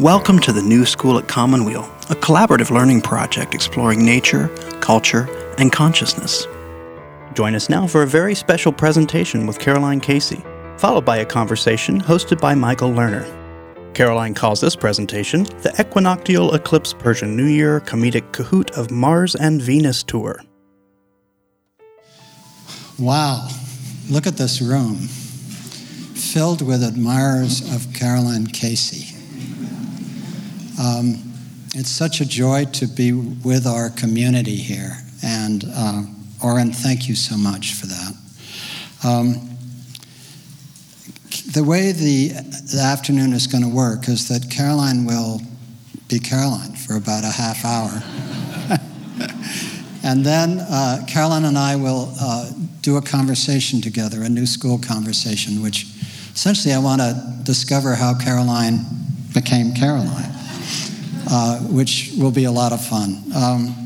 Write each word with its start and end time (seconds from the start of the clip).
Welcome 0.00 0.40
to 0.40 0.52
the 0.52 0.60
New 0.60 0.86
School 0.86 1.20
at 1.20 1.28
Commonweal, 1.28 1.84
a 2.10 2.16
collaborative 2.16 2.72
learning 2.72 3.00
project 3.00 3.54
exploring 3.54 4.04
nature, 4.04 4.48
culture, 4.80 5.28
and 5.56 5.70
consciousness. 5.70 6.48
Join 7.34 7.54
us 7.54 7.68
now 7.68 7.86
for 7.86 8.02
a 8.02 8.06
very 8.06 8.34
special 8.34 8.72
presentation 8.72 9.46
with 9.46 9.60
Caroline 9.60 10.00
Casey, 10.00 10.42
followed 10.78 11.04
by 11.04 11.18
a 11.18 11.24
conversation 11.24 12.00
hosted 12.00 12.40
by 12.40 12.56
Michael 12.56 12.90
Lerner. 12.90 13.24
Caroline 13.94 14.34
calls 14.34 14.60
this 14.60 14.74
presentation 14.74 15.44
the 15.62 15.72
Equinoctial 15.78 16.52
Eclipse 16.54 16.92
Persian 16.92 17.36
New 17.36 17.46
Year 17.46 17.78
Comedic 17.80 18.32
Cahoot 18.32 18.76
of 18.76 18.90
Mars 18.90 19.36
and 19.36 19.62
Venus 19.62 20.02
Tour. 20.02 20.42
Wow, 22.98 23.48
look 24.10 24.26
at 24.26 24.38
this 24.38 24.60
room 24.60 24.96
filled 24.96 26.62
with 26.62 26.82
admirers 26.82 27.60
of 27.72 27.94
Caroline 27.94 28.48
Casey. 28.48 29.13
Um, 30.78 31.32
it's 31.74 31.90
such 31.90 32.20
a 32.20 32.24
joy 32.24 32.66
to 32.66 32.86
be 32.86 33.12
with 33.12 33.66
our 33.66 33.90
community 33.90 34.56
here. 34.56 34.96
And 35.22 35.64
uh, 35.74 36.02
Oren, 36.42 36.72
thank 36.72 37.08
you 37.08 37.14
so 37.14 37.36
much 37.36 37.74
for 37.74 37.86
that. 37.86 38.14
Um, 39.04 39.50
the 41.52 41.64
way 41.64 41.92
the, 41.92 42.28
the 42.72 42.80
afternoon 42.80 43.32
is 43.32 43.46
going 43.46 43.62
to 43.62 43.68
work 43.68 44.08
is 44.08 44.28
that 44.28 44.50
Caroline 44.50 45.04
will 45.04 45.40
be 46.08 46.18
Caroline 46.18 46.72
for 46.72 46.96
about 46.96 47.24
a 47.24 47.30
half 47.30 47.64
hour. 47.64 48.02
and 50.04 50.24
then 50.24 50.60
uh, 50.60 51.04
Caroline 51.08 51.44
and 51.44 51.58
I 51.58 51.76
will 51.76 52.12
uh, 52.20 52.50
do 52.82 52.96
a 52.96 53.02
conversation 53.02 53.80
together, 53.80 54.22
a 54.22 54.28
new 54.28 54.46
school 54.46 54.78
conversation, 54.78 55.62
which 55.62 55.86
essentially 56.32 56.74
I 56.74 56.78
want 56.78 57.00
to 57.00 57.38
discover 57.42 57.94
how 57.94 58.16
Caroline 58.18 58.84
became 59.32 59.72
Caroline 59.74 60.33
uh, 61.30 61.58
which 61.60 62.12
will 62.18 62.30
be 62.30 62.44
a 62.44 62.52
lot 62.52 62.72
of 62.72 62.84
fun. 62.84 63.22
Um, 63.34 63.84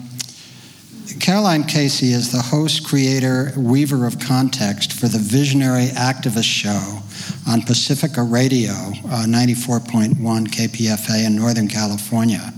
Caroline 1.20 1.64
Casey 1.64 2.12
is 2.12 2.30
the 2.30 2.40
host, 2.40 2.86
creator, 2.86 3.52
weaver 3.56 4.06
of 4.06 4.20
context 4.20 4.92
for 4.92 5.08
the 5.08 5.18
visionary 5.18 5.86
activist 5.86 6.44
show 6.44 7.00
on 7.46 7.62
Pacifica 7.62 8.22
Radio, 8.22 8.72
uh, 8.72 9.24
94.1 9.26 10.14
KPFA 10.48 11.26
in 11.26 11.36
Northern 11.36 11.66
California. 11.66 12.52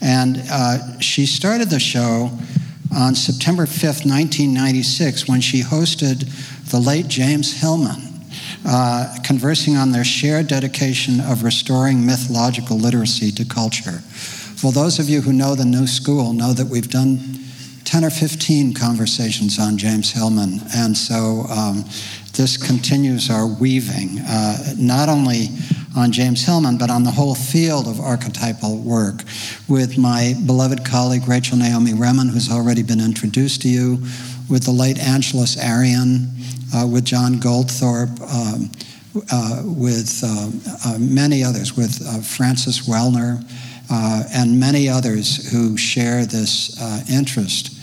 And 0.00 0.42
uh, 0.50 0.98
she 1.00 1.26
started 1.26 1.70
the 1.70 1.80
show 1.80 2.30
on 2.94 3.14
September 3.14 3.64
5th, 3.64 4.06
1996, 4.06 5.28
when 5.28 5.40
she 5.40 5.62
hosted 5.62 6.28
the 6.70 6.78
late 6.78 7.08
James 7.08 7.60
Hillman 7.60 8.09
uh, 8.66 9.16
conversing 9.24 9.76
on 9.76 9.92
their 9.92 10.04
shared 10.04 10.46
dedication 10.46 11.20
of 11.20 11.42
restoring 11.42 12.04
mythological 12.04 12.76
literacy 12.76 13.30
to 13.32 13.44
culture. 13.44 14.02
Well, 14.62 14.72
those 14.72 14.98
of 14.98 15.08
you 15.08 15.22
who 15.22 15.32
know 15.32 15.54
the 15.54 15.64
new 15.64 15.86
school 15.86 16.32
know 16.32 16.52
that 16.52 16.66
we've 16.66 16.90
done 16.90 17.18
10 17.84 18.04
or 18.04 18.10
15 18.10 18.74
conversations 18.74 19.58
on 19.58 19.78
James 19.78 20.12
Hillman, 20.12 20.60
and 20.74 20.96
so 20.96 21.46
um, 21.48 21.84
this 22.34 22.56
continues 22.56 23.30
our 23.30 23.46
weaving, 23.46 24.18
uh, 24.20 24.74
not 24.76 25.08
only 25.08 25.48
on 25.96 26.12
James 26.12 26.44
Hillman, 26.44 26.78
but 26.78 26.90
on 26.90 27.02
the 27.02 27.10
whole 27.10 27.34
field 27.34 27.88
of 27.88 27.98
archetypal 27.98 28.76
work 28.78 29.24
with 29.68 29.98
my 29.98 30.34
beloved 30.46 30.84
colleague 30.84 31.26
Rachel 31.26 31.56
Naomi 31.58 31.92
Remen, 31.92 32.28
who's 32.28 32.50
already 32.50 32.82
been 32.82 33.00
introduced 33.00 33.62
to 33.62 33.68
you, 33.68 33.98
with 34.50 34.64
the 34.64 34.72
late 34.72 34.98
Angeles 34.98 35.56
Arrien, 35.56 36.28
uh, 36.74 36.86
with 36.86 37.04
John 37.04 37.34
Goldthorpe, 37.36 38.20
um, 38.20 38.70
uh, 39.30 39.62
with 39.64 40.22
uh, 40.24 40.50
uh 40.84 40.98
many 40.98 41.42
others, 41.42 41.76
with 41.76 42.02
uh, 42.06 42.20
Francis 42.20 42.86
Weller, 42.86 43.40
and 43.90 44.58
many 44.58 44.88
others 44.88 45.50
who 45.50 45.76
share 45.76 46.26
this 46.26 46.80
interest 47.10 47.76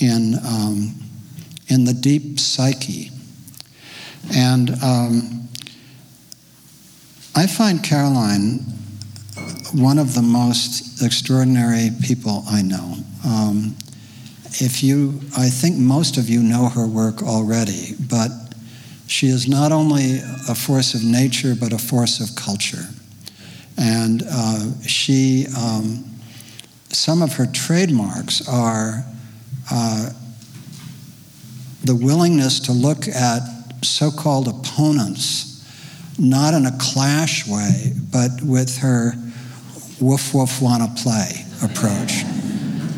in, 0.00 0.34
um, 0.44 0.94
in 1.68 1.84
the 1.84 1.94
deep 1.94 2.38
psyche. 2.38 3.10
And 4.34 4.70
um, 4.82 5.48
I 7.34 7.46
find 7.46 7.82
Caroline 7.82 8.60
one 9.72 9.98
of 9.98 10.14
the 10.14 10.22
most 10.22 11.02
extraordinary 11.02 11.90
people 12.02 12.44
I 12.48 12.62
know. 12.62 12.96
Um, 13.26 13.76
if 14.60 14.82
you, 14.82 15.20
I 15.36 15.48
think 15.48 15.76
most 15.76 16.16
of 16.16 16.28
you 16.28 16.42
know 16.42 16.68
her 16.68 16.86
work 16.86 17.22
already, 17.22 17.94
but 18.08 18.30
she 19.06 19.26
is 19.26 19.48
not 19.48 19.72
only 19.72 20.18
a 20.48 20.54
force 20.54 20.94
of 20.94 21.02
nature, 21.02 21.54
but 21.58 21.72
a 21.72 21.78
force 21.78 22.20
of 22.20 22.34
culture. 22.36 22.86
And 23.76 24.22
uh, 24.30 24.80
she, 24.82 25.46
um, 25.56 26.04
some 26.88 27.22
of 27.22 27.34
her 27.34 27.46
trademarks 27.46 28.46
are 28.48 29.04
uh, 29.70 30.10
the 31.82 31.94
willingness 31.94 32.60
to 32.60 32.72
look 32.72 33.08
at 33.08 33.42
so 33.82 34.10
called 34.10 34.48
opponents, 34.48 35.66
not 36.18 36.54
in 36.54 36.66
a 36.66 36.78
clash 36.78 37.46
way, 37.46 37.92
but 38.10 38.30
with 38.42 38.78
her 38.78 39.14
woof 40.00 40.34
woof 40.34 40.60
wanna 40.60 40.92
play 40.96 41.44
approach 41.62 42.24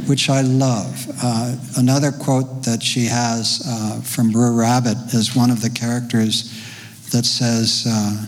which 0.06 0.30
I 0.30 0.40
love. 0.42 1.06
Uh, 1.22 1.56
another 1.76 2.12
quote 2.12 2.62
that 2.64 2.82
she 2.82 3.06
has 3.06 3.62
uh, 3.66 4.00
from 4.02 4.30
Brer 4.30 4.52
Rabbit 4.52 4.96
is 5.12 5.34
one 5.34 5.50
of 5.50 5.60
the 5.62 5.70
characters 5.70 6.52
that 7.10 7.24
says, 7.24 7.84
uh, 7.88 8.26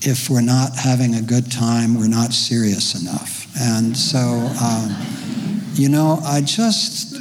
If 0.00 0.28
we're 0.28 0.40
not 0.40 0.76
having 0.76 1.14
a 1.14 1.22
good 1.22 1.50
time, 1.50 1.98
we're 1.98 2.08
not 2.08 2.32
serious 2.32 3.00
enough. 3.00 3.46
And 3.60 3.96
so, 3.96 4.18
um, 4.18 4.94
you 5.74 5.88
know, 5.88 6.18
I 6.24 6.40
just 6.40 7.16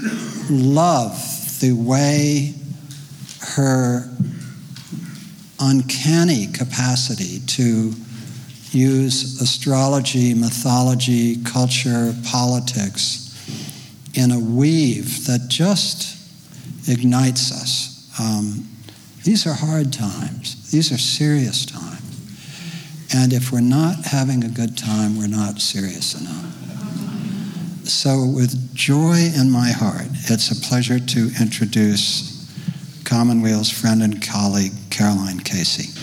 love 0.50 1.16
the 1.60 1.74
way 1.74 2.54
her 3.56 4.10
uncanny 5.60 6.48
capacity 6.48 7.40
to 7.40 7.94
use 8.72 9.42
astrology, 9.42 10.34
mythology, 10.34 11.44
culture, 11.44 12.14
politics 12.26 13.27
in 14.18 14.32
a 14.32 14.40
weave 14.40 15.28
that 15.28 15.48
just 15.48 16.18
ignites 16.90 17.52
us. 17.52 18.10
Um, 18.20 18.68
these 19.24 19.46
are 19.46 19.54
hard 19.54 19.94
times, 19.94 20.72
these 20.72 20.92
are 20.92 20.98
serious 20.98 21.66
times. 21.66 22.02
And 23.14 23.32
if 23.32 23.52
we're 23.52 23.62
not 23.62 24.06
having 24.06 24.44
a 24.44 24.50
good 24.50 24.78
time, 24.78 25.18
we're 25.18 25.28
not 25.28 25.62
serious 25.62 26.20
enough. 26.20 26.46
So, 27.88 28.26
with 28.26 28.76
joy 28.76 29.32
in 29.34 29.50
my 29.50 29.72
heart, 29.72 30.08
it's 30.26 30.52
a 30.52 30.68
pleasure 30.68 31.00
to 31.00 31.32
introduce 31.40 32.34
Commonweal's 33.06 33.70
friend 33.70 34.04
and 34.04 34.22
colleague, 34.22 34.74
Caroline 34.90 35.40
Casey. 35.40 35.94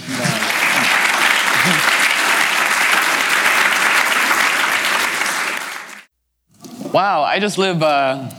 Wow, 6.94 7.24
I 7.24 7.40
just 7.40 7.58
live 7.58 7.82
uh, 7.82 8.30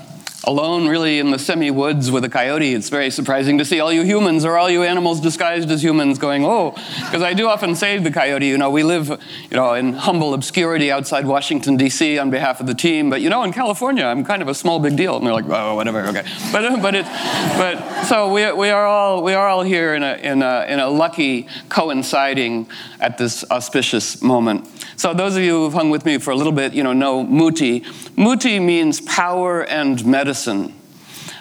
alone, 0.45 0.87
really, 0.87 1.19
in 1.19 1.29
the 1.29 1.37
semi 1.37 1.71
woods 1.71 2.09
with 2.09 2.23
a 2.23 2.29
coyote. 2.29 2.73
It's 2.73 2.87
very 2.87 3.11
surprising 3.11 3.57
to 3.57 3.65
see 3.65 3.81
all 3.81 3.91
you 3.91 4.03
humans 4.03 4.45
or 4.45 4.57
all 4.57 4.69
you 4.69 4.83
animals 4.83 5.19
disguised 5.19 5.69
as 5.71 5.83
humans 5.83 6.19
going, 6.19 6.45
oh, 6.45 6.71
because 6.99 7.21
I 7.21 7.33
do 7.33 7.49
often 7.49 7.75
say 7.75 7.97
the 7.97 8.11
coyote, 8.11 8.47
you 8.47 8.57
know, 8.57 8.69
we 8.69 8.83
live, 8.83 9.09
you 9.09 9.57
know, 9.57 9.73
in 9.73 9.91
humble 9.91 10.33
obscurity 10.33 10.89
outside 10.89 11.27
Washington, 11.27 11.75
D.C. 11.75 12.17
on 12.17 12.29
behalf 12.29 12.61
of 12.61 12.67
the 12.67 12.73
team, 12.73 13.09
but, 13.09 13.19
you 13.19 13.29
know, 13.29 13.43
in 13.43 13.51
California, 13.51 14.05
I'm 14.05 14.23
kind 14.23 14.41
of 14.41 14.47
a 14.47 14.55
small 14.55 14.79
big 14.79 14.95
deal. 14.95 15.17
And 15.17 15.27
they're 15.27 15.33
like, 15.33 15.49
oh, 15.49 15.75
whatever, 15.75 16.05
okay. 16.05 16.23
But, 16.53 16.81
but, 16.81 16.95
it, 16.95 17.05
but 17.57 18.03
so 18.05 18.31
we, 18.31 18.49
we, 18.53 18.69
are 18.69 18.85
all, 18.85 19.21
we 19.21 19.33
are 19.33 19.49
all 19.49 19.63
here 19.63 19.93
in 19.95 20.01
a, 20.01 20.13
in, 20.13 20.41
a, 20.41 20.65
in 20.69 20.79
a 20.79 20.87
lucky 20.87 21.49
coinciding 21.67 22.69
at 23.01 23.17
this 23.17 23.43
auspicious 23.51 24.21
moment. 24.21 24.65
So 24.97 25.13
those 25.13 25.35
of 25.35 25.43
you 25.43 25.63
who've 25.63 25.73
hung 25.73 25.89
with 25.89 26.05
me 26.05 26.17
for 26.17 26.31
a 26.31 26.35
little 26.35 26.53
bit, 26.53 26.73
you 26.73 26.83
know, 26.83 26.93
know 26.93 27.23
Muti. 27.23 27.83
Muti 28.15 28.59
means 28.59 29.01
power 29.01 29.63
and 29.63 30.05
medicine. 30.05 30.73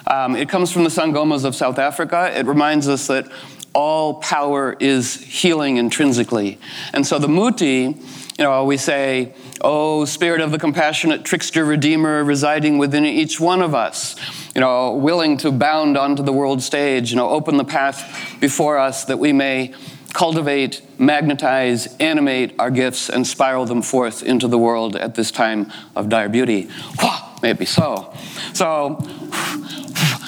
Um, 0.07 0.35
it 0.35 0.49
comes 0.49 0.71
from 0.71 0.83
the 0.83 0.89
Sangomas 0.89 1.45
of 1.45 1.55
South 1.55 1.79
Africa. 1.79 2.31
It 2.37 2.45
reminds 2.45 2.87
us 2.87 3.07
that 3.07 3.27
all 3.73 4.15
power 4.15 4.75
is 4.79 5.15
healing 5.15 5.77
intrinsically. 5.77 6.59
And 6.93 7.05
so 7.05 7.17
the 7.17 7.27
Muti, 7.27 7.95
you 8.37 8.43
know, 8.43 8.65
we 8.65 8.77
say, 8.77 9.33
Oh, 9.61 10.05
Spirit 10.05 10.41
of 10.41 10.51
the 10.51 10.59
compassionate 10.59 11.23
trickster 11.23 11.65
Redeemer 11.65 12.23
residing 12.23 12.77
within 12.77 13.03
each 13.05 13.39
one 13.39 13.61
of 13.61 13.73
us, 13.73 14.15
you 14.53 14.61
know, 14.61 14.93
willing 14.93 15.37
to 15.37 15.51
bound 15.51 15.97
onto 15.97 16.21
the 16.21 16.33
world 16.33 16.61
stage, 16.61 17.09
you 17.09 17.17
know, 17.17 17.29
open 17.29 17.57
the 17.57 17.65
path 17.65 18.37
before 18.39 18.77
us 18.77 19.05
that 19.05 19.17
we 19.17 19.33
may 19.33 19.73
cultivate, 20.15 20.81
magnetize, 20.97 21.93
animate 21.97 22.55
our 22.57 22.71
gifts, 22.71 23.09
and 23.09 23.27
spiral 23.27 23.65
them 23.65 23.81
forth 23.81 24.23
into 24.23 24.47
the 24.47 24.57
world 24.57 24.95
at 24.95 25.13
this 25.15 25.29
time 25.29 25.71
of 25.93 26.07
dire 26.07 26.29
beauty. 26.29 26.69
May 27.41 27.51
it 27.51 27.59
be 27.59 27.65
so. 27.65 28.13
So, 28.53 28.97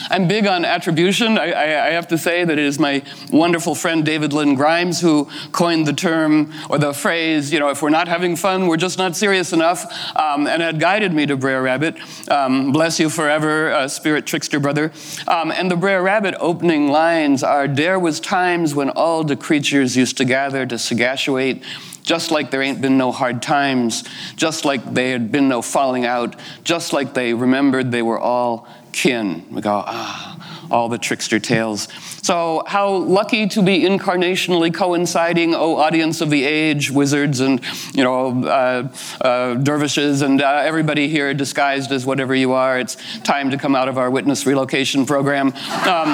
I'm 0.09 0.27
big 0.27 0.47
on 0.47 0.63
attribution. 0.63 1.37
I, 1.37 1.51
I, 1.51 1.87
I, 1.87 1.89
have 1.91 2.07
to 2.09 2.17
say 2.17 2.45
that 2.45 2.57
it 2.57 2.63
is 2.63 2.79
my 2.79 3.03
wonderful 3.31 3.75
friend 3.75 4.05
David 4.05 4.31
Lynn 4.31 4.55
Grimes 4.55 5.01
who 5.01 5.29
coined 5.51 5.85
the 5.85 5.93
term 5.93 6.53
or 6.69 6.77
the 6.77 6.93
phrase, 6.93 7.51
you 7.51 7.59
know, 7.59 7.69
if 7.69 7.81
we're 7.81 7.89
not 7.89 8.07
having 8.07 8.35
fun, 8.35 8.67
we're 8.67 8.77
just 8.77 8.97
not 8.97 9.15
serious 9.15 9.51
enough, 9.51 9.85
um, 10.15 10.47
and 10.47 10.61
had 10.61 10.79
guided 10.79 11.13
me 11.13 11.25
to 11.25 11.35
Brer 11.35 11.61
Rabbit. 11.61 11.97
Um, 12.29 12.71
bless 12.71 12.99
you 12.99 13.09
forever, 13.09 13.71
uh, 13.71 13.87
spirit 13.87 14.25
trickster 14.25 14.59
brother. 14.59 14.91
Um, 15.27 15.51
and 15.51 15.69
the 15.69 15.75
Brer 15.75 16.01
Rabbit 16.01 16.35
opening 16.39 16.87
lines 16.87 17.43
are 17.43 17.67
There 17.67 17.99
was 17.99 18.19
times 18.19 18.73
when 18.73 18.89
all 18.89 19.23
the 19.23 19.35
creatures 19.35 19.97
used 19.97 20.17
to 20.17 20.25
gather 20.25 20.65
to 20.65 20.75
sagactuate 20.75 21.63
just 22.07 22.31
like 22.31 22.51
there 22.51 22.61
ain't 22.61 22.81
been 22.81 22.97
no 22.97 23.11
hard 23.11 23.41
times, 23.41 24.05
just 24.37 24.63
like 24.63 24.93
there 24.93 25.11
had 25.11 25.29
been 25.29 25.49
no 25.49 25.61
falling 25.61 26.05
out, 26.05 26.37
just 26.63 26.93
like 26.93 27.13
they 27.13 27.33
remembered 27.33 27.91
they 27.91 28.01
were 28.01 28.17
all 28.17 28.65
kin. 28.91 29.45
We 29.51 29.61
go, 29.61 29.83
ah, 29.85 30.67
all 30.69 30.89
the 30.89 30.97
trickster 30.97 31.39
tales. 31.39 31.87
So, 32.21 32.63
how 32.67 32.89
lucky 32.89 33.47
to 33.47 33.61
be 33.61 33.81
incarnationally 33.81 34.73
coinciding, 34.73 35.55
oh, 35.55 35.77
audience 35.77 36.19
of 36.21 36.29
the 36.29 36.43
age, 36.43 36.91
wizards 36.91 37.39
and, 37.39 37.61
you 37.93 38.03
know, 38.03 38.43
uh, 38.43 38.89
uh, 39.21 39.53
dervishes 39.55 40.21
and 40.21 40.41
uh, 40.41 40.61
everybody 40.65 41.07
here 41.07 41.33
disguised 41.33 41.91
as 41.91 42.05
whatever 42.05 42.35
you 42.35 42.53
are. 42.53 42.79
It's 42.79 42.97
time 43.19 43.51
to 43.51 43.57
come 43.57 43.75
out 43.75 43.87
of 43.87 43.97
our 43.97 44.11
witness 44.11 44.45
relocation 44.45 45.05
program. 45.05 45.47
Um, 45.47 46.09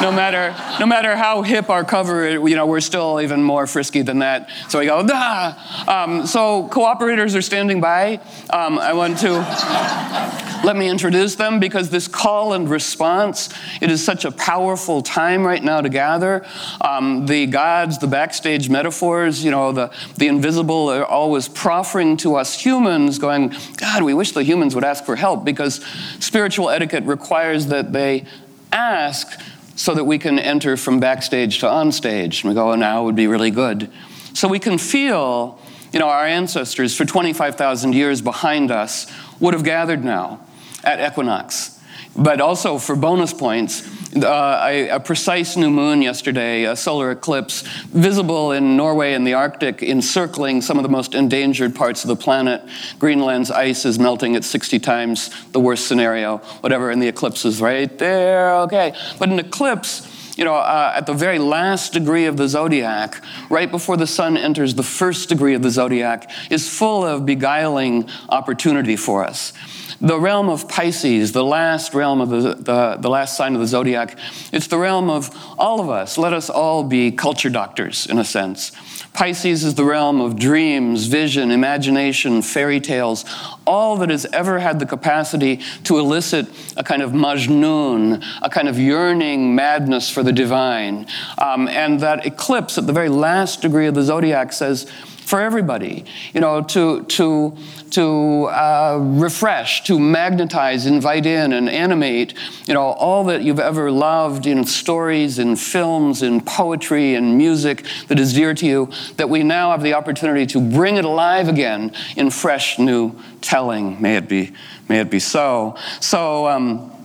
no, 0.00 0.10
matter, 0.10 0.54
no 0.80 0.86
matter 0.86 1.16
how 1.16 1.42
hip 1.42 1.68
our 1.68 1.84
cover, 1.84 2.30
you 2.30 2.56
know, 2.56 2.66
we're 2.66 2.80
still 2.80 3.20
even 3.20 3.42
more 3.42 3.66
frisky 3.66 4.02
than 4.02 4.20
that. 4.20 4.48
So 4.68 4.78
we 4.78 4.86
go, 4.86 5.04
ah. 5.10 6.04
Um, 6.04 6.26
so, 6.26 6.68
cooperators 6.68 7.36
are 7.36 7.42
standing 7.42 7.80
by. 7.80 8.20
Um, 8.50 8.78
I 8.78 8.92
want 8.92 9.18
to 9.18 10.47
let 10.64 10.76
me 10.76 10.88
introduce 10.88 11.36
them 11.36 11.60
because 11.60 11.90
this 11.90 12.08
call 12.08 12.52
and 12.52 12.68
response, 12.68 13.48
it 13.80 13.90
is 13.90 14.04
such 14.04 14.24
a 14.24 14.32
powerful 14.32 15.02
time 15.02 15.46
right 15.46 15.62
now 15.62 15.80
to 15.80 15.88
gather. 15.88 16.44
Um, 16.80 17.26
the 17.26 17.46
gods, 17.46 17.98
the 17.98 18.06
backstage 18.06 18.68
metaphors, 18.68 19.44
you 19.44 19.50
know, 19.50 19.72
the, 19.72 19.92
the 20.16 20.26
invisible 20.26 20.90
are 20.90 21.04
always 21.04 21.48
proffering 21.48 22.16
to 22.18 22.34
us 22.36 22.60
humans, 22.60 23.18
going, 23.18 23.54
God, 23.76 24.02
we 24.02 24.14
wish 24.14 24.32
the 24.32 24.42
humans 24.42 24.74
would 24.74 24.84
ask 24.84 25.04
for 25.04 25.16
help 25.16 25.44
because 25.44 25.84
spiritual 26.18 26.70
etiquette 26.70 27.04
requires 27.04 27.66
that 27.66 27.92
they 27.92 28.24
ask 28.72 29.40
so 29.76 29.94
that 29.94 30.04
we 30.04 30.18
can 30.18 30.38
enter 30.38 30.76
from 30.76 30.98
backstage 30.98 31.60
to 31.60 31.66
onstage. 31.66 32.42
And 32.42 32.50
we 32.50 32.54
go, 32.54 32.72
oh, 32.72 32.74
now 32.74 33.04
would 33.04 33.16
be 33.16 33.28
really 33.28 33.52
good. 33.52 33.90
So 34.34 34.48
we 34.48 34.58
can 34.58 34.76
feel, 34.76 35.60
you 35.92 36.00
know, 36.00 36.08
our 36.08 36.26
ancestors 36.26 36.96
for 36.96 37.04
25,000 37.04 37.94
years 37.94 38.20
behind 38.20 38.70
us 38.72 39.06
would 39.38 39.54
have 39.54 39.62
gathered 39.62 40.04
now 40.04 40.40
at 40.84 41.00
equinox. 41.00 41.78
But 42.16 42.40
also 42.40 42.78
for 42.78 42.96
bonus 42.96 43.32
points, 43.32 43.86
uh, 44.16 44.60
a, 44.64 44.88
a, 44.88 45.00
precise 45.00 45.56
new 45.56 45.70
moon 45.70 46.02
yesterday, 46.02 46.64
a 46.64 46.74
solar 46.74 47.10
eclipse, 47.10 47.62
visible 47.88 48.52
in 48.52 48.76
Norway 48.76 49.12
and 49.12 49.26
the 49.26 49.34
Arctic, 49.34 49.82
encircling 49.82 50.62
some 50.62 50.78
of 50.78 50.82
the 50.82 50.88
most 50.88 51.14
endangered 51.14 51.76
parts 51.76 52.04
of 52.04 52.08
the 52.08 52.16
planet. 52.16 52.62
Greenland's 52.98 53.50
ice 53.50 53.84
is 53.84 53.98
melting 53.98 54.34
at 54.34 54.44
60 54.44 54.78
times 54.78 55.30
the 55.52 55.60
worst 55.60 55.86
scenario, 55.86 56.38
whatever, 56.60 56.90
and 56.90 57.02
the 57.02 57.08
eclipse 57.08 57.44
is 57.44 57.60
right 57.60 57.98
there, 57.98 58.54
okay. 58.62 58.94
But 59.18 59.28
an 59.28 59.38
eclipse, 59.38 60.36
you 60.36 60.44
know, 60.44 60.54
uh, 60.54 60.94
at 60.96 61.06
the 61.06 61.14
very 61.14 61.38
last 61.38 61.92
degree 61.92 62.24
of 62.24 62.36
the 62.36 62.48
zodiac, 62.48 63.22
right 63.50 63.70
before 63.70 63.96
the 63.96 64.06
sun 64.06 64.36
enters 64.36 64.74
the 64.74 64.82
first 64.82 65.28
degree 65.28 65.54
of 65.54 65.62
the 65.62 65.70
zodiac, 65.70 66.30
is 66.50 66.68
full 66.68 67.04
of 67.04 67.26
beguiling 67.26 68.08
opportunity 68.28 68.96
for 68.96 69.24
us. 69.24 69.52
The 70.00 70.18
realm 70.18 70.48
of 70.48 70.68
Pisces, 70.68 71.32
the 71.32 71.44
last 71.44 71.92
realm 71.92 72.20
of 72.20 72.28
the, 72.28 72.54
the, 72.54 72.96
the, 73.00 73.10
last 73.10 73.36
sign 73.36 73.54
of 73.54 73.60
the 73.60 73.66
zodiac, 73.66 74.16
it's 74.52 74.68
the 74.68 74.78
realm 74.78 75.10
of 75.10 75.34
all 75.58 75.80
of 75.80 75.90
us. 75.90 76.16
Let 76.16 76.32
us 76.32 76.48
all 76.48 76.84
be 76.84 77.10
culture 77.10 77.50
doctors, 77.50 78.06
in 78.06 78.18
a 78.18 78.24
sense. 78.24 78.70
Pisces 79.12 79.64
is 79.64 79.74
the 79.74 79.84
realm 79.84 80.20
of 80.20 80.36
dreams, 80.36 81.06
vision, 81.06 81.50
imagination, 81.50 82.42
fairy 82.42 82.78
tales, 82.78 83.24
all 83.66 83.96
that 83.96 84.10
has 84.10 84.24
ever 84.26 84.60
had 84.60 84.78
the 84.78 84.86
capacity 84.86 85.56
to 85.82 85.98
elicit 85.98 86.46
a 86.76 86.84
kind 86.84 87.02
of 87.02 87.10
majnun, 87.10 88.24
a 88.40 88.48
kind 88.48 88.68
of 88.68 88.78
yearning 88.78 89.56
madness 89.56 90.08
for 90.08 90.22
the 90.22 90.32
divine. 90.32 91.08
Um, 91.38 91.66
and 91.66 91.98
that 92.00 92.24
eclipse 92.24 92.78
at 92.78 92.86
the 92.86 92.92
very 92.92 93.08
last 93.08 93.62
degree 93.62 93.88
of 93.88 93.96
the 93.96 94.04
zodiac 94.04 94.52
says, 94.52 94.88
for 95.28 95.40
everybody, 95.40 96.06
you 96.32 96.40
know, 96.40 96.62
to, 96.62 97.02
to, 97.04 97.54
to 97.92 98.44
uh, 98.46 98.98
refresh, 99.00 99.82
to 99.84 99.98
magnetize, 99.98 100.86
invite 100.86 101.26
in, 101.26 101.52
and 101.52 101.68
animate, 101.68 102.34
you 102.66 102.74
know, 102.74 102.82
all 102.82 103.24
that 103.24 103.42
you've 103.42 103.60
ever 103.60 103.90
loved 103.90 104.46
in 104.46 104.64
stories, 104.64 105.38
in 105.38 105.56
films, 105.56 106.22
in 106.22 106.40
poetry, 106.40 107.14
in 107.14 107.36
music 107.36 107.86
that 108.08 108.18
is 108.18 108.34
dear 108.34 108.54
to 108.54 108.66
you, 108.66 108.90
that 109.16 109.28
we 109.28 109.42
now 109.42 109.70
have 109.70 109.82
the 109.82 109.94
opportunity 109.94 110.46
to 110.46 110.60
bring 110.60 110.96
it 110.96 111.04
alive 111.04 111.48
again 111.48 111.92
in 112.16 112.30
fresh, 112.30 112.78
new 112.78 113.14
telling. 113.40 114.00
May 114.00 114.16
it 114.16 114.28
be, 114.28 114.52
may 114.88 115.00
it 115.00 115.10
be 115.10 115.18
so. 115.18 115.76
So, 116.00 116.46
um, 116.48 116.97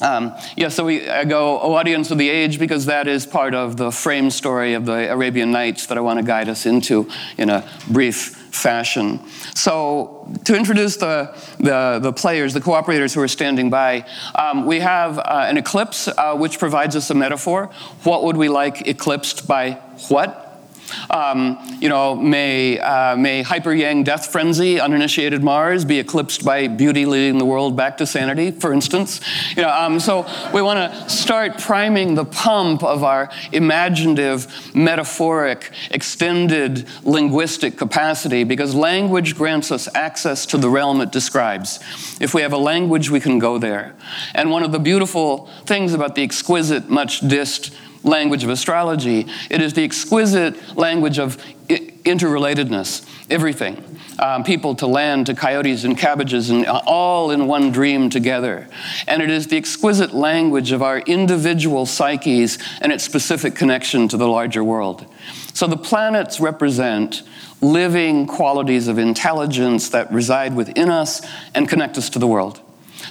um, 0.00 0.34
yeah, 0.56 0.68
so 0.68 0.84
we 0.84 1.08
I 1.08 1.24
go 1.24 1.58
audience 1.58 2.10
of 2.10 2.18
the 2.18 2.28
age 2.28 2.58
because 2.58 2.86
that 2.86 3.08
is 3.08 3.26
part 3.26 3.54
of 3.54 3.76
the 3.76 3.90
frame 3.90 4.30
story 4.30 4.74
of 4.74 4.86
the 4.86 5.12
Arabian 5.12 5.50
Nights 5.50 5.86
that 5.86 5.98
I 5.98 6.00
want 6.00 6.18
to 6.18 6.24
guide 6.24 6.48
us 6.48 6.66
into 6.66 7.10
in 7.36 7.50
a 7.50 7.68
brief 7.90 8.36
fashion. 8.54 9.20
So, 9.54 10.28
to 10.44 10.56
introduce 10.56 10.96
the, 10.96 11.34
the, 11.58 11.98
the 12.00 12.12
players, 12.12 12.54
the 12.54 12.60
cooperators 12.60 13.14
who 13.14 13.20
are 13.20 13.28
standing 13.28 13.70
by, 13.70 14.06
um, 14.34 14.66
we 14.66 14.80
have 14.80 15.18
uh, 15.18 15.46
an 15.48 15.56
eclipse, 15.56 16.08
uh, 16.08 16.36
which 16.36 16.58
provides 16.58 16.96
us 16.96 17.10
a 17.10 17.14
metaphor. 17.14 17.66
What 18.04 18.24
would 18.24 18.36
we 18.36 18.48
like 18.48 18.86
eclipsed 18.86 19.46
by 19.46 19.72
what? 20.08 20.47
Um, 21.10 21.58
you 21.80 21.88
know, 21.88 22.14
may, 22.14 22.78
uh, 22.78 23.16
may 23.16 23.42
hyper 23.42 23.72
yang 23.72 24.04
death 24.04 24.30
frenzy, 24.30 24.80
uninitiated 24.80 25.42
Mars, 25.42 25.84
be 25.84 25.98
eclipsed 25.98 26.44
by 26.44 26.68
beauty 26.68 27.06
leading 27.06 27.38
the 27.38 27.44
world 27.44 27.76
back 27.76 27.96
to 27.98 28.06
sanity, 28.06 28.50
for 28.50 28.72
instance. 28.72 29.20
You 29.56 29.62
know, 29.62 29.70
um, 29.70 30.00
so 30.00 30.26
we 30.52 30.62
want 30.62 30.92
to 30.92 31.10
start 31.10 31.58
priming 31.58 32.14
the 32.14 32.24
pump 32.24 32.82
of 32.82 33.04
our 33.04 33.30
imaginative, 33.52 34.74
metaphoric, 34.74 35.70
extended 35.90 36.86
linguistic 37.02 37.76
capacity 37.76 38.44
because 38.44 38.74
language 38.74 39.36
grants 39.36 39.70
us 39.70 39.88
access 39.94 40.46
to 40.46 40.58
the 40.58 40.68
realm 40.68 41.00
it 41.00 41.12
describes. 41.12 41.80
If 42.20 42.34
we 42.34 42.42
have 42.42 42.52
a 42.52 42.58
language, 42.58 43.10
we 43.10 43.20
can 43.20 43.38
go 43.38 43.58
there. 43.58 43.94
And 44.34 44.50
one 44.50 44.62
of 44.62 44.72
the 44.72 44.78
beautiful 44.78 45.48
things 45.64 45.94
about 45.94 46.14
the 46.14 46.22
exquisite, 46.22 46.88
much 46.88 47.20
dissed 47.20 47.74
language 48.02 48.44
of 48.44 48.50
astrology. 48.50 49.26
It 49.50 49.60
is 49.60 49.74
the 49.74 49.84
exquisite 49.84 50.76
language 50.76 51.18
of 51.18 51.36
interrelatedness, 51.68 53.06
everything. 53.30 53.84
Um, 54.20 54.42
people 54.42 54.74
to 54.76 54.86
land, 54.88 55.26
to 55.26 55.34
coyotes 55.34 55.84
and 55.84 55.96
cabbages, 55.96 56.50
and 56.50 56.66
all 56.66 57.30
in 57.30 57.46
one 57.46 57.70
dream 57.70 58.10
together. 58.10 58.68
And 59.06 59.22
it 59.22 59.30
is 59.30 59.46
the 59.46 59.56
exquisite 59.56 60.12
language 60.12 60.72
of 60.72 60.82
our 60.82 60.98
individual 61.00 61.86
psyches 61.86 62.58
and 62.80 62.90
its 62.90 63.04
specific 63.04 63.54
connection 63.54 64.08
to 64.08 64.16
the 64.16 64.26
larger 64.26 64.64
world. 64.64 65.06
So 65.54 65.68
the 65.68 65.76
planets 65.76 66.40
represent 66.40 67.22
living 67.60 68.26
qualities 68.26 68.88
of 68.88 68.98
intelligence 68.98 69.90
that 69.90 70.12
reside 70.12 70.56
within 70.56 70.90
us 70.90 71.24
and 71.54 71.68
connect 71.68 71.96
us 71.96 72.10
to 72.10 72.18
the 72.18 72.26
world. 72.26 72.60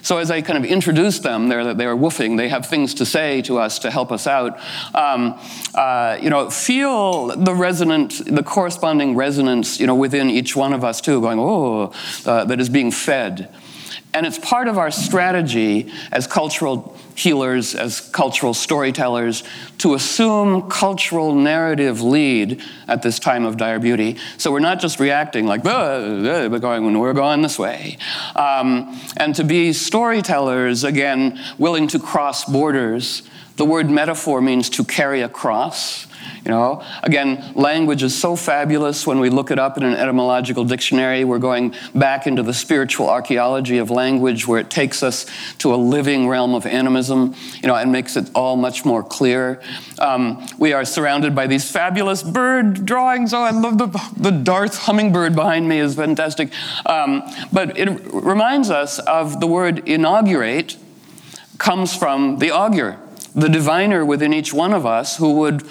So 0.02 0.18
as 0.18 0.32
I 0.32 0.42
kind 0.42 0.64
of 0.64 0.70
introduce 0.70 1.20
them, 1.20 1.48
they're, 1.48 1.74
they're 1.74 1.96
woofing, 1.96 2.38
they 2.38 2.50
have 2.50 2.66
things 2.66 2.94
to 2.96 3.06
say 3.06 3.42
to 3.44 3.60
us 3.60 3.80
to 3.80 3.92
help 3.92 4.12
us 4.12 4.28
out. 4.28 4.60
Um, 4.94 5.40
uh, 5.76 6.18
you 6.22 6.30
know, 6.30 6.50
feel 6.50 7.28
the 7.28 7.54
resonant, 7.54 8.22
the 8.26 8.44
corresponding 8.44 9.16
resonance, 9.16 9.80
you 9.80 9.88
know, 9.88 9.96
within 9.96 10.30
each 10.30 10.56
one 10.56 10.74
of 10.74 10.84
us 10.84 11.02
too, 11.02 11.22
going, 11.22 11.40
oh, 11.40 11.92
uh, 12.26 12.46
that 12.46 12.60
is 12.60 12.70
being 12.70 12.92
fed. 12.92 13.54
And 14.14 14.26
it's 14.26 14.40
part 14.40 14.68
of 14.68 14.78
our 14.78 14.90
strategy 14.90 15.92
as 16.12 16.26
cultural 16.26 16.98
healers, 17.14 17.76
as 17.76 18.00
cultural 18.00 18.54
storytellers, 18.54 19.44
to 19.80 19.94
assume 19.94 20.70
cultural 20.70 21.36
narrative 21.36 22.02
lead 22.02 22.62
at 22.88 23.02
this 23.04 23.20
time 23.20 23.46
of 23.46 23.58
dire 23.58 23.80
beauty. 23.80 24.18
So 24.38 24.52
we're 24.52 24.60
not 24.60 24.80
just 24.80 25.00
reacting 25.00 25.46
like, 25.46 25.64
we're 25.64 26.60
going, 26.60 26.98
we're 26.98 27.14
going 27.14 27.42
this 27.42 27.60
way. 27.60 27.98
Um, 28.36 29.00
and 29.18 29.36
to 29.36 29.44
be 29.44 29.74
storytellers, 29.74 30.84
again, 30.84 31.40
willing 31.58 31.88
to 31.90 32.00
cross 32.00 32.46
borders. 32.46 33.24
The 33.58 33.66
word 33.66 33.90
metaphor 33.90 34.42
means 34.42 34.70
to 34.72 34.84
carry 34.84 35.22
a 35.22 35.30
cross. 35.30 36.07
You 36.48 36.54
know, 36.54 36.82
again, 37.04 37.44
language 37.56 38.04
is 38.04 38.18
so 38.18 38.38
fabulous 38.38 39.06
when 39.06 39.20
we 39.20 39.30
look 39.30 39.52
it 39.52 39.60
up 39.60 39.76
in 39.76 39.84
an 39.84 39.94
etymological 39.94 40.64
dictionary. 40.64 41.26
We're 41.26 41.40
going 41.40 41.76
back 41.94 42.26
into 42.26 42.42
the 42.42 42.54
spiritual 42.54 43.10
archaeology 43.10 43.80
of 43.80 43.92
language 43.92 44.48
where 44.48 44.58
it 44.58 44.70
takes 44.70 45.04
us 45.04 45.26
to 45.58 45.74
a 45.74 45.76
living 45.76 46.26
realm 46.30 46.56
of 46.56 46.66
animism, 46.66 47.36
you 47.62 47.68
know, 47.68 47.76
and 47.76 47.92
makes 47.92 48.16
it 48.16 48.30
all 48.34 48.56
much 48.56 48.86
more 48.86 49.04
clear. 49.04 49.62
Um, 50.00 50.48
we 50.58 50.72
are 50.72 50.86
surrounded 50.86 51.36
by 51.36 51.48
these 51.48 51.70
fabulous 51.70 52.24
bird 52.24 52.86
drawings. 52.86 53.34
Oh, 53.34 53.42
I 53.42 53.52
love 53.52 53.78
the, 53.78 53.88
the 54.16 54.32
Darth 54.32 54.78
hummingbird 54.84 55.36
behind 55.36 55.68
me 55.68 55.80
is 55.80 55.96
fantastic. 55.96 56.54
Um, 56.86 57.24
but 57.52 57.78
it 57.78 57.90
reminds 58.14 58.70
us 58.70 59.00
of 59.00 59.42
the 59.42 59.48
word 59.48 59.80
inaugurate 59.86 60.78
comes 61.58 61.94
from 61.94 62.38
the 62.38 62.52
augur, 62.52 63.00
the 63.36 63.50
diviner 63.50 64.06
within 64.06 64.34
each 64.34 64.54
one 64.54 64.74
of 64.74 64.86
us 64.86 65.18
who 65.18 65.34
would 65.34 65.68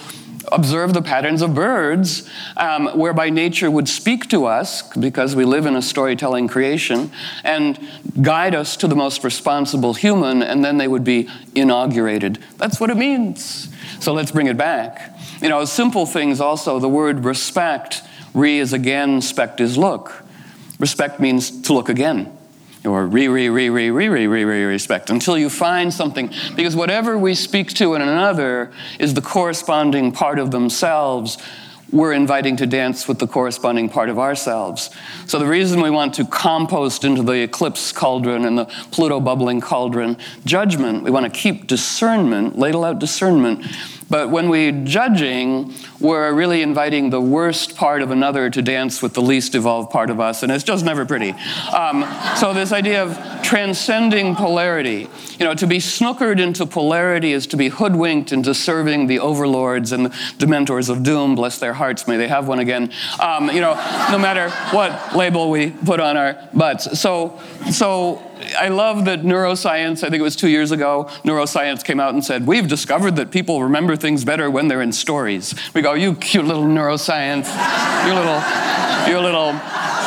observe 0.52 0.94
the 0.94 1.02
patterns 1.02 1.42
of 1.42 1.54
birds, 1.54 2.28
um, 2.56 2.86
whereby 2.98 3.30
nature 3.30 3.70
would 3.70 3.88
speak 3.88 4.28
to 4.30 4.46
us, 4.46 4.82
because 4.96 5.36
we 5.36 5.44
live 5.44 5.66
in 5.66 5.76
a 5.76 5.82
storytelling 5.82 6.48
creation, 6.48 7.10
and 7.44 7.78
guide 8.22 8.54
us 8.54 8.76
to 8.76 8.88
the 8.88 8.96
most 8.96 9.24
responsible 9.24 9.94
human, 9.94 10.42
and 10.42 10.64
then 10.64 10.78
they 10.78 10.88
would 10.88 11.04
be 11.04 11.28
inaugurated. 11.54 12.38
That's 12.58 12.80
what 12.80 12.90
it 12.90 12.96
means. 12.96 13.68
So 14.00 14.12
let's 14.12 14.30
bring 14.30 14.46
it 14.46 14.56
back. 14.56 15.16
You 15.40 15.48
know, 15.48 15.64
simple 15.64 16.06
things 16.06 16.40
also, 16.40 16.78
the 16.78 16.88
word 16.88 17.24
respect, 17.24 18.02
re 18.34 18.58
is 18.58 18.72
again, 18.72 19.20
spect 19.20 19.60
is 19.60 19.76
look. 19.76 20.24
Respect 20.78 21.20
means 21.20 21.62
to 21.62 21.72
look 21.72 21.88
again 21.88 22.36
or 22.86 23.06
re, 23.06 23.28
re, 23.28 23.48
re, 23.48 23.68
re, 23.70 23.90
re, 23.90 24.08
re, 24.08 24.26
re, 24.26 24.44
re, 24.44 24.64
respect 24.64 25.10
until 25.10 25.36
you 25.36 25.50
find 25.50 25.92
something. 25.92 26.30
Because 26.54 26.76
whatever 26.76 27.18
we 27.18 27.34
speak 27.34 27.72
to 27.74 27.94
in 27.94 28.02
another 28.02 28.72
is 28.98 29.14
the 29.14 29.22
corresponding 29.22 30.12
part 30.12 30.38
of 30.38 30.50
themselves 30.50 31.38
we're 31.92 32.12
inviting 32.12 32.56
to 32.56 32.66
dance 32.66 33.06
with 33.06 33.18
the 33.18 33.26
corresponding 33.26 33.88
part 33.88 34.08
of 34.08 34.18
ourselves. 34.18 34.90
So, 35.26 35.38
the 35.38 35.46
reason 35.46 35.80
we 35.80 35.90
want 35.90 36.14
to 36.14 36.24
compost 36.24 37.04
into 37.04 37.22
the 37.22 37.42
eclipse 37.42 37.92
cauldron 37.92 38.44
and 38.44 38.58
the 38.58 38.64
Pluto 38.90 39.20
bubbling 39.20 39.60
cauldron 39.60 40.16
judgment, 40.44 41.04
we 41.04 41.10
want 41.10 41.32
to 41.32 41.40
keep 41.40 41.66
discernment, 41.66 42.58
ladle 42.58 42.84
out 42.84 42.98
discernment, 42.98 43.64
but 44.08 44.30
when 44.30 44.48
we're 44.48 44.84
judging, 44.84 45.74
we're 46.00 46.32
really 46.32 46.62
inviting 46.62 47.10
the 47.10 47.20
worst 47.20 47.76
part 47.76 48.02
of 48.02 48.10
another 48.10 48.48
to 48.50 48.62
dance 48.62 49.02
with 49.02 49.14
the 49.14 49.22
least 49.22 49.54
evolved 49.54 49.90
part 49.90 50.10
of 50.10 50.20
us, 50.20 50.42
and 50.42 50.52
it's 50.52 50.64
just 50.64 50.84
never 50.84 51.04
pretty. 51.04 51.30
Um, 51.76 52.04
so, 52.36 52.52
this 52.52 52.72
idea 52.72 53.02
of 53.02 53.42
transcending 53.42 54.34
polarity, 54.34 55.08
you 55.38 55.44
know, 55.44 55.54
to 55.54 55.66
be 55.66 55.78
snookered 55.78 56.40
into 56.40 56.66
polarity 56.66 57.32
is 57.32 57.46
to 57.48 57.56
be 57.56 57.68
hoodwinked 57.68 58.32
into 58.32 58.54
serving 58.54 59.06
the 59.06 59.18
overlords 59.18 59.92
and 59.92 60.06
the 60.06 60.10
dementors 60.38 60.88
of 60.88 61.02
doom, 61.02 61.34
bless 61.34 61.58
their 61.58 61.74
hearts, 61.74 62.06
may 62.06 62.16
they 62.16 62.28
have 62.28 62.48
one 62.48 62.58
again, 62.58 62.92
um, 63.20 63.50
you 63.50 63.60
know, 63.60 63.74
no 64.10 64.18
matter 64.18 64.50
what 64.74 65.16
label 65.16 65.50
we 65.50 65.70
put 65.70 66.00
on 66.00 66.16
our 66.16 66.38
butts. 66.54 66.98
So, 66.98 67.40
so 67.70 68.22
I 68.58 68.68
love 68.68 69.04
that 69.06 69.20
neuroscience, 69.22 69.98
I 70.04 70.10
think 70.10 70.20
it 70.20 70.22
was 70.22 70.36
two 70.36 70.48
years 70.48 70.70
ago, 70.70 71.04
neuroscience 71.24 71.84
came 71.84 72.00
out 72.00 72.14
and 72.14 72.24
said, 72.24 72.46
We've 72.46 72.68
discovered 72.68 73.16
that 73.16 73.30
people 73.30 73.62
remember 73.62 73.96
things 73.96 74.24
better 74.24 74.50
when 74.50 74.68
they're 74.68 74.82
in 74.82 74.92
stories. 74.92 75.54
We 75.74 75.82
go, 75.82 75.94
You 75.94 76.14
cute 76.14 76.44
little 76.44 76.64
neuroscience, 76.64 77.46
you 78.06 78.14
little, 78.14 78.42
you 79.08 79.18
little 79.20 79.52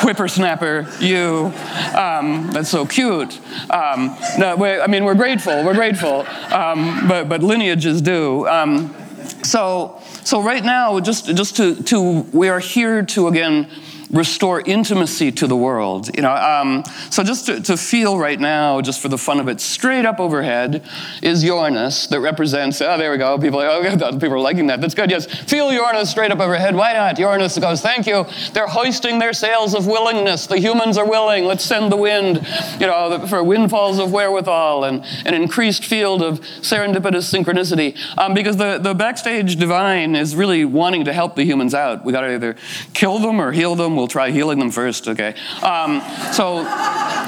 whippersnapper, 0.02 0.88
you. 1.00 1.52
Um, 1.96 2.50
that's 2.52 2.70
so 2.70 2.86
cute. 2.86 3.40
Um, 3.70 4.16
no, 4.38 4.56
I 4.64 4.88
mean, 4.88 5.06
we're 5.06 5.16
grateful, 5.16 5.64
we're 5.64 5.74
grateful, 5.74 6.26
um, 6.54 7.08
but, 7.08 7.30
but 7.30 7.42
lineages 7.42 8.02
do. 8.02 8.48
Um, 8.48 8.96
so, 9.44 10.02
so 10.24 10.42
right 10.42 10.64
now, 10.64 11.00
just, 11.00 11.28
just 11.36 11.58
to, 11.58 11.82
to, 11.84 12.22
we 12.34 12.50
are 12.50 12.60
here 12.60 13.04
to 13.04 13.28
again 13.28 13.70
restore 14.12 14.62
intimacy 14.62 15.32
to 15.32 15.48
the 15.48 15.56
world. 15.56 16.16
You 16.16 16.24
know, 16.24 16.34
um, 16.34 16.84
so 17.10 17.24
just 17.24 17.46
to, 17.46 17.62
to, 17.62 17.78
feel 17.78 18.18
right 18.18 18.40
now, 18.40 18.82
just 18.82 19.02
for 19.02 19.08
the 19.08 19.18
fun 19.18 19.40
of 19.40 19.48
it, 19.48 19.62
straight 19.62 20.06
up 20.06 20.20
overhead 20.20 20.84
is 21.22 21.44
Uranus 21.44 22.08
that 22.08 22.20
represents. 22.20 22.82
Oh, 22.82 22.98
there 22.98 23.12
we 23.12 23.18
go. 23.18 23.38
People, 23.38 23.62
are, 23.62 23.68
oh, 23.68 24.12
people 24.14 24.34
are 24.34 24.40
liking 24.40 24.68
that. 24.68 24.82
That's 24.82 24.96
good. 24.96 25.12
Yes, 25.12 25.26
feel 25.50 25.72
Uranus 25.72 26.10
straight 26.10 26.32
up 26.32 26.40
overhead. 26.40 26.76
Why 26.76 26.94
not? 26.94 27.20
Uranus 27.20 27.58
goes, 27.58 27.82
thank 27.82 28.08
you. 28.08 28.26
They're 28.54 28.68
hoisting 28.68 29.20
their 29.20 29.34
sails 29.34 29.76
of 29.76 29.86
willingness. 29.86 30.48
The 30.48 30.60
humans 30.60 30.98
are 30.98 31.08
willing. 31.08 31.46
Let's 31.46 31.64
send 31.64 31.92
the 31.92 31.98
wind. 31.98 32.46
You 32.80 32.88
know, 32.88 33.28
for 33.28 33.44
windfalls 33.44 34.00
of 34.00 34.12
wherewithal 34.12 34.86
and 34.86 35.06
an 35.26 35.34
increased 35.34 35.86
field 35.86 36.22
of 36.22 36.40
serendipitous 36.62 37.32
synchronicity. 37.32 37.98
Um, 38.18 38.34
because 38.34 38.58
the 38.58 38.78
the 38.78 38.94
backstage 38.94 39.56
divine 39.58 40.16
is 40.16 40.36
really 40.36 40.66
wanting 40.66 41.06
to 41.06 41.14
help 41.14 41.36
the 41.36 41.44
humans 41.44 41.74
out. 41.74 42.04
We 42.04 42.12
got 42.12 42.22
to 42.22 42.34
either 42.34 42.56
kill 42.94 43.20
them 43.20 43.40
or 43.40 43.52
heal 43.52 43.76
them 43.76 43.99
We'll 44.00 44.08
try 44.08 44.32
healing 44.32 44.60
them 44.60 44.72
first, 44.72 45.08
okay? 45.08 45.36
Um, 45.62 46.02
so, 46.32 46.64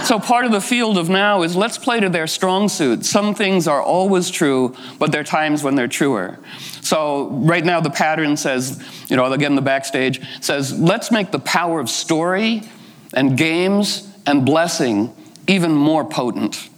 so 0.06 0.20
part 0.20 0.46
of 0.46 0.52
the 0.52 0.62
field 0.62 0.98
of 0.98 1.10
now 1.10 1.44
is 1.44 1.56
let's 1.56 1.78
play 1.78 2.00
to 2.00 2.10
their 2.10 2.28
strong 2.28 2.70
suit. 2.70 3.06
Some 3.06 3.36
things 3.36 3.68
are 3.68 3.82
always 3.82 4.30
true, 4.30 4.76
but 4.98 5.12
there 5.12 5.22
are 5.22 5.26
times 5.26 5.64
when 5.64 5.76
they're 5.76 5.88
truer. 5.88 6.40
So 6.82 7.28
right 7.30 7.64
now 7.64 7.82
the 7.82 7.90
pattern 7.90 8.38
says, 8.38 8.82
you 9.10 9.18
know, 9.18 9.32
again 9.32 9.56
the 9.56 9.62
backstage 9.62 10.22
says, 10.42 10.80
let's 10.80 11.12
make 11.12 11.32
the 11.32 11.40
power 11.40 11.80
of 11.80 11.90
story 11.90 12.64
and 13.14 13.38
games 13.38 14.08
and 14.26 14.46
blessing 14.46 15.14
even 15.48 15.74
more 15.74 16.06
potent 16.06 16.70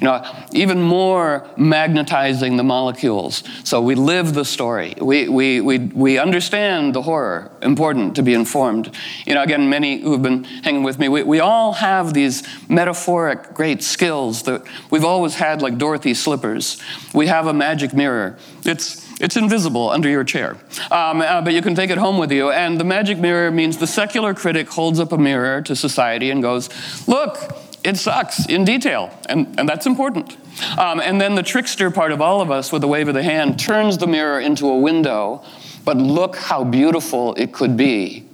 you 0.00 0.06
know, 0.06 0.24
even 0.52 0.80
more 0.80 1.46
magnetizing 1.58 2.56
the 2.56 2.62
molecules. 2.62 3.44
So 3.64 3.82
we 3.82 3.94
live 3.94 4.32
the 4.32 4.46
story. 4.46 4.94
We, 4.98 5.28
we, 5.28 5.60
we, 5.60 5.78
we 5.78 6.18
understand 6.18 6.94
the 6.94 7.02
horror, 7.02 7.50
important 7.60 8.16
to 8.16 8.22
be 8.22 8.32
informed. 8.32 8.94
You 9.26 9.34
know, 9.34 9.42
again, 9.42 9.68
many 9.68 10.00
who 10.00 10.12
have 10.12 10.22
been 10.22 10.44
hanging 10.44 10.84
with 10.84 10.98
me, 10.98 11.10
we, 11.10 11.22
we 11.22 11.40
all 11.40 11.74
have 11.74 12.14
these 12.14 12.42
metaphoric 12.68 13.52
great 13.52 13.82
skills 13.82 14.44
that 14.44 14.62
we've 14.90 15.04
always 15.04 15.34
had, 15.34 15.60
like 15.60 15.76
Dorothy 15.76 16.14
Slippers. 16.14 16.80
We 17.12 17.26
have 17.26 17.46
a 17.46 17.52
magic 17.52 17.92
mirror. 17.92 18.38
It's, 18.64 19.06
it's 19.20 19.36
invisible 19.36 19.90
under 19.90 20.08
your 20.08 20.24
chair, 20.24 20.56
um, 20.90 21.20
uh, 21.20 21.42
but 21.42 21.52
you 21.52 21.60
can 21.60 21.74
take 21.74 21.90
it 21.90 21.98
home 21.98 22.16
with 22.16 22.32
you. 22.32 22.50
And 22.50 22.80
the 22.80 22.84
magic 22.84 23.18
mirror 23.18 23.50
means 23.50 23.76
the 23.76 23.86
secular 23.86 24.32
critic 24.32 24.70
holds 24.70 24.98
up 24.98 25.12
a 25.12 25.18
mirror 25.18 25.60
to 25.62 25.76
society 25.76 26.30
and 26.30 26.40
goes, 26.40 26.70
Look, 27.06 27.36
it 27.82 27.96
sucks 27.96 28.46
in 28.46 28.64
detail, 28.64 29.16
and, 29.28 29.58
and 29.58 29.68
that's 29.68 29.86
important. 29.86 30.36
Um, 30.78 31.00
and 31.00 31.20
then 31.20 31.34
the 31.34 31.42
trickster 31.42 31.90
part 31.90 32.12
of 32.12 32.20
all 32.20 32.40
of 32.40 32.50
us, 32.50 32.72
with 32.72 32.84
a 32.84 32.88
wave 32.88 33.08
of 33.08 33.14
the 33.14 33.22
hand, 33.22 33.58
turns 33.58 33.98
the 33.98 34.06
mirror 34.06 34.40
into 34.40 34.68
a 34.68 34.78
window, 34.78 35.42
but 35.84 35.96
look 35.96 36.36
how 36.36 36.64
beautiful 36.64 37.34
it 37.34 37.52
could 37.52 37.76
be. 37.76 38.26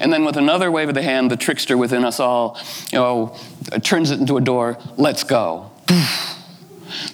And 0.00 0.12
then 0.12 0.24
with 0.24 0.36
another 0.36 0.70
wave 0.70 0.88
of 0.88 0.94
the 0.94 1.02
hand, 1.02 1.30
the 1.30 1.36
trickster 1.36 1.76
within 1.76 2.04
us 2.04 2.18
all, 2.18 2.58
you 2.92 2.98
know, 2.98 3.36
turns 3.82 4.10
it 4.10 4.20
into 4.20 4.36
a 4.36 4.40
door. 4.40 4.78
Let's 4.96 5.24
go. 5.24 5.70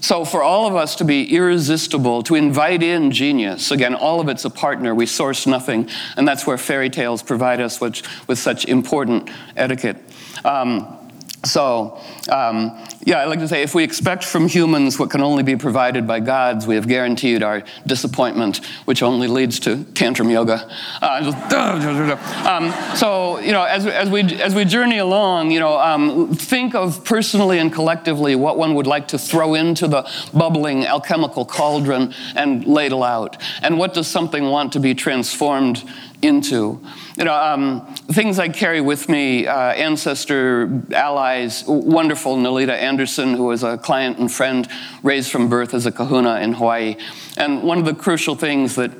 So, 0.01 0.25
for 0.25 0.43
all 0.43 0.67
of 0.67 0.77
us 0.77 0.97
to 0.97 1.05
be 1.05 1.35
irresistible, 1.35 2.23
to 2.25 2.35
invite 2.35 2.83
in 2.83 3.11
genius, 3.11 3.71
again, 3.71 3.95
all 3.95 4.21
of 4.21 4.29
it's 4.29 4.45
a 4.45 4.51
partner, 4.51 4.95
we 4.95 5.07
source 5.07 5.47
nothing, 5.47 5.89
and 6.17 6.27
that's 6.27 6.47
where 6.47 6.59
fairy 6.59 6.91
tales 6.91 7.23
provide 7.23 7.61
us 7.61 7.81
with, 7.81 8.03
with 8.29 8.39
such 8.39 8.65
important 8.67 9.31
etiquette. 9.57 9.97
Um, 10.45 10.99
so, 11.45 12.01
um, 12.31 12.79
yeah, 13.05 13.19
I 13.19 13.25
like 13.25 13.41
to 13.41 13.49
say 13.49 13.63
if 13.63 13.75
we 13.75 13.83
expect 13.83 14.23
from 14.23 14.47
humans 14.47 14.97
what 14.97 15.11
can 15.11 15.23
only 15.23 15.43
be 15.43 15.57
provided 15.57 16.07
by 16.07 16.21
gods, 16.21 16.69
we 16.69 16.77
have 16.77 16.87
guaranteed 16.87 17.43
our 17.43 17.65
disappointment, 17.85 18.65
which 18.85 19.03
only 19.03 19.27
leads 19.27 19.59
to 19.61 19.83
tantrum 19.95 20.31
yoga. 20.31 20.71
Uh, 21.01 22.47
um, 22.49 22.97
so, 22.97 23.41
you 23.41 23.51
know, 23.51 23.65
as, 23.65 23.87
as, 23.87 24.09
we, 24.09 24.23
as 24.41 24.55
we 24.55 24.65
journey 24.65 24.99
along, 24.99 25.51
you 25.51 25.59
know, 25.59 25.81
um, 25.81 26.33
think 26.33 26.77
of 26.77 27.05
personally 27.05 27.59
and 27.59 27.73
collectively 27.73 28.37
what 28.37 28.57
one 28.57 28.75
would 28.75 28.87
like 28.87 29.09
to 29.09 29.19
throw 29.19 29.55
into 29.55 29.89
the 29.89 30.09
bubbling 30.33 30.87
alchemical 30.87 31.45
cauldron 31.45 32.15
and 32.37 32.65
ladle 32.67 33.03
out. 33.03 33.37
And 33.63 33.79
what 33.79 33.95
does 33.95 34.07
something 34.07 34.45
want 34.45 34.73
to 34.75 34.81
be 34.81 34.95
transformed 34.95 35.83
into? 36.23 36.81
You 37.17 37.25
know, 37.25 37.35
um, 37.35 37.95
things 38.11 38.39
I 38.39 38.49
carry 38.49 38.81
with 38.81 39.11
me, 39.11 39.47
uh, 39.47 39.55
ancestor, 39.55 40.83
allies, 40.95 41.63
wonderful 41.67 42.37
Nalita 42.37 42.71
Anderson, 42.71 43.35
who 43.35 43.45
was 43.45 43.63
a 43.63 43.77
client 43.77 44.19
and 44.19 44.33
friend 44.33 44.67
raised 45.03 45.31
from 45.31 45.51
birth 45.51 45.75
as 45.75 45.85
a 45.85 45.93
kahuna 45.93 46.41
in 46.41 46.55
Hawaii. 46.55 46.97
And 47.37 47.63
one 47.65 47.77
of 47.77 47.85
the 47.85 47.95
crucial 47.95 48.35
things 48.35 48.77
that, 48.77 48.93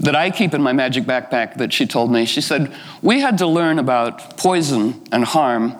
that 0.00 0.16
I 0.16 0.30
keep 0.30 0.54
in 0.54 0.62
my 0.62 0.72
magic 0.72 1.04
backpack 1.04 1.58
that 1.58 1.74
she 1.74 1.86
told 1.86 2.10
me, 2.10 2.24
she 2.24 2.40
said, 2.40 2.74
we 3.02 3.20
had 3.20 3.36
to 3.38 3.46
learn 3.46 3.78
about 3.78 4.38
poison 4.38 5.02
and 5.12 5.24
harm 5.24 5.76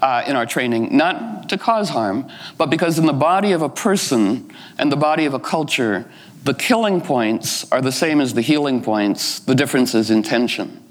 uh, 0.00 0.24
in 0.26 0.36
our 0.36 0.44
training, 0.44 0.94
not 0.94 1.48
to 1.48 1.56
cause 1.56 1.88
harm, 1.88 2.28
but 2.58 2.68
because 2.68 2.98
in 2.98 3.06
the 3.06 3.14
body 3.14 3.52
of 3.52 3.62
a 3.62 3.70
person 3.70 4.50
and 4.76 4.92
the 4.92 4.96
body 4.96 5.24
of 5.24 5.32
a 5.32 5.40
culture, 5.40 6.06
the 6.44 6.52
killing 6.52 7.00
points 7.00 7.70
are 7.72 7.80
the 7.80 7.92
same 7.92 8.20
as 8.20 8.34
the 8.34 8.42
healing 8.42 8.82
points, 8.82 9.38
the 9.40 9.54
difference 9.54 9.94
is 9.94 10.10
intention 10.10 10.84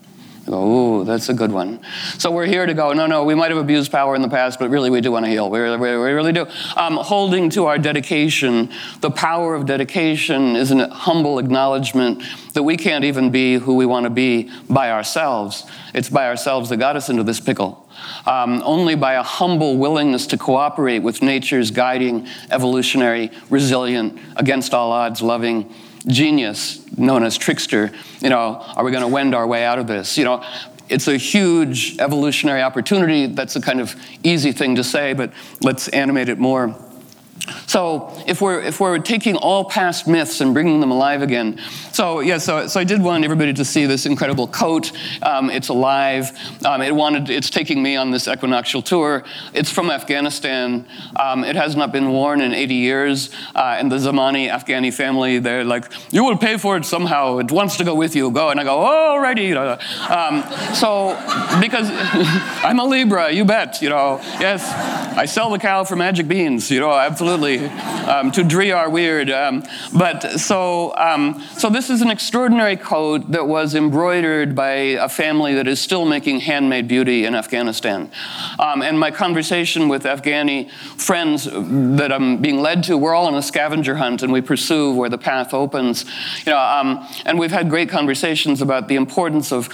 go, 0.52 0.66
ooh, 0.66 1.04
that's 1.04 1.30
a 1.30 1.34
good 1.34 1.52
one. 1.52 1.80
So 2.18 2.32
we're 2.32 2.46
here 2.46 2.66
to 2.66 2.74
go, 2.74 2.94
no, 2.94 3.06
no, 3.06 3.24
we 3.24 3.36
might 3.36 3.52
have 3.52 3.60
abused 3.60 3.92
power 3.92 4.16
in 4.16 4.22
the 4.22 4.30
past, 4.30 4.60
but 4.60 4.70
really 4.70 4.90
we 4.90 5.02
do 5.02 5.12
want 5.12 5.26
to 5.26 5.32
heal. 5.32 5.50
We 5.50 5.60
really, 5.60 5.78
we 5.78 5.88
really 5.90 6.34
do. 6.34 6.46
Um, 6.76 6.98
holding 6.98 7.50
to 7.52 7.66
our 7.66 7.78
dedication, 7.78 8.70
the 9.02 9.12
power 9.12 9.56
of 9.56 9.66
dedication 9.66 10.56
is 10.56 10.72
a 10.72 10.88
humble 10.90 11.40
acknowledgement 11.40 12.24
that 12.54 12.64
we 12.64 12.78
can't 12.78 13.04
even 13.04 13.30
be 13.30 13.56
who 13.56 13.76
we 13.76 13.86
want 13.86 14.06
to 14.06 14.10
be 14.10 14.50
by 14.70 14.92
ourselves. 14.92 15.66
It's 15.94 16.10
by 16.10 16.28
ourselves 16.28 16.70
that 16.70 16.78
got 16.78 16.96
us 16.96 17.10
into 17.10 17.24
this 17.24 17.40
pickle. 17.40 17.88
Um, 18.26 18.62
only 18.64 18.96
by 18.96 19.14
a 19.14 19.24
humble 19.24 19.78
willingness 19.78 20.28
to 20.28 20.38
cooperate 20.38 21.00
with 21.00 21.22
nature's 21.22 21.72
guiding, 21.72 22.28
evolutionary, 22.52 23.32
resilient, 23.50 24.20
against 24.36 24.74
all 24.74 24.92
odds, 24.92 25.22
loving, 25.22 25.74
genius 26.08 26.80
known 26.98 27.24
as 27.24 27.38
trickster, 27.38 27.92
you 28.20 28.30
know, 28.30 28.64
are 28.76 28.84
we 28.84 28.92
going 28.92 29.04
to 29.04 29.08
wend 29.08 29.36
our 29.36 29.46
way 29.46 29.64
out 29.66 29.80
of 29.80 29.88
this? 29.88 30.18
You 30.18 30.26
know, 30.26 30.44
it's 30.90 31.08
a 31.08 31.18
huge 31.18 31.98
evolutionary 32.00 32.62
opportunity. 32.62 33.28
That's 33.28 33.56
a 33.56 33.62
kind 33.62 33.82
of 33.82 33.96
easy 34.24 34.52
thing 34.52 34.76
to 34.76 34.84
say, 34.84 35.14
but 35.14 35.34
let's 35.62 35.88
animate 35.90 36.30
it 36.30 36.40
more. 36.40 36.76
So 37.68 38.12
if 38.28 38.42
we're 38.42 38.62
if 38.62 38.80
we're 38.80 39.00
taking 39.00 39.36
all 39.36 39.66
past 39.66 40.08
myths 40.08 40.42
and 40.42 40.54
bringing 40.54 40.80
them 40.80 40.92
alive 40.92 41.22
again, 41.22 41.60
so 41.92 42.20
yeah, 42.20 42.38
so 42.38 42.68
so 42.68 42.80
I 42.80 42.84
did 42.84 43.02
want 43.02 43.24
everybody 43.24 43.54
to 43.54 43.66
see 43.66 43.86
this 43.86 44.06
incredible 44.06 44.48
coat. 44.48 44.92
Um, 45.22 45.50
it's 45.50 45.70
alive. 45.70 46.32
Um, 46.66 46.82
it 46.82 46.94
wanted. 46.94 47.30
It's 47.30 47.50
taking 47.50 47.82
me 47.82 47.96
on 47.96 48.12
this 48.12 48.28
equinoctial 48.28 48.82
tour. 48.82 49.24
It's 49.54 49.72
from 49.72 49.90
Afghanistan. 49.90 50.86
Um, 51.16 51.44
it 51.44 51.56
has 51.56 51.76
not 51.76 51.92
been 51.92 52.10
worn 52.10 52.42
in 52.42 52.54
80 52.54 52.74
years. 52.74 53.30
Uh, 53.56 53.76
and 53.78 53.92
the 53.92 53.98
Zamani 53.98 54.50
Afghani 54.50 54.94
family, 54.94 55.40
they're 55.40 55.64
like, 55.64 55.92
you 56.12 56.24
will 56.24 56.38
pay 56.38 56.58
for 56.58 56.78
it 56.78 56.86
somehow. 56.86 57.38
It 57.38 57.52
wants 57.52 57.78
to 57.78 57.84
go 57.84 57.96
with 57.96 58.16
you. 58.16 58.32
Go. 58.32 58.50
And 58.50 58.60
I 58.60 58.64
go, 58.64 58.78
oh, 58.80 59.20
righty. 59.20 59.54
Um, 59.54 60.44
so 60.74 61.10
because 61.62 61.90
I'm 62.64 62.80
a 62.80 62.86
Libra, 62.86 63.32
you 63.32 63.46
bet. 63.46 63.82
You 63.82 63.90
know, 63.90 64.20
yes, 64.40 64.64
I 65.18 65.26
sell 65.26 65.50
the 65.50 65.60
cow 65.60 65.84
for 65.84 65.96
magic 65.96 66.28
beans. 66.28 66.72
You 66.72 66.80
know, 66.80 66.92
absolutely 66.92 67.27
um, 67.28 68.32
to 68.32 68.44
Driar 68.44 68.92
weird. 68.92 69.30
Um, 69.30 69.64
but 69.94 70.40
so, 70.40 70.96
um, 70.96 71.44
so 71.58 71.70
this 71.70 71.90
is 71.90 72.02
an 72.02 72.10
extraordinary 72.10 72.78
coat 72.78 73.32
that 73.32 73.48
was 73.48 73.76
embroidered 73.76 74.56
by 74.56 74.70
a 74.70 75.10
family 75.10 75.54
that 75.56 75.68
is 75.68 75.80
still 75.80 76.06
making 76.06 76.40
handmade 76.42 76.88
beauty 76.88 77.26
in 77.26 77.36
Afghanistan. 77.36 78.10
Um, 78.60 78.82
and 78.82 79.00
my 79.00 79.12
conversation 79.12 79.90
with 79.90 80.04
Afghani 80.04 80.72
friends 80.72 81.46
that 81.46 82.12
I'm 82.12 82.38
being 82.38 82.62
led 82.62 82.84
to, 82.86 82.98
we're 82.98 83.14
all 83.14 83.28
on 83.28 83.36
a 83.36 83.42
scavenger 83.42 83.96
hunt 83.96 84.24
and 84.24 84.32
we 84.32 84.42
pursue 84.42 84.94
where 84.94 85.10
the 85.10 85.18
path 85.18 85.54
opens. 85.54 86.06
You 86.46 86.54
know, 86.54 86.60
um, 86.60 87.08
and 87.26 87.38
we've 87.38 87.52
had 87.52 87.70
great 87.70 87.90
conversations 87.90 88.62
about 88.62 88.88
the 88.88 88.96
importance 88.96 89.52
of 89.52 89.70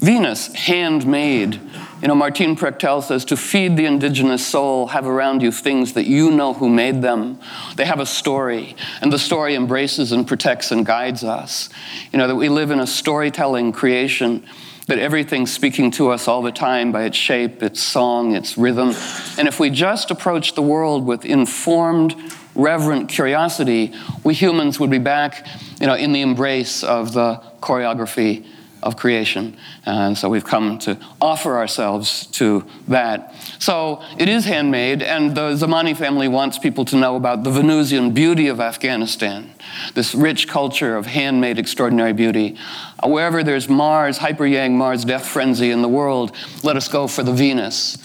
Venus, 0.00 0.46
handmade. 0.54 1.60
You 2.00 2.08
know, 2.08 2.14
Martin 2.14 2.56
Prechtel 2.56 3.02
says 3.02 3.26
to 3.26 3.36
feed 3.36 3.76
the 3.76 3.84
indigenous 3.84 4.46
soul, 4.46 4.86
have 4.86 5.06
around 5.06 5.42
you 5.42 5.52
things 5.52 5.92
that 5.92 6.06
you 6.06 6.30
know 6.30 6.54
who 6.54 6.70
made 6.70 7.02
them. 7.02 7.38
They 7.76 7.84
have 7.84 8.00
a 8.00 8.06
story, 8.06 8.74
and 9.02 9.12
the 9.12 9.18
story 9.18 9.54
embraces 9.54 10.10
and 10.10 10.26
protects 10.26 10.72
and 10.72 10.86
guides 10.86 11.22
us. 11.22 11.68
You 12.10 12.18
know, 12.18 12.26
that 12.26 12.36
we 12.36 12.48
live 12.48 12.70
in 12.70 12.80
a 12.80 12.86
storytelling 12.86 13.72
creation, 13.72 14.46
that 14.86 14.98
everything's 14.98 15.52
speaking 15.52 15.90
to 15.92 16.08
us 16.08 16.26
all 16.26 16.40
the 16.40 16.52
time 16.52 16.90
by 16.90 17.02
its 17.02 17.18
shape, 17.18 17.62
its 17.62 17.82
song, 17.82 18.34
its 18.34 18.56
rhythm. 18.56 18.94
And 19.36 19.46
if 19.46 19.60
we 19.60 19.68
just 19.68 20.10
approach 20.10 20.54
the 20.54 20.62
world 20.62 21.04
with 21.04 21.26
informed, 21.26 22.16
reverent 22.54 23.10
curiosity, 23.10 23.92
we 24.24 24.32
humans 24.32 24.80
would 24.80 24.90
be 24.90 24.98
back, 24.98 25.46
you 25.78 25.86
know, 25.86 25.94
in 25.94 26.12
the 26.12 26.22
embrace 26.22 26.82
of 26.82 27.12
the 27.12 27.42
choreography 27.60 28.46
of 28.82 28.96
creation. 28.96 29.56
And 29.86 30.16
so 30.16 30.28
we've 30.28 30.44
come 30.44 30.78
to 30.80 30.98
offer 31.20 31.56
ourselves 31.56 32.26
to 32.32 32.64
that. 32.88 33.34
So 33.58 34.02
it 34.18 34.28
is 34.28 34.44
handmade, 34.44 35.02
and 35.02 35.34
the 35.34 35.52
Zamani 35.52 35.96
family 35.96 36.28
wants 36.28 36.58
people 36.58 36.84
to 36.86 36.96
know 36.96 37.16
about 37.16 37.44
the 37.44 37.50
Venusian 37.50 38.12
beauty 38.12 38.48
of 38.48 38.60
Afghanistan, 38.60 39.52
this 39.94 40.14
rich 40.14 40.48
culture 40.48 40.96
of 40.96 41.06
handmade 41.06 41.58
extraordinary 41.58 42.12
beauty. 42.12 42.56
Wherever 43.04 43.42
there's 43.42 43.68
Mars, 43.68 44.18
hyper 44.18 44.46
yang 44.46 44.76
Mars 44.76 45.04
death 45.04 45.26
frenzy 45.26 45.70
in 45.70 45.82
the 45.82 45.88
world, 45.88 46.34
let 46.62 46.76
us 46.76 46.88
go 46.88 47.06
for 47.06 47.22
the 47.22 47.32
Venus. 47.32 47.98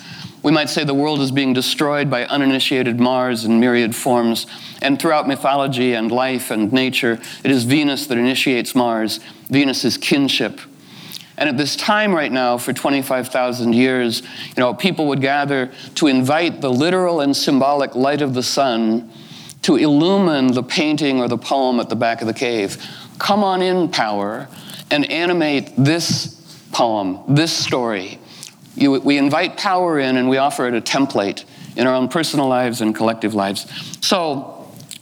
We 0.46 0.52
might 0.52 0.70
say 0.70 0.84
the 0.84 0.94
world 0.94 1.22
is 1.22 1.32
being 1.32 1.54
destroyed 1.54 2.08
by 2.08 2.26
uninitiated 2.26 3.00
Mars 3.00 3.46
in 3.46 3.60
myriad 3.60 3.96
forms. 3.96 4.46
And 4.80 5.02
throughout 5.02 5.28
mythology 5.28 5.94
and 5.96 6.12
life 6.12 6.52
and 6.52 6.72
nature, 6.72 7.20
it 7.44 7.50
is 7.50 7.64
Venus 7.64 8.06
that 8.06 8.20
initiates 8.20 8.76
Mars. 8.76 9.20
Venus 9.50 9.84
is 9.84 9.98
kinship. 9.98 10.62
And 11.36 11.50
at 11.50 11.58
this 11.58 11.76
time 11.76 12.14
right 12.14 12.32
now, 12.32 12.60
for 12.60 12.74
25,000 12.74 13.74
years, 13.74 14.22
you 14.22 14.60
know, 14.60 14.76
people 14.76 15.08
would 15.08 15.20
gather 15.20 15.72
to 15.96 16.06
invite 16.06 16.62
the 16.62 16.72
literal 16.72 17.22
and 17.22 17.36
symbolic 17.36 17.96
light 17.96 18.22
of 18.22 18.36
the 18.36 18.44
sun 18.44 19.12
to 19.64 19.78
illumine 19.78 20.54
the 20.54 20.62
painting 20.62 21.22
or 21.22 21.28
the 21.28 21.40
poem 21.40 21.80
at 21.80 21.90
the 21.90 21.96
back 21.96 22.22
of 22.22 22.28
the 22.28 22.36
cave. 22.36 22.78
Come 23.18 23.44
on 23.44 23.64
in, 23.64 23.90
power, 23.90 24.48
and 24.92 25.10
animate 25.10 25.72
this 25.76 26.36
poem, 26.72 27.22
this 27.28 27.52
story. 27.52 28.20
You, 28.76 29.00
we 29.00 29.18
invite 29.18 29.58
power 29.58 30.00
in 30.00 30.18
and 30.18 30.30
we 30.30 30.38
offer 30.38 30.68
it 30.68 30.74
a 30.74 30.82
template 30.82 31.46
in 31.76 31.88
our 31.88 31.94
own 31.94 32.08
personal 32.08 32.48
lives 32.48 32.82
and 32.82 32.96
collective 32.96 33.34
lives. 33.34 33.66
So, 34.06 34.52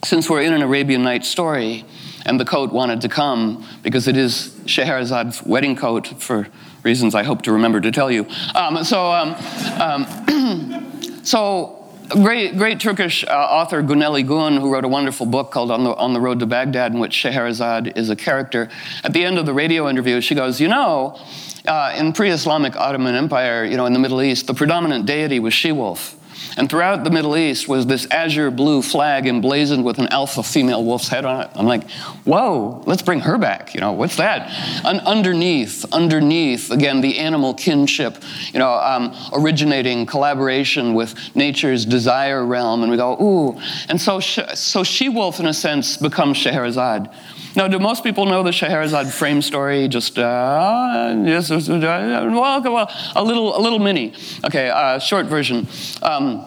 since 0.04 0.30
we're 0.30 0.42
in 0.42 0.54
an 0.54 0.62
Arabian 0.62 1.04
Night 1.04 1.26
story, 1.26 1.86
and 2.26 2.40
the 2.40 2.46
coat 2.46 2.72
wanted 2.72 3.02
to 3.02 3.10
come 3.10 3.66
because 3.82 4.08
it 4.08 4.18
is 4.18 4.50
Scheherazade's 4.66 5.44
wedding 5.44 5.76
coat 5.76 6.08
for 6.22 6.48
reasons 6.84 7.16
I 7.16 7.24
hope 7.24 7.42
to 7.44 7.54
remember 7.54 7.82
to 7.82 7.92
tell 7.92 8.12
you. 8.12 8.28
Um, 8.56 8.84
so, 8.84 9.12
um, 9.12 9.36
um, 9.80 11.20
so 11.24 11.83
great, 12.14 12.58
great 12.58 12.80
Turkish 12.80 13.24
uh, 13.24 13.30
author 13.30 13.82
Guneli 13.82 14.26
Gun, 14.26 14.58
who 14.58 14.72
wrote 14.72 14.86
a 14.86 14.88
wonderful 14.88 15.26
book 15.26 15.52
called 15.52 15.72
On 15.72 15.84
the, 15.84 15.96
On 15.96 16.14
the 16.14 16.20
Road 16.20 16.40
to 16.40 16.46
Baghdad, 16.46 16.94
in 16.94 17.00
which 17.00 17.14
Scheherazade 17.14 17.98
is 17.98 18.10
a 18.10 18.16
character. 18.16 18.70
At 19.04 19.14
the 19.14 19.26
end 19.26 19.38
of 19.38 19.46
the 19.46 19.54
radio 19.54 19.90
interview, 19.90 20.22
she 20.22 20.36
goes, 20.36 20.60
You 20.60 20.68
know, 20.68 21.20
uh, 21.66 21.96
in 21.98 22.14
pre-Islamic 22.14 22.76
Ottoman 22.76 23.16
Empire, 23.16 23.66
you 23.66 23.78
know, 23.78 23.86
in 23.86 23.94
the 23.94 24.00
Middle 24.00 24.22
East, 24.22 24.48
the 24.48 24.54
predominant 24.54 25.06
deity 25.06 25.40
was 25.40 25.54
she-wolf. 25.54 26.16
And 26.58 26.70
throughout 26.70 27.04
the 27.04 27.10
Middle 27.10 27.36
East 27.36 27.68
was 27.68 27.86
this 27.88 28.06
azure 28.12 28.52
blue 28.52 28.82
flag 28.82 29.28
emblazoned 29.28 29.84
with 29.84 30.00
an 30.00 30.08
alpha 30.08 30.44
female 30.44 30.84
wolf's 30.84 31.08
head 31.08 31.26
on 31.26 31.42
it. 31.42 31.50
I'm 31.56 31.66
like, 31.66 31.90
whoa, 32.26 32.84
let's 32.86 33.02
bring 33.02 33.22
her 33.22 33.38
back. 33.38 33.74
You 33.74 33.82
know, 33.82 33.92
what's 33.92 34.18
that? 34.18 34.50
And 34.86 35.00
underneath, 35.02 35.86
underneath, 35.92 36.72
again, 36.72 37.02
the 37.02 37.20
animal 37.20 37.54
kinship, 37.54 38.18
you 38.52 38.60
know, 38.60 38.74
um, 38.74 39.16
originating 39.34 40.06
collaboration 40.06 40.94
with 40.94 41.16
nature's 41.36 41.86
desire 41.86 42.46
realm. 42.46 42.84
And 42.84 42.92
we 42.92 42.98
go, 42.98 43.14
ooh. 43.22 43.60
And 43.90 44.00
so, 44.00 44.20
so 44.20 44.84
she 44.84 45.10
wolf, 45.10 45.40
in 45.40 45.46
a 45.46 45.54
sense, 45.54 45.98
becomes 45.98 46.38
Scheherazade. 46.38 47.10
Now, 47.56 47.68
do 47.68 47.78
most 47.78 48.04
people 48.04 48.26
know 48.26 48.42
the 48.42 48.52
Scheherazade 48.52 49.14
frame 49.14 49.42
story? 49.42 49.88
Just 49.88 50.18
uh, 50.18 51.16
yes, 51.24 51.52
uh, 51.52 51.60
well, 51.70 52.62
well, 52.62 52.92
a 53.16 53.24
little, 53.24 53.56
a 53.56 53.62
little 53.62 53.80
mini. 53.80 54.14
Okay, 54.44 54.70
uh, 54.70 54.98
short 54.98 55.28
version. 55.28 55.68
Um, 56.02 56.46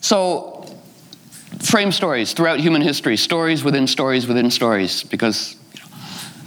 so, 0.00 0.64
frame 1.60 1.92
stories 1.92 2.32
throughout 2.32 2.58
human 2.58 2.80
history, 2.80 3.18
stories 3.18 3.62
within 3.62 3.86
stories 3.86 4.26
within 4.26 4.50
stories, 4.50 5.04
because. 5.04 5.56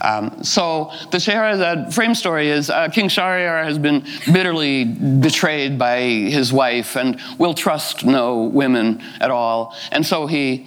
Um, 0.03 0.43
so 0.43 0.91
the 1.11 1.19
Scheherazade 1.19 1.93
frame 1.93 2.15
story 2.15 2.49
is 2.49 2.71
uh, 2.71 2.89
King 2.89 3.07
Shahryar 3.07 3.63
has 3.63 3.77
been 3.77 4.03
bitterly 4.33 4.83
betrayed 4.83 5.77
by 5.77 5.99
his 5.99 6.51
wife 6.51 6.97
and 6.97 7.21
will 7.37 7.53
trust 7.53 8.03
no 8.03 8.45
women 8.45 8.99
at 9.19 9.29
all, 9.29 9.75
and 9.91 10.03
so 10.03 10.25
he 10.25 10.65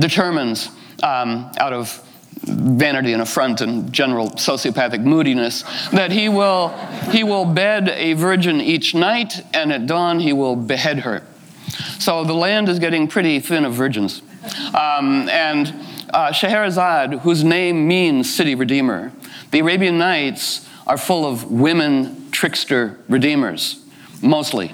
determines 0.00 0.70
um, 1.04 1.52
out 1.58 1.72
of 1.72 2.03
vanity 2.46 3.12
and 3.12 3.22
affront 3.22 3.60
and 3.60 3.92
general 3.92 4.30
sociopathic 4.30 5.02
moodiness, 5.02 5.62
that 5.90 6.12
he 6.12 6.28
will, 6.28 6.68
he 7.10 7.24
will 7.24 7.44
bed 7.44 7.88
a 7.88 8.12
virgin 8.14 8.60
each 8.60 8.94
night, 8.94 9.44
and 9.54 9.72
at 9.72 9.86
dawn 9.86 10.20
he 10.20 10.32
will 10.32 10.56
behead 10.56 11.00
her. 11.00 11.22
So 11.98 12.24
the 12.24 12.34
land 12.34 12.68
is 12.68 12.78
getting 12.78 13.08
pretty 13.08 13.40
thin 13.40 13.64
of 13.64 13.74
virgins. 13.74 14.22
Um, 14.74 15.28
and 15.28 15.74
uh, 16.12 16.32
Scheherazade, 16.32 17.20
whose 17.20 17.42
name 17.42 17.88
means 17.88 18.32
city 18.32 18.54
redeemer, 18.54 19.12
the 19.50 19.60
Arabian 19.60 19.98
Nights 19.98 20.68
are 20.86 20.98
full 20.98 21.26
of 21.26 21.50
women 21.50 22.30
trickster 22.30 22.98
redeemers, 23.08 23.84
mostly. 24.20 24.72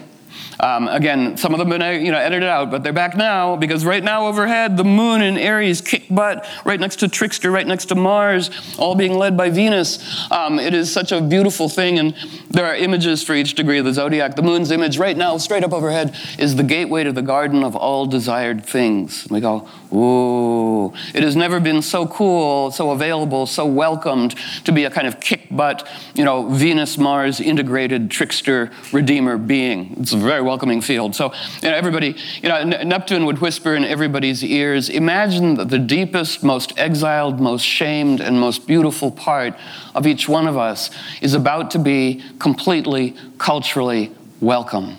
Um, 0.60 0.88
again, 0.88 1.36
some 1.36 1.54
of 1.54 1.58
them 1.58 1.70
been 1.70 2.04
you 2.04 2.12
know, 2.12 2.18
edited 2.18 2.48
out, 2.48 2.70
but 2.70 2.82
they're 2.82 2.92
back 2.92 3.16
now 3.16 3.56
because 3.56 3.84
right 3.84 4.04
now 4.04 4.26
overhead, 4.26 4.76
the 4.76 4.84
moon 4.84 5.22
in 5.22 5.38
Aries 5.38 5.80
kick 5.80 6.04
butt 6.10 6.46
right 6.64 6.78
next 6.78 6.96
to 6.96 7.08
Trickster, 7.08 7.50
right 7.50 7.66
next 7.66 7.86
to 7.86 7.94
Mars, 7.94 8.50
all 8.78 8.94
being 8.94 9.14
led 9.14 9.36
by 9.36 9.48
Venus. 9.48 9.98
Um, 10.30 10.58
it 10.58 10.74
is 10.74 10.92
such 10.92 11.12
a 11.12 11.20
beautiful 11.20 11.68
thing, 11.68 11.98
and 11.98 12.14
there 12.50 12.66
are 12.66 12.76
images 12.76 13.22
for 13.22 13.34
each 13.34 13.54
degree 13.54 13.78
of 13.78 13.86
the 13.86 13.94
zodiac. 13.94 14.36
The 14.36 14.42
moon's 14.42 14.70
image 14.70 14.98
right 14.98 15.16
now, 15.16 15.38
straight 15.38 15.64
up 15.64 15.72
overhead, 15.72 16.14
is 16.38 16.56
the 16.56 16.64
gateway 16.64 17.04
to 17.04 17.12
the 17.12 17.22
garden 17.22 17.64
of 17.64 17.74
all 17.74 18.04
desired 18.06 18.64
things. 18.64 19.26
We 19.30 19.40
go, 19.40 19.66
ooh, 19.92 20.92
it 21.14 21.22
has 21.22 21.36
never 21.36 21.60
been 21.60 21.82
so 21.82 22.06
cool, 22.06 22.70
so 22.70 22.90
available, 22.90 23.46
so 23.46 23.66
welcomed 23.66 24.34
to 24.64 24.72
be 24.72 24.84
a 24.84 24.90
kind 24.90 25.06
of 25.06 25.20
kick 25.20 25.48
butt, 25.50 25.88
you 26.14 26.24
know, 26.24 26.48
Venus 26.48 26.96
Mars 26.98 27.40
integrated 27.40 28.10
trickster 28.10 28.70
redeemer 28.92 29.36
being. 29.36 29.96
It's 30.00 30.12
a 30.12 30.16
very 30.16 30.42
welcoming 30.42 30.80
field. 30.80 31.14
So, 31.14 31.32
you 31.62 31.68
know, 31.68 31.74
everybody, 31.74 32.16
you 32.42 32.48
know, 32.48 32.64
Neptune 32.64 33.24
would 33.26 33.40
whisper 33.40 33.74
in 33.74 33.84
everybody's 33.84 34.44
ears 34.44 34.88
imagine 34.88 35.54
that 35.54 35.68
the 35.68 35.78
deepest, 35.78 36.42
most 36.42 36.78
exiled, 36.78 37.40
most 37.40 37.64
shamed, 37.64 38.20
and 38.20 38.38
most 38.38 38.66
beautiful 38.66 39.10
part 39.10 39.54
of 39.94 40.06
each 40.06 40.28
one 40.28 40.46
of 40.46 40.56
us 40.56 40.90
is 41.20 41.34
about 41.34 41.70
to 41.72 41.78
be 41.78 42.22
completely 42.38 43.16
culturally 43.38 44.12
welcome. 44.40 44.98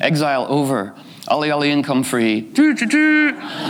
Exile 0.00 0.46
over 0.48 0.94
Ali 1.30 1.50
Ali 1.52 1.82
come 1.82 2.02
free. 2.02 2.40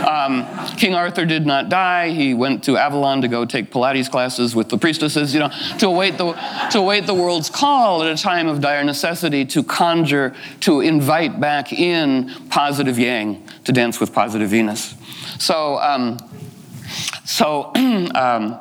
Um, 0.03 0.47
King 0.77 0.95
Arthur 0.95 1.25
did 1.27 1.45
not 1.45 1.69
die. 1.69 2.09
He 2.09 2.33
went 2.33 2.63
to 2.63 2.75
Avalon 2.75 3.21
to 3.21 3.27
go 3.27 3.45
take 3.45 3.71
Pilates 3.71 4.09
classes 4.09 4.55
with 4.55 4.69
the 4.69 4.79
priestesses, 4.79 5.33
you 5.33 5.39
know, 5.39 5.51
to 5.77 5.87
await 5.87 6.17
the, 6.17 6.33
to 6.71 6.79
await 6.79 7.05
the 7.05 7.13
world's 7.13 7.51
call 7.51 8.01
at 8.01 8.11
a 8.11 8.21
time 8.21 8.47
of 8.47 8.61
dire 8.61 8.83
necessity 8.83 9.45
to 9.45 9.63
conjure, 9.63 10.35
to 10.61 10.81
invite 10.81 11.39
back 11.39 11.71
in 11.71 12.31
positive 12.49 12.97
yang, 12.97 13.47
to 13.63 13.71
dance 13.71 13.99
with 13.99 14.11
positive 14.11 14.49
Venus. 14.49 14.95
So, 15.37 15.77
um, 15.77 16.17
so, 17.25 17.71
um, 17.75 18.59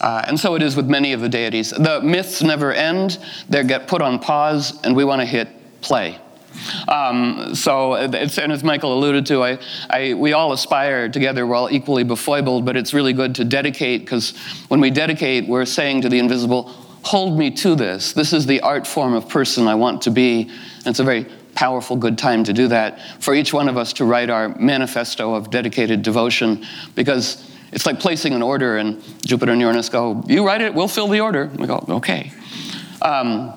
uh, 0.00 0.24
and 0.26 0.40
so 0.40 0.54
it 0.54 0.62
is 0.62 0.76
with 0.76 0.88
many 0.88 1.12
of 1.12 1.20
the 1.20 1.28
deities. 1.28 1.70
The 1.70 2.00
myths 2.00 2.42
never 2.42 2.72
end, 2.72 3.18
they 3.50 3.62
get 3.64 3.86
put 3.86 4.00
on 4.00 4.18
pause, 4.18 4.80
and 4.82 4.96
we 4.96 5.04
want 5.04 5.20
to 5.20 5.26
hit 5.26 5.48
play. 5.82 6.18
Um, 6.88 7.54
so, 7.54 7.94
it's, 7.94 8.38
and 8.38 8.52
as 8.52 8.62
Michael 8.62 8.96
alluded 8.96 9.26
to, 9.26 9.42
I, 9.42 9.58
I, 9.88 10.14
we 10.14 10.32
all 10.32 10.52
aspire 10.52 11.08
together, 11.08 11.46
we're 11.46 11.54
all 11.54 11.70
equally 11.70 12.04
befoibled, 12.04 12.64
but 12.64 12.76
it's 12.76 12.92
really 12.92 13.12
good 13.12 13.34
to 13.36 13.44
dedicate 13.44 14.02
because 14.02 14.36
when 14.68 14.80
we 14.80 14.90
dedicate, 14.90 15.48
we're 15.48 15.64
saying 15.64 16.02
to 16.02 16.08
the 16.08 16.18
invisible, 16.18 16.64
hold 17.02 17.38
me 17.38 17.50
to 17.50 17.74
this. 17.74 18.12
This 18.12 18.32
is 18.32 18.46
the 18.46 18.60
art 18.60 18.86
form 18.86 19.14
of 19.14 19.28
person 19.28 19.66
I 19.66 19.74
want 19.74 20.02
to 20.02 20.10
be. 20.10 20.42
And 20.42 20.86
it's 20.86 21.00
a 21.00 21.04
very 21.04 21.26
powerful, 21.54 21.96
good 21.96 22.18
time 22.18 22.44
to 22.44 22.52
do 22.52 22.68
that 22.68 23.00
for 23.22 23.34
each 23.34 23.52
one 23.52 23.68
of 23.68 23.76
us 23.76 23.92
to 23.94 24.04
write 24.04 24.30
our 24.30 24.48
manifesto 24.58 25.34
of 25.34 25.50
dedicated 25.50 26.02
devotion 26.02 26.64
because 26.94 27.50
it's 27.72 27.86
like 27.86 28.00
placing 28.00 28.32
an 28.32 28.42
order, 28.42 28.78
and 28.78 29.00
Jupiter 29.24 29.52
and 29.52 29.60
Uranus 29.60 29.88
go, 29.88 30.24
You 30.26 30.44
write 30.44 30.60
it, 30.60 30.74
we'll 30.74 30.88
fill 30.88 31.06
the 31.08 31.20
order. 31.20 31.50
we 31.56 31.66
go, 31.66 31.84
Okay. 31.88 32.32
Um, 33.00 33.54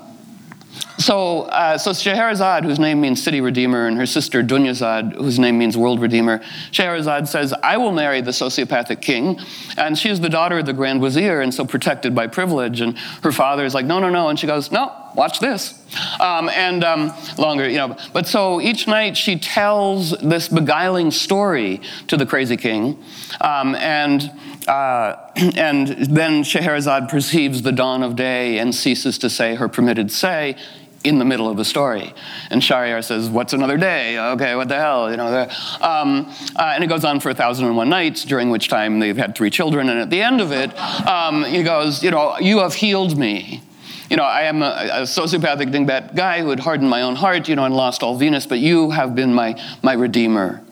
so, 0.98 1.42
uh, 1.44 1.78
so 1.78 1.92
Scheherazade, 1.92 2.64
whose 2.64 2.80
name 2.80 3.02
means 3.02 3.24
city 3.24 3.42
redeemer, 3.42 3.88
and 3.88 3.98
her 3.98 4.06
sister 4.06 4.44
Dunyazad, 4.44 5.16
whose 5.16 5.40
name 5.40 5.58
means 5.58 5.76
world 5.76 6.00
redeemer, 6.00 6.42
Scheherazade 6.72 7.28
says, 7.28 7.54
I 7.64 7.78
will 7.78 7.92
marry 7.92 8.22
the 8.22 8.32
sociopathic 8.32 9.02
king. 9.02 9.40
And 9.78 9.98
she 9.98 10.10
is 10.10 10.20
the 10.20 10.30
daughter 10.30 10.60
of 10.60 10.66
the 10.66 10.74
Grand 10.74 11.02
Vizier, 11.02 11.42
and 11.42 11.54
so 11.54 11.66
protected 11.66 12.14
by 12.14 12.28
privilege. 12.28 12.82
And 12.82 12.98
her 13.24 13.32
father 13.32 13.66
is 13.66 13.74
like, 13.74 13.86
no, 13.86 14.00
no, 14.00 14.10
no. 14.10 14.30
And 14.30 14.40
she 14.40 14.46
goes, 14.46 14.72
no, 14.72 14.94
watch 15.16 15.40
this. 15.40 15.80
Um, 16.20 16.50
and 16.50 16.84
um, 16.84 17.12
longer, 17.38 17.68
you 17.68 17.78
know. 17.78 17.98
But 18.14 18.28
so 18.28 18.62
each 18.62 18.88
night 18.88 19.18
she 19.18 19.38
tells 19.38 20.12
this 20.20 20.48
beguiling 20.48 21.12
story 21.12 21.82
to 22.08 22.18
the 22.18 22.26
crazy 22.26 22.58
king. 22.58 23.04
Um, 23.42 23.76
and 23.76 24.32
uh, 24.68 25.16
and 25.56 25.88
then 25.88 26.44
Scheherazade 26.44 27.10
perceives 27.10 27.62
the 27.62 27.72
dawn 27.72 28.04
of 28.04 28.16
day 28.16 28.60
and 28.60 28.74
ceases 28.74 29.18
to 29.20 29.30
say 29.30 29.56
her 29.56 29.68
permitted 29.68 30.12
say, 30.12 30.56
in 31.04 31.20
the 31.20 31.26
middle 31.26 31.50
of 31.50 31.58
the 31.58 31.66
story. 31.66 32.14
And 32.50 32.62
Shahryar 32.62 33.04
says, 33.04 33.30
What's 33.30 33.54
another 33.54 33.78
day? 33.78 34.18
Okay, 34.18 34.56
what 34.56 34.70
the 34.70 34.78
hell? 34.78 35.12
You 35.12 35.18
know, 35.18 35.50
um, 35.82 36.32
uh, 36.56 36.72
and 36.76 36.84
it 36.84 36.88
goes 36.88 37.04
on 37.04 37.20
for 37.20 37.30
a 37.30 37.34
thousand 37.34 37.66
and 37.66 37.76
one 37.76 37.90
nights, 37.90 38.24
during 38.24 38.50
which 38.50 38.70
time 38.70 39.00
they've 39.00 39.18
had 39.18 39.36
three 39.36 39.50
children. 39.50 39.90
And 39.90 40.00
at 40.00 40.10
the 40.10 40.22
end 40.22 40.42
of 40.42 40.52
it, 40.52 40.78
um, 41.08 41.44
he 41.44 41.64
goes, 41.64 42.04
You 42.04 42.12
know, 42.12 42.38
you 42.40 42.60
have 42.60 42.74
healed 42.74 43.18
me. 43.18 43.62
You 44.10 44.18
know, 44.18 44.24
I 44.24 44.44
am 44.44 44.62
a, 44.62 44.90
a 44.92 45.02
sociopathic 45.02 45.72
dingbat 45.74 46.16
guy 46.16 46.42
who 46.42 46.50
had 46.50 46.60
hardened 46.60 46.90
my 46.90 47.02
own 47.02 47.16
heart, 47.16 47.48
you 47.48 47.56
know, 47.56 47.66
and 47.66 47.76
lost 47.76 48.04
all 48.04 48.16
Venus, 48.16 48.46
but 48.46 48.60
you 48.60 48.92
have 48.92 49.16
been 49.16 49.34
my, 49.34 49.60
my 49.82 49.94
redeemer. 49.94 50.63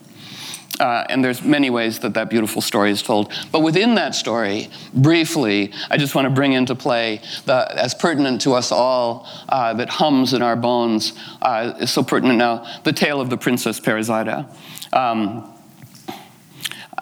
Uh, 0.80 1.04
and 1.10 1.22
there's 1.22 1.42
many 1.42 1.70
ways 1.70 1.98
that 2.00 2.14
that 2.14 2.30
beautiful 2.30 2.62
story 2.62 2.90
is 2.90 3.02
told. 3.02 3.30
But 3.52 3.60
within 3.60 3.94
that 3.96 4.14
story, 4.14 4.68
briefly, 4.94 5.72
I 5.90 5.98
just 5.98 6.14
want 6.14 6.26
to 6.26 6.30
bring 6.30 6.52
into 6.54 6.74
play 6.74 7.20
the, 7.44 7.70
as 7.78 7.94
pertinent 7.94 8.40
to 8.42 8.54
us 8.54 8.72
all, 8.72 9.28
uh, 9.48 9.74
that 9.74 9.88
hums 9.90 10.32
in 10.32 10.42
our 10.42 10.56
bones, 10.56 11.12
uh, 11.42 11.74
is 11.78 11.90
so 11.90 12.02
pertinent 12.02 12.38
now, 12.38 12.66
the 12.84 12.92
tale 12.92 13.20
of 13.20 13.28
the 13.28 13.36
Princess 13.36 13.78
Parizada. 13.80 14.48
Um, 14.92 15.51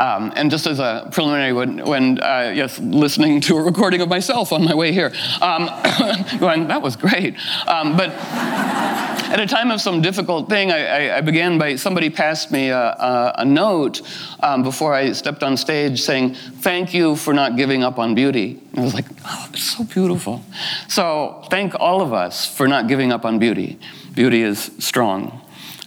um, 0.00 0.32
and 0.34 0.50
just 0.50 0.66
as 0.66 0.78
a 0.78 1.06
preliminary, 1.12 1.52
when, 1.52 1.84
when 1.84 2.22
uh, 2.22 2.52
yes, 2.54 2.78
listening 2.78 3.42
to 3.42 3.58
a 3.58 3.62
recording 3.62 4.00
of 4.00 4.08
myself 4.08 4.50
on 4.50 4.64
my 4.64 4.74
way 4.74 4.92
here, 4.92 5.12
um, 5.42 5.66
going, 6.40 6.68
that 6.68 6.80
was 6.80 6.96
great. 6.96 7.36
Um, 7.68 7.98
but 7.98 8.08
at 8.08 9.38
a 9.38 9.46
time 9.46 9.70
of 9.70 9.78
some 9.82 10.00
difficult 10.00 10.48
thing, 10.48 10.72
I, 10.72 10.86
I, 11.08 11.18
I 11.18 11.20
began 11.20 11.58
by 11.58 11.76
somebody 11.76 12.08
passed 12.08 12.50
me 12.50 12.70
a, 12.70 12.80
a, 12.80 13.34
a 13.38 13.44
note 13.44 14.00
um, 14.42 14.62
before 14.62 14.94
I 14.94 15.12
stepped 15.12 15.42
on 15.42 15.58
stage 15.58 16.00
saying, 16.00 16.34
Thank 16.34 16.94
you 16.94 17.14
for 17.14 17.34
not 17.34 17.56
giving 17.56 17.84
up 17.84 17.98
on 17.98 18.14
beauty. 18.14 18.58
I 18.74 18.80
was 18.80 18.94
like, 18.94 19.04
Oh, 19.26 19.48
it's 19.52 19.76
so 19.76 19.84
beautiful. 19.84 20.42
So 20.88 21.44
thank 21.50 21.74
all 21.78 22.00
of 22.00 22.14
us 22.14 22.46
for 22.46 22.66
not 22.66 22.88
giving 22.88 23.12
up 23.12 23.26
on 23.26 23.38
beauty. 23.38 23.78
Beauty 24.14 24.42
is 24.42 24.70
strong. 24.78 25.39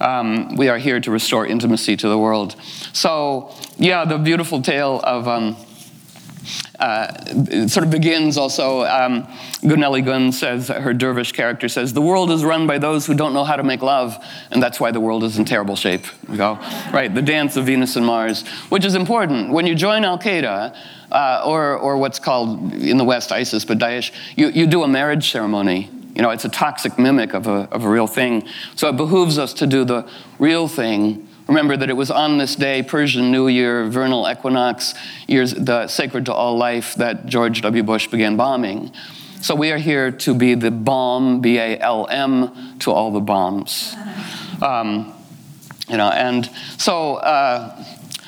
Um, 0.04 0.58
we 0.58 0.68
are 0.68 0.78
here 0.78 1.00
to 1.00 1.10
restore 1.10 1.48
intimacy 1.48 1.96
to 1.96 2.10
the 2.10 2.18
world. 2.18 2.56
So, 2.92 3.56
yeah, 3.78 4.04
the 4.06 4.18
beautiful 4.18 4.62
tale 4.62 5.00
of. 5.04 5.28
Um, 5.28 5.56
uh, 6.78 7.68
sort 7.68 7.86
of 7.86 7.92
begins 7.92 8.38
also. 8.38 8.82
Um, 8.82 9.24
Guneli 9.62 10.04
Gun 10.04 10.34
says, 10.34 10.68
her 10.68 10.94
dervish 10.94 11.32
character 11.32 11.70
says, 11.70 11.94
The 11.94 12.02
world 12.02 12.30
is 12.32 12.44
run 12.44 12.68
by 12.68 12.80
those 12.80 13.06
who 13.06 13.14
don't 13.14 13.34
know 13.34 13.46
how 13.46 13.56
to 13.56 13.64
make 13.64 13.82
love, 13.82 14.22
and 14.52 14.62
that's 14.62 14.80
why 14.80 14.92
the 14.92 15.00
world 15.00 15.24
is 15.24 15.38
in 15.38 15.46
terrible 15.46 15.78
shape. 15.78 16.04
We 16.28 16.36
go, 16.36 16.56
right, 16.92 17.14
the 17.14 17.22
dance 17.22 17.56
of 17.56 17.68
Venus 17.68 17.96
and 17.96 18.06
Mars, 18.06 18.46
which 18.68 18.84
is 18.84 18.96
important. 18.96 19.54
When 19.54 19.66
you 19.66 19.76
join 19.76 20.04
Al 20.04 20.20
Qaeda, 20.20 20.76
uh, 21.14 21.44
or, 21.46 21.78
or 21.78 21.98
what's 21.98 22.20
called 22.20 22.74
in 22.74 22.98
the 22.98 23.06
West 23.06 23.32
ISIS, 23.32 23.64
but 23.64 23.78
Daesh, 23.78 24.12
you, 24.36 24.50
you 24.50 24.68
do 24.68 24.84
a 24.84 24.88
marriage 24.88 25.32
ceremony. 25.32 25.90
You 26.14 26.22
know, 26.22 26.30
it's 26.30 26.46
a 26.46 26.50
toxic 26.50 27.00
mimic 27.00 27.34
of 27.34 27.48
a, 27.48 27.68
of 27.72 27.84
a 27.84 27.90
real 27.90 28.08
thing. 28.08 28.48
So 28.76 28.88
it 28.90 28.98
behooves 28.98 29.38
us 29.38 29.54
to 29.56 29.68
do 29.68 29.84
the 29.84 30.08
real 30.40 30.68
thing 30.68 31.28
Remember 31.48 31.76
that 31.76 31.90
it 31.90 31.94
was 31.94 32.10
on 32.10 32.38
this 32.38 32.56
day, 32.56 32.84
Persian 32.84 33.30
New 33.30 33.48
Year, 33.48 33.86
vernal 33.90 34.30
equinox, 34.30 34.94
years, 35.28 35.54
the 35.54 35.88
sacred 35.88 36.26
to 36.28 36.34
all 36.34 36.58
life, 36.58 36.96
that 36.96 37.26
George 37.26 37.62
W. 37.62 37.84
Bush 37.84 38.08
began 38.08 38.38
bombing. 38.38 38.92
So 39.42 39.54
we 39.54 39.72
are 39.74 39.78
here 39.78 40.10
to 40.10 40.34
be 40.34 40.56
the 40.56 40.72
balm, 40.72 41.42
B 41.42 41.58
A 41.58 41.78
L 41.80 42.08
M, 42.10 42.80
to 42.80 42.92
all 42.92 43.12
the 43.12 43.22
bombs. 43.22 43.96
Um, 44.62 45.14
you 45.90 45.98
know, 45.98 46.08
and 46.08 46.50
so, 46.78 47.16
uh, 47.16 47.84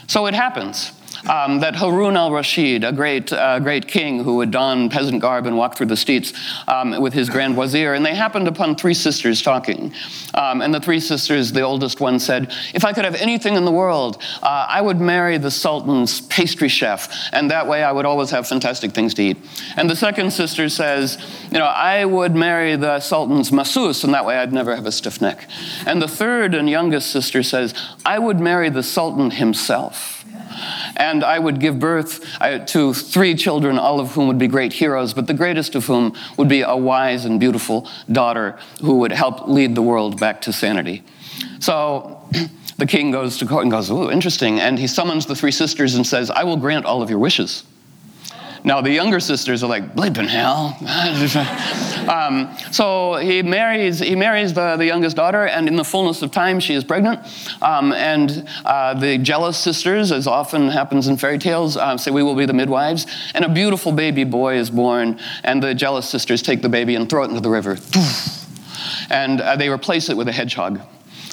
so 0.07 0.25
it 0.25 0.33
happens 0.33 0.91
um, 1.27 1.59
that 1.59 1.75
Harun 1.75 2.15
al 2.15 2.31
Rashid, 2.31 2.83
a 2.83 2.91
great, 2.91 3.31
uh, 3.33 3.59
great 3.59 3.87
king 3.87 4.23
who 4.23 4.37
would 4.37 4.51
don 4.51 4.89
peasant 4.89 5.21
garb 5.21 5.45
and 5.45 5.57
walk 5.57 5.75
through 5.75 5.87
the 5.87 5.97
streets 5.97 6.33
um, 6.67 7.01
with 7.01 7.13
his 7.13 7.29
grand 7.29 7.57
wazir, 7.57 7.93
and 7.93 8.05
they 8.05 8.15
happened 8.15 8.47
upon 8.47 8.75
three 8.75 8.93
sisters 8.93 9.41
talking. 9.41 9.93
Um, 10.33 10.61
and 10.61 10.73
the 10.73 10.79
three 10.79 10.99
sisters, 10.99 11.51
the 11.51 11.61
oldest 11.61 11.99
one 11.99 12.19
said, 12.19 12.53
If 12.73 12.85
I 12.85 12.93
could 12.93 13.05
have 13.05 13.15
anything 13.15 13.55
in 13.55 13.65
the 13.65 13.71
world, 13.71 14.21
uh, 14.41 14.67
I 14.69 14.81
would 14.81 14.99
marry 14.99 15.37
the 15.37 15.51
Sultan's 15.51 16.21
pastry 16.21 16.69
chef, 16.69 17.09
and 17.31 17.51
that 17.51 17.67
way 17.67 17.83
I 17.83 17.91
would 17.91 18.05
always 18.05 18.31
have 18.31 18.47
fantastic 18.47 18.91
things 18.91 19.13
to 19.15 19.23
eat. 19.23 19.37
And 19.75 19.89
the 19.89 19.95
second 19.95 20.31
sister 20.31 20.69
says, 20.69 21.17
You 21.51 21.59
know, 21.59 21.65
I 21.65 22.05
would 22.05 22.35
marry 22.35 22.75
the 22.75 22.99
Sultan's 22.99 23.51
masseuse, 23.51 24.03
and 24.03 24.13
that 24.13 24.25
way 24.25 24.37
I'd 24.37 24.53
never 24.53 24.75
have 24.75 24.85
a 24.85 24.91
stiff 24.91 25.21
neck. 25.21 25.47
And 25.85 26.01
the 26.01 26.07
third 26.07 26.53
and 26.53 26.69
youngest 26.69 27.11
sister 27.11 27.43
says, 27.43 27.73
I 28.05 28.19
would 28.19 28.39
marry 28.39 28.69
the 28.69 28.83
Sultan 28.83 29.31
himself. 29.31 30.15
And 30.97 31.23
I 31.23 31.39
would 31.39 31.59
give 31.59 31.79
birth 31.79 32.25
uh, 32.41 32.59
to 32.59 32.93
three 32.93 33.35
children, 33.35 33.77
all 33.77 33.99
of 33.99 34.11
whom 34.11 34.27
would 34.27 34.39
be 34.39 34.47
great 34.47 34.73
heroes, 34.73 35.13
but 35.13 35.27
the 35.27 35.33
greatest 35.33 35.75
of 35.75 35.85
whom 35.85 36.15
would 36.37 36.47
be 36.47 36.61
a 36.61 36.75
wise 36.75 37.25
and 37.25 37.39
beautiful 37.39 37.89
daughter 38.11 38.57
who 38.81 38.99
would 38.99 39.11
help 39.11 39.47
lead 39.47 39.75
the 39.75 39.81
world 39.81 40.19
back 40.19 40.41
to 40.41 40.53
sanity. 40.53 41.03
So 41.59 42.29
the 42.77 42.85
king 42.85 43.11
goes 43.11 43.37
to 43.37 43.45
court 43.45 43.63
and 43.63 43.71
goes, 43.71 43.89
Ooh, 43.91 44.09
interesting. 44.09 44.59
And 44.59 44.79
he 44.79 44.87
summons 44.87 45.25
the 45.25 45.35
three 45.35 45.51
sisters 45.51 45.95
and 45.95 46.05
says, 46.05 46.29
I 46.29 46.43
will 46.43 46.57
grant 46.57 46.85
all 46.85 47.01
of 47.01 47.09
your 47.09 47.19
wishes. 47.19 47.63
Now, 48.65 48.81
the 48.81 48.91
younger 48.91 49.19
sisters 49.19 49.63
are 49.63 49.67
like, 49.67 49.95
bleeping 49.95 50.27
hell. 50.27 50.75
um, 52.09 52.49
so 52.71 53.15
he 53.17 53.43
marries, 53.43 53.99
he 53.99 54.15
marries 54.15 54.55
the, 54.55 54.75
the 54.75 54.85
youngest 54.85 55.15
daughter, 55.15 55.45
and 55.45 55.67
in 55.67 55.75
the 55.75 55.83
fullness 55.83 56.23
of 56.23 56.31
time, 56.31 56.59
she 56.59 56.73
is 56.73 56.83
pregnant. 56.83 57.19
Um, 57.61 57.93
and 57.93 58.49
uh, 58.65 58.95
the 58.95 59.19
jealous 59.19 59.59
sisters, 59.59 60.11
as 60.11 60.25
often 60.25 60.69
happens 60.69 61.07
in 61.07 61.15
fairy 61.15 61.37
tales, 61.37 61.77
uh, 61.77 61.95
say, 61.97 62.09
We 62.09 62.23
will 62.23 62.33
be 62.33 62.47
the 62.47 62.53
midwives. 62.53 63.05
And 63.35 63.45
a 63.45 63.49
beautiful 63.49 63.91
baby 63.91 64.23
boy 64.23 64.57
is 64.57 64.71
born, 64.71 65.19
and 65.43 65.61
the 65.61 65.75
jealous 65.75 66.09
sisters 66.09 66.41
take 66.41 66.63
the 66.63 66.69
baby 66.69 66.95
and 66.95 67.07
throw 67.07 67.21
it 67.21 67.29
into 67.29 67.41
the 67.41 67.51
river. 67.51 67.77
And 69.11 69.41
uh, 69.41 69.55
they 69.57 69.69
replace 69.69 70.09
it 70.09 70.17
with 70.17 70.27
a 70.27 70.31
hedgehog. 70.31 70.81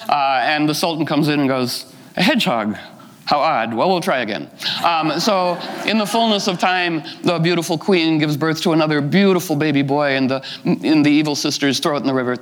Uh, 0.06 0.40
and 0.42 0.68
the 0.68 0.74
Sultan 0.74 1.06
comes 1.06 1.28
in 1.28 1.40
and 1.40 1.48
goes, 1.48 1.90
A 2.14 2.22
hedgehog? 2.22 2.76
How 3.24 3.38
odd. 3.38 3.74
Well, 3.74 3.88
we'll 3.88 4.00
try 4.00 4.20
again. 4.20 4.50
Um, 4.84 5.20
so, 5.20 5.58
in 5.86 5.98
the 5.98 6.06
fullness 6.06 6.48
of 6.48 6.58
time, 6.58 7.02
the 7.22 7.38
beautiful 7.38 7.78
queen 7.78 8.18
gives 8.18 8.36
birth 8.36 8.60
to 8.62 8.72
another 8.72 9.00
beautiful 9.00 9.54
baby 9.54 9.82
boy, 9.82 10.16
and 10.16 10.28
the, 10.28 10.44
and 10.64 11.04
the 11.04 11.10
evil 11.10 11.36
sisters 11.36 11.78
throw 11.78 11.96
it 11.96 12.00
in 12.00 12.06
the 12.06 12.14
river, 12.14 12.36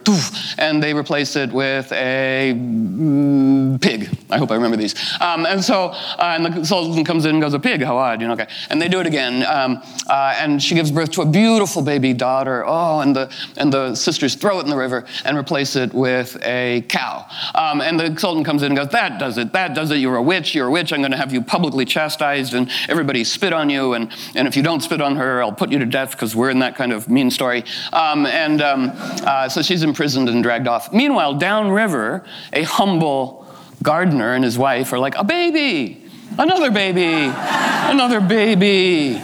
and 0.59 0.83
they 0.83 0.95
replace 0.95 1.37
it 1.37 1.53
with 1.53 1.93
a 1.93 2.55
mm, 2.55 3.81
pig. 3.81 4.09
I 4.31 4.39
hope 4.39 4.51
I 4.51 4.55
remember 4.55 4.77
these. 4.77 4.95
Um, 5.21 5.45
and 5.45 5.63
so, 5.63 5.89
uh, 5.89 6.37
and 6.37 6.47
the 6.47 6.65
sultan 6.65 7.05
comes 7.05 7.25
in 7.25 7.33
and 7.33 7.43
goes, 7.43 7.55
A 7.55 7.59
pig, 7.59 7.83
how 7.83 7.97
odd, 7.97 8.21
you 8.21 8.27
know, 8.27 8.35
okay. 8.35 8.49
And 8.71 8.81
they 8.81 8.89
do 8.89 9.01
it 9.01 9.07
again. 9.07 9.45
Um, 9.45 9.83
uh, 10.09 10.37
and 10.39 10.63
she 10.63 10.75
gives 10.75 10.91
birth 10.91 11.11
to 11.13 11.23
a 11.23 11.27
beautiful 11.27 11.83
baby 11.83 12.13
daughter. 12.13 12.65
Oh, 12.67 13.01
and 13.01 13.15
the, 13.15 13.33
and 13.57 13.73
the 13.73 13.95
sisters 13.95 14.35
throw 14.35 14.59
it 14.61 14.65
in 14.65 14.71
the 14.71 14.77
river 14.77 15.05
and 15.25 15.37
replace 15.37 15.77
it 15.77 15.93
with 15.93 16.39
a 16.43 16.83
cow. 16.89 17.27
Um, 17.55 17.81
and 17.81 17.99
the 17.99 18.19
sultan 18.19 18.45
comes 18.45 18.63
in 18.63 18.69
and 18.69 18.77
goes, 18.77 18.89
That 18.89 19.19
does 19.19 19.37
it, 19.39 19.53
that 19.53 19.75
does 19.75 19.91
it, 19.91 19.97
you're 19.97 20.17
a 20.17 20.23
witch, 20.23 20.55
you're 20.55 20.70
a 20.71 20.73
witch, 20.73 20.93
I'm 20.93 21.01
going 21.01 21.11
to 21.11 21.17
have 21.17 21.33
you 21.33 21.43
publicly 21.43 21.85
chastised, 21.85 22.55
and 22.55 22.71
everybody 22.89 23.25
spit 23.25 23.53
on 23.53 23.69
you, 23.69 23.95
and, 23.95 24.11
and 24.37 24.47
if 24.47 24.57
you 24.57 24.63
don't 24.63 24.81
spit 24.81 25.01
on 25.01 25.17
her, 25.17 25.43
I'll 25.43 25.53
put 25.53 25.73
you 25.73 25.81
to 25.81 25.85
death 25.85 26.13
because 26.13 26.35
we're 26.37 26.51
in 26.51 26.61
that 26.61 26.77
kind 26.77 26.93
of 26.93 27.09
mean 27.09 27.31
story. 27.31 27.65
Um, 27.93 28.25
and 28.27 28.63
um, 28.63 28.93
uh, 28.95 29.49
so 29.49 29.63
she's 29.63 29.83
imprisoned 29.83 30.29
and 30.29 30.43
dragged 30.43 30.69
off. 30.69 30.93
Meanwhile, 30.93 31.35
downriver, 31.35 32.25
a 32.53 32.63
humble 32.63 33.47
gardener 33.83 34.35
and 34.35 34.45
his 34.45 34.57
wife 34.57 34.93
are 34.93 34.99
like, 34.99 35.17
A 35.17 35.25
baby! 35.25 36.10
Another 36.39 36.71
baby! 36.71 37.31
Another 37.35 38.21
baby! 38.21 39.21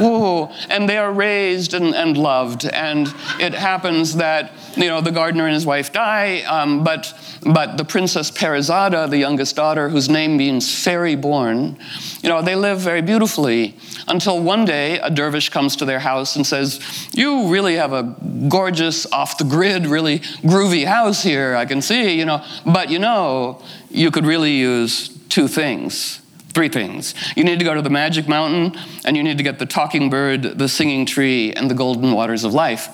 Ooh. 0.00 0.48
And 0.68 0.88
they 0.88 0.96
are 0.96 1.12
raised 1.12 1.74
and, 1.74 1.94
and 1.94 2.16
loved. 2.16 2.66
And 2.66 3.12
it 3.38 3.54
happens 3.54 4.16
that, 4.16 4.52
you 4.76 4.86
know, 4.86 5.00
the 5.00 5.10
gardener 5.10 5.44
and 5.44 5.54
his 5.54 5.66
wife 5.66 5.92
die, 5.92 6.40
um, 6.42 6.82
but, 6.84 7.12
but 7.42 7.76
the 7.76 7.84
princess 7.84 8.30
Perizada, 8.30 9.08
the 9.08 9.18
youngest 9.18 9.56
daughter, 9.56 9.88
whose 9.88 10.08
name 10.08 10.36
means 10.36 10.82
fairy 10.82 11.16
born, 11.16 11.76
you 12.22 12.28
know, 12.28 12.42
they 12.42 12.54
live 12.54 12.80
very 12.80 13.02
beautifully 13.02 13.76
until 14.08 14.40
one 14.42 14.64
day 14.64 14.98
a 15.00 15.10
dervish 15.10 15.50
comes 15.50 15.76
to 15.76 15.84
their 15.84 16.00
house 16.00 16.36
and 16.36 16.46
says, 16.46 16.80
You 17.12 17.48
really 17.48 17.74
have 17.74 17.92
a 17.92 18.14
gorgeous, 18.48 19.10
off 19.12 19.38
the 19.38 19.44
grid, 19.44 19.86
really 19.86 20.20
groovy 20.20 20.86
house 20.86 21.22
here, 21.22 21.54
I 21.54 21.66
can 21.66 21.82
see, 21.82 22.18
you 22.18 22.24
know, 22.24 22.44
but 22.64 22.90
you 22.90 22.98
know, 22.98 23.62
you 23.90 24.10
could 24.10 24.24
really 24.24 24.52
use 24.52 25.08
two 25.28 25.48
things. 25.48 26.19
Three 26.52 26.68
things. 26.68 27.14
You 27.36 27.44
need 27.44 27.58
to 27.60 27.64
go 27.64 27.74
to 27.74 27.82
the 27.82 27.90
magic 27.90 28.26
mountain, 28.26 28.80
and 29.04 29.16
you 29.16 29.22
need 29.22 29.38
to 29.38 29.44
get 29.44 29.58
the 29.58 29.66
talking 29.66 30.10
bird, 30.10 30.42
the 30.42 30.68
singing 30.68 31.06
tree, 31.06 31.52
and 31.52 31.70
the 31.70 31.74
golden 31.74 32.12
waters 32.12 32.44
of 32.44 32.52
life. 32.54 32.88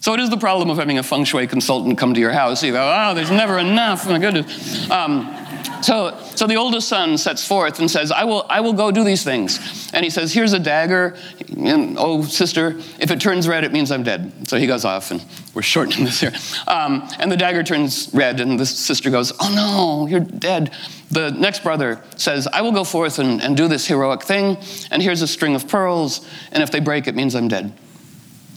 So 0.00 0.14
it 0.14 0.20
is 0.20 0.30
the 0.30 0.38
problem 0.38 0.70
of 0.70 0.78
having 0.78 0.96
a 0.96 1.02
feng 1.02 1.24
shui 1.24 1.46
consultant 1.46 1.98
come 1.98 2.14
to 2.14 2.20
your 2.20 2.32
house. 2.32 2.62
You 2.62 2.72
go, 2.72 2.92
oh, 2.94 3.14
there's 3.14 3.30
never 3.30 3.58
enough. 3.58 4.06
My 4.06 4.18
goodness. 4.18 4.90
Um, 4.90 5.36
so, 5.82 6.18
so 6.34 6.46
the 6.46 6.56
oldest 6.56 6.88
son 6.88 7.16
sets 7.18 7.46
forth 7.46 7.80
and 7.80 7.90
says, 7.90 8.12
I 8.12 8.24
will, 8.24 8.46
I 8.48 8.60
will 8.60 8.72
go 8.72 8.90
do 8.90 9.04
these 9.04 9.24
things. 9.24 9.90
And 9.92 10.04
he 10.04 10.10
says, 10.10 10.32
Here's 10.32 10.52
a 10.52 10.58
dagger. 10.58 11.16
And, 11.56 11.96
oh, 11.98 12.22
sister, 12.22 12.76
if 12.98 13.10
it 13.10 13.20
turns 13.20 13.48
red, 13.48 13.64
it 13.64 13.72
means 13.72 13.90
I'm 13.90 14.02
dead. 14.02 14.48
So 14.48 14.56
he 14.58 14.66
goes 14.66 14.84
off, 14.84 15.10
and 15.10 15.24
we're 15.54 15.62
shortening 15.62 16.04
this 16.04 16.20
here. 16.20 16.32
Um, 16.66 17.08
and 17.18 17.30
the 17.30 17.36
dagger 17.36 17.62
turns 17.62 18.10
red, 18.12 18.40
and 18.40 18.58
the 18.58 18.66
sister 18.66 19.10
goes, 19.10 19.32
Oh 19.40 19.52
no, 19.54 20.06
you're 20.06 20.20
dead. 20.20 20.72
The 21.10 21.30
next 21.30 21.64
brother 21.64 22.02
says, 22.16 22.46
I 22.46 22.62
will 22.62 22.72
go 22.72 22.84
forth 22.84 23.18
and, 23.18 23.42
and 23.42 23.56
do 23.56 23.66
this 23.66 23.86
heroic 23.86 24.22
thing, 24.22 24.58
and 24.90 25.02
here's 25.02 25.22
a 25.22 25.26
string 25.26 25.54
of 25.54 25.66
pearls, 25.66 26.26
and 26.52 26.62
if 26.62 26.70
they 26.70 26.78
break, 26.78 27.08
it 27.08 27.16
means 27.16 27.34
I'm 27.34 27.48
dead. 27.48 27.72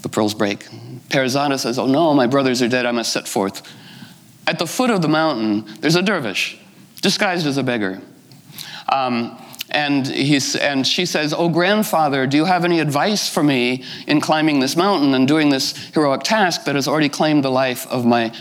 The 0.03 0.09
pearls 0.09 0.35
break. 0.35 0.65
Parizada 1.09 1.57
says, 1.57 1.79
Oh 1.79 1.87
no, 1.87 2.13
my 2.13 2.27
brothers 2.27 2.61
are 2.61 2.67
dead, 2.67 2.85
I 2.85 2.91
must 2.91 3.11
set 3.11 3.27
forth. 3.27 3.67
At 4.45 4.59
the 4.59 4.67
foot 4.67 4.91
of 4.91 5.01
the 5.01 5.07
mountain, 5.07 5.65
there's 5.79 5.95
a 5.95 6.01
dervish 6.01 6.59
disguised 7.01 7.47
as 7.47 7.57
a 7.57 7.63
beggar. 7.63 8.01
Um, 8.89 9.39
and, 9.71 10.05
he's, 10.05 10.55
and 10.55 10.85
she 10.85 11.05
says, 11.05 11.33
Oh, 11.33 11.49
grandfather, 11.49 12.27
do 12.27 12.37
you 12.37 12.45
have 12.45 12.65
any 12.65 12.79
advice 12.79 13.27
for 13.27 13.41
me 13.41 13.83
in 14.05 14.21
climbing 14.21 14.59
this 14.59 14.75
mountain 14.75 15.15
and 15.15 15.27
doing 15.27 15.49
this 15.49 15.75
heroic 15.93 16.21
task 16.21 16.65
that 16.65 16.75
has 16.75 16.87
already 16.87 17.09
claimed 17.09 17.43
the 17.43 17.49
life 17.49 17.87
of 17.87 18.05
my 18.05 18.31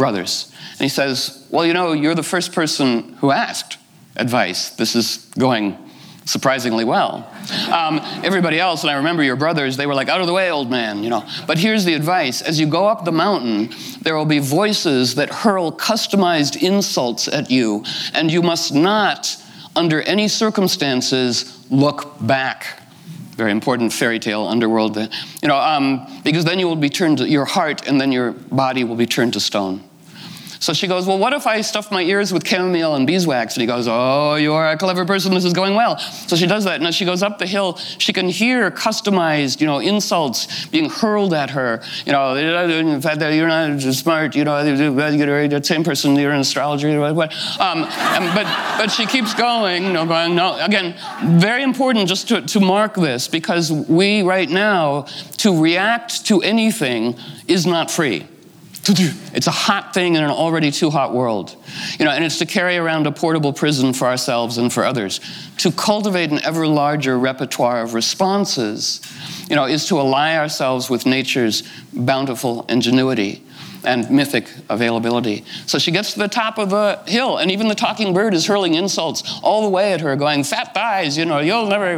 brothers? 0.00 0.50
And 0.72 0.80
he 0.80 0.88
says, 0.88 1.46
Well, 1.50 1.66
you 1.66 1.74
know, 1.74 1.92
you're 1.92 2.14
the 2.14 2.22
first 2.22 2.52
person 2.52 3.12
who 3.20 3.30
asked 3.30 3.76
advice. 4.16 4.70
This 4.70 4.96
is 4.96 5.30
going 5.38 5.76
surprisingly 6.24 6.84
well. 6.84 7.28
Um, 7.72 8.00
everybody 8.24 8.58
else, 8.58 8.82
and 8.82 8.90
I 8.90 8.94
remember 8.94 9.22
your 9.22 9.36
brothers, 9.36 9.76
they 9.76 9.86
were 9.86 9.94
like, 9.94 10.08
out 10.08 10.20
of 10.20 10.26
the 10.26 10.32
way, 10.32 10.50
old 10.50 10.70
man, 10.70 11.02
you 11.02 11.10
know. 11.10 11.26
But 11.46 11.58
here's 11.58 11.84
the 11.84 11.94
advice 11.94 12.40
as 12.40 12.58
you 12.60 12.66
go 12.66 12.86
up 12.86 13.04
the 13.04 13.12
mountain, 13.12 13.70
there 14.00 14.16
will 14.16 14.26
be 14.26 14.38
voices 14.38 15.16
that 15.16 15.28
hurl 15.28 15.72
customized 15.72 16.62
insults 16.62 17.28
at 17.28 17.50
you, 17.50 17.84
and 18.14 18.30
you 18.30 18.42
must 18.42 18.72
not, 18.72 19.36
under 19.76 20.02
any 20.02 20.28
circumstances, 20.28 21.66
look 21.70 22.16
back 22.20 22.76
very 23.36 23.52
important 23.52 23.90
fairy 23.90 24.18
tale 24.18 24.46
underworld 24.46 24.98
you 24.98 25.48
know 25.48 25.56
um, 25.56 26.06
because 26.24 26.44
then 26.44 26.58
you 26.58 26.66
will 26.66 26.76
be 26.76 26.90
turned 26.90 27.16
to 27.16 27.26
your 27.26 27.46
heart 27.46 27.88
and 27.88 27.98
then 27.98 28.12
your 28.12 28.32
body 28.32 28.84
will 28.84 28.96
be 28.96 29.06
turned 29.06 29.32
to 29.32 29.40
stone 29.40 29.82
so 30.60 30.74
she 30.74 30.86
goes, 30.86 31.06
Well, 31.06 31.18
what 31.18 31.32
if 31.32 31.46
I 31.46 31.62
stuff 31.62 31.90
my 31.90 32.02
ears 32.02 32.34
with 32.34 32.46
chamomile 32.46 32.94
and 32.94 33.06
beeswax? 33.06 33.54
And 33.54 33.62
he 33.62 33.66
goes, 33.66 33.88
Oh, 33.88 34.34
you 34.34 34.52
are 34.52 34.70
a 34.70 34.76
clever 34.76 35.06
person. 35.06 35.32
This 35.32 35.46
is 35.46 35.54
going 35.54 35.74
well. 35.74 35.98
So 35.98 36.36
she 36.36 36.46
does 36.46 36.64
that. 36.64 36.76
And 36.76 36.86
as 36.86 36.94
she 36.94 37.06
goes 37.06 37.22
up 37.22 37.38
the 37.38 37.46
hill, 37.46 37.76
she 37.96 38.12
can 38.12 38.28
hear 38.28 38.70
customized, 38.70 39.62
you 39.62 39.66
know, 39.66 39.78
insults 39.78 40.66
being 40.66 40.90
hurled 40.90 41.32
at 41.32 41.48
her. 41.50 41.82
You 42.04 42.12
know, 42.12 42.36
in 42.36 43.00
fact, 43.00 43.20
that 43.20 43.32
you're 43.32 43.48
not 43.48 43.80
smart, 43.80 44.36
you 44.36 44.44
know, 44.44 44.62
you're 44.62 45.48
the 45.48 45.60
same 45.64 45.82
person, 45.82 46.14
you're 46.16 46.32
an 46.32 46.40
astrologer, 46.40 46.90
what. 47.14 47.32
Um, 47.58 47.80
but, 48.34 48.44
but 48.76 48.88
she 48.88 49.06
keeps 49.06 49.32
going, 49.32 49.84
you 49.84 49.92
know, 49.94 50.04
going, 50.04 50.34
no. 50.34 50.62
Again, 50.62 50.94
very 51.40 51.62
important 51.62 52.06
just 52.06 52.28
to, 52.28 52.42
to 52.42 52.60
mark 52.60 52.96
this 52.96 53.28
because 53.28 53.72
we 53.72 54.22
right 54.22 54.50
now, 54.50 55.06
to 55.38 55.58
react 55.58 56.26
to 56.26 56.42
anything 56.42 57.16
is 57.48 57.64
not 57.64 57.90
free. 57.90 58.26
It's 58.88 59.46
a 59.46 59.52
hot 59.52 59.94
thing 59.94 60.14
in 60.14 60.24
an 60.24 60.30
already 60.30 60.70
too 60.70 60.90
hot 60.90 61.14
world. 61.14 61.54
You 61.98 62.04
know, 62.04 62.10
and 62.10 62.24
it's 62.24 62.38
to 62.38 62.46
carry 62.46 62.76
around 62.76 63.06
a 63.06 63.12
portable 63.12 63.52
prison 63.52 63.92
for 63.92 64.06
ourselves 64.06 64.58
and 64.58 64.72
for 64.72 64.84
others. 64.84 65.20
To 65.58 65.70
cultivate 65.70 66.30
an 66.30 66.40
ever 66.42 66.66
larger 66.66 67.18
repertoire 67.18 67.82
of 67.82 67.94
responses, 67.94 69.00
you 69.48 69.56
know, 69.56 69.66
is 69.66 69.86
to 69.88 69.98
ally 69.98 70.36
ourselves 70.36 70.88
with 70.88 71.06
nature's 71.06 71.62
bountiful 71.92 72.64
ingenuity 72.68 73.44
and 73.84 74.10
mythic 74.10 74.48
availability. 74.68 75.44
So 75.66 75.78
she 75.78 75.90
gets 75.90 76.12
to 76.14 76.18
the 76.18 76.28
top 76.28 76.58
of 76.58 76.70
the 76.70 77.00
hill, 77.06 77.38
and 77.38 77.50
even 77.50 77.68
the 77.68 77.74
talking 77.74 78.12
bird 78.14 78.34
is 78.34 78.46
hurling 78.46 78.74
insults 78.74 79.40
all 79.42 79.62
the 79.62 79.70
way 79.70 79.92
at 79.92 80.00
her, 80.00 80.16
going, 80.16 80.44
"Fat 80.44 80.74
thighs, 80.74 81.16
you 81.16 81.24
know, 81.24 81.38
you'll 81.38 81.66
never, 81.66 81.92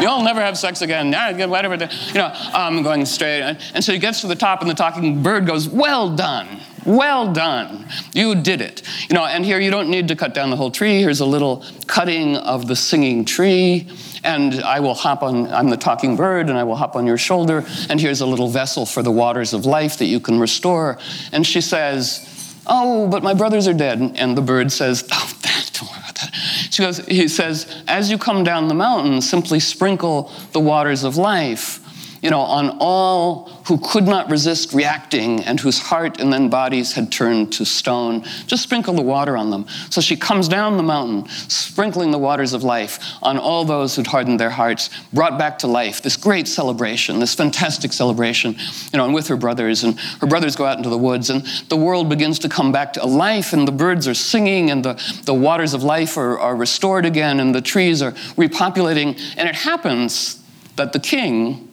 you'll 0.00 0.22
never 0.22 0.40
have 0.40 0.58
sex 0.58 0.82
again." 0.82 1.12
Whatever, 1.48 1.74
you 1.74 2.14
know, 2.14 2.32
um, 2.54 2.82
going 2.82 3.06
straight. 3.06 3.42
And 3.74 3.84
so 3.84 3.92
she 3.92 3.98
gets 3.98 4.20
to 4.22 4.26
the 4.26 4.36
top, 4.36 4.60
and 4.60 4.70
the 4.70 4.74
talking 4.74 5.22
bird 5.22 5.46
goes, 5.46 5.68
"Well 5.68 6.14
done." 6.14 6.60
Well 6.84 7.32
done. 7.32 7.86
You 8.12 8.34
did 8.34 8.60
it. 8.60 8.82
You 9.08 9.14
know, 9.14 9.24
and 9.24 9.44
here 9.44 9.60
you 9.60 9.70
don't 9.70 9.88
need 9.88 10.08
to 10.08 10.16
cut 10.16 10.34
down 10.34 10.50
the 10.50 10.56
whole 10.56 10.70
tree. 10.70 11.00
Here's 11.00 11.20
a 11.20 11.26
little 11.26 11.64
cutting 11.86 12.36
of 12.36 12.66
the 12.66 12.76
singing 12.76 13.24
tree 13.24 13.88
and 14.24 14.54
I 14.62 14.80
will 14.80 14.94
hop 14.94 15.22
on, 15.22 15.48
I'm 15.48 15.68
the 15.68 15.76
talking 15.76 16.16
bird, 16.16 16.48
and 16.48 16.58
I 16.58 16.64
will 16.64 16.76
hop 16.76 16.94
on 16.96 17.06
your 17.06 17.18
shoulder, 17.18 17.64
and 17.88 18.00
here's 18.00 18.20
a 18.20 18.26
little 18.26 18.48
vessel 18.48 18.86
for 18.86 19.02
the 19.02 19.10
waters 19.10 19.52
of 19.52 19.66
life 19.66 19.98
that 19.98 20.06
you 20.06 20.20
can 20.20 20.38
restore. 20.38 20.98
And 21.32 21.46
she 21.46 21.60
says, 21.60 22.28
Oh, 22.66 23.08
but 23.08 23.24
my 23.24 23.34
brothers 23.34 23.66
are 23.66 23.74
dead. 23.74 23.98
And 24.16 24.36
the 24.36 24.42
bird 24.42 24.70
says, 24.70 25.08
Oh, 25.12 25.38
don't 25.72 25.90
worry 25.90 25.98
about 25.98 26.14
that. 26.16 26.30
She 26.70 26.82
goes, 26.82 26.98
He 27.06 27.26
says, 27.26 27.82
As 27.88 28.10
you 28.10 28.18
come 28.18 28.44
down 28.44 28.68
the 28.68 28.74
mountain, 28.74 29.20
simply 29.20 29.58
sprinkle 29.58 30.30
the 30.52 30.60
waters 30.60 31.02
of 31.02 31.16
life 31.16 31.81
you 32.22 32.30
know, 32.30 32.40
on 32.40 32.76
all 32.78 33.48
who 33.66 33.78
could 33.78 34.04
not 34.04 34.30
resist 34.30 34.72
reacting 34.72 35.40
and 35.42 35.58
whose 35.58 35.80
heart 35.80 36.20
and 36.20 36.32
then 36.32 36.48
bodies 36.48 36.92
had 36.92 37.10
turned 37.10 37.52
to 37.52 37.64
stone. 37.64 38.22
Just 38.46 38.62
sprinkle 38.62 38.94
the 38.94 39.02
water 39.02 39.36
on 39.36 39.50
them. 39.50 39.66
So 39.90 40.00
she 40.00 40.16
comes 40.16 40.46
down 40.46 40.76
the 40.76 40.84
mountain, 40.84 41.28
sprinkling 41.48 42.12
the 42.12 42.18
waters 42.18 42.52
of 42.52 42.62
life 42.62 43.00
on 43.22 43.38
all 43.38 43.64
those 43.64 43.96
who'd 43.96 44.06
hardened 44.06 44.38
their 44.38 44.50
hearts, 44.50 44.88
brought 45.12 45.36
back 45.36 45.58
to 45.60 45.66
life 45.66 46.00
this 46.00 46.16
great 46.16 46.46
celebration, 46.46 47.18
this 47.18 47.34
fantastic 47.34 47.92
celebration, 47.92 48.52
you 48.92 48.98
know, 48.98 49.04
and 49.04 49.14
with 49.14 49.26
her 49.26 49.36
brothers. 49.36 49.82
And 49.82 49.98
her 50.20 50.26
brothers 50.28 50.54
go 50.54 50.64
out 50.64 50.76
into 50.76 50.90
the 50.90 50.98
woods, 50.98 51.28
and 51.28 51.44
the 51.68 51.76
world 51.76 52.08
begins 52.08 52.38
to 52.40 52.48
come 52.48 52.70
back 52.70 52.92
to 52.92 53.04
life, 53.04 53.52
and 53.52 53.66
the 53.66 53.72
birds 53.72 54.06
are 54.06 54.14
singing, 54.14 54.70
and 54.70 54.84
the, 54.84 54.94
the 55.24 55.34
waters 55.34 55.74
of 55.74 55.82
life 55.82 56.16
are, 56.16 56.38
are 56.38 56.54
restored 56.54 57.04
again, 57.04 57.40
and 57.40 57.52
the 57.52 57.60
trees 57.60 58.00
are 58.00 58.12
repopulating. 58.12 59.20
And 59.36 59.48
it 59.48 59.56
happens 59.56 60.40
that 60.76 60.92
the 60.92 61.00
king, 61.00 61.68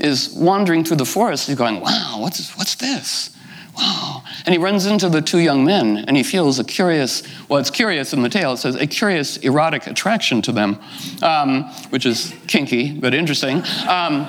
is 0.00 0.32
wandering 0.34 0.84
through 0.84 0.96
the 0.96 1.04
forest. 1.04 1.46
He's 1.46 1.56
going, 1.56 1.80
wow, 1.80 2.16
what's, 2.18 2.56
what's 2.56 2.74
this? 2.76 3.36
Wow. 3.76 4.22
And 4.44 4.52
he 4.52 4.58
runs 4.58 4.86
into 4.86 5.08
the 5.08 5.22
two 5.22 5.38
young 5.38 5.64
men 5.64 5.98
and 5.98 6.16
he 6.16 6.22
feels 6.22 6.58
a 6.58 6.64
curious, 6.64 7.22
well, 7.48 7.58
it's 7.58 7.70
curious 7.70 8.12
in 8.12 8.22
the 8.22 8.28
tale, 8.28 8.52
it 8.52 8.58
says 8.58 8.74
a 8.74 8.86
curious 8.86 9.36
erotic 9.38 9.86
attraction 9.86 10.42
to 10.42 10.52
them, 10.52 10.78
um, 11.22 11.64
which 11.90 12.04
is 12.04 12.34
kinky, 12.46 12.98
but 12.98 13.14
interesting. 13.14 13.58
Um, 13.88 14.26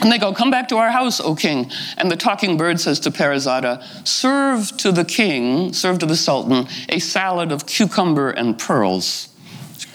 and 0.00 0.12
they 0.12 0.18
go, 0.18 0.32
Come 0.32 0.50
back 0.50 0.68
to 0.68 0.76
our 0.76 0.90
house, 0.90 1.20
O 1.20 1.34
king. 1.34 1.70
And 1.96 2.10
the 2.10 2.16
talking 2.16 2.56
bird 2.56 2.80
says 2.80 3.00
to 3.00 3.10
Parizada, 3.10 3.82
Serve 4.06 4.76
to 4.78 4.92
the 4.92 5.04
king, 5.04 5.72
serve 5.72 5.98
to 6.00 6.06
the 6.06 6.16
sultan, 6.16 6.68
a 6.88 6.98
salad 6.98 7.52
of 7.52 7.66
cucumber 7.66 8.30
and 8.30 8.58
pearls. 8.58 9.28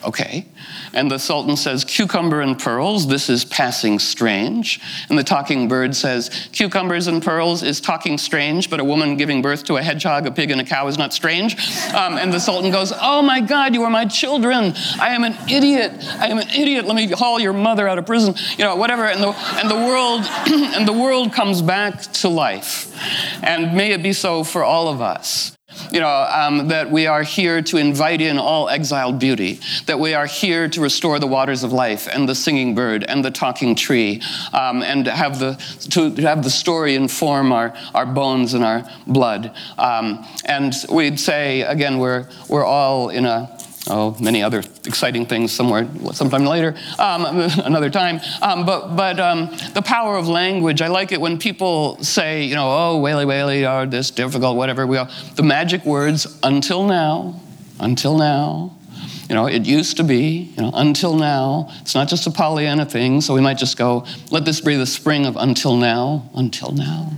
Okay. 0.03 0.45
And 0.93 1.09
the 1.09 1.17
Sultan 1.17 1.55
says, 1.55 1.83
Cucumber 1.83 2.41
and 2.41 2.59
pearls, 2.59 3.07
this 3.07 3.29
is 3.29 3.45
passing 3.45 3.99
strange. 3.99 4.79
And 5.09 5.17
the 5.17 5.23
talking 5.23 5.67
bird 5.67 5.95
says, 5.95 6.49
Cucumbers 6.51 7.07
and 7.07 7.23
pearls 7.23 7.63
is 7.63 7.79
talking 7.79 8.17
strange, 8.17 8.69
but 8.69 8.79
a 8.79 8.83
woman 8.83 9.15
giving 9.15 9.41
birth 9.41 9.63
to 9.65 9.77
a 9.77 9.83
hedgehog, 9.83 10.27
a 10.27 10.31
pig, 10.31 10.51
and 10.51 10.59
a 10.59 10.63
cow 10.63 10.87
is 10.87 10.97
not 10.97 11.13
strange. 11.13 11.55
Um, 11.93 12.17
and 12.17 12.33
the 12.33 12.39
Sultan 12.39 12.71
goes, 12.71 12.91
Oh 12.99 13.21
my 13.21 13.41
God, 13.41 13.73
you 13.73 13.83
are 13.83 13.89
my 13.89 14.05
children. 14.05 14.73
I 14.99 15.09
am 15.09 15.23
an 15.23 15.35
idiot. 15.49 15.93
I 16.19 16.27
am 16.27 16.37
an 16.37 16.49
idiot. 16.49 16.85
Let 16.85 16.95
me 16.95 17.07
haul 17.07 17.39
your 17.39 17.53
mother 17.53 17.87
out 17.87 17.97
of 17.97 18.05
prison. 18.05 18.35
You 18.57 18.65
know, 18.65 18.75
whatever. 18.75 19.05
And 19.05 19.21
the, 19.21 19.29
and 19.29 19.69
the 19.69 19.75
world 19.75 20.21
and 20.47 20.87
the 20.87 20.93
world 20.93 21.33
comes 21.33 21.61
back 21.61 22.01
to 22.01 22.29
life. 22.29 22.93
And 23.41 23.75
may 23.75 23.91
it 23.91 24.03
be 24.03 24.13
so 24.13 24.43
for 24.43 24.63
all 24.63 24.89
of 24.89 25.01
us 25.01 25.55
you 25.91 25.99
know, 25.99 26.27
um, 26.29 26.67
that 26.69 26.89
we 26.89 27.07
are 27.07 27.23
here 27.23 27.61
to 27.61 27.77
invite 27.77 28.21
in 28.21 28.37
all 28.37 28.69
exiled 28.69 29.19
beauty, 29.19 29.59
that 29.85 29.99
we 29.99 30.13
are 30.13 30.25
here 30.25 30.67
to 30.69 30.81
restore 30.81 31.19
the 31.19 31.27
waters 31.27 31.63
of 31.63 31.71
life 31.71 32.07
and 32.07 32.27
the 32.27 32.35
singing 32.35 32.75
bird 32.75 33.03
and 33.03 33.23
the 33.23 33.31
talking 33.31 33.75
tree, 33.75 34.21
um, 34.53 34.81
and 34.83 35.07
have 35.07 35.39
the, 35.39 35.53
to 35.89 36.09
have 36.21 36.43
the 36.43 36.49
story 36.49 36.95
inform 36.95 37.51
our, 37.51 37.73
our 37.93 38.05
bones 38.05 38.53
and 38.53 38.63
our 38.63 38.83
blood. 39.07 39.51
Um, 39.77 40.25
and 40.45 40.73
we'd 40.91 41.19
say, 41.19 41.61
again, 41.61 41.97
we're, 41.99 42.27
we're 42.49 42.65
all 42.65 43.09
in 43.09 43.25
a 43.25 43.57
oh, 43.87 44.15
many 44.19 44.41
other 44.41 44.63
exciting 44.85 45.25
things 45.25 45.51
somewhere, 45.51 45.87
sometime 46.13 46.45
later, 46.45 46.75
um, 46.99 47.25
another 47.65 47.89
time. 47.89 48.19
Um, 48.41 48.65
but 48.65 48.95
but 48.95 49.19
um, 49.19 49.55
the 49.73 49.81
power 49.81 50.17
of 50.17 50.27
language, 50.27 50.81
I 50.81 50.87
like 50.87 51.11
it 51.11 51.21
when 51.21 51.37
people 51.37 52.01
say, 52.03 52.43
you 52.43 52.55
know, 52.55 52.67
oh, 52.69 52.97
whaley, 52.99 53.25
whaley, 53.25 53.65
or 53.65 53.85
this 53.85 54.11
difficult, 54.11 54.57
whatever. 54.57 54.85
We 54.87 54.97
all, 54.97 55.09
the 55.35 55.43
magic 55.43 55.85
words, 55.85 56.39
until 56.43 56.85
now, 56.85 57.39
until 57.79 58.17
now. 58.17 58.77
You 59.29 59.35
know, 59.35 59.47
it 59.47 59.65
used 59.65 59.97
to 59.97 60.03
be, 60.03 60.53
you 60.55 60.61
know, 60.61 60.71
until 60.73 61.15
now. 61.15 61.69
It's 61.81 61.95
not 61.95 62.09
just 62.09 62.27
a 62.27 62.31
Pollyanna 62.31 62.85
thing, 62.85 63.21
so 63.21 63.33
we 63.33 63.41
might 63.41 63.57
just 63.57 63.77
go, 63.77 64.05
let 64.31 64.43
this 64.45 64.59
be 64.59 64.75
the 64.75 64.85
spring 64.85 65.25
of 65.25 65.37
until 65.37 65.77
now, 65.77 66.29
until 66.35 66.71
now. 66.71 67.13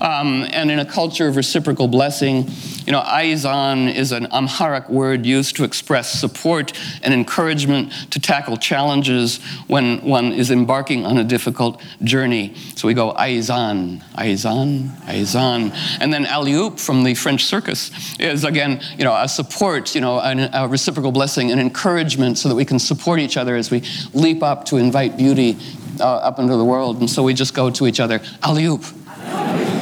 Um, 0.00 0.46
and 0.50 0.70
in 0.70 0.78
a 0.78 0.84
culture 0.84 1.28
of 1.28 1.36
reciprocal 1.36 1.88
blessing, 1.88 2.48
you 2.86 2.92
know, 2.92 3.02
aizan 3.02 3.94
is 3.94 4.12
an 4.12 4.26
Amharic 4.32 4.88
word 4.88 5.26
used 5.26 5.56
to 5.56 5.64
express 5.64 6.10
support 6.10 6.72
and 7.02 7.12
encouragement 7.12 7.92
to 8.10 8.18
tackle 8.18 8.56
challenges 8.56 9.38
when 9.66 10.00
one 10.02 10.32
is 10.32 10.50
embarking 10.50 11.04
on 11.04 11.18
a 11.18 11.24
difficult 11.24 11.80
journey. 12.02 12.54
So 12.76 12.88
we 12.88 12.94
go 12.94 13.12
aizan, 13.14 14.02
aizan, 14.14 14.88
aizan. 15.02 15.98
And 16.00 16.12
then 16.12 16.24
alioop 16.24 16.80
from 16.80 17.04
the 17.04 17.14
French 17.14 17.44
circus 17.44 17.90
is 18.18 18.44
again, 18.44 18.80
you 18.96 19.04
know, 19.04 19.14
a 19.14 19.28
support, 19.28 19.94
you 19.94 20.00
know, 20.00 20.18
a 20.18 20.66
reciprocal 20.66 21.12
blessing, 21.12 21.50
and 21.50 21.60
encouragement 21.60 22.38
so 22.38 22.48
that 22.48 22.54
we 22.54 22.64
can 22.64 22.78
support 22.78 23.20
each 23.20 23.36
other 23.36 23.56
as 23.56 23.70
we 23.70 23.82
leap 24.14 24.42
up 24.42 24.64
to 24.66 24.76
invite 24.76 25.16
beauty 25.16 25.56
uh, 26.00 26.04
up 26.04 26.38
into 26.38 26.56
the 26.56 26.64
world. 26.64 27.00
And 27.00 27.10
so 27.10 27.22
we 27.22 27.34
just 27.34 27.54
go 27.54 27.70
to 27.70 27.86
each 27.86 28.00
other, 28.00 28.18
alioop. 28.42 29.79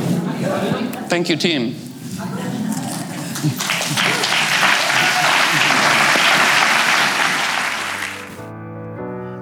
Thank 1.08 1.30
you, 1.30 1.36
team. 1.36 1.74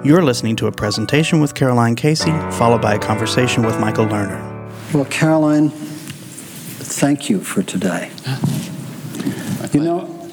You're 0.03 0.23
listening 0.23 0.55
to 0.57 0.67
a 0.67 0.71
presentation 0.71 1.41
with 1.41 1.53
Caroline 1.53 1.95
Casey, 1.95 2.31
followed 2.51 2.81
by 2.81 2.93
a 2.93 2.99
conversation 2.99 3.65
with 3.65 3.77
Michael 3.81 4.05
Lerner. 4.05 4.39
Well, 4.93 5.03
Caroline, 5.05 5.69
thank 5.69 7.29
you 7.29 7.41
for 7.41 7.61
today. 7.61 8.11
You 9.73 9.81
know, 9.81 10.29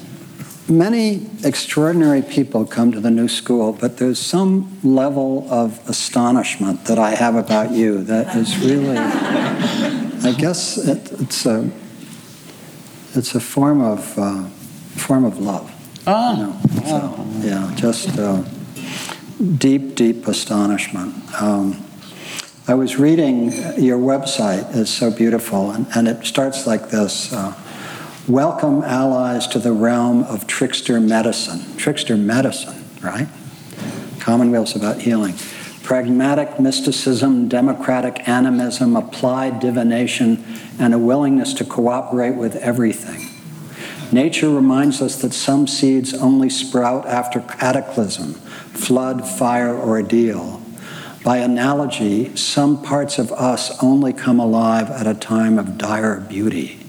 many 0.69 1.29
extraordinary 1.43 2.21
people 2.21 2.65
come 2.65 2.93
to 2.93 3.01
the 3.01 3.11
new 3.11 3.27
school, 3.27 3.73
but 3.73 3.97
there's 3.97 4.19
some 4.19 4.79
level 4.81 5.45
of 5.51 5.81
astonishment 5.89 6.85
that 6.85 6.97
I 6.97 7.15
have 7.15 7.35
about 7.35 7.71
you 7.71 8.01
that 8.05 8.33
is 8.37 8.57
really, 8.59 8.95
I 10.25 10.31
guess 10.31 10.79
it, 10.79 11.11
it's 11.21 11.45
a 11.45 11.69
it's 13.13 13.35
a 13.35 13.39
form 13.39 13.79
of 13.79 14.17
uh, 14.17 14.45
form 14.97 15.23
of 15.23 15.37
love. 15.37 15.71
Ah, 16.07 16.35
you 16.35 16.43
know? 16.43 16.59
so, 16.83 17.27
yeah, 17.47 17.71
just 17.75 18.17
uh, 18.17 18.43
deep, 19.57 19.93
deep 19.93 20.27
astonishment. 20.27 21.13
Um, 21.39 21.85
I 22.67 22.73
was 22.73 22.97
reading 22.97 23.51
your 23.79 23.99
website; 23.99 24.75
it's 24.75 24.89
so 24.89 25.11
beautiful, 25.11 25.69
and, 25.69 25.85
and 25.95 26.07
it 26.07 26.25
starts 26.25 26.65
like 26.65 26.89
this. 26.89 27.31
Uh, 27.31 27.53
Welcome 28.27 28.81
allies 28.81 29.45
to 29.49 29.59
the 29.59 29.71
realm 29.71 30.23
of 30.23 30.47
trickster 30.47 30.99
medicine. 30.99 31.77
Trickster 31.77 32.17
medicine, 32.17 32.83
right? 32.99 33.27
Commonwealth's 34.19 34.75
about 34.75 35.01
healing 35.01 35.35
pragmatic 35.85 36.59
mysticism, 36.59 37.47
democratic 37.47 38.27
animism, 38.27 38.95
applied 38.95 39.59
divination, 39.59 40.43
and 40.79 40.95
a 40.95 40.97
willingness 40.97 41.53
to 41.53 41.63
cooperate 41.63 42.35
with 42.35 42.55
everything. 42.55 43.29
Nature 44.11 44.49
reminds 44.49 44.99
us 44.99 45.21
that 45.21 45.31
some 45.31 45.67
seeds 45.67 46.11
only 46.15 46.49
sprout 46.49 47.05
after 47.05 47.39
cataclysm, 47.39 48.33
flood, 48.33 49.27
fire, 49.27 49.75
ordeal. 49.77 50.59
By 51.23 51.37
analogy, 51.37 52.35
some 52.35 52.81
parts 52.81 53.19
of 53.19 53.31
us 53.31 53.81
only 53.83 54.11
come 54.11 54.39
alive 54.39 54.89
at 54.89 55.05
a 55.05 55.13
time 55.13 55.59
of 55.59 55.77
dire 55.77 56.19
beauty. 56.19 56.79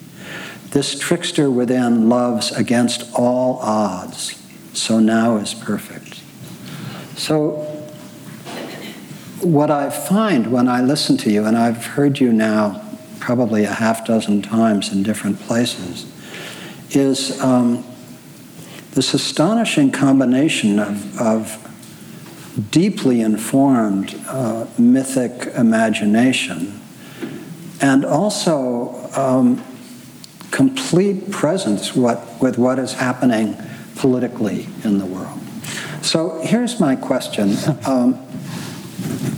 This 0.70 0.98
trickster 0.98 1.50
within 1.50 2.08
loves 2.08 2.50
against 2.50 3.12
all 3.14 3.58
odds, 3.58 4.42
so 4.72 5.00
now 5.00 5.36
is 5.36 5.52
perfect. 5.52 6.22
So 7.18 7.65
what 9.52 9.70
I 9.70 9.90
find 9.90 10.50
when 10.50 10.68
I 10.68 10.80
listen 10.82 11.16
to 11.18 11.30
you, 11.30 11.44
and 11.44 11.56
I've 11.56 11.84
heard 11.84 12.18
you 12.18 12.32
now 12.32 12.82
probably 13.20 13.64
a 13.64 13.72
half 13.72 14.06
dozen 14.06 14.42
times 14.42 14.92
in 14.92 15.02
different 15.02 15.38
places, 15.40 16.12
is 16.90 17.40
um, 17.40 17.84
this 18.92 19.14
astonishing 19.14 19.90
combination 19.90 20.78
of, 20.78 21.20
of 21.20 22.68
deeply 22.70 23.20
informed 23.20 24.14
uh, 24.28 24.66
mythic 24.78 25.54
imagination 25.54 26.80
and 27.80 28.04
also 28.04 29.10
um, 29.16 29.62
complete 30.50 31.30
presence 31.30 31.94
what, 31.94 32.22
with 32.40 32.56
what 32.56 32.78
is 32.78 32.94
happening 32.94 33.56
politically 33.96 34.66
in 34.84 34.98
the 34.98 35.06
world. 35.06 35.38
So 36.02 36.40
here's 36.42 36.80
my 36.80 36.96
question. 36.96 37.56
Um, 37.86 38.14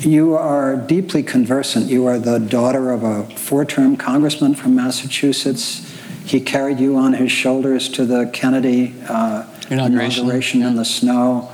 you 0.00 0.34
are 0.34 0.76
deeply 0.76 1.22
conversant. 1.22 1.86
You 1.86 2.06
are 2.06 2.18
the 2.18 2.38
daughter 2.38 2.90
of 2.90 3.02
a 3.02 3.24
four 3.36 3.64
term 3.64 3.96
congressman 3.96 4.54
from 4.54 4.74
Massachusetts. 4.74 5.84
He 6.24 6.40
carried 6.40 6.78
you 6.78 6.96
on 6.96 7.14
his 7.14 7.32
shoulders 7.32 7.88
to 7.90 8.04
the 8.04 8.30
Kennedy 8.32 8.94
uh, 9.08 9.46
inauguration, 9.70 10.24
inauguration 10.24 10.62
in 10.62 10.76
the 10.76 10.84
snow. 10.84 11.50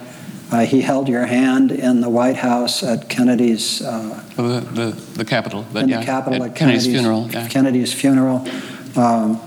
Uh, 0.50 0.60
he 0.60 0.82
held 0.82 1.08
your 1.08 1.26
hand 1.26 1.72
in 1.72 2.00
the 2.00 2.08
White 2.08 2.36
House 2.36 2.82
at 2.82 3.08
Kennedy's. 3.08 3.82
Uh, 3.82 4.22
the, 4.36 4.60
the, 4.60 4.90
the 5.16 5.24
Capitol. 5.24 5.66
But 5.72 5.84
in 5.84 5.88
yeah, 5.88 6.00
the 6.00 6.06
Capitol 6.06 6.42
at, 6.42 6.50
at 6.50 6.56
Kennedy's, 6.56 6.84
Kennedy's, 6.84 7.00
funeral. 7.00 7.30
Yeah. 7.30 7.48
Kennedy's 7.48 7.92
funeral. 7.94 8.48
Um, 8.96 9.40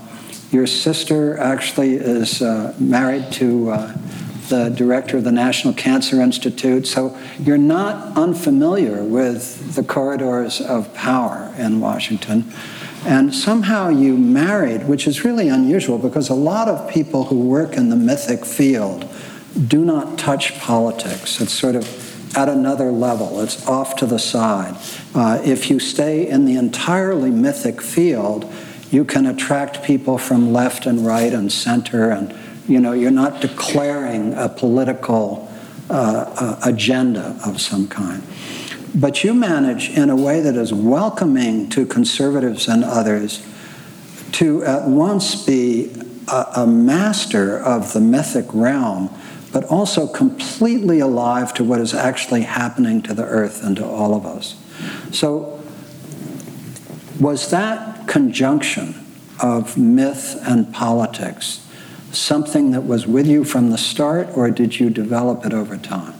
your 0.50 0.66
sister 0.66 1.38
actually 1.38 1.94
is 1.94 2.42
uh, 2.42 2.74
married 2.78 3.30
to 3.32 3.70
uh, 3.70 3.96
the 4.48 4.68
director 4.70 5.18
of 5.18 5.24
the 5.24 5.32
National 5.32 5.74
Cancer 5.74 6.20
Institute. 6.20 6.86
So 6.86 7.16
you're 7.38 7.58
not 7.58 8.16
unfamiliar 8.16 9.02
with 9.02 9.74
the 9.74 9.82
corridors 9.82 10.60
of 10.60 10.92
power 10.94 11.52
in 11.58 11.80
Washington. 11.80 12.52
And 13.04 13.34
somehow 13.34 13.88
you 13.88 14.16
married, 14.16 14.88
which 14.88 15.06
is 15.06 15.24
really 15.24 15.48
unusual 15.48 15.98
because 15.98 16.28
a 16.28 16.34
lot 16.34 16.68
of 16.68 16.90
people 16.90 17.24
who 17.24 17.40
work 17.40 17.76
in 17.76 17.90
the 17.90 17.96
mythic 17.96 18.44
field 18.44 19.08
do 19.66 19.84
not 19.84 20.18
touch 20.18 20.58
politics. 20.58 21.40
It's 21.40 21.52
sort 21.52 21.76
of 21.76 22.36
at 22.36 22.48
another 22.48 22.92
level, 22.92 23.40
it's 23.40 23.66
off 23.66 23.96
to 23.96 24.06
the 24.06 24.18
side. 24.18 24.76
Uh, 25.14 25.40
if 25.44 25.70
you 25.70 25.80
stay 25.80 26.28
in 26.28 26.44
the 26.44 26.56
entirely 26.56 27.30
mythic 27.30 27.80
field, 27.80 28.52
you 28.90 29.04
can 29.04 29.26
attract 29.26 29.82
people 29.82 30.18
from 30.18 30.52
left 30.52 30.86
and 30.86 31.06
right 31.06 31.32
and 31.32 31.50
center 31.50 32.10
and 32.10 32.32
you 32.68 32.80
know, 32.80 32.92
you're 32.92 33.10
not 33.10 33.40
declaring 33.40 34.34
a 34.34 34.48
political 34.48 35.50
uh, 35.90 35.94
uh, 35.94 36.60
agenda 36.64 37.40
of 37.44 37.60
some 37.60 37.88
kind. 37.88 38.22
But 38.94 39.24
you 39.24 39.32
manage 39.32 39.90
in 39.90 40.10
a 40.10 40.16
way 40.16 40.40
that 40.40 40.54
is 40.54 40.72
welcoming 40.72 41.70
to 41.70 41.86
conservatives 41.86 42.68
and 42.68 42.84
others 42.84 43.44
to 44.32 44.62
at 44.64 44.86
once 44.86 45.46
be 45.46 45.90
a, 46.28 46.46
a 46.56 46.66
master 46.66 47.58
of 47.58 47.94
the 47.94 48.00
mythic 48.00 48.46
realm, 48.52 49.10
but 49.50 49.64
also 49.64 50.06
completely 50.06 51.00
alive 51.00 51.54
to 51.54 51.64
what 51.64 51.80
is 51.80 51.94
actually 51.94 52.42
happening 52.42 53.00
to 53.02 53.14
the 53.14 53.24
earth 53.24 53.64
and 53.64 53.76
to 53.76 53.86
all 53.86 54.14
of 54.14 54.26
us. 54.26 54.56
So, 55.10 55.62
was 57.18 57.50
that 57.50 58.06
conjunction 58.06 58.94
of 59.42 59.78
myth 59.78 60.38
and 60.42 60.72
politics? 60.72 61.66
Something 62.12 62.70
that 62.72 62.82
was 62.82 63.06
with 63.06 63.26
you 63.26 63.44
from 63.44 63.70
the 63.70 63.78
start, 63.78 64.28
or 64.36 64.50
did 64.50 64.78
you 64.78 64.90
develop 64.90 65.44
it 65.44 65.52
over 65.52 65.76
time? 65.76 66.14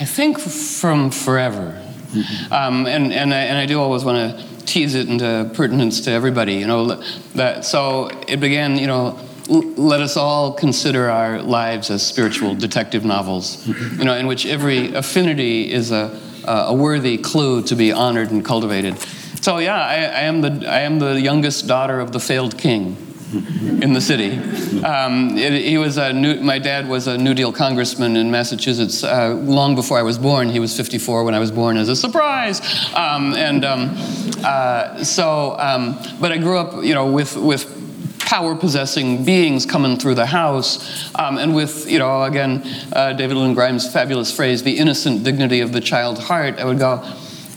I 0.00 0.04
think 0.04 0.38
from 0.38 1.10
forever. 1.10 1.80
Mm-hmm. 2.10 2.52
Um, 2.52 2.86
and, 2.86 3.12
and, 3.12 3.32
I, 3.32 3.38
and 3.38 3.58
I 3.58 3.66
do 3.66 3.80
always 3.80 4.04
want 4.04 4.38
to 4.38 4.66
tease 4.66 4.94
it 4.94 5.08
into 5.08 5.50
pertinence 5.54 6.02
to 6.02 6.10
everybody, 6.10 6.54
you 6.54 6.66
know. 6.66 7.02
That, 7.34 7.64
so 7.64 8.10
it 8.28 8.38
began, 8.38 8.76
you 8.76 8.86
know, 8.86 9.18
let 9.48 10.00
us 10.00 10.16
all 10.16 10.52
consider 10.52 11.10
our 11.10 11.42
lives 11.42 11.90
as 11.90 12.06
spiritual 12.06 12.54
detective 12.54 13.04
novels, 13.04 13.64
mm-hmm. 13.64 13.98
you 13.98 14.04
know, 14.04 14.14
in 14.14 14.26
which 14.26 14.46
every 14.46 14.94
affinity 14.94 15.70
is 15.70 15.90
a, 15.90 16.18
a 16.44 16.74
worthy 16.74 17.18
clue 17.18 17.62
to 17.62 17.74
be 17.74 17.92
honored 17.92 18.30
and 18.30 18.44
cultivated. 18.44 18.98
So 19.40 19.58
yeah, 19.58 19.74
I, 19.74 19.94
I, 19.94 20.20
am 20.22 20.40
the 20.40 20.68
I 20.68 20.80
am 20.80 21.00
the 21.00 21.20
youngest 21.20 21.66
daughter 21.66 21.98
of 21.98 22.12
the 22.12 22.20
failed 22.20 22.56
king 22.56 22.96
in 23.32 23.92
the 23.92 24.00
city. 24.00 24.36
Um, 24.84 25.36
it, 25.38 25.64
he 25.64 25.78
was 25.78 25.96
a 25.96 26.12
new, 26.12 26.40
my 26.40 26.58
dad 26.58 26.88
was 26.88 27.06
a 27.06 27.16
New 27.16 27.34
Deal 27.34 27.52
congressman 27.52 28.16
in 28.16 28.30
Massachusetts 28.30 29.02
uh, 29.02 29.34
long 29.34 29.74
before 29.74 29.98
I 29.98 30.02
was 30.02 30.18
born. 30.18 30.48
He 30.48 30.60
was 30.60 30.76
54 30.76 31.24
when 31.24 31.34
I 31.34 31.38
was 31.38 31.50
born 31.50 31.76
as 31.76 31.88
a 31.88 31.96
surprise. 31.96 32.60
Um, 32.94 33.34
and 33.34 33.64
um, 33.64 33.94
uh, 34.44 35.02
so, 35.02 35.56
um, 35.58 35.98
but 36.20 36.32
I 36.32 36.38
grew 36.38 36.58
up, 36.58 36.84
you 36.84 36.94
know, 36.94 37.10
with 37.10 37.36
with 37.36 37.78
power 38.32 38.54
possessing 38.54 39.24
beings 39.24 39.66
coming 39.66 39.98
through 39.98 40.14
the 40.14 40.24
house, 40.24 41.14
um, 41.16 41.36
and 41.36 41.54
with, 41.54 41.90
you 41.90 41.98
know, 41.98 42.22
again, 42.22 42.62
uh, 42.94 43.12
David 43.12 43.36
Lynn 43.36 43.52
Grimes' 43.52 43.92
fabulous 43.92 44.34
phrase, 44.34 44.62
the 44.62 44.78
innocent 44.78 45.22
dignity 45.22 45.60
of 45.60 45.72
the 45.72 45.82
child 45.82 46.18
heart, 46.18 46.58
I 46.58 46.64
would 46.64 46.78
go, 46.78 47.04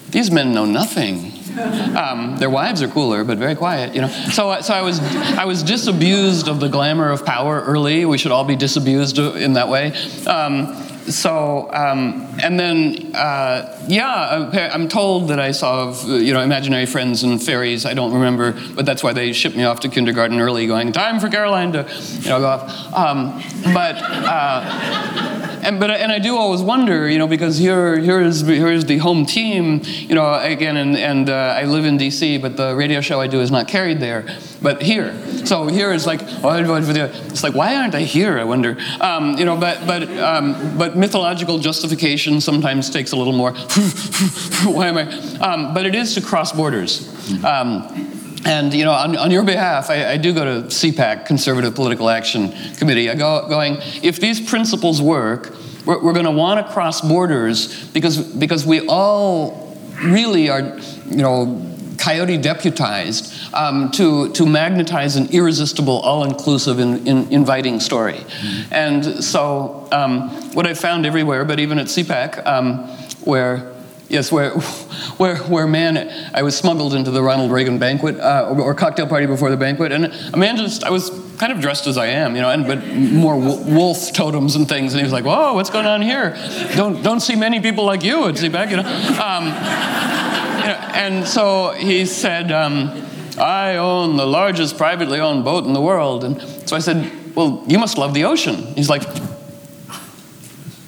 these 0.09 0.31
men 0.31 0.53
know 0.53 0.65
nothing. 0.65 1.31
Um, 1.57 2.37
their 2.37 2.49
wives 2.49 2.81
are 2.81 2.87
cooler, 2.87 3.23
but 3.23 3.37
very 3.37 3.55
quiet, 3.55 3.95
you 3.95 4.01
know. 4.01 4.07
So, 4.07 4.59
so 4.61 4.73
I 4.73 4.81
was, 4.81 4.99
I 4.99 5.45
was 5.45 5.63
disabused 5.63 6.47
of 6.47 6.59
the 6.59 6.67
glamour 6.67 7.09
of 7.11 7.25
power 7.25 7.61
early. 7.61 8.05
We 8.05 8.17
should 8.17 8.31
all 8.31 8.45
be 8.45 8.55
disabused 8.55 9.17
in 9.17 9.53
that 9.53 9.69
way. 9.69 9.93
Um, 10.27 10.75
so 11.07 11.69
um, 11.71 12.27
and 12.41 12.59
then 12.59 13.15
uh, 13.15 13.85
yeah 13.87 14.49
i'm 14.73 14.87
told 14.87 15.29
that 15.29 15.39
i 15.39 15.51
saw 15.51 15.93
you 16.07 16.33
know 16.33 16.41
imaginary 16.41 16.85
friends 16.85 17.23
and 17.23 17.41
fairies 17.41 17.85
i 17.85 17.93
don't 17.93 18.13
remember 18.13 18.53
but 18.73 18.85
that's 18.85 19.03
why 19.03 19.13
they 19.13 19.31
shipped 19.31 19.55
me 19.55 19.63
off 19.63 19.79
to 19.81 19.89
kindergarten 19.89 20.39
early 20.39 20.65
going 20.65 20.91
time 20.91 21.19
for 21.19 21.29
caroline 21.29 21.71
to 21.71 21.87
you 22.21 22.29
know 22.29 22.39
go 22.39 22.47
off 22.47 22.93
um, 22.93 23.41
but 23.73 23.95
uh, 23.99 25.54
and 25.65 25.79
but 25.79 25.89
and 25.89 26.11
i 26.11 26.19
do 26.19 26.37
always 26.37 26.61
wonder 26.61 27.09
you 27.09 27.17
know 27.17 27.27
because 27.27 27.57
here 27.57 27.97
here 27.97 28.21
is 28.21 28.41
here 28.41 28.71
is 28.71 28.85
the 28.85 28.97
home 28.97 29.25
team 29.25 29.81
you 29.83 30.15
know 30.15 30.33
again 30.35 30.77
and 30.77 30.95
and 30.97 31.29
uh, 31.29 31.59
i 31.59 31.63
live 31.63 31.85
in 31.85 31.97
dc 31.97 32.41
but 32.41 32.55
the 32.57 32.75
radio 32.75 33.01
show 33.01 33.19
i 33.19 33.27
do 33.27 33.41
is 33.41 33.51
not 33.51 33.67
carried 33.67 33.99
there 33.99 34.25
but 34.61 34.81
here 34.81 35.13
so 35.45 35.67
here 35.67 35.91
is 35.91 36.05
like 36.05 36.21
it's 36.21 37.43
like 37.43 37.53
why 37.53 37.75
aren't 37.75 37.95
i 37.95 38.01
here 38.01 38.39
i 38.39 38.43
wonder 38.43 38.77
um, 39.01 39.37
you 39.37 39.45
know 39.45 39.57
but 39.57 39.85
but 39.85 40.03
um, 40.19 40.77
but 40.77 40.95
mythological 40.95 41.59
justification 41.59 42.41
sometimes 42.41 42.89
takes 42.89 43.11
a 43.11 43.15
little 43.15 43.33
more. 43.33 43.51
Why 44.63 44.87
am 44.87 44.97
I? 44.97 45.03
Um, 45.39 45.73
but 45.73 45.85
it 45.85 45.95
is 45.95 46.15
to 46.15 46.21
cross 46.21 46.51
borders. 46.51 47.07
And 48.45 48.73
you 48.73 48.85
know, 48.85 48.91
on, 48.91 49.17
on 49.17 49.31
your 49.31 49.43
behalf, 49.43 49.89
I, 49.89 50.11
I, 50.11 50.17
do 50.17 50.33
go 50.33 50.45
to 50.45 50.67
CPAC, 50.67 51.25
Conservative 51.25 51.73
Political 51.73 52.09
Action 52.09 52.51
Committee. 52.75 53.09
I 53.09 53.15
go 53.15 53.49
going, 53.49 53.77
if 54.03 54.19
these 54.19 54.39
principles 54.39 55.01
work, 55.01 55.55
we're, 55.85 56.01
we're 56.03 56.13
going 56.13 56.25
to 56.25 56.31
want 56.31 56.65
to 56.65 56.71
cross 56.71 57.01
borders 57.01 57.87
because 57.89 58.17
because 58.17 58.65
we 58.65 58.87
all 58.87 59.75
really 60.03 60.49
are, 60.49 60.77
you 61.07 61.17
know, 61.17 61.75
coyote 61.97 62.37
deputized 62.37 63.33
um, 63.53 63.89
to, 63.91 64.31
to 64.33 64.45
magnetize 64.45 65.15
an 65.15 65.27
irresistible, 65.31 65.99
all 66.01 66.23
inclusive, 66.23 66.79
in, 66.79 67.07
in 67.07 67.31
inviting 67.31 67.79
story. 67.79 68.13
Mm-hmm. 68.13 68.73
And 68.73 69.23
so, 69.23 69.87
um, 69.91 70.29
what 70.53 70.67
I 70.67 70.73
found 70.73 71.05
everywhere, 71.05 71.45
but 71.45 71.59
even 71.59 71.79
at 71.79 71.87
CPAC, 71.87 72.45
um, 72.45 72.87
where 73.23 73.74
Yes, 74.07 74.31
where, 74.31 74.51
where, 75.17 75.37
where 75.37 75.67
man, 75.67 76.31
I 76.33 76.43
was 76.43 76.55
smuggled 76.55 76.93
into 76.93 77.11
the 77.11 77.23
Ronald 77.23 77.51
Reagan 77.51 77.79
banquet 77.79 78.19
uh, 78.19 78.55
or, 78.57 78.73
cocktail 78.75 79.07
party 79.07 79.25
before 79.25 79.49
the 79.49 79.57
banquet, 79.57 79.91
and 79.91 80.05
a 80.05 80.37
man 80.37 80.57
just, 80.57 80.83
I 80.83 80.91
was 80.91 81.09
kind 81.37 81.51
of 81.51 81.59
dressed 81.59 81.87
as 81.87 81.97
I 81.97 82.07
am, 82.07 82.35
you 82.35 82.41
know, 82.41 82.49
and 82.49 82.67
but 82.67 82.85
more 82.85 83.37
wolf 83.37 84.13
totems 84.13 84.55
and 84.55 84.69
things, 84.69 84.93
and 84.93 84.99
he 84.99 85.03
was 85.03 85.11
like, 85.11 85.25
"Whoa, 85.25 85.53
what's 85.53 85.69
going 85.69 85.85
on 85.85 86.01
here? 86.01 86.37
Don't 86.75 87.01
don't 87.01 87.19
see 87.19 87.35
many 87.35 87.59
people 87.59 87.83
like 87.83 88.03
you 88.03 88.27
at 88.27 88.35
CPAC, 88.35 88.69
you 88.69 88.77
know." 88.77 88.83
Um, 89.21 89.45
you 89.45 90.71
know, 90.71 90.79
and 90.93 91.27
so 91.27 91.71
he 91.71 92.05
said, 92.05 92.51
um, 92.51 93.05
I 93.37 93.77
own 93.77 94.15
the 94.15 94.25
largest 94.25 94.77
privately 94.77 95.19
owned 95.19 95.43
boat 95.43 95.65
in 95.65 95.73
the 95.73 95.81
world. 95.81 96.23
And 96.23 96.41
so 96.67 96.75
I 96.75 96.79
said, 96.79 97.35
Well, 97.35 97.63
you 97.67 97.77
must 97.77 97.97
love 97.97 98.13
the 98.13 98.23
ocean. 98.25 98.55
He's 98.75 98.89
like, 98.89 99.03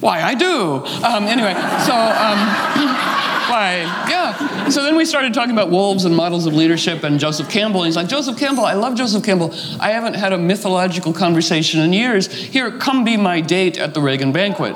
Why, 0.00 0.22
I 0.22 0.34
do. 0.34 0.84
Um, 1.04 1.24
anyway, 1.26 1.54
so. 1.86 1.94
Um, 1.94 3.18
why, 3.48 3.78
yeah. 4.08 4.68
So 4.68 4.82
then 4.82 4.96
we 4.96 5.06
started 5.06 5.32
talking 5.32 5.52
about 5.52 5.70
wolves 5.70 6.04
and 6.04 6.14
models 6.14 6.44
of 6.44 6.52
leadership 6.52 7.02
and 7.02 7.18
Joseph 7.18 7.48
Campbell. 7.48 7.80
And 7.80 7.86
he's 7.86 7.96
like, 7.96 8.08
Joseph 8.08 8.38
Campbell, 8.38 8.66
I 8.66 8.74
love 8.74 8.94
Joseph 8.94 9.24
Campbell. 9.24 9.54
I 9.80 9.90
haven't 9.90 10.14
had 10.14 10.34
a 10.34 10.38
mythological 10.38 11.14
conversation 11.14 11.80
in 11.80 11.94
years. 11.94 12.30
Here, 12.30 12.70
come 12.70 13.04
be 13.04 13.16
my 13.16 13.40
date 13.40 13.78
at 13.78 13.94
the 13.94 14.02
Reagan 14.02 14.32
banquet. 14.32 14.74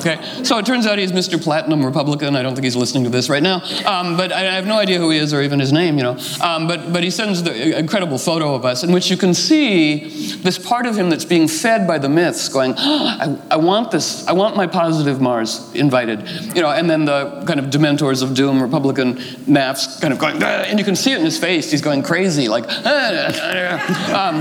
Okay. 0.00 0.20
So 0.42 0.58
it 0.58 0.66
turns 0.66 0.86
out 0.86 0.98
he's 0.98 1.12
Mr. 1.12 1.40
Platinum 1.40 1.84
Republican. 1.84 2.34
I 2.34 2.42
don't 2.42 2.54
think 2.54 2.64
he's 2.64 2.74
listening 2.74 3.04
to 3.04 3.10
this 3.10 3.28
right 3.28 3.42
now. 3.42 3.62
Um, 3.86 4.16
but 4.16 4.32
I 4.32 4.40
have 4.40 4.66
no 4.66 4.78
idea 4.78 4.98
who 4.98 5.10
he 5.10 5.18
is 5.18 5.32
or 5.32 5.40
even 5.40 5.60
his 5.60 5.72
name, 5.72 5.96
you 5.96 6.02
know. 6.02 6.18
Um, 6.42 6.66
but, 6.66 6.92
but 6.92 7.04
he 7.04 7.10
sends 7.10 7.44
the 7.44 7.78
incredible 7.78 8.18
photo 8.18 8.54
of 8.54 8.64
us 8.64 8.82
in 8.82 8.92
which 8.92 9.10
you 9.10 9.16
can 9.16 9.32
see 9.32 10.08
this 10.38 10.58
part 10.58 10.86
of 10.86 10.96
him 10.96 11.08
that's 11.08 11.24
being 11.24 11.46
fed 11.46 11.86
by 11.86 11.98
the 11.98 12.08
myths 12.08 12.48
going, 12.48 12.74
oh, 12.76 13.38
I, 13.50 13.54
I 13.54 13.56
want 13.56 13.92
this. 13.92 14.26
I 14.26 14.32
want 14.32 14.56
my 14.56 14.66
positive 14.66 15.20
Mars 15.20 15.72
invited. 15.74 16.28
You 16.56 16.62
know, 16.62 16.70
and 16.70 16.90
then 16.90 17.04
the 17.04 17.44
kind 17.46 17.60
of 17.60 17.70
demented 17.70 17.91
mentors 17.92 18.22
of 18.22 18.34
doom, 18.34 18.62
Republican 18.62 19.16
naffs, 19.46 20.00
kind 20.00 20.14
of 20.14 20.18
going, 20.18 20.42
ah, 20.42 20.64
and 20.66 20.78
you 20.78 20.84
can 20.84 20.96
see 20.96 21.12
it 21.12 21.18
in 21.18 21.24
his 21.24 21.38
face. 21.38 21.70
He's 21.70 21.82
going 21.82 22.02
crazy, 22.02 22.48
like, 22.48 22.64
ah, 22.68 24.28
um, 24.28 24.36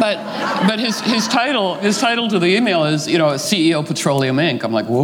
but 0.00 0.16
but 0.66 0.78
his 0.80 1.00
his 1.00 1.28
title 1.28 1.74
his 1.74 1.98
title 1.98 2.28
to 2.28 2.38
the 2.38 2.46
email 2.46 2.84
is 2.84 3.06
you 3.06 3.18
know 3.18 3.28
CEO 3.32 3.86
Petroleum 3.86 4.36
Inc. 4.36 4.64
I'm 4.64 4.72
like, 4.72 4.86
whoa, 4.86 5.02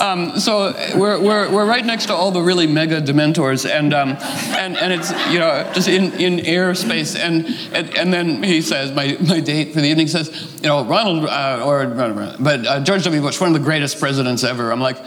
um, 0.00 0.38
so 0.40 0.74
we're, 0.98 1.20
we're 1.20 1.50
we're 1.52 1.66
right 1.66 1.84
next 1.84 2.06
to 2.06 2.14
all 2.14 2.30
the 2.32 2.42
really 2.42 2.66
mega 2.66 3.00
dementors, 3.00 3.68
and 3.68 3.94
um, 3.94 4.16
and 4.58 4.76
and 4.76 4.92
it's 4.92 5.10
you 5.32 5.38
know 5.38 5.70
just 5.72 5.88
in 5.88 6.12
in 6.14 6.38
airspace, 6.44 7.16
and 7.16 7.46
and, 7.72 7.96
and 7.96 8.12
then 8.12 8.42
he 8.42 8.60
says 8.60 8.92
my 8.92 9.16
my 9.20 9.40
date 9.40 9.72
for 9.72 9.80
the 9.80 9.88
evening 9.88 10.08
says 10.08 10.28
you 10.62 10.68
know 10.68 10.84
Ronald 10.84 11.26
uh, 11.26 11.62
or 11.64 11.86
but 11.86 12.66
uh, 12.66 12.80
George 12.80 13.04
W. 13.04 13.22
Bush, 13.22 13.40
one 13.40 13.54
of 13.54 13.54
the 13.54 13.64
greatest 13.64 14.00
presidents 14.00 14.44
ever. 14.44 14.72
I'm 14.72 14.80
like 14.80 14.98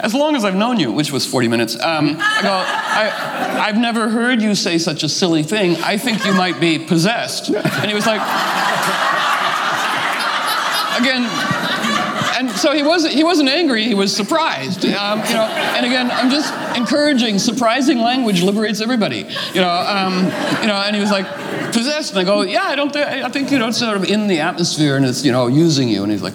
as 0.00 0.14
long 0.14 0.34
as 0.36 0.44
I've 0.44 0.54
known 0.54 0.80
you, 0.80 0.92
which 0.92 1.12
was 1.12 1.26
40 1.26 1.48
minutes, 1.48 1.74
um, 1.80 2.16
I 2.18 2.42
go, 2.42 2.50
I, 2.50 3.66
I've 3.66 3.78
never 3.78 4.08
heard 4.08 4.42
you 4.42 4.54
say 4.54 4.78
such 4.78 5.02
a 5.02 5.08
silly 5.08 5.42
thing. 5.42 5.76
I 5.76 5.96
think 5.96 6.24
you 6.24 6.34
might 6.34 6.60
be 6.60 6.78
possessed. 6.78 7.48
And 7.48 7.86
he 7.86 7.94
was 7.94 8.06
like, 8.06 8.20
again, 11.00 11.28
and 12.36 12.50
so 12.50 12.72
he 12.72 12.82
wasn't, 12.82 13.14
he 13.14 13.22
wasn't 13.22 13.48
angry, 13.48 13.84
he 13.84 13.94
was 13.94 14.14
surprised. 14.14 14.84
Um, 14.84 15.20
you 15.20 15.34
know, 15.34 15.44
and 15.44 15.86
again, 15.86 16.10
I'm 16.10 16.30
just 16.30 16.52
encouraging, 16.76 17.38
surprising 17.38 17.98
language 17.98 18.42
liberates 18.42 18.80
everybody. 18.80 19.28
You 19.52 19.60
know, 19.60 19.70
um, 19.70 20.24
you 20.60 20.66
know, 20.66 20.82
and 20.84 20.94
he 20.94 21.00
was 21.00 21.10
like, 21.10 21.26
possessed. 21.74 22.12
And 22.12 22.20
I 22.20 22.24
go, 22.24 22.42
yeah, 22.42 22.64
I 22.64 22.76
don't 22.76 22.92
think, 22.92 23.06
I 23.06 23.28
think, 23.28 23.50
you 23.50 23.58
know, 23.58 23.68
it's 23.68 23.78
sort 23.78 23.96
of 23.96 24.04
in 24.04 24.26
the 24.26 24.40
atmosphere 24.40 24.96
and 24.96 25.04
it's, 25.04 25.24
you 25.24 25.32
know, 25.32 25.46
using 25.48 25.88
you. 25.88 26.02
And 26.02 26.10
he's 26.10 26.22
like, 26.22 26.34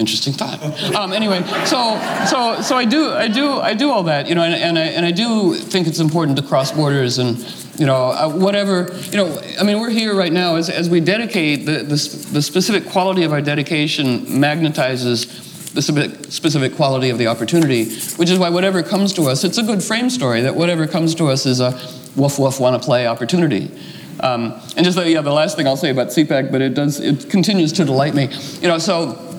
interesting 0.00 0.32
thought. 0.32 0.60
Um, 0.94 1.12
anyway, 1.12 1.42
so 1.64 1.98
so 2.26 2.60
so 2.62 2.76
I 2.76 2.84
do 2.84 3.10
I 3.10 3.28
do 3.28 3.52
I 3.52 3.74
do 3.74 3.90
all 3.90 4.02
that, 4.04 4.28
you 4.28 4.34
know, 4.34 4.42
and, 4.42 4.54
and 4.54 4.78
I 4.78 4.86
and 4.86 5.06
I 5.06 5.12
do 5.12 5.54
think 5.54 5.86
it's 5.86 6.00
important 6.00 6.36
to 6.38 6.42
cross 6.42 6.72
borders 6.72 7.18
and 7.18 7.38
you 7.78 7.86
know 7.86 8.10
uh, 8.10 8.28
whatever 8.28 8.92
you 9.10 9.16
know. 9.16 9.40
I 9.58 9.62
mean, 9.62 9.78
we're 9.78 9.90
here 9.90 10.16
right 10.16 10.32
now 10.32 10.56
as 10.56 10.68
as 10.68 10.90
we 10.90 11.00
dedicate 11.00 11.66
the 11.66 11.84
the, 11.84 12.28
the 12.32 12.42
specific 12.42 12.86
quality 12.86 13.22
of 13.22 13.32
our 13.32 13.42
dedication 13.42 14.22
magnetizes 14.26 15.48
the 15.72 15.82
specific 15.82 16.74
quality 16.74 17.10
of 17.10 17.18
the 17.18 17.28
opportunity, 17.28 17.84
which 18.16 18.28
is 18.28 18.38
why 18.38 18.50
whatever 18.50 18.82
comes 18.82 19.12
to 19.12 19.22
us, 19.28 19.44
it's 19.44 19.58
a 19.58 19.62
good 19.62 19.82
frame 19.82 20.10
story 20.10 20.40
that 20.40 20.56
whatever 20.56 20.86
comes 20.86 21.14
to 21.14 21.28
us 21.28 21.46
is 21.46 21.60
a 21.60 21.70
woof 22.16 22.38
woof 22.38 22.58
want 22.58 22.80
to 22.80 22.84
play 22.84 23.06
opportunity. 23.06 23.70
Um, 24.22 24.60
and 24.76 24.84
just 24.84 24.98
yeah, 24.98 25.22
the 25.22 25.32
last 25.32 25.56
thing 25.56 25.66
I'll 25.66 25.76
say 25.76 25.90
about 25.90 26.08
CPAC, 26.08 26.50
but 26.52 26.60
it 26.60 26.74
does 26.74 27.00
it 27.00 27.30
continues 27.30 27.72
to 27.74 27.84
delight 27.84 28.14
me. 28.14 28.28
You 28.60 28.68
know, 28.68 28.78
so 28.78 29.29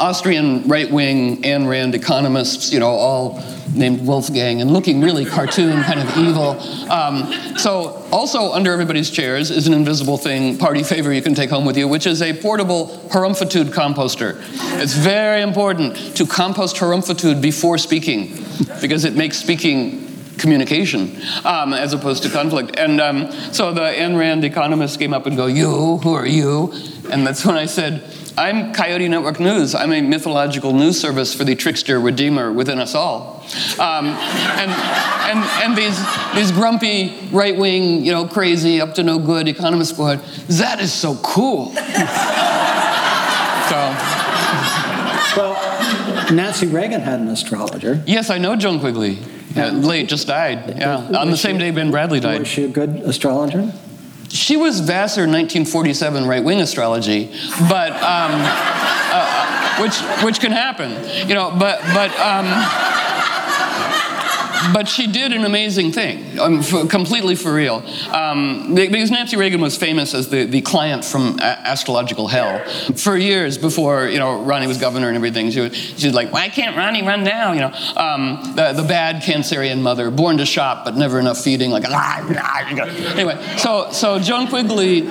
Austrian 0.00 0.66
right 0.68 0.90
wing 0.90 1.42
Ayn 1.42 1.68
Rand 1.68 1.94
economists, 1.94 2.72
you 2.72 2.80
know, 2.80 2.88
all 2.88 3.42
named 3.74 4.06
Wolfgang 4.06 4.60
and 4.60 4.70
looking 4.72 5.00
really 5.00 5.24
cartoon, 5.24 5.82
kind 5.82 6.00
of 6.00 6.16
evil. 6.16 6.60
Um, 6.90 7.32
so, 7.56 8.06
also 8.12 8.52
under 8.52 8.72
everybody's 8.72 9.10
chairs 9.10 9.50
is 9.50 9.66
an 9.66 9.74
invisible 9.74 10.16
thing, 10.16 10.58
party 10.58 10.82
favor 10.82 11.12
you 11.12 11.22
can 11.22 11.34
take 11.34 11.50
home 11.50 11.64
with 11.64 11.76
you, 11.76 11.88
which 11.88 12.06
is 12.06 12.22
a 12.22 12.32
portable 12.40 12.86
harumph-o-tude 13.10 13.68
composter. 13.68 14.36
It's 14.80 14.94
very 14.94 15.42
important 15.42 15.96
to 16.16 16.26
compost 16.26 16.76
harumph-o-tude 16.76 17.40
before 17.40 17.78
speaking 17.78 18.44
because 18.80 19.04
it 19.04 19.14
makes 19.14 19.38
speaking 19.38 20.04
communication 20.38 21.20
um, 21.44 21.72
as 21.72 21.92
opposed 21.92 22.22
to 22.24 22.30
conflict. 22.30 22.76
And 22.76 23.00
um, 23.00 23.30
so 23.52 23.72
the 23.72 23.82
Ayn 23.82 24.18
Rand 24.18 24.44
economists 24.44 24.96
came 24.96 25.12
up 25.12 25.26
and 25.26 25.36
go, 25.36 25.46
You, 25.46 25.98
who 25.98 26.14
are 26.14 26.26
you? 26.26 26.72
And 27.10 27.26
that's 27.26 27.44
when 27.44 27.56
I 27.56 27.66
said, 27.66 28.04
I'm 28.36 28.72
Coyote 28.72 29.06
Network 29.08 29.38
News. 29.38 29.76
I'm 29.76 29.92
a 29.92 30.00
mythological 30.00 30.72
news 30.72 31.00
service 31.00 31.32
for 31.34 31.44
the 31.44 31.54
trickster 31.54 32.00
redeemer 32.00 32.52
within 32.52 32.80
us 32.80 32.94
all. 32.94 33.44
Um, 33.78 34.06
and, 34.06 34.70
and, 34.70 35.38
and 35.62 35.76
these, 35.78 35.96
these 36.34 36.50
grumpy, 36.50 37.16
right 37.30 37.56
wing, 37.56 38.04
you 38.04 38.10
know, 38.10 38.26
crazy, 38.26 38.80
up 38.80 38.94
to 38.94 39.04
no 39.04 39.20
good 39.20 39.46
economists 39.46 39.92
go, 39.92 40.16
That 40.16 40.80
is 40.80 40.92
so 40.92 41.14
cool. 41.22 41.66
so. 41.74 41.80
Well, 45.36 46.32
Nancy 46.32 46.66
Reagan 46.66 47.00
had 47.02 47.20
an 47.20 47.28
astrologer. 47.28 48.02
Yes, 48.04 48.30
I 48.30 48.38
know 48.38 48.56
Joan 48.56 48.80
Quigley. 48.80 49.18
Yeah, 49.54 49.70
late, 49.70 50.08
just 50.08 50.26
died. 50.26 50.76
Yeah, 50.78 50.96
on 51.16 51.30
the 51.30 51.36
same 51.36 51.58
day 51.58 51.70
Ben 51.70 51.92
Bradlee 51.92 52.20
died. 52.20 52.40
Was 52.40 52.48
she 52.48 52.64
a 52.64 52.68
good 52.68 52.96
astrologer? 52.96 53.72
She 54.34 54.56
was 54.56 54.80
Vassar 54.80 55.22
1947 55.22 56.26
right 56.26 56.42
wing 56.42 56.60
astrology, 56.60 57.26
but 57.68 57.92
um, 58.02 58.32
uh, 59.14 59.80
which 59.80 59.96
which 60.24 60.40
can 60.40 60.50
happen, 60.50 60.90
you 61.28 61.34
know. 61.34 61.54
But 61.56 61.80
but. 61.94 62.10
Um, 62.18 62.93
but 64.72 64.88
she 64.88 65.06
did 65.06 65.32
an 65.32 65.44
amazing 65.44 65.92
thing, 65.92 66.38
um, 66.38 66.62
for, 66.62 66.86
completely 66.86 67.34
for 67.34 67.52
real. 67.52 67.84
Um, 68.10 68.74
because 68.74 69.10
Nancy 69.10 69.36
Reagan 69.36 69.60
was 69.60 69.76
famous 69.76 70.14
as 70.14 70.28
the, 70.28 70.44
the 70.44 70.60
client 70.60 71.04
from 71.04 71.38
astrological 71.40 72.28
hell 72.28 72.58
for 72.96 73.16
years 73.16 73.58
before 73.58 74.06
you 74.06 74.18
know 74.18 74.42
Ronnie 74.42 74.66
was 74.66 74.78
governor 74.78 75.08
and 75.08 75.16
everything. 75.16 75.50
She 75.50 75.60
was, 75.60 76.14
like, 76.14 76.32
why 76.32 76.48
can't 76.48 76.76
Ronnie 76.76 77.02
run 77.02 77.24
now? 77.24 77.52
You 77.52 77.60
know, 77.60 77.72
um, 77.96 78.54
the, 78.56 78.72
the 78.72 78.86
bad 78.86 79.22
Cancerian 79.22 79.80
mother, 79.80 80.10
born 80.10 80.38
to 80.38 80.46
shop 80.46 80.84
but 80.84 80.96
never 80.96 81.18
enough 81.18 81.38
feeding. 81.42 81.70
Like, 81.70 81.84
anyway, 81.88 83.56
so 83.56 83.90
so 83.90 84.18
Joan 84.18 84.48
Quigley 84.48 85.08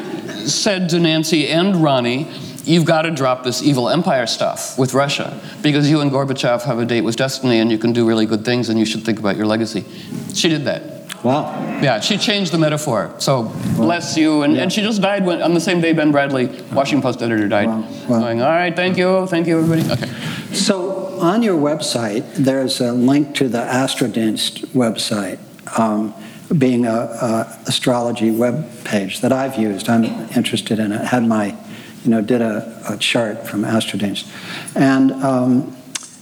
said 0.47 0.89
to 0.89 0.99
Nancy 0.99 1.47
and 1.47 1.77
Ronnie 1.77 2.27
you've 2.63 2.85
got 2.85 3.03
to 3.03 3.11
drop 3.11 3.43
this 3.43 3.61
evil 3.61 3.89
empire 3.89 4.27
stuff 4.27 4.77
with 4.77 4.93
Russia 4.93 5.39
because 5.61 5.89
you 5.89 6.01
and 6.01 6.11
Gorbachev 6.11 6.63
have 6.63 6.79
a 6.79 6.85
date 6.85 7.01
with 7.01 7.15
destiny 7.15 7.59
and 7.59 7.71
you 7.71 7.77
can 7.77 7.93
do 7.93 8.07
really 8.07 8.25
good 8.25 8.45
things 8.45 8.69
and 8.69 8.79
you 8.79 8.85
should 8.85 9.03
think 9.03 9.19
about 9.19 9.35
your 9.35 9.45
legacy. 9.45 9.85
She 10.33 10.49
did 10.49 10.65
that. 10.65 10.93
Wow. 11.23 11.53
Yeah, 11.81 12.01
she 12.01 12.17
changed 12.17 12.51
the 12.51 12.57
metaphor. 12.57 13.15
So 13.19 13.43
bless 13.75 14.17
you. 14.17 14.43
And, 14.43 14.55
yeah. 14.55 14.63
and 14.63 14.73
she 14.73 14.81
just 14.81 15.01
died 15.01 15.25
when, 15.25 15.41
on 15.41 15.53
the 15.53 15.61
same 15.61 15.79
day 15.79 15.93
Ben 15.93 16.11
Bradlee, 16.11 16.71
Washington 16.73 17.01
Post 17.01 17.21
editor, 17.21 17.47
died. 17.47 17.67
Wow. 17.67 17.87
Wow. 18.09 18.19
Going, 18.19 18.41
all 18.41 18.49
right, 18.49 18.75
thank 18.75 18.97
you, 18.97 19.25
thank 19.27 19.47
you, 19.47 19.59
everybody. 19.59 19.89
Okay. 19.89 20.11
So 20.53 21.19
on 21.19 21.41
your 21.41 21.57
website, 21.57 22.35
there's 22.35 22.81
a 22.81 22.91
link 22.91 23.35
to 23.35 23.47
the 23.47 23.59
Astrodienst 23.59 24.67
website. 24.67 25.39
Um, 25.79 26.13
being 26.57 26.85
a, 26.85 26.91
a 26.91 27.59
astrology 27.65 28.29
web 28.29 28.69
page 28.83 29.21
that 29.21 29.31
I've 29.31 29.57
used, 29.57 29.89
I'm 29.89 30.03
interested 30.35 30.77
in 30.77 30.91
it. 30.91 31.05
Had 31.05 31.23
my 31.25 31.55
you 32.03 32.09
know, 32.09 32.21
did 32.21 32.41
a, 32.41 32.81
a 32.89 32.97
chart 32.97 33.47
from 33.47 33.63
Astrodienst. 33.63 34.27
And, 34.75 35.11
um, 35.11 35.75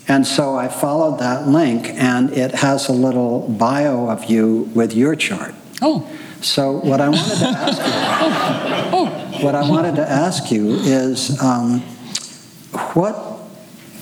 and 0.08 0.26
so 0.26 0.56
I 0.56 0.68
followed 0.68 1.20
that 1.20 1.48
link, 1.48 1.88
and 1.88 2.32
it 2.32 2.52
has 2.56 2.88
a 2.88 2.94
little 2.94 3.48
bio 3.48 4.10
of 4.10 4.26
you 4.26 4.70
with 4.76 4.94
your 4.94 5.16
chart. 5.16 5.54
Oh. 5.82 6.08
So 6.42 6.74
what 6.74 7.02
I 7.02 7.10
wanted 7.10 7.40
to 7.40 7.48
ask 7.48 7.78
you, 7.78 7.92
oh. 7.94 9.28
Oh. 9.42 9.44
what 9.44 9.56
I 9.56 9.68
wanted 9.68 9.96
to 9.96 10.08
ask 10.08 10.52
you 10.52 10.74
is, 10.74 11.42
um, 11.42 11.82
what, 12.94 13.40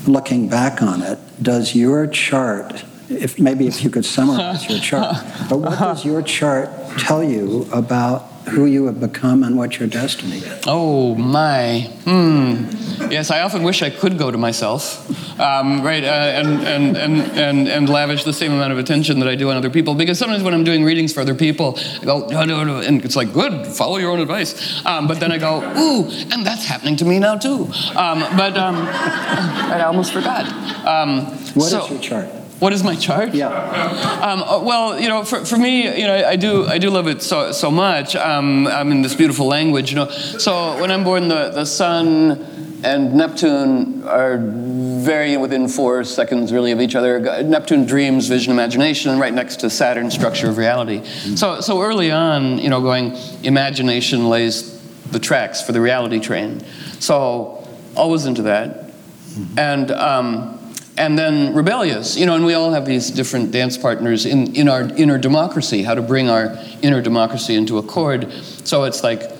looking 0.07 0.49
back 0.49 0.81
on 0.81 1.01
it, 1.01 1.19
does 1.41 1.75
your 1.75 2.07
chart, 2.07 2.83
if 3.09 3.39
maybe 3.39 3.67
if 3.67 3.83
you 3.83 3.89
could 3.89 4.05
summarize 4.05 4.69
your 4.69 4.79
chart, 4.79 5.17
but 5.49 5.57
what 5.59 5.77
does 5.79 6.05
your 6.05 6.21
chart 6.21 6.69
tell 6.97 7.23
you 7.23 7.67
about 7.71 8.38
who 8.49 8.65
you 8.65 8.85
have 8.85 8.99
become 8.99 9.43
and 9.43 9.57
what 9.57 9.79
your 9.79 9.87
destiny 9.87 10.37
is. 10.37 10.63
Oh, 10.67 11.15
my. 11.15 11.81
Hmm. 12.05 12.65
Yes, 13.11 13.31
I 13.31 13.41
often 13.41 13.63
wish 13.63 13.81
I 13.81 13.89
could 13.89 14.17
go 14.17 14.29
to 14.29 14.37
myself, 14.37 15.39
um, 15.39 15.81
right, 15.81 16.03
uh, 16.03 16.07
and, 16.07 16.47
and, 16.67 16.97
and, 16.97 17.21
and, 17.37 17.67
and 17.67 17.89
lavish 17.89 18.23
the 18.23 18.33
same 18.33 18.51
amount 18.51 18.73
of 18.73 18.77
attention 18.77 19.19
that 19.19 19.29
I 19.29 19.35
do 19.35 19.49
on 19.49 19.55
other 19.55 19.69
people. 19.69 19.95
Because 19.95 20.19
sometimes 20.19 20.43
when 20.43 20.53
I'm 20.53 20.63
doing 20.63 20.83
readings 20.83 21.13
for 21.13 21.21
other 21.21 21.33
people, 21.33 21.79
I 22.01 22.05
go, 22.05 22.27
no, 22.27 22.43
no, 22.43 22.63
no, 22.63 22.79
and 22.79 23.03
it's 23.05 23.15
like, 23.15 23.33
good, 23.33 23.65
follow 23.65 23.97
your 23.97 24.11
own 24.11 24.19
advice. 24.19 24.85
Um, 24.85 25.07
but 25.07 25.19
then 25.19 25.31
I 25.31 25.37
go, 25.37 25.61
ooh, 25.77 26.09
and 26.31 26.45
that's 26.45 26.65
happening 26.65 26.97
to 26.97 27.05
me 27.05 27.19
now 27.19 27.37
too. 27.37 27.69
Um, 27.95 28.19
but 28.35 28.57
um, 28.57 28.75
I 28.89 29.83
almost 29.85 30.11
forgot. 30.13 30.45
Um, 30.85 31.25
what 31.53 31.69
so, 31.69 31.85
is 31.85 31.91
your 31.91 31.99
chart? 31.99 32.38
What 32.59 32.73
is 32.73 32.83
my 32.83 32.95
chart? 32.95 33.33
Yeah. 33.33 33.47
Um, 33.47 34.43
uh, 34.43 34.59
well, 34.61 34.99
you 34.99 35.07
know, 35.07 35.23
for, 35.23 35.45
for 35.45 35.57
me, 35.57 35.97
you 35.97 36.05
know, 36.05 36.27
I 36.27 36.35
do 36.35 36.67
I 36.67 36.77
do 36.77 36.89
love 36.89 37.07
it 37.07 37.21
so 37.21 37.53
so 37.53 37.71
much. 37.71 38.17
Um, 38.17 38.67
I'm 38.67 38.91
in 38.91 39.01
this 39.01 39.15
beautiful 39.15 39.47
language, 39.47 39.91
you 39.91 39.95
know. 39.95 40.09
So 40.09 40.79
when 40.81 40.91
I'm 40.91 41.05
born, 41.05 41.29
the 41.29 41.51
the 41.51 41.65
sun 41.65 42.81
and 42.83 43.13
Neptune 43.13 44.03
are 44.03 44.37
very 44.37 45.37
within 45.37 45.69
four 45.69 46.03
seconds, 46.03 46.51
really, 46.51 46.73
of 46.73 46.81
each 46.81 46.95
other. 46.95 47.43
Neptune 47.43 47.85
dreams, 47.85 48.27
vision, 48.27 48.51
imagination, 48.51 49.17
right 49.19 49.33
next 49.33 49.61
to 49.61 49.69
Saturn, 49.69 50.11
structure 50.11 50.49
of 50.49 50.57
reality. 50.57 50.99
Mm-hmm. 50.99 51.35
So 51.35 51.61
so 51.61 51.81
early 51.81 52.11
on, 52.11 52.59
you 52.59 52.69
know, 52.69 52.81
going 52.81 53.15
imagination 53.43 54.27
lays 54.27 54.77
the 55.11 55.19
tracks 55.19 55.61
for 55.61 55.71
the 55.71 55.79
reality 55.79 56.19
train. 56.19 56.61
So 56.99 57.65
always 57.95 58.25
into 58.25 58.41
that, 58.41 58.87
mm-hmm. 58.87 59.59
and. 59.59 59.91
Um, 59.91 60.58
and 60.99 61.17
then 61.17 61.55
rebellious. 61.55 62.17
You 62.17 62.25
know, 62.25 62.35
and 62.35 62.45
we 62.45 62.53
all 62.53 62.71
have 62.71 62.85
these 62.85 63.09
different 63.09 63.51
dance 63.51 63.77
partners 63.77 64.25
in, 64.25 64.53
in 64.55 64.67
our 64.67 64.81
inner 64.81 65.17
democracy, 65.17 65.81
how 65.81 65.95
to 65.95 66.01
bring 66.01 66.29
our 66.29 66.55
inner 66.81 67.01
democracy 67.01 67.55
into 67.55 67.77
accord. 67.77 68.31
So 68.65 68.83
it's 68.83 69.01
like 69.01 69.31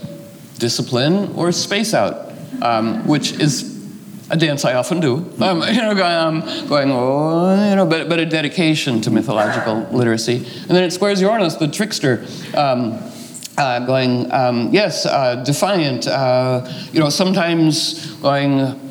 discipline 0.57 1.33
or 1.35 1.51
space 1.51 1.93
out, 1.93 2.31
um, 2.61 3.05
which 3.05 3.33
is 3.33 3.77
a 4.31 4.37
dance 4.37 4.63
I 4.63 4.75
often 4.75 5.01
do. 5.01 5.17
Um, 5.41 5.61
you 5.67 5.81
know, 5.81 5.93
going, 5.93 6.01
um, 6.01 6.67
going, 6.67 6.91
oh, 6.91 7.69
you 7.69 7.75
know, 7.75 7.85
but, 7.85 8.07
but 8.07 8.19
a 8.19 8.25
dedication 8.25 9.01
to 9.01 9.11
mythological 9.11 9.81
literacy. 9.91 10.37
And 10.37 10.69
then 10.69 10.83
it 10.83 10.91
squares 10.91 11.19
Uranus, 11.21 11.55
the 11.55 11.67
trickster. 11.67 12.25
Um, 12.55 13.03
uh, 13.57 13.85
going, 13.85 14.31
um, 14.31 14.69
yes, 14.71 15.05
uh, 15.05 15.35
defiant, 15.43 16.07
uh, 16.07 16.65
you 16.93 16.99
know, 17.01 17.09
sometimes 17.09 18.13
going, 18.21 18.88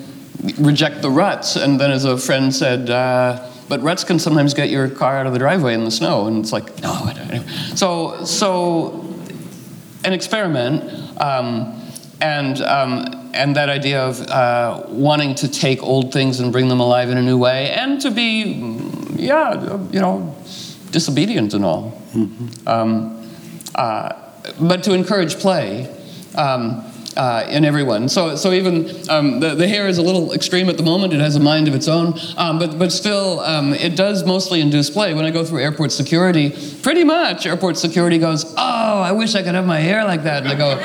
reject 0.59 1.03
the 1.03 1.11
ruts. 1.11 1.57
And 1.57 1.80
then, 1.80 1.91
as 1.91 2.05
a 2.05 2.16
friend 2.16 2.55
said, 2.55 2.91
uh, 2.91 3.51
but 3.68 3.82
ruts 3.82 4.05
can 4.05 4.18
sometimes 4.18 4.55
get 4.55 4.70
your 4.70 4.89
car 4.89 5.18
out 5.18 5.26
of 5.26 5.32
the 5.32 5.39
driveway 5.39 5.74
in 5.74 5.84
the 5.84 5.91
snow. 5.91 6.26
And 6.26 6.39
it's 6.39 6.53
like, 6.53 6.80
no, 6.80 6.93
I 6.93 7.12
don't. 7.12 7.47
So, 7.76 8.24
so 8.24 9.14
an 10.05 10.12
experiment. 10.12 11.20
Um, 11.20 11.74
and, 12.20 12.61
um, 12.62 13.30
and 13.34 13.55
that 13.57 13.68
idea 13.68 14.01
of 14.01 14.20
uh, 14.22 14.84
wanting 14.89 15.34
to 15.36 15.49
take 15.49 15.82
old 15.82 16.12
things 16.12 16.41
and 16.41 16.51
bring 16.51 16.68
them 16.68 16.80
alive 16.80 17.11
in 17.11 17.18
a 17.18 17.22
new 17.22 17.39
way, 17.39 17.70
and 17.70 18.01
to 18.01 18.11
be, 18.11 18.78
yeah, 19.14 19.76
you 19.93 20.01
know, 20.01 20.34
disobedient 20.91 21.55
and 21.55 21.64
all. 21.64 21.93
Mm-hmm. 22.12 22.68
Um, 22.68 23.30
uh, 23.74 24.14
but 24.61 24.82
to 24.84 24.95
encourage 24.95 25.36
play. 25.36 25.95
Um, 26.34 26.84
uh, 27.19 27.45
in 27.51 27.64
everyone. 27.64 28.09
So, 28.09 28.37
so 28.37 28.53
even 28.53 28.89
um, 29.11 29.41
the, 29.41 29.57
the 29.57 29.66
hair 29.66 29.89
is 29.89 29.99
a 29.99 30.03
little 30.03 30.33
extreme 30.33 30.69
at 30.69 30.77
the 30.77 30.85
moment. 30.85 31.12
It 31.12 31.21
has 31.21 31.35
a 31.35 31.41
mind 31.41 31.66
of 31.66 31.75
its 31.75 31.89
own, 31.89 32.19
um, 32.37 32.61
but, 32.61 32.79
but 32.79 32.93
still, 32.93 33.41
um, 33.41 33.75
it 33.75 33.97
does 33.97 34.25
mostly 34.25 34.61
induce 34.61 34.89
play. 34.89 35.14
When 35.14 35.25
I 35.25 35.31
go 35.31 35.45
through 35.45 35.61
airport 35.61 35.91
security, 35.91 36.51
pretty 36.83 37.03
much 37.03 37.45
airport 37.45 37.77
security 37.77 38.19
goes, 38.19 38.45
"Oh, 38.57 39.03
I 39.03 39.11
wish 39.11 39.35
I 39.35 39.43
could 39.43 39.57
have 39.57 39.66
my 39.66 39.81
hair 39.81 40.05
like 40.05 40.23
that," 40.23 40.45
and 40.45 40.53
I 40.53 40.55
go, 40.55 40.79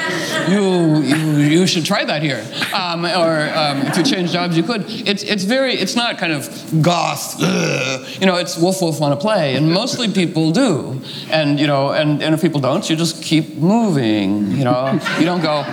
"You, 0.51 1.03
you, 1.03 1.59
you 1.59 1.67
should 1.67 1.85
try 1.85 2.03
that 2.03 2.23
here." 2.23 2.43
Um, 2.73 3.05
or 3.05 3.49
um, 3.55 3.81
if 3.85 3.97
you 3.97 4.03
change 4.03 4.31
jobs, 4.31 4.57
you 4.57 4.63
could. 4.63 4.85
It's, 4.87 5.21
it's 5.21 5.43
very, 5.43 5.75
it's 5.75 5.95
not 5.95 6.17
kind 6.17 6.33
of 6.33 6.49
goth, 6.81 7.35
ugh. 7.39 8.07
you 8.19 8.25
know. 8.25 8.37
It's 8.37 8.57
woof 8.57 8.81
woof 8.81 8.99
want 8.99 9.13
to 9.13 9.21
play, 9.21 9.55
and 9.55 9.71
mostly 9.71 10.11
people 10.11 10.51
do. 10.51 10.99
And 11.29 11.59
you 11.59 11.67
know, 11.67 11.91
and, 11.91 12.23
and 12.23 12.33
if 12.33 12.41
people 12.41 12.59
don't, 12.59 12.89
you 12.89 12.95
just 12.95 13.21
keep 13.21 13.55
moving. 13.57 14.51
You 14.51 14.63
know, 14.63 14.99
you 15.19 15.25
don't 15.25 15.41
go 15.41 15.63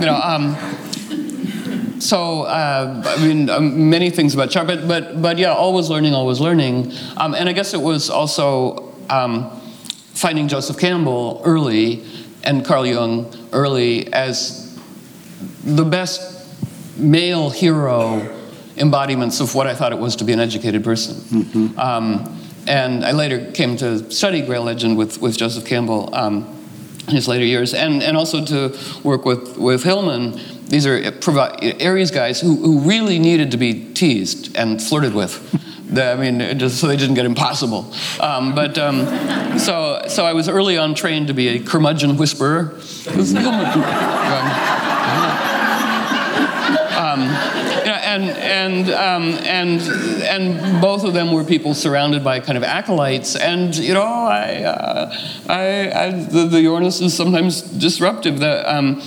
you 0.00 0.06
know, 0.06 0.16
um, 0.16 0.56
so 2.00 2.42
uh, 2.42 3.02
I 3.06 3.26
mean, 3.26 3.50
um, 3.50 3.90
many 3.90 4.10
things 4.10 4.34
about 4.34 4.50
chart, 4.50 4.66
but 4.66 4.88
but 4.88 5.20
but 5.20 5.38
yeah, 5.38 5.52
always 5.52 5.90
learning, 5.90 6.14
always 6.14 6.40
learning. 6.40 6.92
Um, 7.16 7.34
and 7.34 7.48
I 7.48 7.52
guess 7.52 7.74
it 7.74 7.80
was 7.80 8.10
also 8.10 8.94
um, 9.10 9.50
finding 10.14 10.48
Joseph 10.48 10.78
Campbell 10.78 11.42
early 11.44 12.04
and 12.42 12.64
Carl 12.64 12.86
Jung 12.86 13.32
early 13.52 14.12
as 14.12 14.78
the 15.64 15.84
best 15.84 16.48
male 16.96 17.50
hero 17.50 18.36
embodiments 18.76 19.40
of 19.40 19.54
what 19.54 19.66
I 19.66 19.74
thought 19.74 19.92
it 19.92 19.98
was 19.98 20.16
to 20.16 20.24
be 20.24 20.32
an 20.32 20.40
educated 20.40 20.82
person. 20.82 21.16
Mm-hmm. 21.16 21.78
Um, 21.78 22.40
and 22.66 23.04
I 23.04 23.12
later 23.12 23.50
came 23.52 23.76
to 23.78 24.10
study 24.10 24.42
Grail 24.42 24.62
Legend 24.62 24.96
with, 24.96 25.20
with 25.20 25.36
Joseph 25.36 25.66
Campbell. 25.66 26.14
His 27.10 27.28
later 27.28 27.44
years, 27.44 27.74
and, 27.74 28.02
and 28.02 28.16
also 28.16 28.44
to 28.44 28.76
work 29.02 29.24
with, 29.24 29.58
with 29.58 29.84
Hillman. 29.84 30.40
These 30.68 30.86
are 30.86 31.12
Aries 31.62 32.10
guys 32.10 32.40
who, 32.40 32.56
who 32.56 32.80
really 32.80 33.18
needed 33.18 33.50
to 33.50 33.56
be 33.56 33.92
teased 33.92 34.56
and 34.56 34.80
flirted 34.80 35.14
with 35.14 35.40
I 35.98 36.14
mean, 36.14 36.58
just 36.58 36.78
so 36.78 36.86
they 36.86 36.96
didn't 36.96 37.16
get 37.16 37.26
impossible. 37.26 37.92
Um, 38.20 38.54
but 38.54 38.78
um, 38.78 39.58
so, 39.58 40.02
so 40.06 40.24
I 40.24 40.34
was 40.34 40.48
early 40.48 40.78
on 40.78 40.94
trained 40.94 41.26
to 41.28 41.34
be 41.34 41.48
a 41.48 41.58
curmudgeon 41.58 42.16
whisperer. 42.16 42.78
Um, 47.00 47.20
and 48.10 48.24
and 48.30 48.90
um, 48.90 49.22
and 49.44 49.80
and 50.22 50.80
both 50.80 51.04
of 51.04 51.14
them 51.14 51.32
were 51.32 51.44
people 51.44 51.74
surrounded 51.74 52.24
by 52.24 52.40
kind 52.40 52.58
of 52.58 52.64
acolytes, 52.64 53.36
and 53.36 53.74
you 53.76 53.94
know, 53.94 54.02
I, 54.02 54.62
uh, 54.62 55.14
I, 55.48 55.90
I 55.92 56.10
the, 56.10 56.46
the 56.46 56.60
Uranus 56.62 57.00
is 57.00 57.16
sometimes 57.16 57.62
disruptive. 57.62 58.40
The, 58.40 58.72
um, 58.72 59.00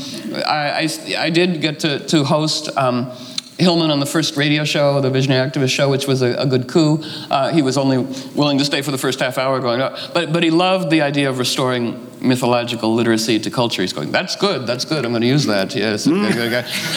I, 0.46 0.88
I, 0.88 1.24
I, 1.26 1.30
did 1.30 1.62
get 1.62 1.80
to 1.82 2.00
to 2.08 2.24
host. 2.24 2.70
Um, 2.78 3.12
Hillman 3.60 3.92
on 3.92 4.00
the 4.00 4.08
first 4.08 4.36
radio 4.36 4.64
show, 4.64 5.00
the 5.00 5.12
Visionary 5.12 5.48
Activist 5.48 5.70
show, 5.70 5.88
which 5.88 6.08
was 6.08 6.24
a, 6.24 6.34
a 6.38 6.46
good 6.48 6.68
coup. 6.68 7.04
Uh, 7.30 7.52
he 7.54 7.62
was 7.62 7.78
only 7.78 8.00
willing 8.34 8.58
to 8.58 8.66
stay 8.66 8.82
for 8.82 8.90
the 8.90 8.98
first 8.98 9.20
half 9.20 9.38
hour 9.38 9.60
going, 9.60 9.80
oh, 9.80 9.96
but, 10.12 10.34
but 10.34 10.42
he 10.42 10.50
loved 10.50 10.90
the 10.90 11.04
idea 11.04 11.30
of 11.30 11.38
restoring 11.38 12.04
mythological 12.24 12.94
literacy 12.94 13.40
to 13.40 13.52
culture. 13.52 13.82
He's 13.82 13.94
going, 13.94 14.12
that's 14.12 14.36
good, 14.36 14.66
that's 14.66 14.86
good, 14.86 15.06
I'm 15.06 15.12
going 15.12 15.22
to 15.22 15.28
use 15.28 15.46
that, 15.46 15.76
yes. 15.76 16.08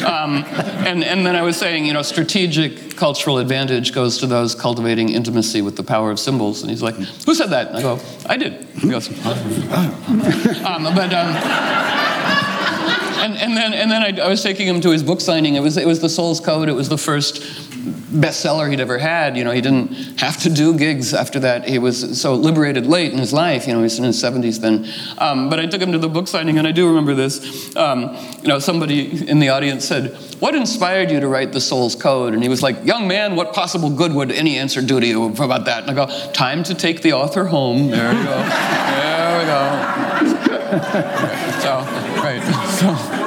um, 0.02 0.44
and, 0.86 1.02
and 1.04 1.26
then 1.26 1.34
I 1.34 1.42
was 1.42 1.56
saying, 1.56 1.84
you 1.84 1.92
know, 1.92 2.02
strategic 2.02 2.96
cultural 2.96 3.38
advantage 3.38 3.92
goes 3.92 4.18
to 4.18 4.26
those 4.26 4.54
cultivating 4.54 5.10
intimacy 5.10 5.62
with 5.62 5.76
the 5.76 5.82
power 5.82 6.10
of 6.10 6.20
symbols. 6.20 6.62
And 6.62 6.70
he's 6.70 6.82
like, 6.82 6.94
who 6.94 7.34
said 7.34 7.50
that? 7.50 7.68
And 7.68 7.76
I 7.76 7.82
go, 7.82 8.00
I 8.26 8.36
did. 8.36 8.64
He 8.76 8.88
goes, 8.88 9.08
um, 9.26 10.84
but, 10.94 11.12
um, 11.12 11.36
and, 13.18 13.36
and 13.36 13.56
then, 13.56 13.74
and 13.74 13.90
then 13.90 14.02
I, 14.02 14.24
I, 14.24 14.28
was 14.28 14.42
taking 14.42 14.68
him 14.68 14.80
to 14.82 14.90
his 14.90 15.02
book 15.02 15.20
signing. 15.20 15.56
It 15.56 15.60
was, 15.60 15.76
it 15.76 15.86
was 15.86 16.00
The 16.00 16.08
Soul's 16.08 16.40
Code. 16.40 16.68
It 16.68 16.74
was 16.74 16.88
the 16.88 16.98
first 16.98 17.42
bestseller 17.86 18.68
he'd 18.70 18.80
ever 18.80 18.98
had. 18.98 19.36
You 19.36 19.44
know, 19.44 19.52
he 19.52 19.60
didn't 19.60 20.20
have 20.20 20.40
to 20.42 20.50
do 20.50 20.76
gigs 20.76 21.14
after 21.14 21.40
that. 21.40 21.68
He 21.68 21.78
was 21.78 22.20
so 22.20 22.34
liberated 22.34 22.86
late 22.86 23.12
in 23.12 23.18
his 23.18 23.32
life. 23.32 23.66
You 23.66 23.74
know, 23.74 23.82
he's 23.82 23.98
in 23.98 24.04
his 24.04 24.22
70s 24.22 24.60
then. 24.60 24.86
Um, 25.18 25.48
but 25.48 25.60
I 25.60 25.66
took 25.66 25.80
him 25.80 25.92
to 25.92 25.98
the 25.98 26.08
book 26.08 26.28
signing, 26.28 26.58
and 26.58 26.66
I 26.66 26.72
do 26.72 26.88
remember 26.88 27.14
this. 27.14 27.74
Um, 27.76 28.16
you 28.42 28.48
know, 28.48 28.58
somebody 28.58 29.28
in 29.28 29.38
the 29.38 29.48
audience 29.48 29.84
said, 29.84 30.16
what 30.40 30.54
inspired 30.54 31.10
you 31.10 31.20
to 31.20 31.28
write 31.28 31.52
The 31.52 31.60
Soul's 31.60 31.94
Code? 31.94 32.34
And 32.34 32.42
he 32.42 32.48
was 32.48 32.62
like, 32.62 32.84
Young 32.84 33.08
man, 33.08 33.36
what 33.36 33.54
possible 33.54 33.88
good 33.90 34.12
would 34.12 34.30
any 34.30 34.58
answer 34.58 34.82
do 34.82 35.00
to 35.00 35.06
you 35.06 35.24
about 35.24 35.64
that? 35.64 35.88
And 35.88 35.90
I 35.90 35.94
go, 35.94 36.32
Time 36.32 36.62
to 36.64 36.74
take 36.74 37.00
the 37.02 37.14
author 37.14 37.46
home. 37.46 37.90
There 37.90 38.14
we 38.14 38.22
go. 38.22 38.36
there 38.36 39.38
we 39.38 39.44
go. 39.46 39.86
so, 41.62 41.80
right. 42.22 42.42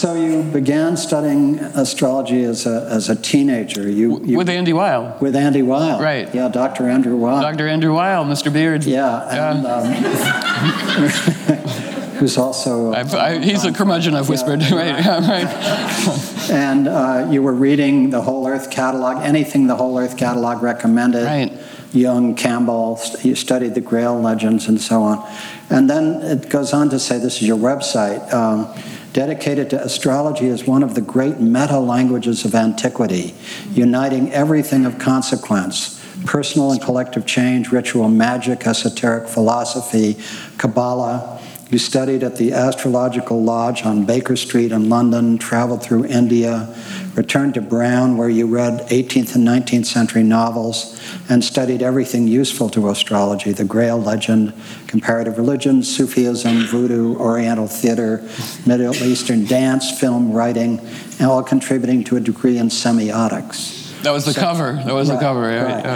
So 0.00 0.14
you 0.40 0.50
began 0.50 0.96
studying 0.96 1.58
astrology 1.58 2.44
as 2.44 2.66
a, 2.66 2.86
as 2.90 3.08
a 3.08 3.16
teenager. 3.16 3.88
You, 3.88 4.24
you 4.24 4.36
with 4.36 4.48
Andy 4.48 4.72
Weil. 4.72 5.16
With 5.20 5.36
Andy 5.36 5.62
Weil. 5.62 6.00
Right. 6.00 6.32
Yeah, 6.34 6.48
Dr. 6.48 6.88
Andrew 6.88 7.16
Weil. 7.16 7.42
Dr. 7.42 7.68
Andrew 7.68 7.94
Weil, 7.94 8.24
Mr. 8.24 8.52
Beard. 8.52 8.84
Yeah. 8.84 9.54
And. 9.54 9.66
Um, 9.66 9.86
who's 12.20 12.36
also. 12.36 12.92
I, 12.92 13.38
he's 13.38 13.64
a 13.64 13.72
curmudgeon, 13.72 14.14
I've 14.14 14.28
whispered. 14.28 14.60
Yeah, 14.70 15.20
right. 15.20 15.44
Right. 15.44 16.40
and 16.50 16.88
uh, 16.88 17.28
you 17.30 17.42
were 17.42 17.52
reading 17.52 18.10
the 18.10 18.22
Whole 18.22 18.46
Earth 18.46 18.70
catalog, 18.70 19.22
anything 19.22 19.66
the 19.66 19.76
Whole 19.76 19.98
Earth 19.98 20.16
catalog 20.16 20.62
recommended. 20.62 21.24
Right. 21.24 21.52
Jung, 21.92 22.36
Campbell, 22.36 23.00
you 23.22 23.34
studied 23.34 23.74
the 23.74 23.80
Grail 23.80 24.20
legends 24.20 24.68
and 24.68 24.80
so 24.80 25.02
on. 25.02 25.28
And 25.70 25.90
then 25.90 26.22
it 26.22 26.48
goes 26.48 26.72
on 26.72 26.88
to 26.90 27.00
say 27.00 27.18
this 27.18 27.42
is 27.42 27.48
your 27.48 27.58
website. 27.58 28.32
Um, 28.32 28.68
dedicated 29.12 29.70
to 29.70 29.82
astrology 29.82 30.48
as 30.48 30.66
one 30.66 30.82
of 30.82 30.94
the 30.94 31.00
great 31.00 31.40
meta 31.40 31.78
languages 31.78 32.44
of 32.44 32.54
antiquity, 32.54 33.34
uniting 33.72 34.32
everything 34.32 34.86
of 34.86 34.98
consequence 34.98 36.00
personal 36.24 36.72
and 36.72 36.82
collective 36.82 37.26
change, 37.26 37.72
ritual 37.72 38.08
magic, 38.08 38.66
esoteric 38.66 39.28
philosophy, 39.28 40.16
Kabbalah. 40.58 41.40
You 41.70 41.78
studied 41.78 42.24
at 42.24 42.36
the 42.36 42.52
Astrological 42.52 43.42
Lodge 43.42 43.84
on 43.84 44.04
Baker 44.04 44.36
Street 44.36 44.72
in 44.72 44.88
London, 44.88 45.38
traveled 45.38 45.82
through 45.82 46.06
India, 46.06 46.74
returned 47.14 47.54
to 47.54 47.60
Brown, 47.60 48.16
where 48.16 48.28
you 48.28 48.46
read 48.46 48.88
18th 48.88 49.34
and 49.34 49.46
19th 49.46 49.86
century 49.86 50.22
novels 50.22 51.00
and 51.28 51.44
studied 51.44 51.82
everything 51.82 52.28
useful 52.28 52.68
to 52.70 52.88
astrology 52.88 53.52
the 53.52 53.64
Grail 53.64 54.00
legend, 54.00 54.52
comparative 54.86 55.36
religion, 55.36 55.82
Sufism, 55.82 56.66
voodoo, 56.66 57.16
Oriental 57.16 57.66
theater, 57.66 58.22
Middle 58.66 58.94
Eastern 58.94 59.44
dance, 59.44 59.98
film, 59.98 60.32
writing, 60.32 60.78
and 61.18 61.22
all 61.22 61.42
contributing 61.42 62.04
to 62.04 62.16
a 62.16 62.20
degree 62.20 62.58
in 62.58 62.68
semiotics. 62.68 63.78
That 64.02 64.12
was 64.12 64.24
the 64.24 64.32
so, 64.32 64.40
cover. 64.40 64.72
That 64.72 64.94
was 64.94 65.10
right, 65.10 65.16
the 65.16 65.20
cover. 65.20 65.50
Yeah. 65.50 65.74
Right. 65.74 65.84
yeah. 65.84 65.94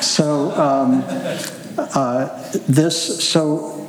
so 0.00 0.50
um, 0.52 1.02
uh, 1.78 2.50
this, 2.68 3.28
so 3.28 3.88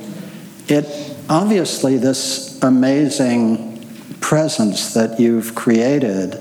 it 0.66 1.16
obviously 1.28 1.98
this 1.98 2.60
amazing 2.62 3.77
presence 4.20 4.94
that 4.94 5.18
you've 5.20 5.54
created 5.54 6.40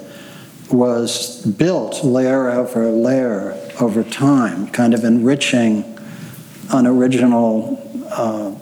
was 0.71 1.45
built 1.45 2.03
layer 2.03 2.49
over 2.49 2.89
layer 2.89 3.57
over 3.79 4.03
time, 4.03 4.67
kind 4.67 4.93
of 4.93 5.03
enriching 5.03 5.97
an 6.71 6.85
original 6.85 7.81
uh, 8.11 8.53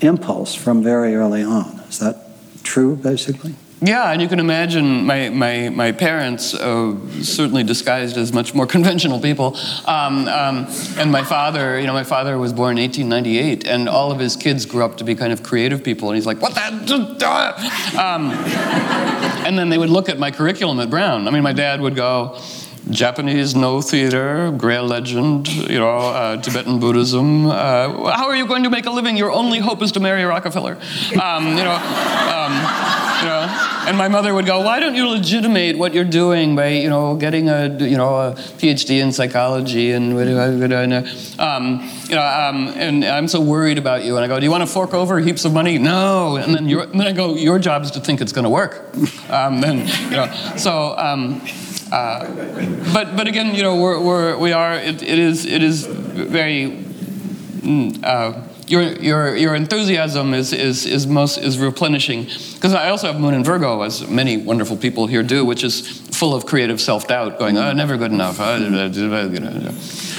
impulse 0.00 0.54
from 0.54 0.82
very 0.82 1.14
early 1.14 1.42
on. 1.42 1.80
Is 1.88 1.98
that 2.00 2.16
true, 2.62 2.96
basically? 2.96 3.54
Yeah, 3.82 4.10
and 4.10 4.22
you 4.22 4.28
can 4.28 4.40
imagine 4.40 5.04
my, 5.04 5.28
my, 5.28 5.68
my 5.68 5.92
parents, 5.92 6.54
uh, 6.54 6.96
certainly 7.22 7.62
disguised 7.62 8.16
as 8.16 8.32
much 8.32 8.54
more 8.54 8.66
conventional 8.76 9.20
people, 9.20 9.56
um, 9.84 10.26
um, 10.28 10.66
and 10.96 11.12
my 11.12 11.22
father, 11.22 11.78
you 11.78 11.86
know, 11.86 11.92
my 11.92 12.04
father 12.04 12.38
was 12.38 12.54
born 12.54 12.78
in 12.78 12.84
1898, 12.84 13.66
and 13.66 13.86
all 13.86 14.10
of 14.10 14.18
his 14.18 14.34
kids 14.34 14.64
grew 14.64 14.82
up 14.82 14.96
to 14.96 15.04
be 15.04 15.14
kind 15.14 15.30
of 15.30 15.42
creative 15.42 15.84
people, 15.84 16.08
and 16.08 16.16
he's 16.16 16.26
like, 16.26 16.40
what 16.40 16.54
the? 16.54 16.66
Um, 17.98 18.30
and 19.46 19.58
then 19.58 19.68
they 19.68 19.78
would 19.78 19.90
look 19.90 20.08
at 20.08 20.18
my 20.18 20.30
curriculum 20.30 20.80
at 20.80 20.88
Brown. 20.88 21.28
I 21.28 21.30
mean, 21.30 21.42
my 21.42 21.52
dad 21.52 21.82
would 21.82 21.94
go, 21.94 22.40
Japanese 22.90 23.54
Noh 23.54 23.80
theater, 23.80 24.52
Grail 24.52 24.84
legend, 24.84 25.48
you 25.48 25.78
know, 25.78 25.88
uh, 25.88 26.40
Tibetan 26.40 26.78
Buddhism. 26.78 27.46
Uh, 27.46 28.10
how 28.12 28.26
are 28.26 28.36
you 28.36 28.46
going 28.46 28.62
to 28.62 28.70
make 28.70 28.86
a 28.86 28.90
living? 28.90 29.16
Your 29.16 29.32
only 29.32 29.58
hope 29.58 29.82
is 29.82 29.92
to 29.92 30.00
marry 30.00 30.22
Rockefeller. 30.22 30.78
Um, 31.20 31.58
you 31.58 31.64
know, 31.64 31.74
um, 31.74 33.05
you 33.20 33.26
know. 33.26 33.46
And 33.86 33.96
my 33.96 34.08
mother 34.08 34.34
would 34.34 34.46
go, 34.46 34.60
"Why 34.60 34.80
don't 34.80 34.94
you 34.94 35.08
legitimate 35.08 35.78
what 35.78 35.94
you're 35.94 36.04
doing 36.04 36.56
by, 36.56 36.68
you 36.68 36.90
know, 36.90 37.14
getting 37.16 37.48
a, 37.48 37.68
you 37.78 37.96
know, 37.96 38.14
a 38.16 38.34
PhD 38.58 39.00
in 39.00 39.12
psychology 39.12 39.92
and, 39.92 40.12
um, 41.38 41.90
you 42.08 42.14
know, 42.14 42.22
um, 42.22 42.68
and 42.76 43.04
I'm 43.04 43.28
so 43.28 43.40
worried 43.40 43.78
about 43.78 44.04
you." 44.04 44.16
And 44.16 44.24
I 44.24 44.28
go, 44.28 44.38
"Do 44.38 44.44
you 44.44 44.50
want 44.50 44.62
to 44.62 44.72
fork 44.72 44.94
over 44.94 45.20
heaps 45.20 45.44
of 45.44 45.52
money?" 45.52 45.78
No. 45.78 46.36
And 46.36 46.54
then, 46.54 46.68
and 46.68 47.00
then 47.00 47.06
I 47.06 47.12
go, 47.12 47.34
"Your 47.34 47.58
job 47.58 47.82
is 47.82 47.90
to 47.92 48.00
think 48.00 48.20
it's 48.20 48.32
going 48.32 48.44
to 48.44 48.50
work." 48.50 48.94
Um, 49.30 49.60
then, 49.60 49.86
you 50.10 50.16
know, 50.16 50.32
so. 50.56 50.96
Um, 50.96 51.40
uh, 51.92 52.26
but 52.92 53.16
but 53.16 53.28
again, 53.28 53.54
you 53.54 53.62
know, 53.62 53.76
we're, 53.76 54.00
we're 54.00 54.36
we 54.38 54.52
are 54.52 54.74
it, 54.74 55.02
it 55.02 55.18
is 55.18 55.46
it 55.46 55.62
is 55.62 55.86
very. 55.86 56.82
Mm, 57.62 58.04
uh, 58.04 58.42
your, 58.66 58.82
your, 58.94 59.36
your 59.36 59.54
enthusiasm 59.54 60.34
is, 60.34 60.52
is, 60.52 60.86
is, 60.86 61.06
most, 61.06 61.38
is 61.38 61.58
replenishing. 61.58 62.24
Because 62.24 62.74
I 62.74 62.88
also 62.88 63.06
have 63.12 63.20
Moon 63.20 63.34
in 63.34 63.44
Virgo, 63.44 63.82
as 63.82 64.08
many 64.08 64.36
wonderful 64.36 64.76
people 64.76 65.06
here 65.06 65.22
do, 65.22 65.44
which 65.44 65.62
is 65.62 66.00
full 66.16 66.34
of 66.34 66.46
creative 66.46 66.80
self 66.80 67.06
doubt, 67.06 67.38
going, 67.38 67.56
oh, 67.58 67.72
never 67.72 67.96
good 67.96 68.12
enough. 68.12 68.40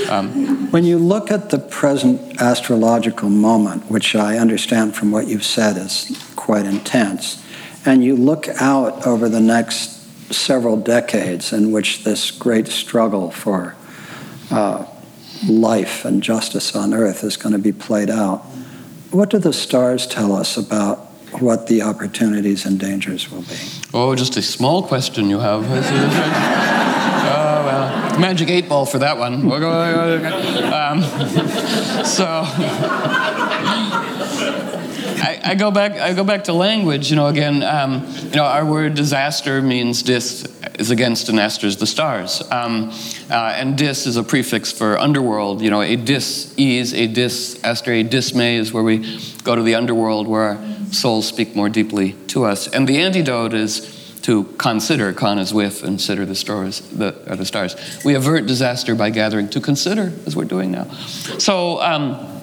Um, 0.09 0.71
when 0.71 0.85
you 0.85 0.97
look 0.97 1.31
at 1.31 1.49
the 1.49 1.59
present 1.59 2.41
astrological 2.41 3.29
moment, 3.29 3.89
which 3.91 4.15
I 4.15 4.37
understand 4.37 4.95
from 4.95 5.11
what 5.11 5.27
you've 5.27 5.45
said 5.45 5.75
is 5.77 6.31
quite 6.35 6.65
intense, 6.65 7.43
and 7.85 8.03
you 8.03 8.15
look 8.15 8.47
out 8.59 9.05
over 9.05 9.27
the 9.27 9.39
next 9.39 9.97
several 10.33 10.77
decades 10.77 11.53
in 11.53 11.71
which 11.71 12.03
this 12.03 12.31
great 12.31 12.67
struggle 12.67 13.31
for 13.31 13.75
uh, 14.51 14.85
life 15.47 16.05
and 16.05 16.23
justice 16.23 16.75
on 16.75 16.93
earth 16.93 17.23
is 17.23 17.37
going 17.37 17.53
to 17.53 17.59
be 17.59 17.71
played 17.71 18.09
out. 18.09 18.39
What 19.11 19.29
do 19.29 19.37
the 19.39 19.53
stars 19.53 20.07
tell 20.07 20.33
us 20.33 20.57
about 20.57 20.99
what 21.39 21.67
the 21.67 21.81
opportunities 21.81 22.65
and 22.65 22.79
dangers 22.79 23.31
will 23.31 23.41
be? 23.41 23.57
Oh, 23.93 24.15
just 24.15 24.37
a 24.37 24.41
small 24.41 24.83
question 24.83 25.29
you 25.29 25.39
have. 25.39 25.63
oh, 25.65 25.67
well, 27.65 28.19
magic 28.19 28.49
eight 28.49 28.67
ball 28.67 28.85
for 28.85 28.99
that 28.99 29.17
one. 29.17 29.47
Um, 30.67 31.01
so. 32.05 33.36
I, 35.19 35.41
I, 35.43 35.55
go 35.55 35.71
back. 35.71 35.93
I 35.93 36.13
go 36.13 36.23
back 36.23 36.45
to 36.45 36.53
language. 36.53 37.09
You 37.09 37.15
know, 37.15 37.27
again, 37.27 37.63
um, 37.63 38.05
you 38.23 38.35
know, 38.35 38.43
our 38.43 38.65
word 38.65 38.95
disaster 38.95 39.61
means 39.61 40.03
dis 40.03 40.43
is 40.77 40.91
against 40.91 41.29
and 41.29 41.39
aster 41.39 41.65
is 41.67 41.77
the 41.77 41.87
stars, 41.87 42.41
um, 42.51 42.91
uh, 43.29 43.53
and 43.55 43.77
dis 43.77 44.05
is 44.05 44.17
a 44.17 44.23
prefix 44.23 44.71
for 44.71 44.97
underworld. 44.97 45.61
You 45.61 45.69
know, 45.69 45.81
a 45.81 45.95
dis 45.95 46.53
ease, 46.57 46.93
a 46.93 47.07
dis 47.07 47.59
aster, 47.63 47.91
a 47.91 48.03
dismay 48.03 48.57
is 48.57 48.71
where 48.71 48.83
we 48.83 49.19
go 49.43 49.55
to 49.55 49.63
the 49.63 49.75
underworld 49.75 50.27
where 50.27 50.43
our 50.43 50.57
souls 50.91 51.27
speak 51.27 51.55
more 51.55 51.69
deeply 51.69 52.13
to 52.27 52.45
us, 52.45 52.67
and 52.67 52.87
the 52.87 52.99
antidote 52.99 53.53
is 53.53 53.95
to 54.27 54.43
consider, 54.57 55.13
con 55.13 55.39
is 55.39 55.53
with, 55.53 55.83
and 55.83 55.91
consider 55.91 56.25
the 56.25 56.35
stars, 56.35 56.81
the, 56.89 57.11
the 57.11 57.45
stars. 57.45 57.77
We 58.03 58.13
avert 58.13 58.45
disaster 58.45 58.93
by 58.93 59.09
gathering 59.09 59.47
to 59.51 59.61
consider, 59.61 60.11
as 60.25 60.35
we're 60.35 60.43
doing 60.43 60.69
now. 60.69 60.91
So, 61.39 61.81
um, 61.81 62.36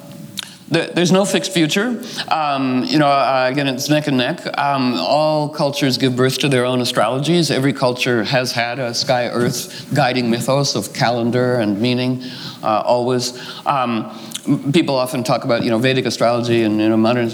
there's 0.69 1.11
no 1.11 1.25
fixed 1.25 1.53
future. 1.53 2.01
Um, 2.27 2.83
you 2.85 2.97
know, 2.97 3.07
uh, 3.07 3.47
again, 3.51 3.67
it's 3.67 3.87
neck 3.89 4.07
and 4.07 4.17
neck. 4.17 4.41
Um, 4.57 4.95
all 4.95 5.49
cultures 5.49 5.97
give 5.97 6.15
birth 6.15 6.39
to 6.39 6.49
their 6.49 6.65
own 6.65 6.79
astrologies. 6.79 7.51
Every 7.51 7.73
culture 7.73 8.23
has 8.23 8.51
had 8.51 8.79
a 8.79 8.93
sky 8.93 9.27
earth 9.27 9.93
guiding 9.93 10.29
mythos 10.29 10.75
of 10.75 10.93
calendar 10.93 11.59
and 11.59 11.79
meaning, 11.79 12.23
uh, 12.63 12.81
always. 12.85 13.37
Um, 13.65 14.17
people 14.71 14.95
often 14.95 15.23
talk 15.23 15.43
about 15.43 15.63
you 15.63 15.69
know 15.69 15.77
Vedic 15.77 16.05
astrology 16.05 16.63
and 16.63 16.79
you 16.79 16.89
know 16.89 16.97
modern, 16.97 17.29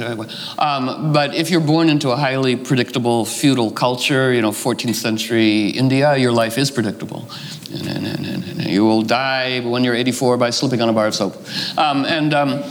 um, 0.57 1.12
but 1.12 1.36
if 1.36 1.49
you're 1.49 1.62
born 1.62 1.89
into 1.89 2.12
a 2.12 2.16
highly 2.16 2.55
predictable 2.55 3.26
feudal 3.26 3.72
culture, 3.72 4.34
you 4.34 4.41
know 4.41 4.51
14th 4.51 4.95
century 4.95 5.70
India, 5.70 6.16
your 6.18 6.32
life 6.32 6.57
is 6.57 6.72
predictable. 6.72 7.30
And, 7.74 8.05
and, 8.05 8.26
and, 8.26 8.66
you 8.66 8.86
will 8.86 9.01
die 9.01 9.62
when 9.62 9.84
you're 9.86 9.95
84 9.95 10.38
by 10.38 10.49
slipping 10.49 10.82
on 10.82 10.89
a 10.89 10.93
bar 10.93 11.07
of 11.07 11.16
soap. 11.16 11.36
Um, 11.78 12.05
and 12.05 12.34
um, 12.34 12.64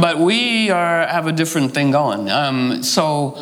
but 0.00 0.18
we 0.18 0.70
are 0.70 1.06
have 1.06 1.26
a 1.26 1.32
different 1.32 1.74
thing 1.74 1.92
going. 1.92 2.28
Um, 2.28 2.82
so 2.82 3.36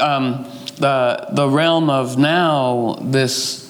um, 0.00 0.44
the 0.78 1.28
the 1.32 1.48
realm 1.48 1.90
of 1.90 2.18
now 2.18 2.98
this 3.00 3.61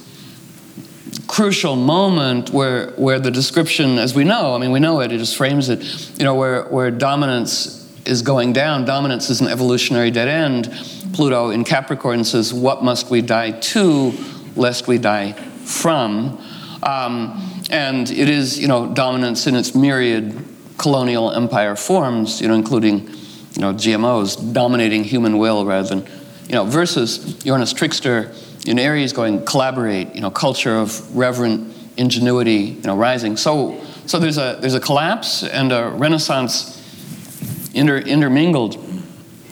crucial 1.33 1.77
moment 1.77 2.51
where, 2.51 2.91
where 2.91 3.19
the 3.19 3.31
description, 3.31 3.99
as 3.99 4.15
we 4.15 4.23
know, 4.23 4.55
I 4.55 4.59
mean, 4.59 4.71
we 4.71 4.81
know 4.81 5.01
it, 5.01 5.13
it 5.13 5.17
just 5.17 5.35
frames 5.35 5.71
it, 5.71 5.81
you 6.19 6.27
know, 6.27 6.35
where, 6.35 6.65
where 6.65 6.91
dominance 6.91 7.91
is 8.05 8.21
going 8.21 8.53
down, 8.53 8.85
dominance 8.85 9.31
is 9.31 9.41
an 9.41 9.47
evolutionary 9.47 10.11
dead 10.11 10.29
end. 10.29 10.71
Pluto 11.15 11.49
in 11.49 11.65
Capricorn 11.65 12.25
says, 12.25 12.53
What 12.53 12.85
must 12.85 13.09
we 13.09 13.23
die 13.23 13.53
to, 13.53 14.13
lest 14.57 14.87
we 14.87 14.99
die 14.99 15.33
from? 15.33 16.39
Um, 16.83 17.63
and 17.71 18.11
it 18.11 18.29
is, 18.29 18.59
you 18.59 18.69
know, 18.69 18.93
dominance 18.93 19.47
in 19.47 19.55
its 19.55 19.75
myriad 19.75 20.39
colonial 20.77 21.33
empire 21.33 21.77
forms, 21.77 22.43
you 22.43 22.49
know, 22.49 22.55
including, 22.55 23.09
you 23.09 23.63
know, 23.63 23.73
GMOs 23.73 24.53
dominating 24.53 25.03
human 25.03 25.39
will 25.39 25.65
rather 25.65 25.89
than, 25.89 26.07
you 26.47 26.57
know, 26.57 26.67
versus 26.67 27.43
Uranus 27.47 27.73
trickster 27.73 28.35
in 28.67 28.79
Aries 28.79 29.13
going 29.13 29.45
collaborate, 29.45 30.15
you 30.15 30.21
know, 30.21 30.31
culture 30.31 30.77
of 30.77 31.17
reverent 31.17 31.75
ingenuity, 31.97 32.53
you 32.53 32.83
know, 32.83 32.97
rising. 32.97 33.37
So, 33.37 33.81
so 34.07 34.19
there's 34.19 34.39
a 34.39 34.59
there's 34.61 34.75
a 34.75 34.81
collapse 34.81 35.43
and 35.43 35.73
a 35.73 35.91
renaissance 35.91 36.79
inter, 37.75 37.99
intermingled. 37.99 38.79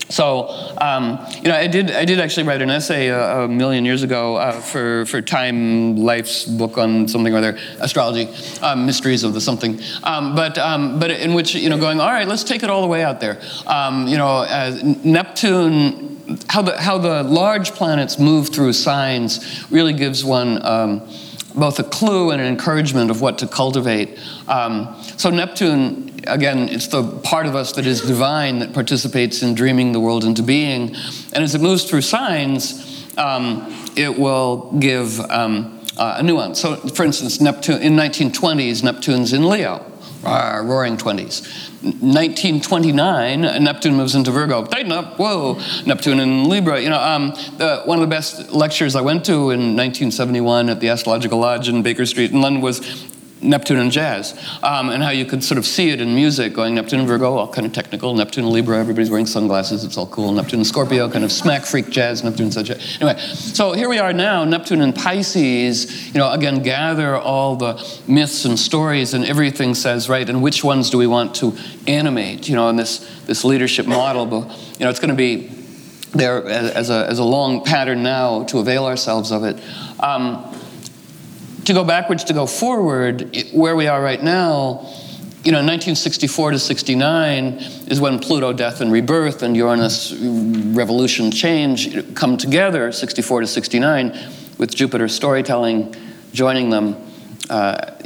So, 0.09 0.49
um, 0.81 1.25
you 1.37 1.45
know, 1.45 1.55
I 1.55 1.69
did 1.69 1.93
I 1.93 2.05
did 2.05 2.19
actually 2.19 2.43
write 2.49 2.63
an 2.63 2.71
essay 2.71 3.09
a, 3.09 3.45
a 3.45 3.49
million 3.49 3.85
years 3.85 4.03
ago 4.03 4.37
uh, 4.37 4.61
for 4.61 5.07
for 5.07 5.23
Time 5.23 5.97
Life's 5.97 6.45
book 6.45 6.79
on 6.79 7.07
something 7.07 7.33
or 7.33 7.39
other 7.39 7.59
astrology, 7.79 8.29
um, 8.61 8.87
mysteries 8.87 9.23
of 9.23 9.35
the 9.35 9.41
something. 9.41 9.81
Um, 10.03 10.35
but 10.35 10.59
um, 10.59 10.99
but 10.99 11.13
in 11.13 11.33
which 11.33 11.55
you 11.55 11.71
know 11.71 11.79
going 11.79 12.01
all 12.01 12.11
right, 12.11 12.27
let's 12.27 12.43
take 12.43 12.65
it 12.65 12.71
all 12.71 12.83
the 12.83 12.89
way 12.89 13.05
out 13.05 13.21
there. 13.21 13.41
Um, 13.67 14.09
you 14.09 14.19
know, 14.19 14.45
Neptune 15.05 16.20
how 16.49 16.63
the, 16.63 16.81
how 16.81 16.99
the 16.99 17.23
large 17.23 17.73
planets 17.73 18.19
move 18.19 18.49
through 18.49 18.73
signs 18.73 19.65
really 19.71 19.93
gives 19.93 20.25
one 20.25 20.65
um, 20.65 21.09
both 21.55 21.79
a 21.79 21.85
clue 21.85 22.31
and 22.31 22.41
an 22.41 22.47
encouragement 22.47 23.11
of 23.11 23.21
what 23.21 23.39
to 23.39 23.47
cultivate. 23.47 24.19
Um, 24.49 24.95
so, 25.17 25.31
Neptune, 25.31 26.21
again, 26.27 26.69
it's 26.69 26.89
the 26.89 27.03
part 27.21 27.47
of 27.47 27.55
us 27.55 27.73
that 27.73 27.87
is 27.87 28.01
divine 28.01 28.61
that 28.61 28.73
participates 28.73 29.43
in 29.43 29.55
dreaming 29.55 29.93
the 29.93 30.01
world 30.01 30.25
into 30.25 30.43
being. 30.43 30.95
And 31.33 31.45
as 31.45 31.55
it 31.55 31.61
moves 31.61 31.85
through 31.85 32.03
signs, 32.03 33.07
um, 33.19 33.67
it 33.97 34.19
will 34.19 34.73
give 34.79 35.21
um, 35.31 35.81
uh, 35.97 36.17
a 36.19 36.23
nuance. 36.23 36.61
So, 36.61 36.77
for 36.77 37.05
instance, 37.05 37.41
Neptune, 37.41 37.83
in 37.83 37.95
1920s, 37.95 38.83
Neptune's 38.83 39.33
in 39.33 39.49
Leo, 39.49 39.90
uh, 40.25 40.63
roaring 40.65 40.97
20s. 40.97 41.69
1929, 41.83 43.41
Neptune 43.65 43.95
moves 43.95 44.15
into 44.15 44.31
Virgo. 44.31 44.67
Tighten 44.67 44.93
up, 44.93 45.19
whoa, 45.19 45.59
Neptune 45.87 46.21
in 46.21 46.45
Libra. 46.45 46.81
You 46.81 46.91
know, 46.91 47.01
um, 47.01 47.31
the, 47.57 47.83
one 47.87 47.99
of 47.99 48.03
the 48.03 48.15
best 48.15 48.51
lectures 48.51 48.95
I 48.95 49.01
went 49.01 49.25
to 49.27 49.51
in 49.51 49.77
1971 49.77 50.69
at 50.69 50.81
the 50.81 50.91
Astrological 50.91 51.39
Lodge 51.39 51.69
in 51.69 51.83
Baker 51.83 52.05
Street 52.05 52.33
in 52.33 52.43
London 52.43 52.61
was 52.61 53.10
Neptune 53.43 53.79
and 53.79 53.91
jazz, 53.91 54.39
um, 54.63 54.91
and 54.91 55.03
how 55.03 55.11
you 55.11 55.25
could 55.25 55.43
sort 55.43 55.57
of 55.57 55.65
see 55.65 55.91
it 55.91 56.01
in 56.01 56.15
music, 56.15 56.53
going 56.53 56.75
Neptune 56.75 57.01
and 57.01 57.09
Virgo, 57.09 57.37
all 57.37 57.49
kind 57.49 57.67
of 57.67 57.73
technical. 57.73 58.15
Neptune 58.15 58.45
and 58.45 58.53
Libra, 58.53 58.79
everybody's 58.79 59.11
wearing 59.11 59.27
sunglasses, 59.27 59.83
it's 59.83 59.97
all 59.97 60.07
cool. 60.09 60.33
Neptune 60.33 60.61
and 60.61 60.67
Scorpio, 60.67 61.09
kind 61.09 61.25
of 61.25 61.33
smack 61.33 61.65
freak 61.65 61.89
jazz. 61.89 62.23
Neptune 62.23 62.51
such 62.51 62.69
a 62.69 62.79
anyway. 63.01 63.19
So 63.19 63.73
here 63.73 63.89
we 63.89 63.99
are 63.99 64.13
now. 64.13 64.45
Neptune 64.45 64.83
and 64.83 64.95
Pisces, 64.95 66.09
you 66.09 66.19
know, 66.19 66.31
again 66.31 66.63
gather 66.63 67.17
all 67.17 67.57
the 67.57 68.01
myths 68.07 68.45
and 68.45 68.59
stories, 68.59 69.15
and 69.15 69.25
everything 69.25 69.75
says 69.75 70.09
right. 70.09 70.29
And 70.29 70.43
which 70.43 70.63
ones 70.63 70.91
do 70.91 70.99
we 70.99 71.07
want 71.07 71.35
to 71.37 71.57
animate? 71.87 72.49
You 72.49 72.57
know, 72.57 72.69
in 72.69 72.77
this 72.77 72.99
this 73.27 73.43
leadership 73.43 73.87
model, 73.87 74.27
but 74.27 74.49
you 74.79 74.85
know, 74.85 74.91
it's 74.91 75.01
going 75.01 75.11
to 75.11 75.15
be 75.17 75.51
there 76.13 76.45
as 76.47 76.91
a 76.91 77.07
as 77.09 77.19
a 77.19 77.25
long 77.25 77.65
pattern 77.65 78.03
now 78.03 78.45
to 78.45 78.59
avail 78.59 78.85
ourselves 78.85 79.33
of 79.33 79.45
it. 79.45 79.57
Um, 79.99 80.45
to 81.71 81.75
go 81.75 81.85
backwards, 81.85 82.25
to 82.25 82.33
go 82.33 82.47
forward, 82.47 83.37
where 83.53 83.77
we 83.77 83.87
are 83.87 84.03
right 84.03 84.23
now, 84.23 84.87
you 85.45 85.53
know, 85.53 85.59
1964 85.59 86.51
to 86.51 86.59
69 86.59 87.53
is 87.87 88.01
when 88.01 88.19
Pluto 88.19 88.53
death 88.53 88.81
and 88.81 88.91
rebirth 88.91 89.43
and 89.43 89.57
Uranus 89.57 90.13
revolution 90.13 91.31
change 91.31 92.15
come 92.15 92.37
together, 92.37 92.91
64 92.91 93.43
to 93.43 93.47
69, 93.47 94.19
with 94.59 94.75
Jupiter 94.75 95.07
storytelling 95.09 95.95
joining 96.33 96.71
them, 96.71 96.97
uh, 97.49 97.53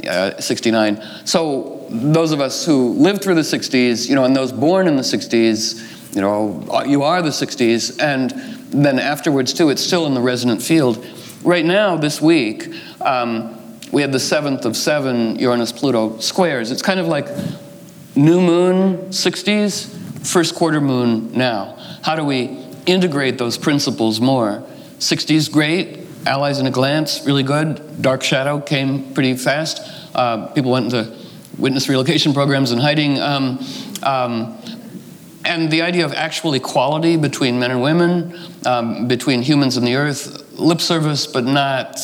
uh, 0.07 0.39
69. 0.39 1.03
So 1.25 1.87
those 1.89 2.31
of 2.31 2.41
us 2.41 2.65
who 2.65 2.93
lived 2.93 3.23
through 3.23 3.35
the 3.35 3.41
60s, 3.41 4.07
you 4.07 4.15
know, 4.15 4.25
and 4.25 4.35
those 4.35 4.51
born 4.51 4.87
in 4.87 4.95
the 4.95 5.01
60s, 5.01 6.15
you 6.15 6.21
know, 6.21 6.85
you 6.85 7.03
are 7.03 7.21
the 7.21 7.29
60s, 7.29 8.01
and 8.01 8.31
then 8.71 8.99
afterwards 8.99 9.53
too, 9.53 9.69
it's 9.69 9.83
still 9.83 10.05
in 10.05 10.13
the 10.13 10.21
resonant 10.21 10.61
field. 10.61 11.05
Right 11.43 11.65
now, 11.65 11.97
this 11.97 12.21
week, 12.21 12.73
um, 13.01 13.54
we 13.95 14.01
had 14.01 14.11
the 14.11 14.19
seventh 14.19 14.65
of 14.65 14.75
seven 14.75 15.39
Uranus 15.39 15.71
Pluto 15.71 16.19
squares. 16.19 16.69
It's 16.69 16.81
kind 16.81 16.99
of 16.99 17.07
like 17.07 17.29
new 18.13 18.41
moon 18.41 18.97
60s, 19.07 19.87
first 20.27 20.53
quarter 20.53 20.81
moon 20.81 21.31
now. 21.31 21.77
How 22.03 22.17
do 22.17 22.25
we 22.25 22.59
integrate 22.85 23.37
those 23.37 23.57
principles 23.57 24.19
more? 24.19 24.65
60s, 24.99 25.49
great. 25.49 25.99
Allies 26.25 26.59
in 26.59 26.65
a 26.65 26.71
glance, 26.71 27.25
really 27.25 27.43
good. 27.43 28.01
Dark 28.01 28.21
shadow 28.21 28.59
came 28.59 29.13
pretty 29.13 29.37
fast. 29.37 29.79
Uh, 30.13 30.47
people 30.47 30.71
went 30.71 30.93
into 30.93 31.17
witness 31.57 31.87
relocation 31.87 32.33
programs 32.33 32.71
and 32.71 32.81
hiding. 32.81 33.17
Um, 33.21 33.65
um, 34.03 34.57
and 35.45 35.71
the 35.71 35.83
idea 35.83 36.03
of 36.03 36.11
actual 36.11 36.53
equality 36.53 37.15
between 37.15 37.59
men 37.59 37.71
and 37.71 37.81
women, 37.81 38.37
um, 38.65 39.07
between 39.07 39.41
humans 39.41 39.77
and 39.77 39.87
the 39.87 39.95
earth, 39.95 40.59
lip 40.59 40.81
service, 40.81 41.25
but 41.25 41.45
not 41.45 41.97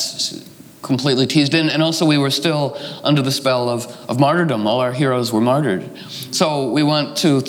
completely 0.82 1.28
teased 1.28 1.54
in. 1.54 1.70
And 1.70 1.82
also, 1.82 2.06
we 2.06 2.18
were 2.18 2.32
still 2.32 2.78
under 3.04 3.22
the 3.22 3.32
spell 3.32 3.70
of, 3.70 3.86
of 4.10 4.20
martyrdom. 4.20 4.68
All 4.68 4.80
our 4.80 4.94
heroes 4.94 5.32
were 5.32 5.42
martyred. 5.42 5.90
So, 6.32 6.72
we 6.72 6.84
want 6.84 7.18
to 7.18 7.42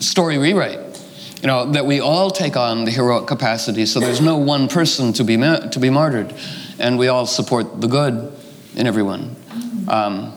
story 0.00 0.38
rewrite. 0.38 0.80
You 1.42 1.46
know, 1.46 1.70
that 1.70 1.86
we 1.86 2.00
all 2.00 2.32
take 2.32 2.56
on 2.56 2.84
the 2.84 2.90
heroic 2.90 3.28
capacity, 3.28 3.86
so 3.86 4.00
there's 4.00 4.20
no 4.20 4.38
one 4.38 4.66
person 4.66 5.12
to 5.12 5.24
be, 5.24 5.36
ma- 5.36 5.58
to 5.58 5.78
be 5.78 5.88
martyred, 5.88 6.34
and 6.80 6.98
we 6.98 7.06
all 7.06 7.26
support 7.26 7.80
the 7.80 7.86
good 7.86 8.32
in 8.74 8.88
everyone. 8.88 9.36
Um, 9.86 10.32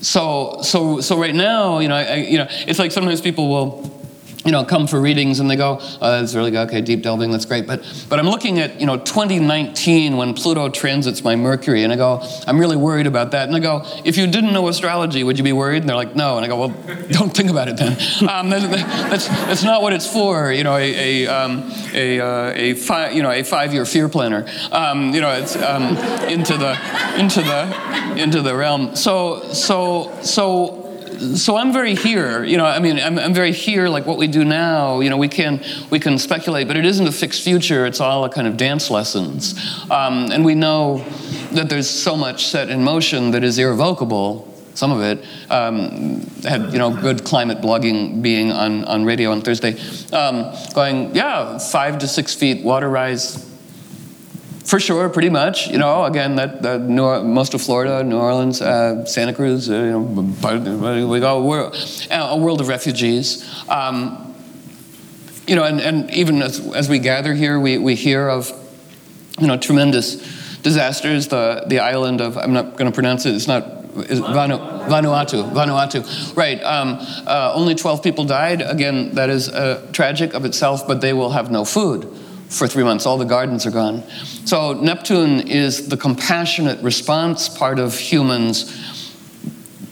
so, 0.00 0.58
so, 0.62 1.00
so 1.00 1.20
right 1.20 1.34
now, 1.34 1.78
you 1.78 1.86
know, 1.86 1.94
I, 1.94 2.16
you 2.16 2.38
know, 2.38 2.48
it's 2.50 2.80
like 2.80 2.90
sometimes 2.90 3.20
people 3.20 3.48
will 3.48 4.01
you 4.44 4.50
know, 4.50 4.64
come 4.64 4.86
for 4.86 5.00
readings 5.00 5.40
and 5.40 5.50
they 5.50 5.56
go, 5.56 5.78
oh, 5.80 5.98
that's 6.00 6.34
really 6.34 6.50
good, 6.50 6.68
okay, 6.68 6.80
deep 6.80 7.02
delving, 7.02 7.30
that's 7.30 7.44
great. 7.44 7.66
But, 7.66 7.82
but 8.08 8.18
I'm 8.18 8.26
looking 8.26 8.58
at, 8.58 8.80
you 8.80 8.86
know, 8.86 8.96
2019 8.96 10.16
when 10.16 10.34
Pluto 10.34 10.68
transits 10.68 11.22
my 11.22 11.36
Mercury, 11.36 11.84
and 11.84 11.92
I 11.92 11.96
go, 11.96 12.20
I'm 12.46 12.58
really 12.58 12.76
worried 12.76 13.06
about 13.06 13.30
that. 13.32 13.46
And 13.48 13.56
I 13.56 13.60
go, 13.60 13.84
if 14.04 14.16
you 14.16 14.26
didn't 14.26 14.52
know 14.52 14.66
astrology, 14.68 15.22
would 15.22 15.38
you 15.38 15.44
be 15.44 15.52
worried? 15.52 15.82
And 15.82 15.88
they're 15.88 15.96
like, 15.96 16.16
no. 16.16 16.36
And 16.36 16.44
I 16.44 16.48
go, 16.48 16.58
well, 16.58 16.68
don't 17.10 17.34
think 17.34 17.50
about 17.50 17.68
it 17.68 17.76
then. 17.76 17.92
Um, 18.28 18.50
that, 18.50 18.62
that's, 19.10 19.28
that's 19.28 19.62
not 19.62 19.82
what 19.82 19.92
it's 19.92 20.10
for, 20.10 20.52
you 20.52 20.64
know, 20.64 20.76
a, 20.76 21.24
a, 21.24 21.26
um, 21.28 21.70
a, 21.92 22.20
uh, 22.20 22.52
a, 22.54 22.74
fi- 22.74 23.10
you 23.10 23.22
know, 23.22 23.30
a 23.30 23.42
five-year 23.42 23.84
fear 23.84 24.08
planner. 24.08 24.46
Um, 24.70 25.14
you 25.14 25.20
know, 25.20 25.30
it's 25.32 25.56
um, 25.56 25.96
into, 26.28 26.56
the, 26.56 26.78
into, 27.18 27.42
the, 27.42 28.20
into 28.20 28.42
the 28.42 28.56
realm. 28.56 28.96
So, 28.96 29.52
so, 29.52 30.12
so 30.22 30.81
so 31.22 31.56
I'm 31.56 31.72
very 31.72 31.94
here, 31.94 32.42
you 32.42 32.56
know, 32.56 32.66
I 32.66 32.80
mean, 32.80 32.98
I'm, 32.98 33.18
I'm, 33.18 33.32
very 33.32 33.52
here, 33.52 33.88
like 33.88 34.06
what 34.06 34.18
we 34.18 34.26
do 34.26 34.44
now, 34.44 35.00
you 35.00 35.08
know, 35.08 35.16
we 35.16 35.28
can, 35.28 35.62
we 35.90 36.00
can 36.00 36.18
speculate, 36.18 36.66
but 36.66 36.76
it 36.76 36.84
isn't 36.84 37.06
a 37.06 37.12
fixed 37.12 37.42
future, 37.44 37.86
it's 37.86 38.00
all 38.00 38.24
a 38.24 38.30
kind 38.30 38.48
of 38.48 38.56
dance 38.56 38.90
lessons. 38.90 39.54
Um, 39.90 40.30
and 40.32 40.44
we 40.44 40.54
know 40.54 41.04
that 41.52 41.68
there's 41.68 41.88
so 41.88 42.16
much 42.16 42.46
set 42.46 42.70
in 42.70 42.82
motion 42.82 43.30
that 43.32 43.44
is 43.44 43.58
irrevocable, 43.58 44.48
some 44.74 44.90
of 44.90 45.00
it. 45.02 45.24
Um, 45.50 46.22
had, 46.42 46.72
you 46.72 46.78
know, 46.78 46.90
good 46.90 47.24
climate 47.24 47.58
blogging 47.58 48.20
being 48.20 48.50
on, 48.50 48.84
on 48.84 49.04
radio 49.04 49.30
on 49.30 49.42
Thursday, 49.42 49.78
um, 50.12 50.52
going, 50.74 51.14
yeah, 51.14 51.58
five 51.58 51.98
to 51.98 52.08
six 52.08 52.34
feet 52.34 52.64
water 52.64 52.88
rise 52.88 53.51
For 54.64 54.78
sure, 54.78 55.08
pretty 55.08 55.30
much. 55.30 55.68
You 55.68 55.78
know, 55.78 56.04
again, 56.04 56.36
that, 56.36 56.62
that 56.62 56.80
New, 56.82 57.22
most 57.24 57.52
of 57.54 57.62
Florida, 57.62 58.04
New 58.04 58.18
Orleans, 58.18 58.62
uh, 58.62 59.04
Santa 59.04 59.34
Cruz, 59.34 59.68
uh, 59.68 59.74
you 59.74 59.90
know, 59.90 61.06
we 61.06 61.20
go 61.20 61.44
we're 61.44 61.70
a 62.10 62.36
world 62.36 62.60
of 62.60 62.68
refugees. 62.68 63.68
Um, 63.68 64.34
you 65.46 65.56
know, 65.56 65.64
and, 65.64 65.80
and 65.80 66.10
even 66.12 66.40
as, 66.42 66.60
as 66.74 66.88
we 66.88 67.00
gather 67.00 67.34
here, 67.34 67.58
we, 67.58 67.76
we 67.78 67.96
hear 67.96 68.28
of, 68.28 68.52
you 69.40 69.48
know, 69.48 69.56
tremendous 69.56 70.16
disasters. 70.62 71.28
The, 71.28 71.64
the 71.66 71.80
island 71.80 72.20
of, 72.20 72.38
I'm 72.38 72.52
not 72.52 72.76
going 72.76 72.90
to 72.90 72.94
pronounce 72.94 73.26
it, 73.26 73.34
it's 73.34 73.48
not, 73.48 73.82
Vanu, 73.92 74.86
Vanuatu, 74.86 75.52
Vanuatu, 75.52 76.36
right. 76.36 76.62
Um, 76.62 76.96
uh, 77.26 77.52
only 77.54 77.74
12 77.74 78.02
people 78.02 78.24
died. 78.24 78.62
Again, 78.62 79.16
that 79.16 79.28
is 79.28 79.48
uh, 79.50 79.86
tragic 79.92 80.32
of 80.32 80.44
itself, 80.46 80.86
but 80.86 81.00
they 81.00 81.12
will 81.12 81.30
have 81.30 81.50
no 81.50 81.64
food 81.64 82.08
for 82.52 82.68
three 82.68 82.84
months. 82.84 83.06
All 83.06 83.18
the 83.18 83.24
gardens 83.24 83.66
are 83.66 83.70
gone. 83.70 84.02
So 84.44 84.74
Neptune 84.74 85.48
is 85.48 85.88
the 85.88 85.96
compassionate 85.96 86.82
response 86.82 87.48
part 87.48 87.78
of 87.78 87.96
humans 87.96 88.78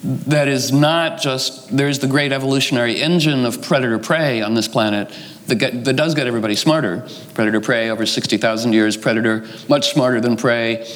that 0.02 0.48
is 0.48 0.72
not 0.72 1.20
just, 1.20 1.76
there's 1.76 1.98
the 1.98 2.06
great 2.06 2.32
evolutionary 2.32 3.00
engine 3.00 3.44
of 3.44 3.60
predator 3.60 3.98
prey 3.98 4.40
on 4.40 4.54
this 4.54 4.66
planet 4.66 5.12
that, 5.50 5.56
get, 5.56 5.84
that 5.84 5.94
does 5.94 6.14
get 6.14 6.26
everybody 6.26 6.56
smarter. 6.56 7.06
Predator 7.34 7.60
prey 7.60 7.90
over 7.90 8.06
60,000 8.06 8.72
years, 8.72 8.96
predator 8.96 9.46
much 9.68 9.92
smarter 9.92 10.20
than 10.20 10.36
prey. 10.36 10.86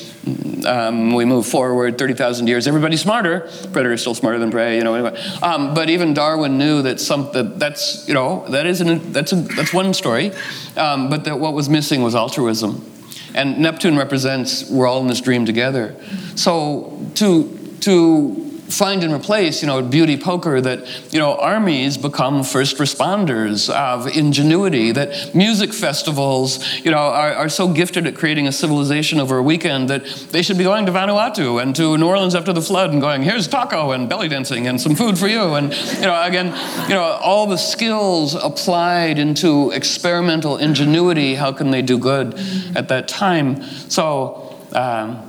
Um, 0.66 1.12
we 1.12 1.26
move 1.26 1.44
forward 1.46 1.98
30,000 1.98 2.46
years, 2.46 2.66
everybody's 2.66 3.02
smarter. 3.02 3.40
Predator 3.72 3.96
still 3.98 4.14
smarter 4.14 4.38
than 4.38 4.50
prey, 4.50 4.78
you 4.78 4.84
know. 4.84 4.94
Anyway. 4.94 5.20
Um, 5.42 5.74
but 5.74 5.90
even 5.90 6.14
Darwin 6.14 6.57
knew 6.57 6.82
that 6.82 7.00
some 7.00 7.30
that 7.32 7.59
that's 7.59 8.09
you 8.09 8.14
know 8.14 8.46
that 8.48 8.64
is 8.64 8.78
that's 9.12 9.32
a, 9.32 9.36
that's 9.36 9.74
one 9.74 9.92
story. 9.92 10.32
Um, 10.76 11.11
but 11.11 11.24
that 11.24 11.38
what 11.38 11.52
was 11.52 11.68
missing 11.68 12.02
was 12.02 12.14
altruism, 12.14 12.90
and 13.34 13.59
Neptune 13.59 13.96
represents 13.98 14.70
we're 14.70 14.86
all 14.86 15.00
in 15.00 15.09
this 15.09 15.20
dream 15.20 15.44
together. 15.44 15.94
So 16.36 16.98
to 17.16 17.76
to 17.80 18.43
find 18.77 19.05
and 19.05 19.12
replace, 19.12 19.62
you 19.62 19.66
know, 19.66 19.81
beauty 19.83 20.16
poker 20.16 20.61
that, 20.61 21.12
you 21.12 21.18
know, 21.18 21.37
armies 21.37 21.97
become 21.97 22.43
first 22.43 22.77
responders 22.79 23.72
of 23.72 24.07
ingenuity, 24.07 24.93
that 24.93 25.35
music 25.35 25.72
festivals, 25.72 26.64
you 26.85 26.91
know, 26.91 26.99
are, 26.99 27.33
are 27.33 27.49
so 27.49 27.68
gifted 27.72 28.07
at 28.07 28.14
creating 28.14 28.47
a 28.47 28.53
civilization 28.53 29.20
over 29.20 29.39
a 29.39 29.43
weekend 29.43 29.89
that 29.89 30.05
they 30.31 30.43
should 30.43 30.59
be 30.59 30.64
going 30.64 30.87
to 30.87 30.93
Vanuatu 30.93 31.62
and 31.62 31.75
to 31.77 31.97
New 31.97 32.07
Orleans 32.07 32.35
after 32.35 32.53
the 32.53 32.62
flood 32.62 32.91
and 32.91 33.01
going, 33.01 33.22
here's 33.22 33.47
taco 33.49 33.93
and 33.93 34.09
belly 34.09 34.29
dancing 34.29 34.66
and 34.66 34.81
some 34.81 34.95
food 34.95 35.18
for 35.18 35.29
you. 35.29 35.55
And, 35.55 35.72
you 35.97 36.03
know, 36.03 36.22
again, 36.22 36.47
you 36.89 36.95
know, 36.95 37.03
all 37.03 37.47
the 37.47 37.59
skills 37.59 38.35
applied 38.35 39.18
into 39.18 39.70
experimental 39.70 40.57
ingenuity, 40.57 41.35
how 41.35 41.53
can 41.53 41.70
they 41.70 41.83
do 41.83 41.99
good 41.99 42.35
at 42.75 42.89
that 42.89 43.09
time? 43.09 43.62
So, 43.89 44.59
um, 44.72 45.22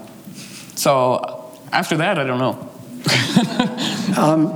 so 0.76 1.58
after 1.72 1.98
that, 1.98 2.18
I 2.18 2.24
don't 2.24 2.40
know. 2.40 2.72
um, 4.18 4.48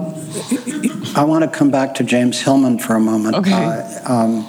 I 1.16 1.24
want 1.24 1.44
to 1.44 1.50
come 1.50 1.72
back 1.72 1.96
to 1.96 2.04
James 2.04 2.40
Hillman 2.42 2.80
for 2.80 2.96
a 2.96 3.00
moment. 3.00 3.36
Okay. 3.36 3.52
Uh, 3.52 4.14
um, 4.14 4.44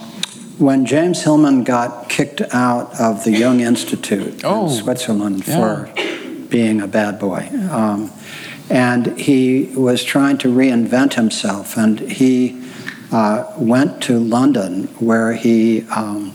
when 0.58 0.84
James 0.84 1.22
Hillman 1.22 1.64
got 1.64 2.08
kicked 2.08 2.42
out 2.52 2.98
of 3.00 3.24
the 3.24 3.32
Jung 3.32 3.60
Institute 3.60 4.44
oh. 4.44 4.68
in 4.68 4.70
Switzerland 4.70 5.46
yeah. 5.46 5.56
for 5.56 6.46
being 6.48 6.80
a 6.80 6.86
bad 6.86 7.18
boy, 7.18 7.48
um, 7.70 8.12
and 8.68 9.18
he 9.18 9.66
was 9.74 10.04
trying 10.04 10.38
to 10.38 10.48
reinvent 10.48 11.14
himself, 11.14 11.76
and 11.76 11.98
he 11.98 12.62
uh, 13.10 13.52
went 13.56 14.02
to 14.02 14.18
London 14.18 14.84
where 14.98 15.32
he 15.32 15.82
um, 15.88 16.34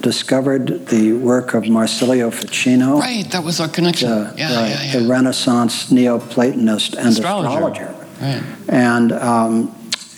discovered 0.00 0.86
the 0.86 1.12
work 1.12 1.54
of 1.54 1.68
Marsilio 1.68 2.30
Ficino. 2.30 2.98
Right, 2.98 3.30
that 3.30 3.42
was 3.42 3.60
our 3.60 3.68
connection. 3.68 4.10
The, 4.10 4.34
yeah, 4.36 4.54
right, 4.54 4.68
yeah, 4.68 4.82
yeah. 4.82 4.98
the 4.98 5.08
Renaissance 5.08 5.90
Neoplatonist 5.90 6.96
and 6.96 7.08
astrologer. 7.08 7.48
astrologer. 7.48 8.06
Right. 8.20 8.42
And, 8.68 9.12
um, 9.12 9.74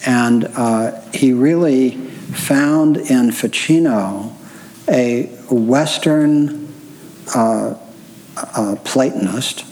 and 0.07 0.45
uh, 0.57 1.01
he 1.13 1.33
really 1.33 1.91
found 1.91 2.97
in 2.97 3.33
Ficino 3.33 4.37
a 4.89 5.27
Western 5.51 6.73
uh, 7.35 7.75
uh, 8.37 8.77
Platonist 8.85 9.65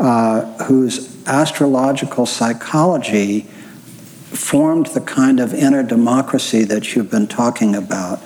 uh, 0.00 0.64
whose 0.64 1.26
astrological 1.26 2.26
psychology 2.26 3.42
formed 3.42 4.86
the 4.86 5.00
kind 5.00 5.40
of 5.40 5.52
inner 5.52 5.82
democracy 5.82 6.64
that 6.64 6.94
you've 6.94 7.10
been 7.10 7.26
talking 7.26 7.74
about 7.74 8.20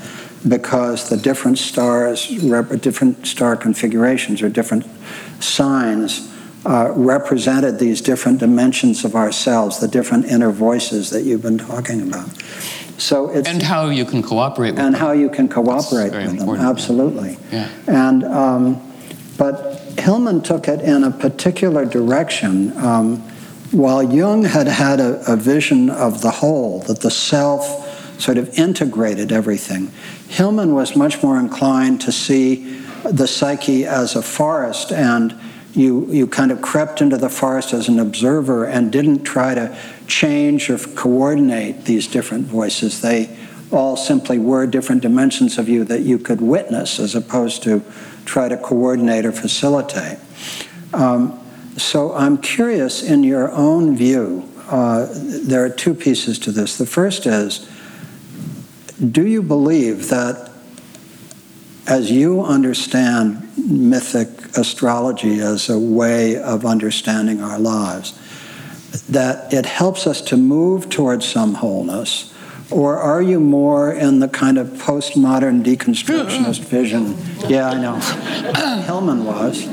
because 0.48 1.08
the 1.08 1.16
different 1.16 1.58
stars, 1.58 2.28
different 2.28 3.26
star 3.26 3.56
configurations 3.56 4.42
or 4.42 4.48
different 4.48 4.84
signs 5.40 6.32
uh, 6.64 6.92
represented 6.94 7.78
these 7.78 8.00
different 8.00 8.40
dimensions 8.40 9.04
of 9.04 9.14
ourselves, 9.14 9.78
the 9.78 9.88
different 9.88 10.26
inner 10.26 10.50
voices 10.50 11.10
that 11.10 11.22
you've 11.22 11.42
been 11.42 11.58
talking 11.58 12.00
about. 12.02 12.28
So 12.98 13.30
it's 13.30 13.48
and 13.48 13.62
how 13.62 13.90
you 13.90 14.04
can 14.04 14.22
cooperate 14.22 14.72
with 14.72 14.80
and 14.80 14.94
them. 14.94 15.00
how 15.00 15.12
you 15.12 15.28
can 15.28 15.48
cooperate 15.48 16.12
with 16.12 16.38
them. 16.38 16.48
Absolutely. 16.56 17.36
Yeah. 17.52 17.68
And 17.86 18.24
um, 18.24 18.92
but 19.36 19.80
Hillman 19.98 20.42
took 20.42 20.66
it 20.66 20.80
in 20.80 21.04
a 21.04 21.10
particular 21.10 21.84
direction. 21.84 22.76
Um, 22.78 23.18
while 23.72 24.02
Jung 24.02 24.44
had 24.44 24.66
had 24.66 25.00
a, 25.00 25.32
a 25.32 25.36
vision 25.36 25.90
of 25.90 26.22
the 26.22 26.30
whole, 26.30 26.80
that 26.82 27.00
the 27.00 27.10
self 27.10 27.86
sort 28.20 28.38
of 28.38 28.58
integrated 28.58 29.32
everything. 29.32 29.90
Hillman 30.28 30.74
was 30.74 30.96
much 30.96 31.22
more 31.22 31.38
inclined 31.38 32.00
to 32.02 32.12
see 32.12 32.80
the 33.04 33.26
psyche 33.26 33.86
as 33.86 34.16
a 34.16 34.22
forest, 34.22 34.92
and 34.92 35.38
you, 35.74 36.06
you 36.10 36.26
kind 36.26 36.50
of 36.50 36.62
crept 36.62 37.00
into 37.00 37.16
the 37.16 37.28
forest 37.28 37.72
as 37.72 37.88
an 37.88 37.98
observer 37.98 38.64
and 38.64 38.90
didn't 38.90 39.24
try 39.24 39.54
to 39.54 39.76
change 40.06 40.70
or 40.70 40.78
coordinate 40.78 41.84
these 41.84 42.06
different 42.06 42.46
voices. 42.46 43.00
They 43.00 43.36
all 43.70 43.96
simply 43.96 44.38
were 44.38 44.66
different 44.66 45.02
dimensions 45.02 45.58
of 45.58 45.68
you 45.68 45.84
that 45.84 46.00
you 46.00 46.18
could 46.18 46.40
witness 46.40 46.98
as 46.98 47.14
opposed 47.14 47.62
to 47.64 47.82
try 48.24 48.48
to 48.48 48.56
coordinate 48.56 49.26
or 49.26 49.32
facilitate. 49.32 50.18
Um, 50.94 51.38
so 51.76 52.14
I'm 52.14 52.38
curious, 52.38 53.02
in 53.02 53.22
your 53.22 53.50
own 53.52 53.96
view, 53.96 54.48
uh, 54.68 55.06
there 55.12 55.64
are 55.64 55.68
two 55.68 55.94
pieces 55.94 56.38
to 56.40 56.52
this. 56.52 56.78
The 56.78 56.86
first 56.86 57.26
is 57.26 57.68
do 58.98 59.26
you 59.26 59.42
believe 59.42 60.08
that 60.08 60.50
as 61.86 62.10
you 62.10 62.42
understand 62.42 63.46
mythic 63.56 64.28
astrology 64.56 65.40
as 65.40 65.68
a 65.68 65.78
way 65.78 66.36
of 66.36 66.64
understanding 66.64 67.42
our 67.42 67.58
lives, 67.58 68.18
that 69.08 69.52
it 69.52 69.66
helps 69.66 70.06
us 70.06 70.20
to 70.20 70.36
move 70.36 70.88
towards 70.88 71.26
some 71.26 71.54
wholeness? 71.54 72.32
Or 72.70 72.98
are 72.98 73.22
you 73.22 73.38
more 73.38 73.92
in 73.92 74.18
the 74.18 74.28
kind 74.28 74.58
of 74.58 74.68
postmodern 74.68 75.62
deconstructionist 75.62 76.60
mm-hmm. 76.60 76.64
vision? 76.64 77.16
Yeah, 77.48 77.70
I 77.70 77.80
know. 77.80 78.82
Hillman 78.86 79.24
was. 79.24 79.66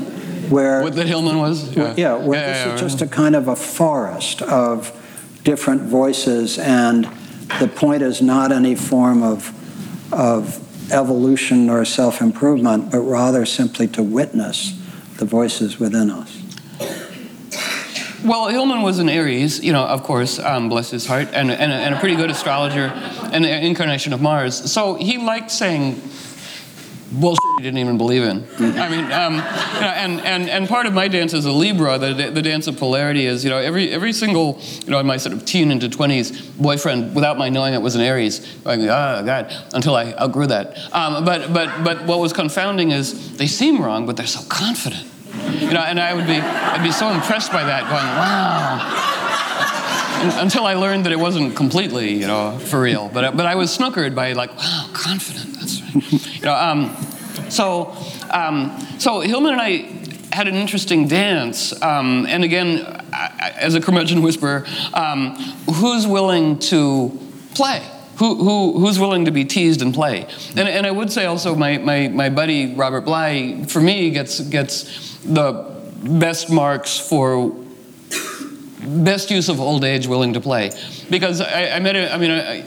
Where, 0.50 0.82
what 0.82 0.94
that 0.94 1.06
Hillman 1.06 1.38
was? 1.38 1.74
Yeah, 1.74 1.94
yeah 1.96 2.14
where 2.14 2.38
yeah, 2.38 2.52
this 2.52 2.66
yeah, 2.66 2.74
is 2.74 2.80
just 2.80 3.02
a 3.02 3.06
kind 3.06 3.34
of 3.34 3.48
a 3.48 3.56
forest 3.56 4.42
of 4.42 4.92
different 5.42 5.82
voices 5.82 6.58
and 6.58 7.08
the 7.60 7.68
point 7.68 8.02
is 8.02 8.20
not 8.20 8.52
any 8.52 8.74
form 8.74 9.22
of, 9.22 9.52
of 10.12 10.60
evolution 10.92 11.70
or 11.70 11.84
self 11.84 12.20
improvement, 12.20 12.90
but 12.90 13.00
rather 13.00 13.44
simply 13.46 13.88
to 13.88 14.02
witness 14.02 14.78
the 15.18 15.24
voices 15.24 15.78
within 15.78 16.10
us. 16.10 16.40
Well, 18.24 18.48
Hillman 18.48 18.80
was 18.80 19.00
an 19.00 19.10
Aries, 19.10 19.62
you 19.62 19.72
know, 19.72 19.84
of 19.84 20.02
course, 20.02 20.38
um, 20.38 20.70
bless 20.70 20.90
his 20.90 21.04
heart, 21.04 21.28
and, 21.34 21.50
and, 21.50 21.70
a, 21.70 21.74
and 21.74 21.94
a 21.94 22.00
pretty 22.00 22.16
good 22.16 22.30
astrologer, 22.30 22.86
and 23.32 23.44
an 23.44 23.64
incarnation 23.64 24.14
of 24.14 24.22
Mars. 24.22 24.72
So 24.72 24.94
he 24.94 25.18
liked 25.18 25.50
saying 25.50 26.00
bullshit 27.12 27.43
he 27.56 27.62
didn't 27.62 27.78
even 27.78 27.96
believe 27.96 28.22
in. 28.22 28.44
I 28.58 28.88
mean, 28.88 29.12
um, 29.12 29.34
you 29.34 29.40
and, 29.86 30.20
and, 30.22 30.48
and 30.48 30.68
part 30.68 30.86
of 30.86 30.92
my 30.92 31.06
dance 31.06 31.32
as 31.32 31.44
a 31.44 31.52
Libra, 31.52 31.98
the, 31.98 32.30
the 32.30 32.42
dance 32.42 32.66
of 32.66 32.76
polarity 32.76 33.26
is, 33.26 33.44
you 33.44 33.50
know, 33.50 33.58
every, 33.58 33.90
every 33.90 34.12
single, 34.12 34.60
you 34.84 34.90
know, 34.90 34.98
in 34.98 35.06
my 35.06 35.16
sort 35.16 35.34
of 35.34 35.44
teen 35.44 35.70
into 35.70 35.88
20s, 35.88 36.60
boyfriend, 36.60 37.14
without 37.14 37.38
my 37.38 37.48
knowing 37.48 37.74
it, 37.74 37.80
was 37.80 37.94
an 37.94 38.00
Aries. 38.00 38.40
Like, 38.64 38.80
oh, 38.80 39.22
God, 39.24 39.54
until 39.72 39.94
I 39.94 40.12
outgrew 40.14 40.48
that. 40.48 40.76
Um, 40.92 41.24
but, 41.24 41.52
but, 41.52 41.84
but 41.84 42.04
what 42.06 42.18
was 42.18 42.32
confounding 42.32 42.90
is 42.90 43.36
they 43.36 43.46
seem 43.46 43.80
wrong, 43.80 44.04
but 44.04 44.16
they're 44.16 44.26
so 44.26 44.42
confident. 44.48 45.06
You 45.60 45.72
know, 45.72 45.80
and 45.80 46.00
I 46.00 46.14
would 46.14 46.26
be, 46.26 46.36
I'd 46.36 46.82
be 46.82 46.92
so 46.92 47.10
impressed 47.10 47.52
by 47.52 47.64
that, 47.64 47.82
going, 47.82 47.92
wow 47.92 49.20
until 50.40 50.64
I 50.64 50.72
learned 50.74 51.04
that 51.04 51.12
it 51.12 51.18
wasn't 51.18 51.54
completely, 51.54 52.14
you 52.14 52.26
know, 52.26 52.58
for 52.58 52.80
real. 52.80 53.10
But 53.12 53.36
but 53.36 53.44
I 53.44 53.56
was 53.56 53.76
snookered 53.76 54.14
by 54.14 54.32
like, 54.32 54.56
wow, 54.56 54.88
confident. 54.94 55.52
That's 55.54 55.82
right. 55.82 56.36
You 56.36 56.42
know, 56.42 56.54
um, 56.54 56.96
so, 57.54 57.96
um, 58.30 58.78
so 58.98 59.20
Hillman 59.20 59.52
and 59.52 59.62
I 59.62 60.34
had 60.34 60.48
an 60.48 60.54
interesting 60.54 61.06
dance. 61.06 61.80
Um, 61.80 62.26
and 62.28 62.42
again, 62.42 63.02
as 63.12 63.74
a 63.74 63.80
curmudgeon 63.80 64.22
whisperer, 64.22 64.66
um, 64.92 65.36
who's 65.70 66.06
willing 66.06 66.58
to 66.60 67.18
play? 67.54 67.82
who, 68.16 68.36
who, 68.36 68.78
who's 68.78 68.98
willing 68.98 69.24
to 69.24 69.30
be 69.30 69.44
teased 69.44 69.82
and 69.82 69.92
play? 69.92 70.26
And, 70.56 70.68
and 70.68 70.86
I 70.86 70.90
would 70.90 71.10
say 71.10 71.24
also, 71.24 71.54
my, 71.54 71.78
my, 71.78 72.08
my 72.08 72.30
buddy 72.30 72.74
Robert 72.74 73.02
Bly, 73.02 73.64
for 73.64 73.80
me, 73.80 74.10
gets, 74.10 74.40
gets 74.40 75.16
the 75.24 75.52
best 76.02 76.50
marks 76.50 76.96
for 76.96 77.56
best 78.84 79.30
use 79.30 79.48
of 79.48 79.60
old 79.60 79.84
age 79.84 80.06
willing 80.06 80.32
to 80.32 80.40
play 80.40 80.70
because 81.10 81.40
I, 81.40 81.76
I 81.76 81.78
met 81.80 81.96
him 81.96 82.08
i 82.12 82.18
mean 82.18 82.30
I, 82.30 82.64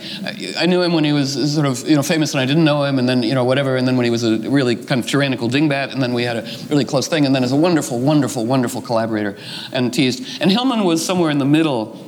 I, 0.57 0.65
knew 0.65 0.81
him 0.81 0.93
when 0.93 1.03
he 1.03 1.13
was 1.13 1.53
sort 1.53 1.65
of 1.65 1.87
you 1.87 1.95
know 1.95 2.03
famous 2.03 2.33
and 2.33 2.41
i 2.41 2.45
didn't 2.45 2.63
know 2.63 2.83
him 2.83 2.99
and 2.99 3.07
then 3.07 3.23
you 3.23 3.35
know 3.35 3.43
whatever 3.43 3.77
and 3.77 3.87
then 3.87 3.97
when 3.97 4.03
he 4.03 4.09
was 4.09 4.23
a 4.23 4.37
really 4.49 4.75
kind 4.75 5.03
of 5.03 5.09
tyrannical 5.09 5.49
dingbat 5.49 5.91
and 5.91 6.01
then 6.01 6.13
we 6.13 6.23
had 6.23 6.37
a 6.37 6.41
really 6.69 6.85
close 6.85 7.07
thing 7.07 7.25
and 7.25 7.35
then 7.35 7.43
as 7.43 7.51
a 7.51 7.55
wonderful 7.55 7.99
wonderful 7.99 8.45
wonderful 8.45 8.81
collaborator 8.81 9.37
and 9.71 9.93
teased 9.93 10.41
and 10.41 10.51
hillman 10.51 10.83
was 10.83 11.05
somewhere 11.05 11.29
in 11.29 11.37
the 11.37 11.45
middle 11.45 12.07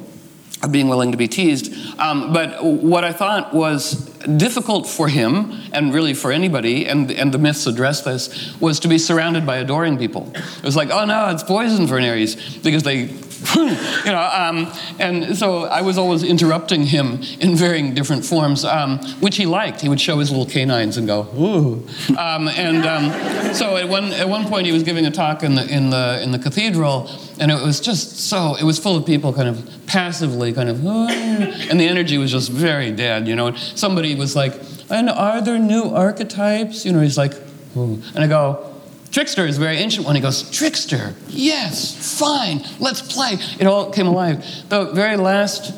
of 0.62 0.72
being 0.72 0.90
willing 0.90 1.12
to 1.12 1.18
be 1.18 1.28
teased. 1.28 1.74
Um, 2.00 2.34
but 2.34 2.64
what 2.64 3.04
I 3.04 3.14
thought 3.14 3.54
was 3.54 4.10
difficult 4.38 4.88
for 4.88 5.08
him, 5.08 5.54
and 5.72 5.94
really 5.94 6.14
for 6.14 6.32
anybody, 6.32 6.86
and, 6.86 7.10
and 7.12 7.34
the 7.34 7.38
myths 7.38 7.66
address 7.66 8.02
this, 8.02 8.60
was 8.60 8.80
to 8.82 8.88
be 8.88 8.98
surrounded 8.98 9.46
by 9.46 9.58
adoring 9.58 9.98
people. 9.98 10.32
It 10.36 10.64
was 10.64 10.76
like, 10.76 10.90
oh 10.92 11.06
no, 11.06 11.30
it's 11.30 11.44
poison 11.44 11.88
for 11.88 11.98
an 11.98 12.04
Aries, 12.04 12.58
because 12.58 12.84
they 12.84 13.08
you 13.56 14.12
know, 14.12 14.30
um, 14.34 14.72
and 15.00 15.38
so 15.38 15.64
I 15.64 15.82
was 15.82 15.98
always 15.98 16.24
interrupting 16.24 16.84
him 16.84 17.22
in 17.40 17.56
varying 17.56 17.94
different 17.94 18.26
forms, 18.26 18.66
um, 18.66 19.00
which 19.20 19.38
he 19.38 19.46
liked. 19.46 19.82
He 19.82 19.90
would 19.90 20.02
show 20.02 20.20
his 20.20 20.30
little 20.30 20.46
canines 20.46 20.98
and 20.98 21.08
go, 21.08 21.22
ooh. 21.38 21.88
Um, 22.18 22.48
and 22.50 22.86
um, 22.86 23.54
so 23.54 23.78
at 23.78 23.88
one, 23.88 24.12
at 24.14 24.28
one 24.28 24.46
point 24.48 24.66
he 24.66 24.72
was 24.72 24.84
giving 24.84 25.06
a 25.06 25.12
talk 25.12 25.44
in 25.44 25.56
the, 25.56 25.66
in, 25.68 25.90
the, 25.90 26.22
in 26.22 26.32
the 26.32 26.40
cathedral, 26.40 27.10
and 27.40 27.50
it 27.52 27.62
was 27.62 27.80
just 27.80 28.20
so, 28.20 28.56
it 28.56 28.64
was 28.64 28.78
full 28.78 28.98
of 28.98 29.06
people 29.06 29.34
kind 29.34 29.48
of 29.48 29.70
passively 29.88 30.52
kind 30.52 30.70
of, 30.70 30.84
ooh, 30.84 31.08
and 31.08 31.80
the 31.80 31.88
energy 31.88 32.18
was 32.18 32.32
just 32.32 32.52
very 32.52 32.92
dead, 32.92 33.28
you 33.28 33.36
know. 33.36 33.56
Somebody 33.56 34.16
was 34.16 34.36
like, 34.36 34.54
and 34.90 35.10
are 35.10 35.42
there 35.42 35.60
new 35.60 35.84
archetypes? 35.84 36.86
You 36.86 36.92
know, 36.92 37.00
he's 37.00 37.18
like, 37.18 37.34
ooh. 37.78 38.02
And 38.16 38.24
I 38.24 38.28
go, 38.28 38.69
Trickster 39.12 39.48
is 39.48 39.58
a 39.58 39.60
very 39.60 39.78
ancient 39.78 40.06
one. 40.06 40.16
He 40.16 40.22
goes, 40.22 40.50
Trickster, 40.52 41.16
yes, 41.28 42.20
fine, 42.20 42.64
let's 42.80 43.02
play. 43.02 43.38
It 43.60 43.66
all 43.66 43.92
came 43.92 44.06
alive. 44.06 44.46
The 44.70 44.92
very 44.92 45.18
last, 45.18 45.74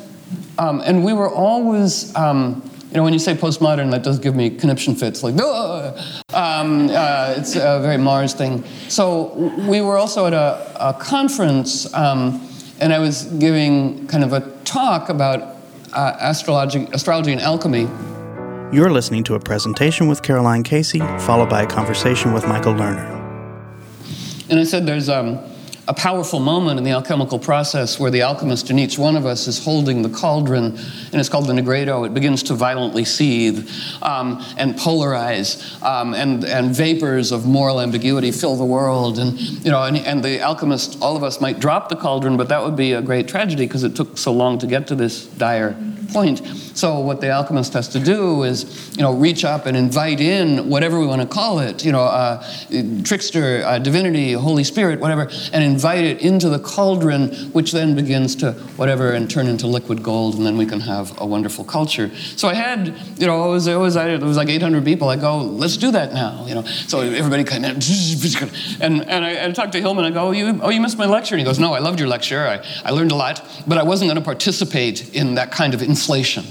um, 0.58 0.82
and 0.86 1.06
we 1.06 1.14
were 1.14 1.30
always, 1.30 2.14
um, 2.16 2.70
you 2.90 2.98
know, 2.98 3.04
when 3.04 3.14
you 3.14 3.20
say 3.20 3.34
postmodern, 3.34 3.90
that 3.92 4.04
does 4.04 4.20
give 4.20 4.36
me 4.36 4.50
conniption 4.50 4.96
fits, 4.96 5.24
like, 5.24 5.34
um, 6.34 6.90
uh, 6.90 7.36
it's 7.38 7.56
a 7.56 7.80
very 7.82 7.98
Mars 7.98 8.34
thing. 8.34 8.66
So 8.90 9.34
we 9.66 9.80
were 9.80 9.98
also 9.98 10.28
at 10.28 10.34
a, 10.34 10.90
a 10.90 10.94
conference, 10.94 11.92
um, 11.94 12.46
and 12.82 12.92
I 12.92 13.00
was 13.00 13.24
giving 13.24 14.08
kind 14.08 14.26
of 14.26 14.34
a 14.34 14.42
talk 14.66 15.08
about 15.08 15.56
uh, 15.94 16.18
astrology, 16.20 16.86
astrology 16.92 17.32
and 17.32 17.40
alchemy. 17.40 17.88
You're 18.74 18.92
listening 18.92 19.24
to 19.26 19.36
a 19.36 19.40
presentation 19.40 20.08
with 20.08 20.22
Caroline 20.22 20.64
Casey, 20.64 21.00
followed 21.20 21.50
by 21.50 21.62
a 21.62 21.68
conversation 21.68 22.34
with 22.34 22.46
Michael 22.46 22.74
Lerner. 22.74 23.21
And 24.52 24.60
I 24.60 24.66
said 24.66 24.86
there's 24.86 25.08
um, 25.08 25.40
a 25.88 25.94
powerful 25.94 26.42
moment 26.42 26.78
in 26.78 26.84
the 26.84 26.92
alchemical 26.92 27.40
process 27.40 27.98
where 27.98 28.12
the 28.12 28.22
alchemist 28.22 28.70
in 28.70 28.78
each 28.78 29.00
one 29.00 29.16
of 29.16 29.26
us 29.26 29.48
is 29.48 29.64
holding 29.64 30.02
the 30.02 30.10
cauldron, 30.10 30.76
and 30.76 31.16
it's 31.16 31.30
called 31.30 31.48
the 31.48 31.54
nigredo. 31.54 32.06
It 32.06 32.14
begins 32.14 32.44
to 32.44 32.54
violently 32.54 33.06
seethe 33.06 33.70
um, 34.02 34.44
and 34.58 34.76
polarize, 34.76 35.82
um, 35.82 36.14
and, 36.14 36.44
and 36.44 36.76
vapors 36.76 37.32
of 37.32 37.46
moral 37.46 37.80
ambiguity 37.80 38.32
fill 38.34 38.58
the 38.58 38.66
world. 38.66 39.20
And, 39.20 39.40
you 39.40 39.72
know, 39.72 39.84
and, 39.84 39.96
and 39.96 40.22
the 40.22 40.42
alchemist, 40.42 41.02
all 41.02 41.16
of 41.16 41.24
us 41.24 41.40
might 41.40 41.62
drop 41.62 41.88
the 41.88 41.96
cauldron, 41.96 42.36
but 42.36 42.50
that 42.50 42.62
would 42.62 42.76
be 42.76 42.92
a 42.92 43.02
great 43.02 43.30
tragedy 43.30 43.66
because 43.66 43.86
it 43.86 43.96
took 43.96 44.18
so 44.18 44.34
long 44.34 44.60
to 44.60 44.68
get 44.68 44.86
to 44.88 44.96
this 44.96 45.28
dire 45.28 45.78
point. 46.12 46.42
So 46.82 47.00
what 47.00 47.22
the 47.22 47.30
alchemist 47.30 47.74
has 47.74 47.88
to 47.90 48.00
do 48.00 48.42
is, 48.42 48.98
you 48.98 49.04
know, 49.04 49.14
reach 49.14 49.46
up 49.46 49.68
and 49.68 49.78
invite 49.78 50.20
in 50.20 50.68
whatever 50.68 51.00
we 51.00 51.06
want 51.06 51.22
to 51.22 51.28
call 51.28 51.60
it, 51.60 51.86
you 51.86 51.92
know, 51.92 52.02
uh, 52.02 52.44
trickster, 53.04 53.62
uh, 53.64 53.78
divinity, 53.78 54.34
Holy 54.34 54.64
Spirit, 54.64 55.00
whatever, 55.00 55.30
and 55.54 55.64
invite 55.64 56.04
it 56.04 56.22
into 56.22 56.50
the 56.50 56.58
cauldron, 56.58 57.30
which 57.52 57.72
then 57.72 57.94
begins 57.94 58.36
to 58.38 58.54
whatever 58.78 59.12
and 59.12 59.30
turn 59.30 59.46
into 59.46 59.68
liquid 59.68 60.02
gold, 60.02 60.38
and 60.38 60.44
then 60.44 60.58
we 60.58 60.66
can 60.66 60.80
have 60.80 61.14
a 61.22 61.26
wonderful 61.26 61.64
culture. 61.64 62.10
So 62.36 62.48
I 62.48 62.56
had, 62.56 62.88
you 63.20 63.28
know, 63.28 63.50
it 63.50 63.52
was, 63.52 63.68
it 63.68 63.76
was, 63.76 63.96
it 63.96 64.20
was 64.20 64.38
like 64.38 64.50
800 64.50 64.84
people. 64.84 65.08
I 65.08 65.18
go, 65.18 65.38
let's 65.38 65.78
do 65.78 65.92
that 65.92 66.14
now, 66.14 66.48
you 66.48 66.56
know. 66.56 66.64
So 66.64 67.02
everybody 67.02 67.44
kind 67.44 67.64
of, 67.64 67.74
and, 68.82 69.08
and 69.08 69.24
I, 69.24 69.46
I 69.46 69.52
talked 69.52 69.74
to 69.74 69.80
Hillman. 69.80 70.06
I 70.06 70.10
go, 70.10 70.30
oh 70.30 70.32
you, 70.32 70.60
oh, 70.64 70.72
you 70.72 70.82
missed 70.82 70.98
my 70.98 71.06
lecture. 71.06 71.36
And 71.36 71.42
he 71.42 71.46
goes, 71.46 71.60
no, 71.60 71.76
I 71.76 71.80
loved 71.80 72.00
your 72.00 72.10
lecture. 72.10 72.40
I, 72.40 72.66
I 72.84 72.90
learned 72.90 73.12
a 73.12 73.16
lot, 73.16 73.48
but 73.68 73.78
I 73.78 73.84
wasn't 73.84 74.10
going 74.10 74.20
to 74.20 74.26
participate 74.26 75.14
in 75.14 75.36
that 75.36 75.52
kind 75.52 75.76
of 75.76 75.84
inflation. 75.84 76.44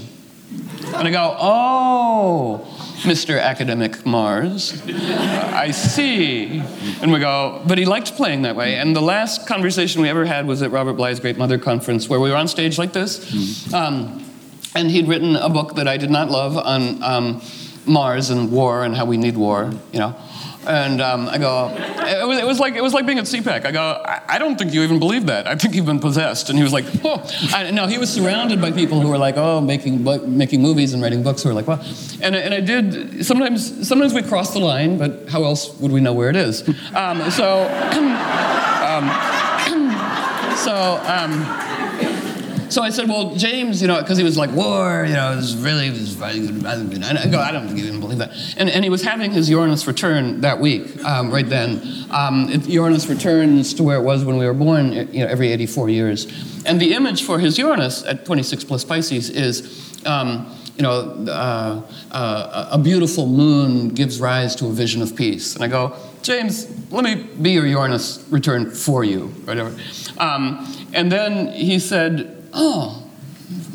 And 1.01 1.07
I 1.07 1.11
go, 1.13 1.35
oh, 1.39 2.61
Mr. 3.01 3.41
Academic 3.41 4.05
Mars, 4.05 4.79
I 4.87 5.71
see. 5.71 6.61
And 7.01 7.11
we 7.11 7.17
go, 7.17 7.63
but 7.65 7.79
he 7.79 7.85
liked 7.85 8.13
playing 8.13 8.43
that 8.43 8.55
way. 8.55 8.75
And 8.75 8.95
the 8.95 9.01
last 9.01 9.47
conversation 9.47 10.03
we 10.03 10.09
ever 10.09 10.25
had 10.25 10.45
was 10.45 10.61
at 10.61 10.69
Robert 10.69 10.93
Bly's 10.93 11.19
Great 11.19 11.39
Mother 11.39 11.57
Conference, 11.57 12.07
where 12.07 12.19
we 12.19 12.29
were 12.29 12.35
on 12.35 12.47
stage 12.47 12.77
like 12.77 12.93
this. 12.93 13.73
Um, 13.73 14.23
and 14.75 14.91
he'd 14.91 15.07
written 15.07 15.35
a 15.35 15.49
book 15.49 15.73
that 15.77 15.87
I 15.87 15.97
did 15.97 16.11
not 16.11 16.29
love 16.29 16.55
on 16.55 17.01
um, 17.01 17.41
Mars 17.87 18.29
and 18.29 18.51
war 18.51 18.83
and 18.83 18.95
how 18.95 19.05
we 19.05 19.17
need 19.17 19.35
war, 19.35 19.73
you 19.91 19.97
know. 19.97 20.15
And 20.67 21.01
um, 21.01 21.27
I 21.27 21.39
go, 21.39 21.69
it 21.75 22.27
was, 22.27 22.37
it 22.37 22.45
was, 22.45 22.59
like 22.59 22.75
it 22.75 22.83
was 22.83 22.93
like 22.93 23.05
being 23.07 23.17
at 23.17 23.25
CPAC. 23.25 23.65
I 23.65 23.71
go, 23.71 24.03
I, 24.05 24.37
don't 24.37 24.57
think 24.57 24.73
you 24.73 24.83
even 24.83 24.99
believe 24.99 25.25
that. 25.25 25.47
I 25.47 25.55
think 25.55 25.73
you've 25.73 25.87
been 25.87 25.99
possessed. 25.99 26.49
And 26.49 26.57
he 26.57 26.63
was 26.63 26.71
like, 26.71 26.85
oh. 27.03 27.27
I, 27.53 27.71
no, 27.71 27.87
he 27.87 27.97
was 27.97 28.13
surrounded 28.13 28.61
by 28.61 28.71
people 28.71 29.01
who 29.01 29.09
were 29.09 29.17
like, 29.17 29.37
oh, 29.37 29.59
making 29.59 30.03
making 30.37 30.61
movies 30.61 30.93
and 30.93 31.01
writing 31.01 31.23
books. 31.23 31.41
Who 31.41 31.49
were 31.49 31.55
like, 31.55 31.67
well, 31.67 31.83
and 32.21 32.35
and 32.35 32.53
I 32.53 32.59
did. 32.59 33.25
Sometimes 33.25 33.87
sometimes 33.87 34.13
we 34.13 34.21
cross 34.21 34.53
the 34.53 34.59
line, 34.59 34.97
but 34.97 35.29
how 35.29 35.43
else 35.43 35.79
would 35.79 35.91
we 35.91 35.99
know 35.99 36.13
where 36.13 36.29
it 36.29 36.35
is? 36.35 36.67
Um, 36.93 37.31
so, 37.31 37.63
um, 38.85 39.09
so. 40.57 41.70
So 42.71 42.81
I 42.81 42.89
said, 42.89 43.09
well, 43.09 43.35
James, 43.35 43.81
you 43.81 43.89
know, 43.89 43.99
because 43.99 44.17
he 44.17 44.23
was 44.23 44.37
like, 44.37 44.49
war, 44.51 45.03
you 45.05 45.13
know, 45.13 45.33
it 45.33 45.35
was 45.35 45.57
really, 45.57 45.87
it 45.87 45.91
was 45.91 46.15
really. 46.15 46.65
I 46.65 46.71
I 46.71 47.51
don't 47.51 47.77
even 47.77 47.99
believe 47.99 48.19
that. 48.19 48.31
And, 48.55 48.69
and 48.69 48.85
he 48.85 48.89
was 48.89 49.01
having 49.01 49.31
his 49.31 49.49
Uranus 49.49 49.87
return 49.87 50.39
that 50.39 50.61
week, 50.61 51.03
um, 51.03 51.31
right 51.31 51.47
then. 51.47 51.81
Um, 52.11 52.47
it, 52.47 52.65
Uranus 52.69 53.07
returns 53.07 53.73
to 53.73 53.83
where 53.83 53.97
it 53.97 54.03
was 54.03 54.23
when 54.23 54.37
we 54.37 54.45
were 54.45 54.53
born, 54.53 54.93
you 54.93 55.19
know, 55.19 55.27
every 55.27 55.51
84 55.51 55.89
years. 55.89 56.25
And 56.65 56.79
the 56.79 56.93
image 56.93 57.25
for 57.25 57.39
his 57.39 57.57
Uranus 57.57 58.05
at 58.05 58.25
26 58.25 58.63
plus 58.63 58.85
Pisces 58.85 59.29
is, 59.29 60.01
um, 60.05 60.49
you 60.77 60.83
know, 60.83 61.25
uh, 61.27 61.81
uh, 62.11 62.69
a 62.71 62.77
beautiful 62.77 63.27
moon 63.27 63.89
gives 63.89 64.21
rise 64.21 64.55
to 64.55 64.67
a 64.67 64.71
vision 64.71 65.01
of 65.01 65.13
peace. 65.13 65.55
And 65.55 65.63
I 65.65 65.67
go, 65.67 65.93
James, 66.21 66.69
let 66.89 67.03
me 67.03 67.15
be 67.41 67.51
your 67.51 67.67
Uranus 67.67 68.25
return 68.29 68.71
for 68.71 69.03
you, 69.03 69.27
whatever. 69.43 69.77
Um, 70.17 70.65
and 70.93 71.11
then 71.11 71.47
he 71.47 71.77
said, 71.77 72.37
oh, 72.53 73.07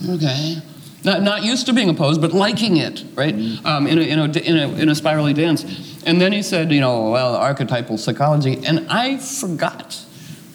okay. 0.08 0.62
Not, 1.04 1.22
not 1.22 1.44
used 1.44 1.66
to 1.66 1.72
being 1.72 1.88
opposed, 1.88 2.20
but 2.20 2.32
liking 2.32 2.78
it, 2.78 3.04
right? 3.14 3.34
Um, 3.64 3.86
in, 3.86 3.98
a, 3.98 4.02
in, 4.02 4.18
a, 4.18 4.24
in, 4.24 4.56
a, 4.56 4.68
in 4.74 4.88
a 4.88 4.94
spirally 4.94 5.32
dance. 5.32 5.64
And 6.04 6.20
then 6.20 6.32
he 6.32 6.42
said, 6.42 6.72
you 6.72 6.80
know, 6.80 7.10
well, 7.10 7.36
archetypal 7.36 7.96
psychology. 7.96 8.64
And 8.66 8.86
I 8.88 9.18
forgot 9.18 10.02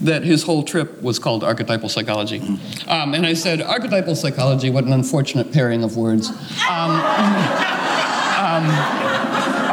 that 0.01 0.23
his 0.23 0.43
whole 0.43 0.63
trip 0.63 1.01
was 1.01 1.19
called 1.19 1.43
archetypal 1.43 1.87
psychology. 1.87 2.39
Um, 2.87 3.13
and 3.13 3.25
I 3.25 3.33
said, 3.33 3.61
archetypal 3.61 4.15
psychology, 4.15 4.69
what 4.69 4.83
an 4.83 4.93
unfortunate 4.93 5.53
pairing 5.53 5.83
of 5.83 5.95
words. 5.95 6.29
Um, 6.69 6.91
um 8.41 9.00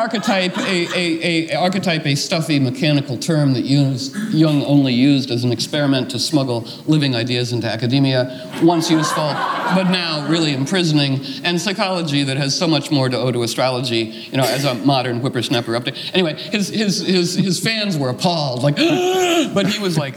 archetype, 0.08 0.56
a, 0.56 0.88
a, 0.96 1.52
a, 1.52 1.54
archetype, 1.54 2.06
a 2.06 2.14
stuffy 2.14 2.58
mechanical 2.58 3.18
term 3.18 3.52
that 3.52 3.66
used, 3.66 4.16
Jung 4.32 4.64
only 4.64 4.94
used 4.94 5.30
as 5.30 5.44
an 5.44 5.52
experiment 5.52 6.10
to 6.12 6.18
smuggle 6.18 6.66
living 6.86 7.14
ideas 7.14 7.52
into 7.52 7.70
academia, 7.70 8.50
once 8.62 8.90
useful, 8.90 9.28
but 9.74 9.90
now 9.90 10.26
really 10.26 10.54
imprisoning, 10.54 11.20
and 11.44 11.60
psychology 11.60 12.22
that 12.22 12.38
has 12.38 12.56
so 12.56 12.66
much 12.66 12.90
more 12.90 13.10
to 13.10 13.18
owe 13.18 13.30
to 13.30 13.42
astrology, 13.42 14.04
you 14.30 14.38
know, 14.38 14.44
as 14.44 14.64
a 14.64 14.72
modern 14.76 15.20
whippersnapper 15.20 15.72
update. 15.72 16.10
Anyway, 16.14 16.36
his, 16.36 16.68
his, 16.68 17.00
his, 17.00 17.34
his 17.34 17.60
fans 17.60 17.98
were 17.98 18.08
appalled, 18.08 18.62
like, 18.62 18.76
but 19.52 19.66
he 19.66 19.78
was 19.78 19.98
like, 19.98 20.14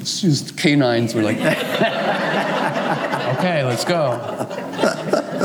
his 0.00 0.52
canines 0.56 1.14
were 1.14 1.22
like, 1.22 1.36
okay, 3.38 3.62
let's 3.62 3.84
go. 3.84 4.18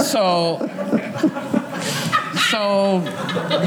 So, 0.01 0.57
so 2.38 3.01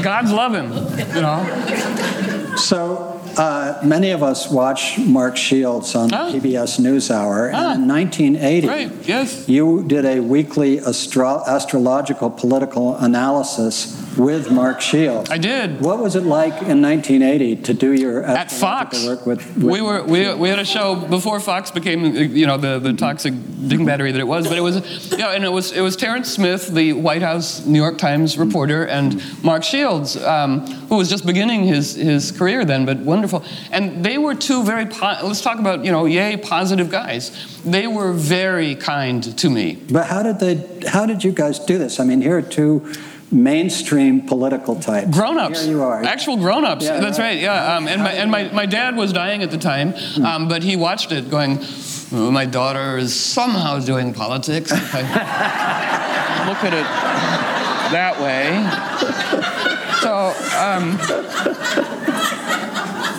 God's 0.01 0.31
loving, 0.31 0.71
you 1.15 1.21
know. 1.21 2.55
So 2.57 3.11
uh, 3.37 3.79
many 3.83 4.11
of 4.11 4.23
us 4.23 4.49
watch 4.49 4.99
Mark 4.99 5.37
Shields 5.37 5.95
on 5.95 6.13
ah. 6.13 6.31
PBS 6.31 6.79
NewsHour, 6.79 7.51
ah. 7.53 7.73
and 7.73 7.83
in 7.83 7.87
1980, 7.87 8.67
right. 8.67 8.91
yes. 9.07 9.47
you 9.47 9.83
did 9.83 10.05
a 10.05 10.19
weekly 10.19 10.79
astro- 10.79 11.43
astrological 11.47 12.29
political 12.29 12.95
analysis 12.97 13.97
with 14.17 14.51
Mark 14.51 14.81
Shields. 14.81 15.29
I 15.29 15.37
did. 15.37 15.81
What 15.81 15.99
was 15.99 16.15
it 16.15 16.23
like 16.23 16.53
in 16.61 16.81
1980 16.81 17.55
to 17.63 17.73
do 17.73 17.93
your 17.93 18.23
at 18.23 18.51
Fox? 18.51 19.05
Work 19.05 19.25
with, 19.25 19.45
with 19.55 19.63
we 19.63 19.81
were 19.81 20.03
we, 20.03 20.33
we 20.33 20.49
had 20.49 20.59
a 20.59 20.65
show 20.65 20.95
before 20.95 21.39
Fox 21.39 21.71
became 21.71 22.15
you 22.15 22.45
know 22.45 22.57
the, 22.57 22.79
the 22.79 22.93
toxic 22.93 23.33
ding 23.67 23.85
battery 23.85 24.11
that 24.11 24.19
it 24.19 24.27
was, 24.27 24.47
but 24.47 24.57
it 24.57 24.61
was 24.61 25.11
you 25.11 25.17
know, 25.17 25.31
and 25.31 25.43
it 25.43 25.51
was 25.51 25.71
it 25.71 25.81
was 25.81 25.95
Terrence 25.95 26.31
Smith, 26.31 26.67
the 26.67 26.93
White 26.93 27.21
House 27.21 27.65
New 27.65 27.79
York 27.79 27.97
Times 27.97 28.37
reporter, 28.37 28.85
and 28.85 29.21
Mark 29.43 29.63
Shields, 29.63 30.17
um, 30.17 30.61
who 30.87 30.97
was 30.97 31.09
just 31.09 31.25
beginning 31.25 31.63
his 31.63 31.95
his 31.95 32.31
career 32.31 32.65
then, 32.65 32.85
but 32.85 32.97
wonderful. 32.99 33.43
And 33.71 34.03
they 34.03 34.17
were 34.17 34.35
two 34.35 34.63
very 34.63 34.85
po- 34.85 35.19
let's 35.23 35.41
talk 35.41 35.59
about 35.59 35.85
you 35.85 35.91
know 35.91 36.05
yay 36.05 36.37
positive 36.37 36.89
guys. 36.89 37.61
They 37.63 37.87
were 37.87 38.11
very 38.11 38.75
kind 38.75 39.37
to 39.37 39.49
me. 39.49 39.81
But 39.89 40.07
how 40.07 40.23
did 40.23 40.39
they? 40.39 40.87
How 40.87 41.05
did 41.05 41.23
you 41.23 41.31
guys 41.31 41.59
do 41.59 41.77
this? 41.77 41.99
I 41.99 42.03
mean, 42.03 42.21
here 42.21 42.37
are 42.37 42.41
two 42.41 42.91
mainstream 43.31 44.21
political 44.21 44.75
types. 44.75 45.09
Grown-ups. 45.09 45.63
Here 45.63 45.71
you 45.71 45.83
are. 45.83 46.03
Actual 46.03 46.37
grown-ups. 46.37 46.83
Yeah, 46.85 46.99
That's 46.99 47.17
right. 47.17 47.25
right. 47.35 47.39
Yeah. 47.39 47.75
Um, 47.77 47.87
and 47.87 48.01
my, 48.03 48.11
and 48.11 48.29
my, 48.31 48.43
my 48.51 48.65
dad 48.65 48.95
was 48.95 49.13
dying 49.13 49.41
at 49.43 49.51
the 49.51 49.57
time, 49.57 49.91
Hmm. 49.93 50.25
um, 50.25 50.47
but 50.47 50.63
he 50.63 50.75
watched 50.75 51.11
it 51.11 51.29
going, 51.29 51.59
"Oh, 52.11 52.29
my 52.31 52.45
daughter 52.45 52.97
is 52.97 53.13
somehow 53.17 53.79
doing 53.79 54.13
politics. 54.13 54.71
If 54.71 54.93
I 54.95 55.01
look 56.47 56.63
at 56.63 56.73
it 56.73 56.87
that 57.91 58.19
way. 58.19 58.51
So, 60.01 60.33
um, 60.57 60.97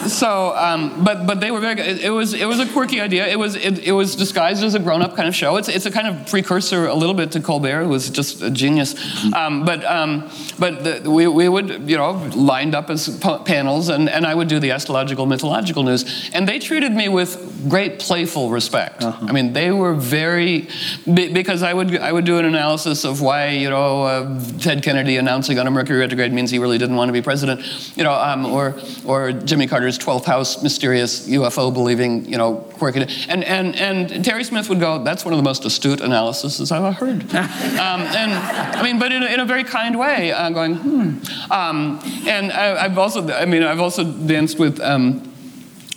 so, 0.09 0.57
um, 0.57 1.05
but 1.05 1.27
but 1.27 1.41
they 1.41 1.51
were 1.51 1.61
very. 1.61 1.81
It, 1.81 2.05
it 2.05 2.11
was 2.11 2.35
it 2.35 2.47
was 2.47 2.59
a 2.61 2.67
quirky 2.67 3.01
idea. 3.01 3.27
It 3.27 3.39
was 3.39 3.57
it, 3.57 3.79
it 3.81 3.93
was 3.93 4.17
disguised 4.17 4.63
as 4.65 4.75
a 4.75 4.79
grown 4.79 5.03
up 5.03 5.17
kind 5.17 5.29
of 5.29 5.35
show. 5.35 5.57
It's 5.57 5.69
it's 5.69 5.87
a 5.87 5.91
kind 5.91 6.09
of 6.09 6.27
precursor 6.29 6.87
a 6.87 6.95
little 6.95 7.15
bit 7.15 7.33
to 7.33 7.41
Colbert, 7.41 7.85
who 7.85 7.89
was 7.89 8.11
just 8.11 8.43
a 8.43 8.51
genius. 8.51 8.95
Um, 9.33 9.65
but 9.65 9.85
um, 9.85 10.31
but 10.59 10.85
the, 10.85 11.11
we 11.11 11.27
we 11.27 11.49
would 11.49 11.89
you 11.89 11.97
know 11.97 12.13
lined 12.35 12.75
up 12.75 12.91
as 12.91 13.09
pa- 13.19 13.43
panels, 13.43 13.89
and 13.89 14.09
and 14.09 14.27
I 14.27 14.35
would 14.35 14.49
do 14.49 14.59
the 14.59 14.71
astrological 14.71 15.27
mythological 15.27 15.83
news, 15.83 16.31
and 16.33 16.49
they 16.49 16.59
treated 16.59 16.93
me 16.93 17.09
with 17.09 17.69
great 17.69 17.99
playful 17.99 18.51
respect. 18.51 19.05
I 19.05 19.33
mean, 19.33 19.53
they 19.53 19.71
were 19.71 19.95
very 19.95 20.69
be- 21.13 21.33
because 21.33 21.63
I 21.63 21.73
would 21.75 21.97
I 21.97 22.13
would 22.13 22.25
do 22.25 22.39
an 22.39 22.45
analysis 22.45 23.05
of 23.05 23.21
why 23.21 23.49
you 23.49 23.71
know 23.71 24.03
uh, 24.03 24.41
Ted 24.59 24.83
Kennedy 24.83 25.17
announcing 25.17 25.59
on 25.59 25.67
a 25.67 25.71
Mercury 25.71 25.99
retrograde 25.99 26.33
means 26.33 26.51
he 26.51 26.59
really 26.59 26.79
didn't 26.79 26.97
want 26.97 27.09
to 27.09 27.13
be 27.13 27.23
president, 27.23 27.61
you 27.97 28.05
know, 28.05 28.15
um, 28.15 28.47
or 28.47 28.75
or 29.05 29.33
Jimmy 29.33 29.67
Carter's 29.93 30.23
12th 30.23 30.25
house 30.25 30.63
mysterious 30.63 31.29
UFO 31.29 31.73
believing, 31.73 32.25
you 32.27 32.39
know, 32.39 32.57
quirky. 32.75 33.01
And, 33.29 33.45
and, 33.45 33.75
and 33.77 34.25
Terry 34.25 34.45
Smith 34.45 34.69
would 34.69 34.81
go, 34.81 35.03
that's 35.03 35.25
one 35.25 35.35
of 35.35 35.39
the 35.39 35.43
most 35.43 35.65
astute 35.65 36.01
analyses 36.01 36.71
I've 36.73 36.85
ever 36.85 36.93
heard. 36.93 37.23
um, 37.35 38.01
and 38.01 38.33
I 38.33 38.83
mean, 38.83 38.99
but 38.99 39.13
in 39.13 39.23
a, 39.23 39.27
in 39.27 39.41
a 39.41 39.45
very 39.45 39.65
kind 39.65 39.99
way, 39.99 40.33
uh, 40.33 40.51
going, 40.51 40.75
hmm. 40.77 41.53
Um, 41.53 42.01
and 42.27 42.53
I, 42.53 42.85
I've 42.85 42.99
also, 42.99 43.29
I 43.29 43.45
mean, 43.45 43.63
I've 43.63 43.81
also 43.81 44.05
danced 44.05 44.59
with, 44.59 44.81
um, 44.81 45.29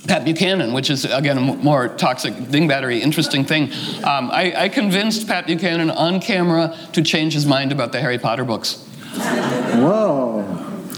Pat 0.07 0.23
Buchanan, 0.23 0.71
which 0.73 0.91
is 0.91 1.03
again 1.03 1.35
a 1.39 1.41
m- 1.41 1.63
more 1.63 1.87
toxic 1.87 2.51
ding 2.51 2.67
battery, 2.67 3.01
interesting 3.01 3.43
thing. 3.43 3.71
Um, 4.03 4.29
I, 4.29 4.53
I 4.55 4.69
convinced 4.69 5.27
Pat 5.27 5.47
Buchanan 5.47 5.89
on 5.89 6.21
camera 6.21 6.77
to 6.93 7.01
change 7.01 7.33
his 7.33 7.47
mind 7.47 7.71
about 7.71 7.91
the 7.91 7.99
Harry 7.99 8.19
Potter 8.19 8.45
books. 8.45 8.87
Whoa, 9.15 10.45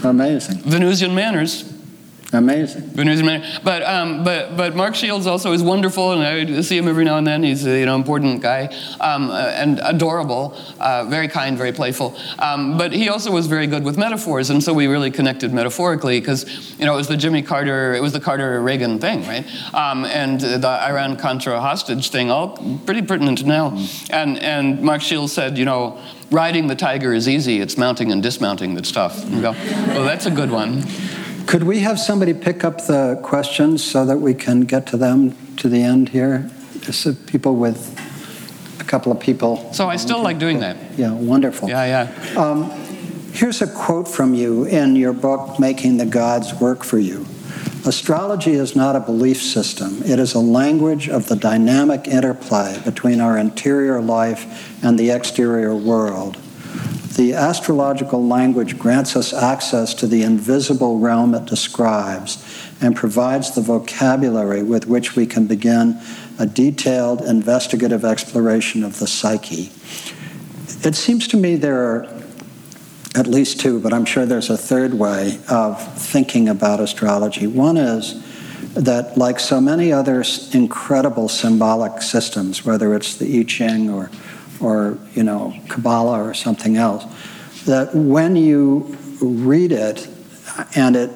amazing, 0.04 0.58
Venusian 0.58 1.14
manners, 1.14 1.77
amazing. 2.32 2.90
But 3.64 3.82
um, 3.84 4.22
but 4.22 4.56
but 4.56 4.76
Mark 4.76 4.94
Shields 4.94 5.26
also 5.26 5.52
is 5.52 5.62
wonderful, 5.62 6.12
and 6.12 6.22
I 6.22 6.60
see 6.60 6.76
him 6.76 6.86
every 6.86 7.04
now 7.04 7.16
and 7.16 7.26
then. 7.26 7.42
He's 7.42 7.66
a 7.66 7.78
you 7.78 7.86
know 7.86 7.94
important 7.94 8.42
guy 8.42 8.66
um, 9.00 9.30
uh, 9.30 9.52
and 9.54 9.80
adorable, 9.82 10.54
uh, 10.78 11.06
very 11.06 11.28
kind, 11.28 11.56
very 11.56 11.72
playful. 11.72 12.14
Um, 12.38 12.76
but 12.76 12.92
he 12.92 13.08
also 13.08 13.30
was 13.30 13.46
very 13.46 13.66
good 13.66 13.82
with 13.82 13.96
metaphors, 13.96 14.50
and 14.50 14.62
so 14.62 14.74
we 14.74 14.86
really 14.86 15.10
connected 15.10 15.54
metaphorically 15.54 16.20
because 16.20 16.44
you 16.78 16.84
know 16.84 16.94
it 16.94 16.96
was 16.96 17.08
the 17.08 17.16
Jimmy 17.16 17.42
Carter, 17.42 17.94
it 17.94 18.02
was 18.02 18.12
the 18.12 18.20
Carter 18.20 18.60
Reagan 18.60 18.98
thing, 18.98 19.22
right? 19.22 19.46
Um, 19.74 20.04
and 20.04 20.40
the 20.40 20.68
Iran 20.68 21.16
Contra 21.16 21.58
hostage 21.60 22.10
thing, 22.10 22.30
all 22.30 22.58
pretty 22.84 23.02
pertinent 23.02 23.44
now. 23.46 23.78
And 24.10 24.38
and 24.38 24.82
Mark 24.82 25.00
Shields 25.00 25.32
said, 25.32 25.56
you 25.58 25.64
know. 25.64 25.98
Riding 26.30 26.66
the 26.66 26.76
tiger 26.76 27.14
is 27.14 27.26
easy. 27.26 27.62
It's 27.62 27.78
mounting 27.78 28.12
and 28.12 28.22
dismounting 28.22 28.74
that's 28.74 28.92
tough. 28.92 29.24
And 29.24 29.40
go, 29.40 29.52
well, 29.52 30.04
that's 30.04 30.26
a 30.26 30.30
good 30.30 30.50
one. 30.50 30.84
Could 31.48 31.62
we 31.62 31.78
have 31.78 31.98
somebody 31.98 32.34
pick 32.34 32.62
up 32.62 32.86
the 32.86 33.18
questions 33.22 33.82
so 33.82 34.04
that 34.04 34.18
we 34.18 34.34
can 34.34 34.60
get 34.60 34.86
to 34.88 34.98
them 34.98 35.34
to 35.56 35.70
the 35.70 35.82
end 35.82 36.10
here? 36.10 36.50
Just 36.80 37.00
so 37.00 37.14
people 37.14 37.56
with 37.56 37.98
a 38.78 38.84
couple 38.84 39.10
of 39.10 39.18
people. 39.18 39.72
So 39.72 39.88
I 39.88 39.96
still 39.96 40.22
like 40.22 40.38
doing 40.38 40.60
that. 40.60 40.76
Yeah, 40.98 41.14
wonderful. 41.14 41.70
Yeah, 41.70 42.04
yeah. 42.04 42.38
Um, 42.38 42.70
here's 43.32 43.62
a 43.62 43.66
quote 43.66 44.06
from 44.06 44.34
you 44.34 44.64
in 44.64 44.94
your 44.94 45.14
book, 45.14 45.58
Making 45.58 45.96
the 45.96 46.04
Gods 46.04 46.52
Work 46.60 46.84
for 46.84 46.98
You. 46.98 47.24
Astrology 47.86 48.52
is 48.52 48.76
not 48.76 48.94
a 48.94 49.00
belief 49.00 49.40
system, 49.40 50.02
it 50.02 50.18
is 50.18 50.34
a 50.34 50.40
language 50.40 51.08
of 51.08 51.28
the 51.28 51.36
dynamic 51.36 52.06
interplay 52.06 52.78
between 52.84 53.22
our 53.22 53.38
interior 53.38 54.02
life 54.02 54.84
and 54.84 54.98
the 54.98 55.12
exterior 55.12 55.74
world. 55.74 56.36
The 57.18 57.34
astrological 57.34 58.24
language 58.24 58.78
grants 58.78 59.16
us 59.16 59.32
access 59.32 59.92
to 59.94 60.06
the 60.06 60.22
invisible 60.22 61.00
realm 61.00 61.34
it 61.34 61.46
describes 61.46 62.38
and 62.80 62.94
provides 62.94 63.56
the 63.56 63.60
vocabulary 63.60 64.62
with 64.62 64.86
which 64.86 65.16
we 65.16 65.26
can 65.26 65.48
begin 65.48 66.00
a 66.38 66.46
detailed 66.46 67.22
investigative 67.22 68.04
exploration 68.04 68.84
of 68.84 69.00
the 69.00 69.08
psyche. 69.08 69.72
It 70.86 70.94
seems 70.94 71.26
to 71.28 71.36
me 71.36 71.56
there 71.56 71.84
are 71.92 72.22
at 73.16 73.26
least 73.26 73.58
two, 73.58 73.80
but 73.80 73.92
I'm 73.92 74.04
sure 74.04 74.24
there's 74.24 74.50
a 74.50 74.56
third 74.56 74.94
way 74.94 75.40
of 75.48 75.82
thinking 76.00 76.48
about 76.48 76.78
astrology. 76.78 77.48
One 77.48 77.76
is 77.78 78.22
that, 78.74 79.18
like 79.18 79.40
so 79.40 79.60
many 79.60 79.92
other 79.92 80.22
incredible 80.52 81.28
symbolic 81.28 82.00
systems, 82.00 82.64
whether 82.64 82.94
it's 82.94 83.16
the 83.16 83.40
I 83.40 83.42
Ching 83.42 83.90
or, 83.90 84.08
or 84.60 84.98
you 85.14 85.22
know, 85.22 85.54
Kabbalah 85.68 86.22
or 86.22 86.34
something 86.34 86.76
else, 86.76 87.04
that 87.64 87.94
when 87.94 88.36
you 88.36 88.96
read 89.20 89.72
it 89.72 90.08
and 90.74 90.96
it 90.96 91.10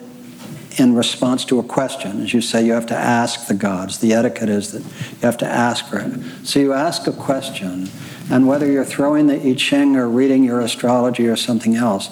in 0.78 0.94
response 0.94 1.44
to 1.46 1.58
a 1.58 1.62
question, 1.62 2.22
as 2.22 2.32
you 2.32 2.40
say, 2.40 2.64
you 2.64 2.72
have 2.72 2.86
to 2.86 2.96
ask 2.96 3.46
the 3.46 3.54
gods. 3.54 3.98
The 3.98 4.14
etiquette 4.14 4.48
is 4.48 4.72
that 4.72 4.82
you 4.82 5.18
have 5.20 5.36
to 5.38 5.46
ask 5.46 5.86
for 5.88 5.98
it. 5.98 6.46
So 6.46 6.60
you 6.60 6.72
ask 6.72 7.06
a 7.06 7.12
question, 7.12 7.90
and 8.30 8.46
whether 8.46 8.70
you're 8.70 8.84
throwing 8.84 9.26
the 9.26 9.50
I 9.50 9.54
Ching 9.54 9.96
or 9.96 10.08
reading 10.08 10.44
your 10.44 10.60
astrology 10.60 11.28
or 11.28 11.36
something 11.36 11.76
else, 11.76 12.08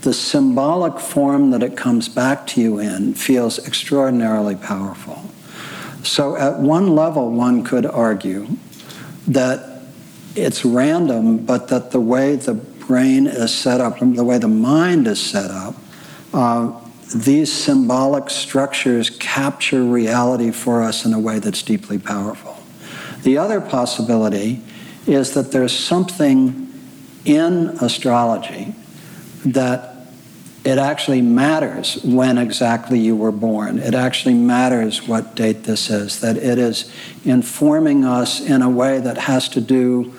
the 0.00 0.12
symbolic 0.12 0.98
form 0.98 1.50
that 1.50 1.62
it 1.62 1.76
comes 1.76 2.08
back 2.08 2.46
to 2.48 2.60
you 2.60 2.78
in 2.78 3.14
feels 3.14 3.64
extraordinarily 3.66 4.56
powerful. 4.56 5.30
So, 6.02 6.36
at 6.36 6.60
one 6.60 6.94
level, 6.94 7.32
one 7.32 7.64
could 7.64 7.84
argue 7.84 8.46
that 9.26 9.75
it's 10.36 10.64
random, 10.64 11.44
but 11.44 11.68
that 11.68 11.90
the 11.90 12.00
way 12.00 12.36
the 12.36 12.54
brain 12.54 13.26
is 13.26 13.52
set 13.52 13.80
up, 13.80 13.98
the 13.98 14.24
way 14.24 14.38
the 14.38 14.48
mind 14.48 15.06
is 15.06 15.20
set 15.20 15.50
up, 15.50 15.74
uh, 16.32 16.80
these 17.14 17.52
symbolic 17.52 18.30
structures 18.30 19.10
capture 19.10 19.82
reality 19.82 20.50
for 20.50 20.82
us 20.82 21.04
in 21.04 21.12
a 21.12 21.20
way 21.20 21.38
that's 21.38 21.62
deeply 21.62 21.98
powerful. 21.98 22.56
The 23.22 23.38
other 23.38 23.60
possibility 23.60 24.60
is 25.06 25.34
that 25.34 25.52
there's 25.52 25.76
something 25.76 26.72
in 27.24 27.68
astrology 27.80 28.74
that 29.44 29.96
it 30.64 30.78
actually 30.78 31.22
matters 31.22 32.02
when 32.02 32.38
exactly 32.38 32.98
you 32.98 33.14
were 33.14 33.30
born. 33.30 33.78
It 33.78 33.94
actually 33.94 34.34
matters 34.34 35.06
what 35.06 35.36
date 35.36 35.62
this 35.62 35.90
is, 35.90 36.20
that 36.20 36.36
it 36.36 36.58
is 36.58 36.92
informing 37.24 38.04
us 38.04 38.40
in 38.40 38.62
a 38.62 38.70
way 38.70 38.98
that 38.98 39.16
has 39.16 39.48
to 39.50 39.60
do 39.60 40.15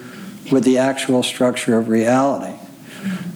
with 0.52 0.64
the 0.64 0.78
actual 0.78 1.24
structure 1.24 1.78
of 1.78 1.90
reality. 1.90 2.58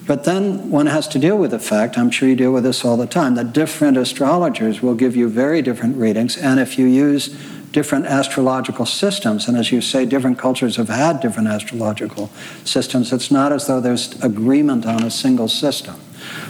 But 0.07 0.23
then 0.23 0.69
one 0.69 0.87
has 0.87 1.07
to 1.09 1.19
deal 1.19 1.37
with 1.37 1.51
the 1.51 1.59
fact, 1.59 1.97
I'm 1.97 2.11
sure 2.11 2.27
you 2.27 2.35
deal 2.35 2.51
with 2.51 2.63
this 2.63 2.83
all 2.83 2.97
the 2.97 3.07
time, 3.07 3.35
that 3.35 3.53
different 3.53 3.97
astrologers 3.97 4.81
will 4.81 4.95
give 4.95 5.15
you 5.15 5.29
very 5.29 5.61
different 5.61 5.95
readings. 5.97 6.37
And 6.37 6.59
if 6.59 6.77
you 6.77 6.85
use 6.85 7.29
different 7.71 8.05
astrological 8.05 8.85
systems, 8.85 9.47
and 9.47 9.55
as 9.55 9.71
you 9.71 9.79
say, 9.79 10.05
different 10.05 10.37
cultures 10.37 10.75
have 10.75 10.89
had 10.89 11.21
different 11.21 11.47
astrological 11.47 12.29
systems, 12.65 13.13
it's 13.13 13.31
not 13.31 13.53
as 13.53 13.67
though 13.67 13.79
there's 13.79 14.21
agreement 14.21 14.85
on 14.85 15.03
a 15.03 15.11
single 15.11 15.47
system. 15.47 15.95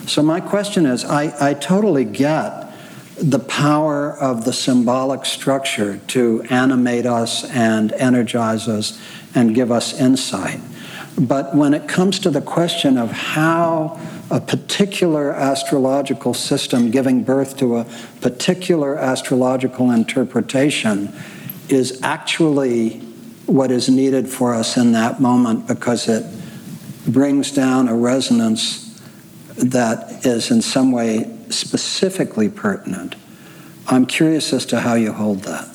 So 0.07 0.23
my 0.23 0.39
question 0.39 0.85
is 0.85 1.05
I, 1.05 1.49
I 1.49 1.53
totally 1.53 2.05
get 2.05 2.71
the 3.17 3.39
power 3.39 4.17
of 4.17 4.45
the 4.45 4.53
symbolic 4.53 5.25
structure 5.25 5.99
to 6.07 6.41
animate 6.49 7.05
us 7.05 7.43
and 7.51 7.91
energize 7.93 8.67
us 8.67 8.99
and 9.35 9.55
give 9.55 9.71
us 9.71 9.99
insight. 9.99 10.59
But 11.17 11.55
when 11.55 11.73
it 11.73 11.87
comes 11.87 12.19
to 12.19 12.29
the 12.29 12.41
question 12.41 12.97
of 12.97 13.11
how 13.11 13.99
a 14.29 14.39
particular 14.39 15.33
astrological 15.33 16.33
system 16.33 16.89
giving 16.89 17.23
birth 17.23 17.57
to 17.57 17.77
a 17.77 17.85
particular 18.21 18.97
astrological 18.97 19.91
interpretation 19.91 21.13
is 21.67 22.01
actually 22.01 22.99
what 23.45 23.71
is 23.71 23.89
needed 23.89 24.29
for 24.29 24.53
us 24.53 24.77
in 24.77 24.93
that 24.93 25.19
moment 25.19 25.67
because 25.67 26.07
it 26.07 26.25
brings 27.05 27.51
down 27.51 27.87
a 27.87 27.95
resonance 27.95 29.01
that 29.57 30.25
is 30.25 30.49
in 30.49 30.61
some 30.61 30.91
way 30.91 31.29
specifically 31.49 32.49
pertinent. 32.49 33.15
I'm 33.87 34.05
curious 34.05 34.53
as 34.53 34.65
to 34.67 34.79
how 34.79 34.93
you 34.93 35.11
hold 35.11 35.39
that. 35.43 35.70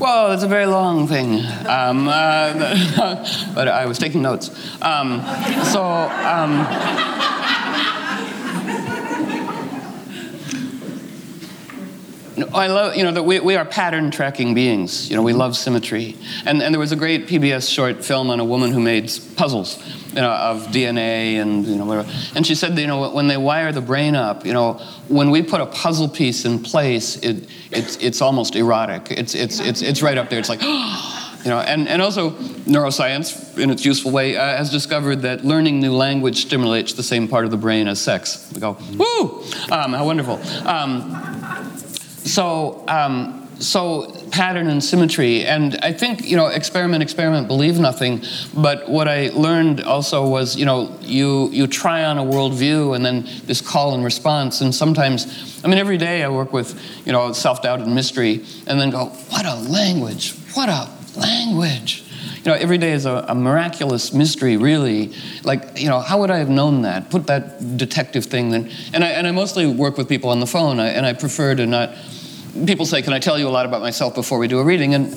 Well, 0.00 0.32
it's 0.32 0.42
a 0.42 0.48
very 0.48 0.64
long 0.64 1.06
thing, 1.06 1.44
um, 1.68 2.08
uh, 2.08 3.52
but 3.54 3.68
I 3.68 3.84
was 3.84 3.98
taking 3.98 4.22
notes. 4.22 4.48
Um, 4.80 5.20
so, 5.64 5.82
I 12.44 12.66
love, 12.66 12.96
you 12.96 13.04
know, 13.04 13.12
that 13.12 13.22
we, 13.22 13.40
we 13.40 13.56
are 13.56 13.64
pattern 13.64 14.10
tracking 14.10 14.54
beings. 14.54 15.10
You 15.10 15.16
know, 15.16 15.22
we 15.22 15.32
love 15.32 15.56
symmetry. 15.56 16.16
And, 16.44 16.62
and 16.62 16.74
there 16.74 16.78
was 16.78 16.92
a 16.92 16.96
great 16.96 17.26
PBS 17.26 17.72
short 17.72 18.04
film 18.04 18.30
on 18.30 18.40
a 18.40 18.44
woman 18.44 18.70
who 18.70 18.80
made 18.80 19.10
puzzles, 19.36 19.78
you 20.08 20.20
know, 20.20 20.30
of 20.30 20.66
DNA 20.68 21.40
and, 21.40 21.66
you 21.66 21.76
know, 21.76 21.84
whatever. 21.84 22.10
And 22.34 22.46
she 22.46 22.54
said, 22.54 22.78
you 22.78 22.86
know, 22.86 23.10
when 23.10 23.26
they 23.26 23.36
wire 23.36 23.72
the 23.72 23.80
brain 23.80 24.14
up, 24.14 24.44
you 24.44 24.52
know, 24.52 24.74
when 25.08 25.30
we 25.30 25.42
put 25.42 25.60
a 25.60 25.66
puzzle 25.66 26.08
piece 26.08 26.44
in 26.44 26.62
place, 26.62 27.16
it, 27.16 27.48
it's, 27.70 27.96
it's 27.96 28.20
almost 28.20 28.56
erotic. 28.56 29.10
It's, 29.10 29.34
it's, 29.34 29.60
it's, 29.60 29.82
it's 29.82 30.02
right 30.02 30.18
up 30.18 30.28
there. 30.28 30.38
It's 30.38 30.48
like, 30.48 30.62
you 31.44 31.50
know, 31.50 31.60
and, 31.60 31.88
and 31.88 32.02
also 32.02 32.30
neuroscience, 32.30 33.58
in 33.58 33.70
its 33.70 33.84
useful 33.84 34.10
way, 34.10 34.36
uh, 34.36 34.56
has 34.56 34.70
discovered 34.70 35.22
that 35.22 35.44
learning 35.44 35.80
new 35.80 35.94
language 35.94 36.42
stimulates 36.42 36.92
the 36.92 37.02
same 37.02 37.28
part 37.28 37.44
of 37.44 37.50
the 37.50 37.56
brain 37.56 37.88
as 37.88 38.00
sex. 38.00 38.50
We 38.54 38.60
go, 38.60 38.76
woo! 38.96 39.42
Um, 39.70 39.92
how 39.92 40.04
wonderful. 40.04 40.34
Um, 40.66 41.69
so, 42.30 42.84
um, 42.88 43.48
so 43.58 44.10
pattern 44.30 44.68
and 44.68 44.82
symmetry, 44.82 45.44
and 45.44 45.76
I 45.82 45.92
think 45.92 46.26
you 46.26 46.36
know, 46.36 46.46
experiment, 46.46 47.02
experiment, 47.02 47.46
believe 47.46 47.78
nothing. 47.78 48.22
But 48.54 48.88
what 48.88 49.08
I 49.08 49.28
learned 49.30 49.82
also 49.82 50.26
was, 50.26 50.56
you 50.56 50.64
know, 50.64 50.96
you 51.02 51.50
you 51.50 51.66
try 51.66 52.04
on 52.04 52.18
a 52.18 52.22
worldview, 52.22 52.96
and 52.96 53.04
then 53.04 53.28
this 53.44 53.60
call 53.60 53.94
and 53.94 54.04
response, 54.04 54.60
and 54.60 54.74
sometimes, 54.74 55.60
I 55.64 55.68
mean, 55.68 55.78
every 55.78 55.98
day 55.98 56.24
I 56.24 56.28
work 56.28 56.52
with, 56.52 56.80
you 57.04 57.12
know, 57.12 57.32
self 57.32 57.62
doubt 57.62 57.80
and 57.80 57.94
mystery, 57.94 58.44
and 58.66 58.80
then 58.80 58.90
go, 58.90 59.06
what 59.06 59.44
a 59.44 59.56
language, 59.56 60.34
what 60.54 60.68
a 60.68 60.88
language. 61.18 62.04
You 62.42 62.52
know, 62.52 62.56
every 62.56 62.78
day 62.78 62.92
is 62.92 63.04
a, 63.04 63.26
a 63.28 63.34
miraculous 63.34 64.14
mystery, 64.14 64.56
really. 64.56 65.12
Like, 65.44 65.78
you 65.78 65.88
know, 65.88 66.00
how 66.00 66.20
would 66.20 66.30
I 66.30 66.38
have 66.38 66.48
known 66.48 66.82
that? 66.82 67.10
Put 67.10 67.26
that 67.26 67.76
detective 67.76 68.24
thing 68.24 68.48
then. 68.48 68.70
And 68.94 69.04
I, 69.04 69.08
and 69.08 69.26
I 69.26 69.30
mostly 69.30 69.66
work 69.66 69.98
with 69.98 70.08
people 70.08 70.30
on 70.30 70.40
the 70.40 70.46
phone, 70.46 70.80
and 70.80 71.04
I 71.04 71.12
prefer 71.12 71.54
to 71.54 71.66
not 71.66 71.94
people 72.66 72.86
say, 72.86 73.02
Can 73.02 73.12
I 73.12 73.18
tell 73.18 73.38
you 73.38 73.48
a 73.48 73.50
lot 73.50 73.66
about 73.66 73.80
myself 73.80 74.14
before 74.14 74.38
we 74.38 74.48
do 74.48 74.58
a 74.58 74.64
reading? 74.64 74.94
And 74.94 75.12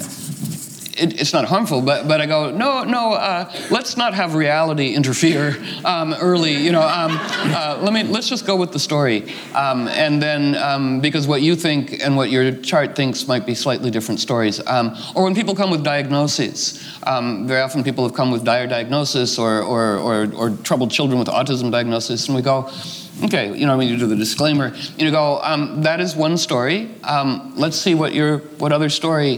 it, 0.98 1.20
it's 1.20 1.34
not 1.34 1.46
harmful, 1.46 1.82
but, 1.82 2.08
but 2.08 2.22
I 2.22 2.26
go, 2.26 2.52
no, 2.52 2.84
no, 2.84 3.14
uh, 3.14 3.52
let's 3.72 3.98
not 3.98 4.14
have 4.14 4.36
reality 4.36 4.94
interfere 4.94 5.58
um, 5.86 6.14
early. 6.14 6.54
You 6.54 6.72
know, 6.72 6.82
um, 6.82 7.12
uh, 7.14 7.80
let 7.82 7.94
me 7.94 8.04
let's 8.04 8.30
just 8.30 8.46
go 8.46 8.56
with 8.56 8.72
the 8.72 8.80
story, 8.80 9.34
um, 9.54 9.88
and 9.90 10.22
then 10.22 10.56
um, 10.56 11.02
because 11.02 11.28
what 11.28 11.42
you 11.42 11.56
think 11.56 12.04
and 12.04 12.16
what 12.16 12.30
your 12.30 12.52
chart 12.52 12.96
thinks 12.96 13.28
might 13.28 13.46
be 13.46 13.56
slightly 13.56 13.92
different 13.92 14.20
stories. 14.20 14.66
Um, 14.68 14.96
or 15.16 15.24
when 15.24 15.36
people 15.36 15.56
come 15.56 15.72
with 15.72 15.84
diagnoses, 15.84 16.84
um, 17.04 17.48
very 17.48 17.62
often 17.62 17.84
people 17.84 18.04
have 18.04 18.16
come 18.16 18.32
with 18.32 18.44
dire 18.44 18.68
diagnosis 18.68 19.38
or, 19.40 19.62
or, 19.62 19.98
or, 19.98 20.34
or 20.36 20.50
troubled 20.64 20.92
children 20.92 21.20
with 21.20 21.28
autism 21.28 21.72
diagnosis, 21.72 22.28
and 22.28 22.36
we 22.36 22.42
go. 22.42 22.70
Okay, 23.24 23.58
you 23.58 23.66
know, 23.66 23.78
when 23.78 23.88
you 23.88 23.98
do 23.98 24.06
the 24.06 24.18
disclaimer, 24.18 24.76
you 24.98 25.10
go, 25.10 25.40
um, 25.42 25.82
that 25.84 26.02
is 26.02 26.14
one 26.14 26.38
story. 26.38 26.90
Um, 27.04 27.54
let's 27.56 27.78
see 27.78 27.96
what 27.96 28.14
your, 28.14 28.40
what 28.60 28.74
other 28.74 28.90
story, 28.90 29.38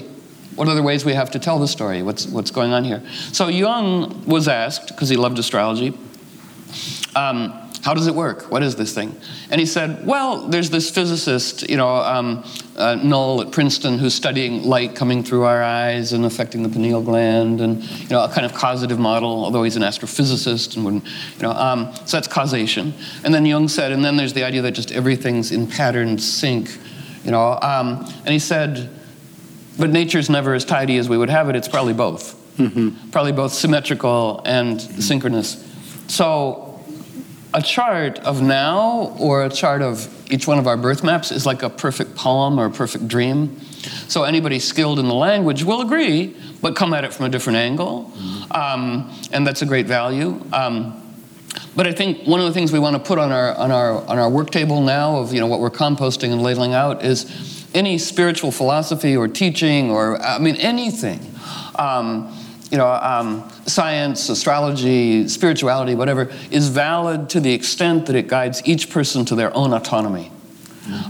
what 0.56 0.68
other 0.68 0.82
ways 0.82 1.06
we 1.06 1.14
have 1.14 1.30
to 1.32 1.40
tell 1.40 1.60
the 1.60 1.68
story, 1.68 2.02
what's, 2.02 2.26
what's 2.26 2.50
going 2.50 2.74
on 2.74 2.84
here. 2.84 3.04
So 3.32 3.48
Jung 3.48 4.26
was 4.26 4.48
asked, 4.48 4.88
because 4.88 5.10
he 5.10 5.18
loved 5.18 5.38
astrology, 5.38 5.96
um, 7.16 7.54
how 7.86 7.94
does 7.94 8.08
it 8.08 8.16
work? 8.16 8.50
What 8.50 8.64
is 8.64 8.76
this 8.76 8.96
thing? 8.96 9.16
And 9.52 9.60
he 9.60 9.68
said, 9.68 10.08
well, 10.08 10.48
there's 10.48 10.72
this 10.72 10.90
physicist, 10.90 11.70
you 11.70 11.78
know, 11.78 11.98
um, 11.98 12.44
uh, 12.76 12.96
Knoll 12.96 13.44
at 13.44 13.52
Princeton, 13.52 14.00
who's 14.00 14.16
studying 14.16 14.64
light 14.64 14.96
coming 14.96 15.24
through 15.24 15.44
our 15.44 15.62
eyes 15.62 16.12
and 16.12 16.26
affecting 16.26 16.64
the 16.64 16.70
pineal 16.70 17.04
gland, 17.04 17.62
and 17.62 17.84
you 17.84 18.10
know, 18.10 18.24
a 18.24 18.28
kind 18.28 18.44
of 18.44 18.56
causative 18.56 18.98
model. 18.98 19.46
Although 19.46 19.62
he's 19.62 19.76
an 19.76 19.84
astrophysicist, 19.84 20.76
and 20.76 20.84
wouldn't, 20.84 21.04
you 21.06 21.44
know, 21.44 21.52
um, 21.52 21.94
so 22.08 22.18
that's 22.18 22.28
causation. 22.28 22.92
And 23.24 23.32
then 23.32 23.46
Jung 23.46 23.68
said, 23.68 23.92
and 23.92 24.04
then 24.04 24.16
there's 24.16 24.34
the 24.34 24.44
idea 24.44 24.64
that 24.64 24.72
just 24.72 24.92
everything's 24.92 25.52
in 25.52 25.68
pattern 25.68 26.18
sync, 26.18 26.76
you 27.24 27.30
know. 27.30 27.60
Um, 27.62 28.12
and 28.26 28.30
he 28.30 28.40
said, 28.40 28.90
but 29.78 29.92
nature's 29.92 30.28
never 30.28 30.56
as 30.56 30.66
tidy 30.66 30.98
as 30.98 31.08
we 31.08 31.20
would 31.20 31.30
have 31.30 31.50
it. 31.50 31.56
It's 31.56 31.68
probably 31.68 31.94
both, 31.94 32.34
mm-hmm. 32.58 33.12
probably 33.12 33.32
both 33.32 33.54
symmetrical 33.54 34.42
and 34.44 34.82
synchronous. 34.82 35.64
So 36.08 36.65
a 37.56 37.62
chart 37.62 38.20
of 38.20 38.42
now 38.42 39.16
or 39.18 39.46
a 39.46 39.50
chart 39.50 39.82
of 39.82 40.12
each 40.30 40.46
one 40.46 40.60
of 40.60 40.68
our 40.68 40.76
birth 40.76 41.06
maps 41.06 41.32
is 41.32 41.46
like 41.46 41.64
a 41.64 41.70
perfect 41.70 42.14
poem 42.14 42.60
or 42.60 42.66
a 42.66 42.70
perfect 42.70 43.08
dream. 43.08 43.58
So 44.10 44.24
anybody 44.24 44.60
skilled 44.60 45.00
in 45.00 45.08
the 45.08 45.14
language 45.14 45.64
will 45.64 45.80
agree, 45.80 46.36
but 46.62 46.76
come 46.76 46.94
at 46.94 47.06
it 47.06 47.14
from 47.14 47.28
a 47.28 47.30
different 47.30 47.56
angle. 47.56 48.12
Um, 48.52 49.10
and 49.32 49.48
that's 49.48 49.62
a 49.62 49.66
great 49.66 49.86
value. 49.86 50.42
Um, 50.52 51.02
but 51.78 51.88
I 51.88 51.94
think 51.94 52.28
one 52.28 52.42
of 52.42 52.46
the 52.46 52.52
things 52.52 52.74
we 52.74 52.80
want 52.80 52.98
to 52.98 53.02
put 53.02 53.18
on 53.18 53.32
our, 53.32 53.56
on, 53.56 53.72
our, 53.72 54.04
on 54.06 54.20
our 54.20 54.30
work 54.30 54.52
table 54.52 54.82
now 54.82 55.16
of 55.18 55.34
you 55.34 55.40
know, 55.40 55.48
what 55.48 55.62
we're 55.62 55.70
composting 55.70 56.34
and 56.34 56.42
labeling 56.44 56.74
out 56.74 57.06
is 57.06 57.66
any 57.74 57.98
spiritual 57.98 58.52
philosophy 58.52 59.16
or 59.16 59.30
teaching 59.30 59.92
or, 59.92 60.22
I 60.22 60.40
mean, 60.40 60.58
anything. 60.58 61.22
Um, 61.76 62.36
you 62.76 62.80
know, 62.80 62.92
um, 62.92 63.50
science, 63.66 64.28
astrology, 64.28 65.30
spirituality, 65.30 65.96
whatever, 65.96 66.30
is 66.52 66.68
valid 66.68 67.30
to 67.30 67.40
the 67.40 67.54
extent 67.54 68.06
that 68.08 68.18
it 68.18 68.28
guides 68.28 68.62
each 68.66 68.90
person 68.90 69.24
to 69.24 69.34
their 69.34 69.56
own 69.56 69.72
autonomy. 69.72 70.30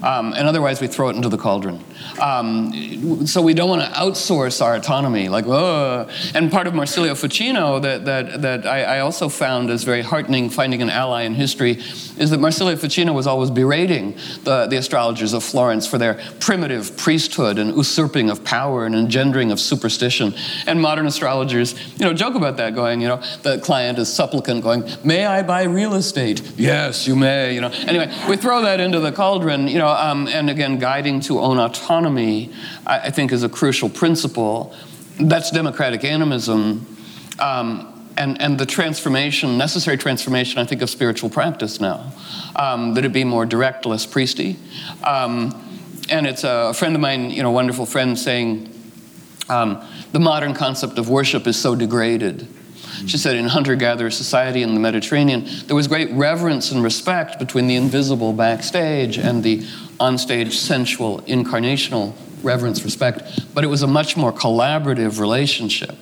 Um, 0.04 0.34
and 0.34 0.48
otherwise, 0.48 0.80
we 0.80 0.86
throw 0.86 1.10
it 1.10 1.16
into 1.16 1.28
the 1.28 1.40
cauldron. 1.40 1.84
Um, 2.22 3.26
so 3.26 3.42
we 3.42 3.56
don't 3.56 3.68
want 3.68 3.82
to 3.82 4.00
outsource 4.00 4.64
our 4.64 4.76
autonomy, 4.76 5.28
like, 5.28 5.48
oh. 5.48 6.08
And 6.36 6.52
part 6.52 6.68
of 6.68 6.76
Marsilio 6.76 7.16
Ficino 7.16 7.80
that, 7.80 8.06
that, 8.06 8.44
that 8.44 8.68
I, 8.68 8.84
I, 8.84 9.00
also 9.00 9.28
found 9.28 9.72
as 9.72 9.84
very 9.84 10.04
heartening, 10.04 10.52
finding 10.52 10.84
an 10.84 10.92
ally 10.92 11.24
in 11.24 11.34
history, 11.34 11.82
is 12.18 12.30
that 12.30 12.40
Marsilio 12.40 12.76
Ficino 12.76 13.14
was 13.14 13.28
always 13.28 13.50
berating 13.50 14.16
the, 14.44 14.68
the 14.68 14.78
astrologers 14.78 15.34
of 15.34 15.44
Florence 15.44 15.86
for 15.88 15.98
their 15.98 16.20
primitive 16.40 16.96
priesthood 16.98 17.58
and 17.58 17.76
usurping 17.76 18.30
of 18.30 18.44
power 18.44 18.86
and 18.86 18.96
engendering 18.96 19.52
of 19.52 19.60
superstition. 19.60 20.34
And 20.68 20.82
modern 20.82 21.06
astrologers, 21.06 21.74
you 21.98 22.06
know, 22.06 22.14
joke 22.14 22.36
about 22.36 22.58
that, 22.58 22.76
going, 22.76 23.02
you 23.02 23.08
know, 23.08 23.22
the 23.44 23.60
client 23.60 24.00
is 24.00 24.12
supplicant, 24.12 24.64
going, 24.64 24.84
may 25.04 25.26
I 25.26 25.44
buy 25.44 25.64
real 25.64 25.96
estate? 25.96 26.42
Yes, 26.58 27.08
you 27.08 27.16
may, 27.16 27.54
you 27.54 27.62
know. 27.62 27.70
Anyway, 27.88 28.14
we 28.30 28.38
throw 28.38 28.62
that 28.62 28.80
into 28.80 29.00
the 29.00 29.12
cauldron, 29.12 29.68
you 29.68 29.80
know, 29.80 29.88
um, 29.88 30.28
and 30.28 30.50
again, 30.50 30.80
guiding 30.80 31.20
to 31.22 31.40
own 31.40 31.58
autonomy, 31.58 32.52
I, 32.86 33.00
I, 33.00 33.12
think, 33.12 33.32
is 33.32 33.44
a 33.44 33.50
crucial 33.50 33.90
principle. 33.90 34.76
That's 35.20 35.52
democratic 35.52 36.04
animism. 36.04 36.86
Um, 37.40 37.95
and, 38.18 38.42
and 38.42 38.58
the 38.58 38.66
transformation, 38.66 39.58
necessary 39.58 39.98
transformation, 39.98 40.60
I 40.60 40.66
think, 40.66 40.82
of 40.82 40.90
spiritual 40.90 41.30
practice 41.30 41.80
now, 41.80 42.12
um, 42.56 42.94
that 42.94 43.06
it 43.06 43.14
be 43.14 43.24
more 43.24 43.46
direct, 43.46 43.86
less 43.86 44.06
priesty. 44.06 44.58
Um, 45.04 45.62
and 46.10 46.28
it's 46.28 46.44
a, 46.44 46.74
friend 46.74 46.96
of 46.96 47.02
mine, 47.02 47.32
you 47.32 47.44
know, 47.44 47.52
wonderful 47.52 47.86
friend, 47.86 48.18
saying 48.18 48.72
um, 49.50 49.84
the 50.12 50.20
modern 50.20 50.54
concept 50.54 50.98
of 50.98 51.10
worship 51.10 51.48
is 51.48 51.60
so 51.60 51.76
degraded. 51.76 52.48
She 53.08 53.18
said 53.18 53.36
in 53.36 53.48
hunter 53.48 53.76
gatherer 53.76 54.12
society 54.12 54.62
in 54.62 54.74
the 54.74 54.80
Mediterranean, 54.80 55.46
there 55.66 55.76
was 55.76 55.88
great 55.88 56.10
reverence 56.12 56.72
and 56.72 56.82
respect 56.82 57.40
between 57.40 57.68
the 57.68 57.76
invisible 57.76 58.32
backstage 58.32 59.18
and 59.18 59.44
the 59.44 59.60
onstage 60.00 60.54
sensual 60.54 61.20
incarnational 61.22 62.14
reverence, 62.42 62.84
respect, 62.86 63.54
but 63.54 63.64
it 63.64 63.68
was 63.68 63.82
a 63.82 63.88
much 63.88 64.16
more 64.16 64.32
collaborative 64.32 65.20
relationship 65.20 65.98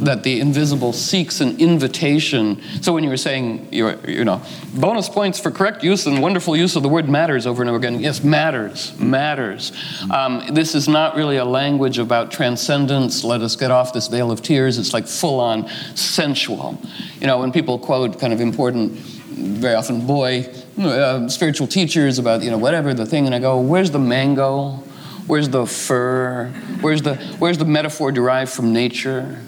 that 0.00 0.22
the 0.22 0.40
invisible 0.40 0.92
seeks 0.92 1.40
an 1.40 1.58
invitation. 1.58 2.60
So 2.82 2.92
when 2.92 3.04
you 3.04 3.10
were 3.10 3.16
saying, 3.16 3.68
you 3.72 4.24
know, 4.24 4.42
bonus 4.74 5.08
points 5.08 5.38
for 5.38 5.50
correct 5.50 5.82
use 5.82 6.06
and 6.06 6.20
wonderful 6.20 6.56
use 6.56 6.76
of 6.76 6.82
the 6.82 6.88
word 6.88 7.08
matters 7.08 7.46
over 7.46 7.62
and 7.62 7.70
over 7.70 7.78
again. 7.78 8.00
Yes, 8.00 8.22
matters, 8.22 8.98
matters. 8.98 9.72
Um, 10.10 10.42
this 10.52 10.74
is 10.74 10.88
not 10.88 11.16
really 11.16 11.36
a 11.36 11.44
language 11.44 11.98
about 11.98 12.30
transcendence. 12.30 13.24
Let 13.24 13.40
us 13.40 13.56
get 13.56 13.70
off 13.70 13.92
this 13.92 14.08
vale 14.08 14.30
of 14.30 14.42
tears. 14.42 14.78
It's 14.78 14.92
like 14.92 15.06
full 15.06 15.40
on 15.40 15.68
sensual. 15.94 16.80
You 17.20 17.26
know, 17.26 17.38
when 17.38 17.52
people 17.52 17.78
quote 17.78 18.18
kind 18.18 18.32
of 18.32 18.40
important, 18.40 18.92
very 18.92 19.74
often 19.74 20.06
boy 20.06 20.48
uh, 20.78 21.28
spiritual 21.28 21.66
teachers 21.66 22.18
about 22.18 22.42
you 22.42 22.50
know 22.50 22.58
whatever 22.58 22.94
the 22.94 23.06
thing, 23.06 23.26
and 23.26 23.34
I 23.34 23.38
go, 23.38 23.60
where's 23.60 23.90
the 23.90 23.98
mango? 23.98 24.82
Where's 25.26 25.48
the 25.48 25.66
fur? 25.66 26.48
Where's 26.80 27.02
the 27.02 27.16
where's 27.38 27.58
the 27.58 27.64
metaphor 27.64 28.12
derived 28.12 28.52
from 28.52 28.72
nature? 28.72 29.40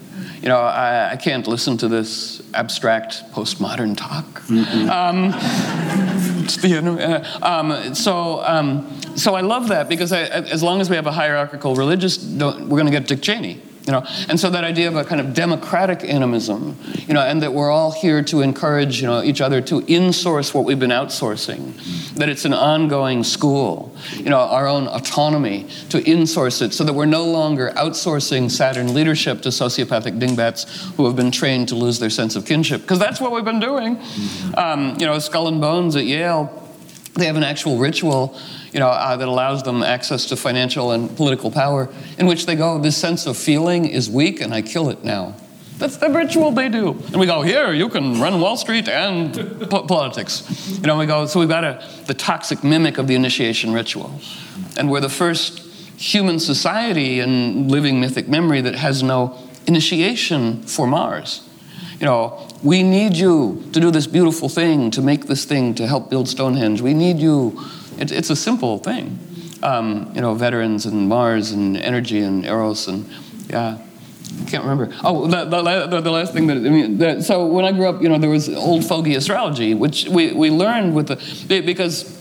You 0.47 0.53
know, 0.53 0.61
I, 0.61 1.11
I 1.11 1.17
can't 1.17 1.49
listen 1.49 1.77
to 1.79 1.89
this 1.89 2.41
abstract 2.55 3.25
postmodern 3.33 3.97
talk. 3.97 4.43
Mm-hmm. 4.43 4.89
Um, 4.89 5.35
uh, 7.01 7.39
um, 7.43 7.95
so, 7.97 8.45
um, 8.45 9.01
so 9.17 9.35
I 9.35 9.41
love 9.41 9.67
that 9.71 9.89
because 9.89 10.13
I, 10.13 10.21
as 10.21 10.63
long 10.63 10.81
as 10.81 10.89
we 10.89 10.95
have 10.95 11.09
a 11.09 11.11
hierarchical 11.11 11.75
religious, 11.75 12.25
we're 12.25 12.53
going 12.53 12.87
to 12.87 12.93
get 12.93 13.09
Dick 13.09 13.23
Cheney. 13.23 13.61
You 13.87 13.93
know, 13.93 14.05
and 14.29 14.41
so 14.41 14.51
that 14.51 14.65
idea 14.65 14.89
of 14.89 14.97
a 14.97 15.05
kind 15.05 15.21
of 15.21 15.33
democratic 15.33 16.03
animism, 16.03 16.77
you 17.07 17.15
know, 17.15 17.21
and 17.21 17.41
that 17.43 17.53
we're 17.53 17.71
all 17.71 17.93
here 17.93 18.21
to 18.25 18.41
encourage, 18.41 19.01
you 19.01 19.07
know, 19.07 19.23
each 19.23 19.41
other 19.41 19.61
to 19.61 19.81
insource 19.83 20.53
what 20.53 20.65
we've 20.65 20.81
been 20.81 20.91
outsourcing, 20.91 22.15
that 22.15 22.29
it's 22.29 22.45
an 22.45 22.53
ongoing 22.53 23.23
school, 23.23 23.95
you 24.15 24.29
know, 24.29 24.41
our 24.41 24.67
own 24.67 24.89
autonomy 24.89 25.69
to 25.91 25.99
insource 25.99 26.63
it, 26.63 26.75
so 26.75 26.83
that 26.83 26.95
we're 26.95 27.07
no 27.07 27.25
longer 27.25 27.71
outsourcing 27.77 28.51
Saturn 28.51 28.93
leadership 28.93 29.41
to 29.43 29.51
sociopathic 29.51 30.19
dingbats 30.19 30.65
who 30.97 31.07
have 31.07 31.15
been 31.15 31.31
trained 31.31 31.69
to 31.69 31.77
lose 31.77 32.01
their 32.01 32.11
sense 32.11 32.35
of 32.35 32.45
kinship, 32.45 32.81
because 32.81 32.99
that's 32.99 33.21
what 33.21 33.31
we've 33.31 33.45
been 33.45 33.61
doing. 33.61 34.01
Um, 34.57 34.97
you 34.99 35.07
know, 35.07 35.17
Skull 35.21 35.47
and 35.47 35.61
Bones 35.61 35.95
at 35.95 36.07
Yale, 36.07 36.65
they 37.15 37.27
have 37.27 37.37
an 37.37 37.45
actual 37.45 37.79
ritual 37.79 38.37
you 38.73 38.81
know, 38.81 38.89
uh, 38.89 39.17
that 39.17 39.29
allows 39.29 39.63
them 39.63 39.83
access 39.83 40.27
to 40.27 40.37
financial 40.37 40.93
and 40.93 41.15
political 41.17 41.51
power, 41.51 41.89
in 42.19 42.27
which 42.27 42.47
they 42.47 42.55
go, 42.55 42.79
this 42.79 42.97
sense 42.97 43.27
of 43.27 43.37
feeling 43.37 43.87
is 43.87 44.11
weak 44.11 44.41
and 44.41 44.53
I 44.53 44.63
kill 44.63 44.91
it 44.91 45.05
now. 45.05 45.35
That's 45.79 45.99
the 45.99 46.09
ritual 46.09 46.53
they 46.53 46.71
do. 46.71 46.93
And 46.93 47.17
we 47.17 47.27
go, 47.27 47.43
here, 47.43 47.73
you 47.73 47.91
can 47.91 48.19
run 48.19 48.41
Wall 48.41 48.57
Street 48.57 48.89
and 48.89 49.35
po- 49.69 49.83
politics. 49.83 50.43
You 50.71 50.87
know, 50.87 50.97
we 50.97 51.05
go, 51.05 51.27
so 51.27 51.39
we've 51.39 51.51
got 51.51 51.65
a, 51.65 51.87
the 52.07 52.15
toxic 52.15 52.65
mimic 52.65 52.97
of 52.97 53.07
the 53.07 53.15
initiation 53.15 53.75
ritual. 53.75 54.19
And 54.79 54.91
we're 54.91 55.01
the 55.01 55.11
first 55.11 55.59
human 55.99 56.39
society 56.39 57.21
in 57.21 57.69
living 57.69 58.01
mythic 58.01 58.27
memory 58.27 58.63
that 58.63 58.75
has 58.75 59.03
no 59.03 59.39
initiation 59.67 60.63
for 60.63 60.87
Mars. 60.87 61.43
You 62.01 62.07
know, 62.07 62.49
we 62.63 62.83
need 62.83 63.17
you 63.17 63.63
to 63.73 63.81
do 63.81 63.91
this 63.91 64.07
beautiful 64.07 64.49
thing, 64.49 64.91
to 64.93 65.03
make 65.03 65.27
this 65.27 65.45
thing, 65.45 65.75
to 65.75 65.87
help 65.87 66.09
build 66.11 66.29
Stonehenge. 66.29 66.81
We 66.81 66.95
need 66.95 67.19
you 67.19 67.59
it, 67.99 68.13
it's 68.13 68.31
a 68.31 68.37
simple 68.37 68.79
thing. 68.79 69.19
Um, 69.63 70.13
you 70.15 70.21
know, 70.21 70.35
veterans 70.35 70.87
and 70.87 71.09
Mars 71.09 71.53
and 71.53 71.77
energy 71.77 72.21
and 72.21 72.45
Eros 72.45 72.89
and 72.89 73.09
yeah. 73.49 73.79
I 74.39 74.45
can't 74.51 74.65
remember. 74.65 74.95
Oh, 75.03 75.27
the, 75.27 75.45
the, 75.45 76.01
the, 76.01 76.11
last 76.11 76.33
thing 76.33 76.49
that 76.49 76.57
I 76.57 76.61
mean. 76.61 76.99
That, 76.99 77.23
so 77.23 77.47
when 77.47 77.65
I 77.65 77.73
grew 77.73 77.89
up, 77.89 78.03
you 78.03 78.09
know, 78.09 78.19
there 78.19 78.29
was 78.29 78.49
old 78.49 78.85
fogey 78.85 79.15
astrology, 79.15 79.73
which 79.73 80.07
we, 80.09 80.33
we 80.33 80.51
learned 80.51 80.95
with 80.95 81.07
the 81.09 81.63
because 81.63 82.17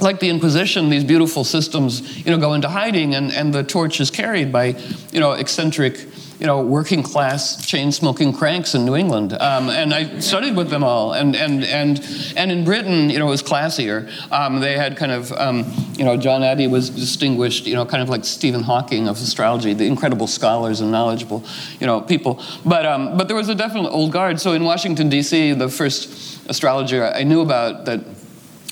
like 0.00 0.18
the 0.20 0.28
Inquisition, 0.28 0.90
these 0.90 1.04
beautiful 1.04 1.44
systems, 1.44 2.24
you 2.24 2.32
know, 2.32 2.38
go 2.38 2.54
into 2.54 2.68
hiding, 2.68 3.14
and, 3.14 3.32
and 3.32 3.54
the 3.54 3.62
torch 3.62 4.00
is 4.00 4.10
carried 4.10 4.52
by, 4.52 4.76
you 5.12 5.20
know, 5.20 5.32
eccentric 5.32 6.06
you 6.38 6.46
know, 6.46 6.62
working 6.62 7.02
class 7.02 7.64
chain 7.64 7.92
smoking 7.92 8.32
cranks 8.32 8.74
in 8.74 8.84
New 8.84 8.96
England. 8.96 9.32
Um, 9.34 9.70
and 9.70 9.94
I 9.94 10.18
studied 10.20 10.56
with 10.56 10.70
them 10.70 10.82
all. 10.82 11.12
And, 11.12 11.36
and, 11.36 11.64
and, 11.64 12.32
and 12.36 12.50
in 12.50 12.64
Britain, 12.64 13.10
you 13.10 13.18
know, 13.18 13.28
it 13.28 13.30
was 13.30 13.42
classier. 13.42 14.10
Um, 14.32 14.60
they 14.60 14.76
had 14.76 14.96
kind 14.96 15.12
of, 15.12 15.32
um, 15.32 15.72
you 15.96 16.04
know, 16.04 16.16
John 16.16 16.42
Addey 16.42 16.70
was 16.70 16.90
distinguished, 16.90 17.66
you 17.66 17.74
know, 17.74 17.86
kind 17.86 18.02
of 18.02 18.08
like 18.08 18.24
Stephen 18.24 18.62
Hawking 18.62 19.08
of 19.08 19.16
astrology, 19.16 19.74
the 19.74 19.86
incredible 19.86 20.26
scholars 20.26 20.80
and 20.80 20.90
knowledgeable, 20.90 21.44
you 21.78 21.86
know, 21.86 22.00
people. 22.00 22.42
But, 22.64 22.86
um, 22.86 23.16
but 23.16 23.28
there 23.28 23.36
was 23.36 23.48
a 23.48 23.54
definite 23.54 23.90
old 23.90 24.12
guard. 24.12 24.40
So 24.40 24.52
in 24.52 24.64
Washington, 24.64 25.08
D.C., 25.08 25.52
the 25.52 25.68
first 25.68 26.48
astrologer 26.48 27.06
I 27.06 27.22
knew 27.22 27.40
about 27.40 27.84
that 27.84 28.04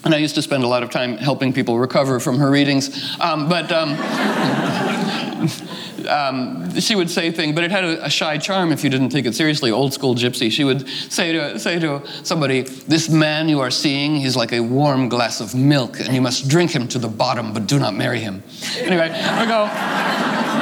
and 0.03 0.15
I 0.15 0.19
used 0.19 0.35
to 0.37 0.43
spend 0.43 0.65
a 0.65 0.67
lot 0.67 0.83
of 0.83 0.91
time 0.91 1.19
helping 1.19 1.53
people 1.53 1.79
recover 1.79 2.21
from 2.21 2.39
her 2.39 2.51
readings. 2.51 3.15
Um, 3.21 3.51
but 3.51 3.71
um, 3.71 3.91
um, 6.07 6.79
she 6.81 6.95
would 6.95 7.11
say 7.11 7.31
things, 7.31 7.55
but 7.55 7.65
it 7.65 7.71
had 7.71 7.85
a, 7.85 8.05
a, 8.07 8.11
shy 8.11 8.39
charm 8.39 8.73
if 8.73 8.85
you 8.85 8.91
didn't 8.91 9.11
take 9.11 9.27
it 9.27 9.35
seriously. 9.35 9.71
Old 9.71 9.93
school 9.93 10.15
gypsy. 10.15 10.51
She 10.51 10.65
would 10.65 10.89
say 10.89 11.33
to 11.33 11.59
say 11.59 11.79
to 11.79 12.03
somebody, 12.23 12.63
"This 12.63 13.09
man 13.09 13.49
you 13.49 13.61
are 13.61 13.71
seeing, 13.71 14.17
he's 14.17 14.37
like 14.37 14.53
a 14.53 14.61
warm 14.61 15.09
glass 15.09 15.41
of 15.41 15.55
milk, 15.55 16.01
and 16.01 16.15
you 16.15 16.21
must 16.21 16.49
drink 16.49 16.71
him 16.73 16.89
to 16.89 16.99
the 16.99 17.09
bottom, 17.09 17.53
but 17.53 17.67
do 17.67 17.79
not 17.79 17.95
marry 17.95 18.21
him." 18.21 18.43
Anyway, 18.79 19.11
I 19.11 19.47
go. 19.47 19.67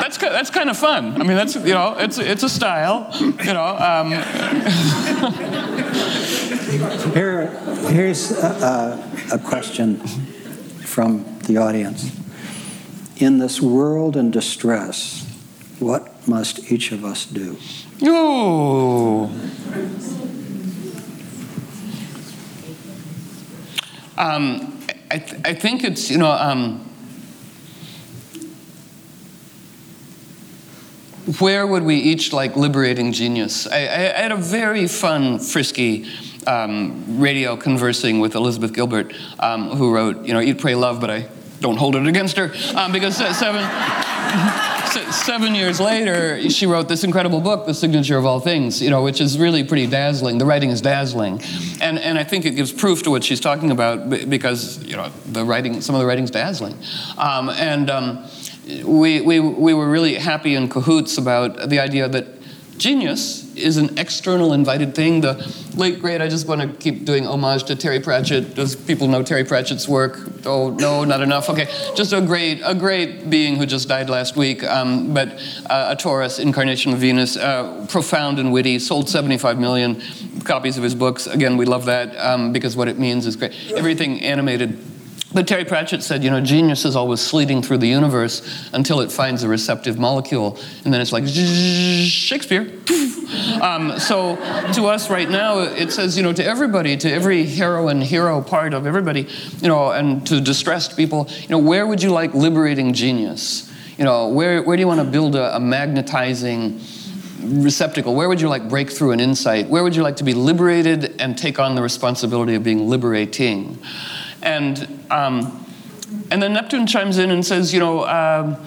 That's 0.00 0.18
that's 0.18 0.50
kind 0.50 0.70
of 0.70 0.76
fun. 0.76 1.20
I 1.20 1.24
mean, 1.24 1.36
that's 1.36 1.54
you 1.56 1.74
know, 1.74 1.96
it's 1.98 2.18
it's 2.18 2.42
a 2.42 2.48
style, 2.48 3.10
you 3.20 3.52
know. 3.52 3.76
Um. 3.76 4.12
Here, 6.68 7.46
here's 7.88 8.30
a, 8.30 9.02
a 9.32 9.38
question 9.38 9.96
from 10.84 11.24
the 11.46 11.56
audience. 11.56 12.14
In 13.16 13.38
this 13.38 13.60
world 13.60 14.16
in 14.16 14.30
distress, 14.30 15.27
what 15.80 16.26
must 16.26 16.70
each 16.70 16.92
of 16.92 17.04
us 17.04 17.26
do? 17.26 17.56
Ooh. 18.04 19.24
Um, 24.16 24.76
I, 25.10 25.18
th- 25.18 25.40
I, 25.44 25.54
think 25.54 25.84
it's, 25.84 26.10
you 26.10 26.18
know, 26.18 26.30
um, 26.30 26.80
where 31.38 31.66
would 31.66 31.84
we 31.84 31.94
each 31.94 32.32
like 32.32 32.56
liberating 32.56 33.12
genius? 33.12 33.68
I, 33.68 33.78
I, 33.78 34.16
I 34.16 34.20
had 34.22 34.32
a 34.32 34.36
very 34.36 34.88
fun, 34.88 35.38
frisky 35.38 36.06
um, 36.48 37.20
radio 37.20 37.56
conversing 37.56 38.18
with 38.18 38.34
Elizabeth 38.34 38.72
Gilbert, 38.72 39.14
um, 39.38 39.70
who 39.70 39.94
wrote, 39.94 40.24
you 40.24 40.32
know, 40.32 40.40
Eat, 40.40 40.58
Pray, 40.58 40.74
Love, 40.74 41.00
but 41.00 41.10
I 41.10 41.28
don't 41.60 41.76
hold 41.76 41.94
it 41.94 42.06
against 42.06 42.36
her 42.36 42.52
um, 42.74 42.90
because 42.90 43.16
seven 43.16 43.62
seven 45.12 45.54
years 45.54 45.80
later, 45.80 46.48
she 46.50 46.66
wrote 46.66 46.88
this 46.88 47.04
incredible 47.04 47.40
book, 47.40 47.66
The 47.66 47.74
Signature 47.74 48.18
of 48.18 48.26
All 48.26 48.40
Things, 48.40 48.80
you 48.80 48.90
know, 48.90 49.02
which 49.02 49.20
is 49.20 49.38
really 49.38 49.64
pretty 49.64 49.86
dazzling. 49.86 50.38
The 50.38 50.44
writing 50.44 50.70
is 50.70 50.80
dazzling. 50.80 51.40
And, 51.80 51.98
and 51.98 52.18
I 52.18 52.24
think 52.24 52.44
it 52.44 52.52
gives 52.52 52.72
proof 52.72 53.02
to 53.04 53.10
what 53.10 53.24
she's 53.24 53.40
talking 53.40 53.70
about 53.70 54.08
because, 54.10 54.82
you 54.84 54.96
know, 54.96 55.10
the 55.26 55.44
writing, 55.44 55.80
some 55.80 55.94
of 55.94 56.00
the 56.00 56.06
writing's 56.06 56.30
dazzling. 56.30 56.76
Um, 57.16 57.50
and 57.50 57.90
um, 57.90 58.26
we, 58.84 59.20
we, 59.20 59.40
we 59.40 59.74
were 59.74 59.90
really 59.90 60.14
happy 60.14 60.54
in 60.54 60.68
cahoots 60.68 61.18
about 61.18 61.68
the 61.68 61.80
idea 61.80 62.08
that 62.08 62.26
genius 62.76 63.47
is 63.58 63.76
an 63.76 63.98
external 63.98 64.52
invited 64.52 64.94
thing. 64.94 65.20
The 65.20 65.34
late 65.76 66.00
great, 66.00 66.20
I 66.20 66.28
just 66.28 66.46
want 66.46 66.60
to 66.60 66.68
keep 66.78 67.04
doing 67.04 67.26
homage 67.26 67.64
to 67.64 67.76
Terry 67.76 68.00
Pratchett. 68.00 68.54
Does 68.54 68.76
people 68.76 69.08
know 69.08 69.22
Terry 69.22 69.44
Pratchett's 69.44 69.88
work? 69.88 70.18
Oh 70.46 70.70
no, 70.70 71.04
not 71.04 71.20
enough. 71.20 71.48
Okay, 71.50 71.66
just 71.94 72.12
a 72.12 72.20
great, 72.20 72.60
a 72.64 72.74
great 72.74 73.28
being 73.28 73.56
who 73.56 73.66
just 73.66 73.88
died 73.88 74.08
last 74.08 74.36
week. 74.36 74.64
Um, 74.64 75.12
but 75.12 75.28
uh, 75.68 75.88
a 75.90 75.96
Taurus, 75.96 76.38
incarnation 76.38 76.92
of 76.92 76.98
Venus, 76.98 77.36
uh, 77.36 77.86
profound 77.88 78.38
and 78.38 78.52
witty. 78.52 78.78
Sold 78.78 79.08
75 79.08 79.58
million 79.58 80.00
copies 80.44 80.76
of 80.76 80.82
his 80.82 80.94
books. 80.94 81.26
Again, 81.26 81.56
we 81.56 81.66
love 81.66 81.86
that 81.86 82.16
um, 82.16 82.52
because 82.52 82.76
what 82.76 82.88
it 82.88 82.98
means 82.98 83.26
is 83.26 83.36
great. 83.36 83.52
Everything 83.74 84.22
animated 84.22 84.78
but 85.34 85.46
Terry 85.46 85.64
Pratchett 85.64 86.02
said, 86.02 86.24
you 86.24 86.30
know, 86.30 86.40
genius 86.40 86.84
is 86.84 86.96
always 86.96 87.20
sleeting 87.20 87.62
through 87.62 87.78
the 87.78 87.88
universe 87.88 88.70
until 88.72 89.00
it 89.00 89.12
finds 89.12 89.42
a 89.42 89.48
receptive 89.48 89.98
molecule. 89.98 90.58
And 90.84 90.94
then 90.94 91.00
it's 91.00 91.12
like, 91.12 91.26
Shakespeare. 91.26 92.72
Um, 93.60 93.98
so 93.98 94.36
to 94.72 94.86
us 94.86 95.10
right 95.10 95.28
now, 95.28 95.58
it 95.58 95.92
says, 95.92 96.16
you 96.16 96.22
know, 96.22 96.32
to 96.32 96.44
everybody, 96.44 96.96
to 96.96 97.12
every 97.12 97.44
heroine, 97.44 98.00
hero 98.00 98.40
part 98.40 98.72
of 98.72 98.86
everybody, 98.86 99.28
you 99.60 99.68
know, 99.68 99.90
and 99.90 100.26
to 100.28 100.40
distressed 100.40 100.96
people, 100.96 101.28
you 101.42 101.48
know, 101.48 101.58
where 101.58 101.86
would 101.86 102.02
you 102.02 102.10
like 102.10 102.32
liberating 102.32 102.94
genius? 102.94 103.70
You 103.98 104.04
know, 104.04 104.28
where, 104.28 104.62
where 104.62 104.76
do 104.76 104.80
you 104.80 104.86
want 104.86 105.00
to 105.00 105.06
build 105.06 105.34
a, 105.34 105.56
a 105.56 105.60
magnetizing 105.60 106.80
receptacle? 107.42 108.14
Where 108.14 108.28
would 108.28 108.40
you 108.40 108.48
like 108.48 108.68
breakthrough 108.68 109.10
and 109.10 109.20
insight? 109.20 109.68
Where 109.68 109.82
would 109.82 109.94
you 109.94 110.02
like 110.02 110.16
to 110.16 110.24
be 110.24 110.34
liberated 110.34 111.20
and 111.20 111.36
take 111.36 111.58
on 111.58 111.74
the 111.74 111.82
responsibility 111.82 112.54
of 112.54 112.62
being 112.62 112.88
liberating? 112.88 113.78
And, 114.42 115.04
um, 115.10 115.66
and 116.30 116.42
then 116.42 116.52
Neptune 116.52 116.86
chimes 116.86 117.18
in 117.18 117.30
and 117.30 117.44
says, 117.44 117.72
you 117.72 117.80
know, 117.80 118.00
uh, 118.00 118.64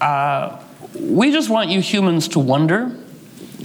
uh, 0.00 0.62
we 0.98 1.30
just 1.30 1.50
want 1.50 1.70
you 1.70 1.80
humans 1.80 2.28
to 2.28 2.38
wonder. 2.38 2.96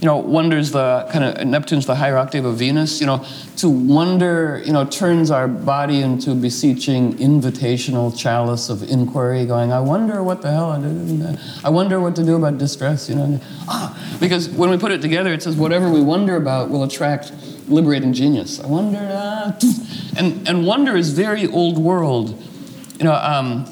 You 0.05 0.11
know, 0.11 0.17
wonder's 0.17 0.69
the 0.69 1.09
kind 1.11 1.23
of 1.23 1.47
Neptune's 1.47 1.87
the 1.87 1.95
higher 1.95 2.15
octave 2.15 2.45
of 2.45 2.57
Venus. 2.57 2.99
You 2.99 3.07
know, 3.07 3.25
to 3.57 3.67
wonder, 3.67 4.61
you 4.63 4.71
know, 4.71 4.85
turns 4.85 5.31
our 5.31 5.47
body 5.47 6.01
into 6.01 6.35
beseeching, 6.35 7.15
invitational 7.15 8.15
chalice 8.15 8.69
of 8.69 8.83
inquiry. 8.83 9.47
Going, 9.47 9.73
I 9.73 9.79
wonder 9.79 10.21
what 10.21 10.43
the 10.43 10.51
hell 10.51 10.69
I 10.69 10.79
do. 10.79 11.35
I 11.63 11.71
wonder 11.71 11.99
what 11.99 12.15
to 12.17 12.23
do 12.23 12.35
about 12.35 12.59
distress. 12.59 13.09
You 13.09 13.15
know, 13.15 13.41
ah, 13.67 14.17
because 14.19 14.47
when 14.47 14.69
we 14.69 14.77
put 14.77 14.91
it 14.91 15.01
together, 15.01 15.33
it 15.33 15.41
says 15.41 15.55
whatever 15.55 15.89
we 15.89 16.03
wonder 16.03 16.35
about 16.35 16.69
will 16.69 16.83
attract 16.83 17.31
liberating 17.67 18.13
genius. 18.13 18.59
I 18.59 18.67
wonder, 18.67 18.99
uh, 18.99 19.59
and, 20.19 20.47
and 20.47 20.67
wonder 20.67 20.95
is 20.95 21.13
very 21.13 21.47
old 21.47 21.79
world. 21.79 22.39
You 22.99 23.05
know, 23.05 23.15
um, 23.15 23.65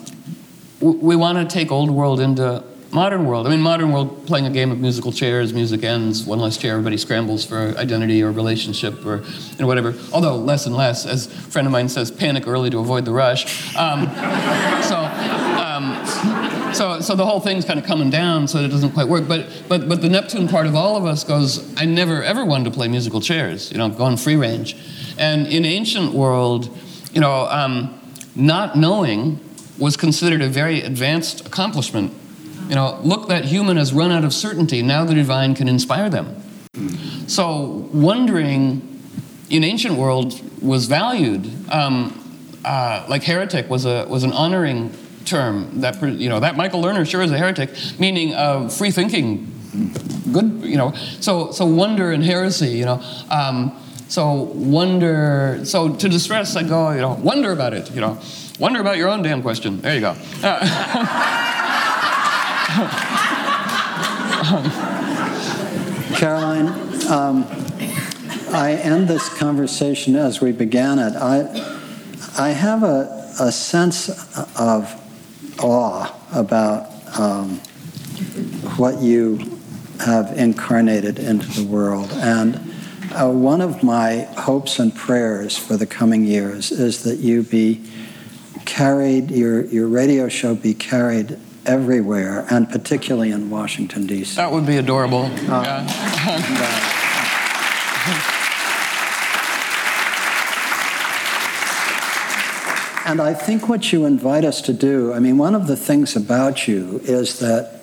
we 0.81 1.15
want 1.15 1.37
to 1.37 1.45
take 1.45 1.71
old 1.71 1.91
world 1.91 2.19
into 2.19 2.63
modern 2.93 3.25
world. 3.25 3.47
I 3.47 3.49
mean, 3.49 3.61
modern 3.61 3.91
world 3.91 4.27
playing 4.27 4.45
a 4.45 4.51
game 4.51 4.71
of 4.71 4.79
musical 4.79 5.11
chairs, 5.11 5.51
music 5.51 5.83
ends, 5.83 6.25
one 6.25 6.39
less 6.39 6.57
chair, 6.57 6.73
everybody 6.73 6.97
scrambles 6.97 7.43
for 7.43 7.75
identity 7.77 8.21
or 8.21 8.31
relationship 8.31 9.03
or 9.05 9.23
you 9.23 9.57
know, 9.59 9.67
whatever. 9.67 9.95
Although 10.11 10.35
less 10.35 10.67
and 10.67 10.75
less, 10.75 11.05
as 11.05 11.25
a 11.25 11.29
friend 11.29 11.67
of 11.67 11.71
mine 11.71 11.89
says, 11.89 12.11
panic 12.11 12.47
early 12.47 12.69
to 12.69 12.77
avoid 12.77 13.05
the 13.05 13.11
rush. 13.11 13.75
Um, 13.75 14.05
so, 14.83 14.97
um, 14.97 16.73
so, 16.73 16.99
so 16.99 17.15
the 17.15 17.25
whole 17.25 17.39
thing's 17.39 17.65
kind 17.65 17.79
of 17.79 17.85
coming 17.85 18.11
down, 18.11 18.47
so 18.47 18.59
that 18.59 18.65
it 18.65 18.69
doesn't 18.69 18.91
quite 18.91 19.07
work. 19.07 19.27
But, 19.27 19.47
but, 19.67 19.89
but 19.89 20.01
the 20.01 20.09
Neptune 20.09 20.47
part 20.47 20.67
of 20.67 20.75
all 20.75 20.95
of 20.95 21.05
us 21.05 21.23
goes, 21.23 21.75
I 21.77 21.85
never 21.85 22.23
ever 22.23 22.45
wanted 22.45 22.65
to 22.65 22.71
play 22.71 22.87
musical 22.87 23.21
chairs, 23.21 23.71
you 23.71 23.79
know, 23.79 23.89
going 23.89 24.17
free 24.17 24.35
range. 24.35 24.77
And 25.17 25.47
in 25.47 25.65
ancient 25.65 26.13
world, 26.13 26.75
you 27.11 27.21
know, 27.21 27.47
um, 27.47 27.99
not 28.35 28.75
knowing 28.75 29.39
was 29.79 29.97
considered 29.97 30.41
a 30.41 30.47
very 30.47 30.81
advanced 30.81 31.47
accomplishment 31.47 32.13
you 32.73 32.79
know, 32.79 32.99
look, 33.03 33.27
that 33.27 33.45
human 33.45 33.77
has 33.77 33.93
run 33.93 34.11
out 34.11 34.23
of 34.25 34.33
certainty. 34.33 34.81
Now 34.81 35.05
the 35.05 35.13
divine 35.13 35.53
can 35.53 35.67
inspire 35.67 36.09
them. 36.09 36.41
So 37.27 37.87
wondering 37.93 38.99
in 39.51 39.63
ancient 39.63 39.93
world 39.93 40.41
was 40.59 40.87
valued. 40.87 41.51
Um, 41.71 42.19
uh, 42.65 43.05
like 43.07 43.21
heretic 43.21 43.69
was 43.69 43.85
a 43.85 44.07
was 44.09 44.23
an 44.23 44.31
honoring 44.31 44.91
term 45.23 45.81
that 45.81 46.01
you 46.01 46.29
know 46.29 46.39
that 46.39 46.57
Michael 46.57 46.81
Lerner 46.81 47.07
sure 47.07 47.21
is 47.21 47.29
a 47.29 47.37
heretic, 47.37 47.69
meaning 47.99 48.33
uh, 48.33 48.67
free 48.69 48.89
thinking, 48.89 49.53
good 50.31 50.63
you 50.63 50.77
know. 50.77 50.93
So 51.19 51.51
so 51.51 51.67
wonder 51.67 52.11
and 52.11 52.23
heresy, 52.23 52.69
you 52.69 52.85
know. 52.85 53.03
Um, 53.29 53.79
so 54.07 54.33
wonder. 54.55 55.59
So 55.63 55.93
to 55.93 56.09
distress, 56.09 56.55
I 56.55 56.63
go, 56.63 56.89
you 56.89 57.01
know, 57.01 57.13
wonder 57.13 57.51
about 57.51 57.75
it, 57.75 57.93
you 57.93 58.01
know. 58.01 58.19
Wonder 58.59 58.81
about 58.81 58.97
your 58.97 59.09
own 59.09 59.21
damn 59.21 59.43
question. 59.43 59.79
There 59.81 59.93
you 59.93 60.01
go. 60.01 60.15
Caroline, 66.15 66.69
um, 67.07 67.45
I 68.51 68.79
end 68.81 69.07
this 69.07 69.29
conversation 69.37 70.15
as 70.15 70.41
we 70.41 70.51
began 70.51 70.97
it. 70.97 71.15
I, 71.15 71.41
I 72.35 72.49
have 72.49 72.81
a, 72.81 73.31
a 73.39 73.51
sense 73.51 74.09
of 74.59 74.91
awe 75.59 76.11
about 76.33 76.89
um, 77.19 77.59
what 78.77 78.99
you 78.99 79.59
have 79.99 80.35
incarnated 80.35 81.19
into 81.19 81.45
the 81.61 81.67
world. 81.67 82.09
And 82.13 82.55
uh, 83.11 83.29
one 83.29 83.61
of 83.61 83.83
my 83.83 84.21
hopes 84.35 84.79
and 84.79 84.95
prayers 84.95 85.55
for 85.55 85.77
the 85.77 85.85
coming 85.85 86.23
years 86.23 86.71
is 86.71 87.03
that 87.03 87.19
you 87.19 87.43
be 87.43 87.87
carried, 88.65 89.29
your, 89.29 89.63
your 89.65 89.87
radio 89.87 90.27
show 90.27 90.55
be 90.55 90.73
carried 90.73 91.37
everywhere, 91.65 92.45
and 92.49 92.69
particularly 92.69 93.31
in 93.31 93.49
Washington, 93.49 94.05
D.C. 94.07 94.35
That 94.35 94.51
would 94.51 94.65
be 94.65 94.77
adorable. 94.77 95.23
Uh, 95.23 95.63
yeah. 95.63 96.99
and 103.05 103.21
I 103.21 103.33
think 103.33 103.69
what 103.69 103.91
you 103.91 104.05
invite 104.05 104.45
us 104.45 104.61
to 104.61 104.73
do, 104.73 105.13
I 105.13 105.19
mean, 105.19 105.37
one 105.37 105.55
of 105.55 105.67
the 105.67 105.75
things 105.75 106.15
about 106.15 106.67
you 106.67 106.99
is 107.03 107.39
that 107.39 107.81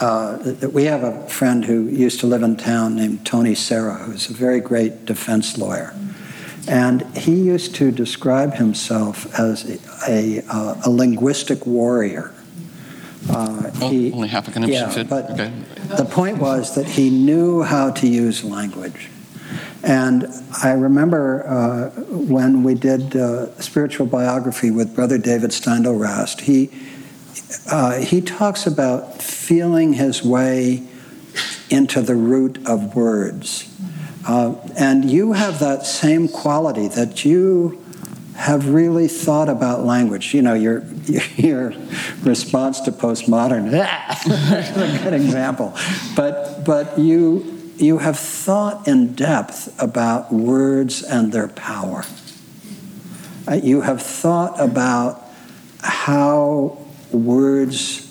uh, 0.00 0.54
we 0.72 0.84
have 0.84 1.02
a 1.02 1.28
friend 1.28 1.64
who 1.64 1.84
used 1.88 2.20
to 2.20 2.26
live 2.26 2.42
in 2.42 2.56
town 2.56 2.96
named 2.96 3.24
Tony 3.26 3.54
Serra, 3.54 3.94
who's 3.94 4.30
a 4.30 4.32
very 4.32 4.60
great 4.60 5.04
defense 5.06 5.58
lawyer. 5.58 5.94
And 6.68 7.02
he 7.16 7.34
used 7.34 7.74
to 7.76 7.90
describe 7.92 8.54
himself 8.54 9.38
as 9.38 9.80
a, 10.08 10.42
a, 10.52 10.80
a 10.84 10.90
linguistic 10.90 11.66
warrior. 11.66 12.32
Oh, 13.80 13.90
he, 13.90 14.12
only 14.12 14.28
half 14.28 14.48
a 14.48 14.50
connection 14.50 14.82
yeah, 14.82 14.90
fit. 14.90 15.08
But 15.08 15.30
okay. 15.30 15.52
the 15.96 16.04
point 16.04 16.38
was 16.38 16.74
that 16.74 16.86
he 16.86 17.10
knew 17.10 17.62
how 17.62 17.90
to 17.92 18.06
use 18.06 18.44
language. 18.44 19.10
And 19.82 20.26
I 20.62 20.72
remember 20.72 21.46
uh, 21.46 21.90
when 22.10 22.64
we 22.64 22.74
did 22.74 23.14
uh, 23.14 23.54
spiritual 23.60 24.06
biography 24.06 24.70
with 24.70 24.94
Brother 24.94 25.18
David 25.18 25.50
Steindl 25.50 25.98
Rast, 25.98 26.40
he, 26.40 26.70
uh, 27.70 28.00
he 28.00 28.20
talks 28.20 28.66
about 28.66 29.22
feeling 29.22 29.92
his 29.92 30.24
way 30.24 30.82
into 31.70 32.02
the 32.02 32.16
root 32.16 32.58
of 32.66 32.96
words. 32.96 33.72
Uh, 34.26 34.56
and 34.76 35.08
you 35.08 35.32
have 35.32 35.60
that 35.60 35.86
same 35.86 36.26
quality 36.26 36.88
that 36.88 37.24
you 37.24 37.85
have 38.36 38.68
really 38.68 39.08
thought 39.08 39.48
about 39.48 39.84
language. 39.84 40.34
You 40.34 40.42
know, 40.42 40.54
your, 40.54 40.84
your 41.36 41.74
response 42.22 42.80
to 42.82 42.92
postmodern, 42.92 43.70
That's 43.70 44.26
a 44.26 45.02
good 45.02 45.14
example. 45.14 45.74
But, 46.14 46.64
but 46.64 46.98
you, 46.98 47.72
you 47.76 47.98
have 47.98 48.18
thought 48.18 48.86
in 48.86 49.14
depth 49.14 49.80
about 49.82 50.32
words 50.32 51.02
and 51.02 51.32
their 51.32 51.48
power. 51.48 52.04
Uh, 53.48 53.54
you 53.54 53.82
have 53.82 54.02
thought 54.02 54.60
about 54.60 55.22
how 55.82 56.78
words 57.12 58.02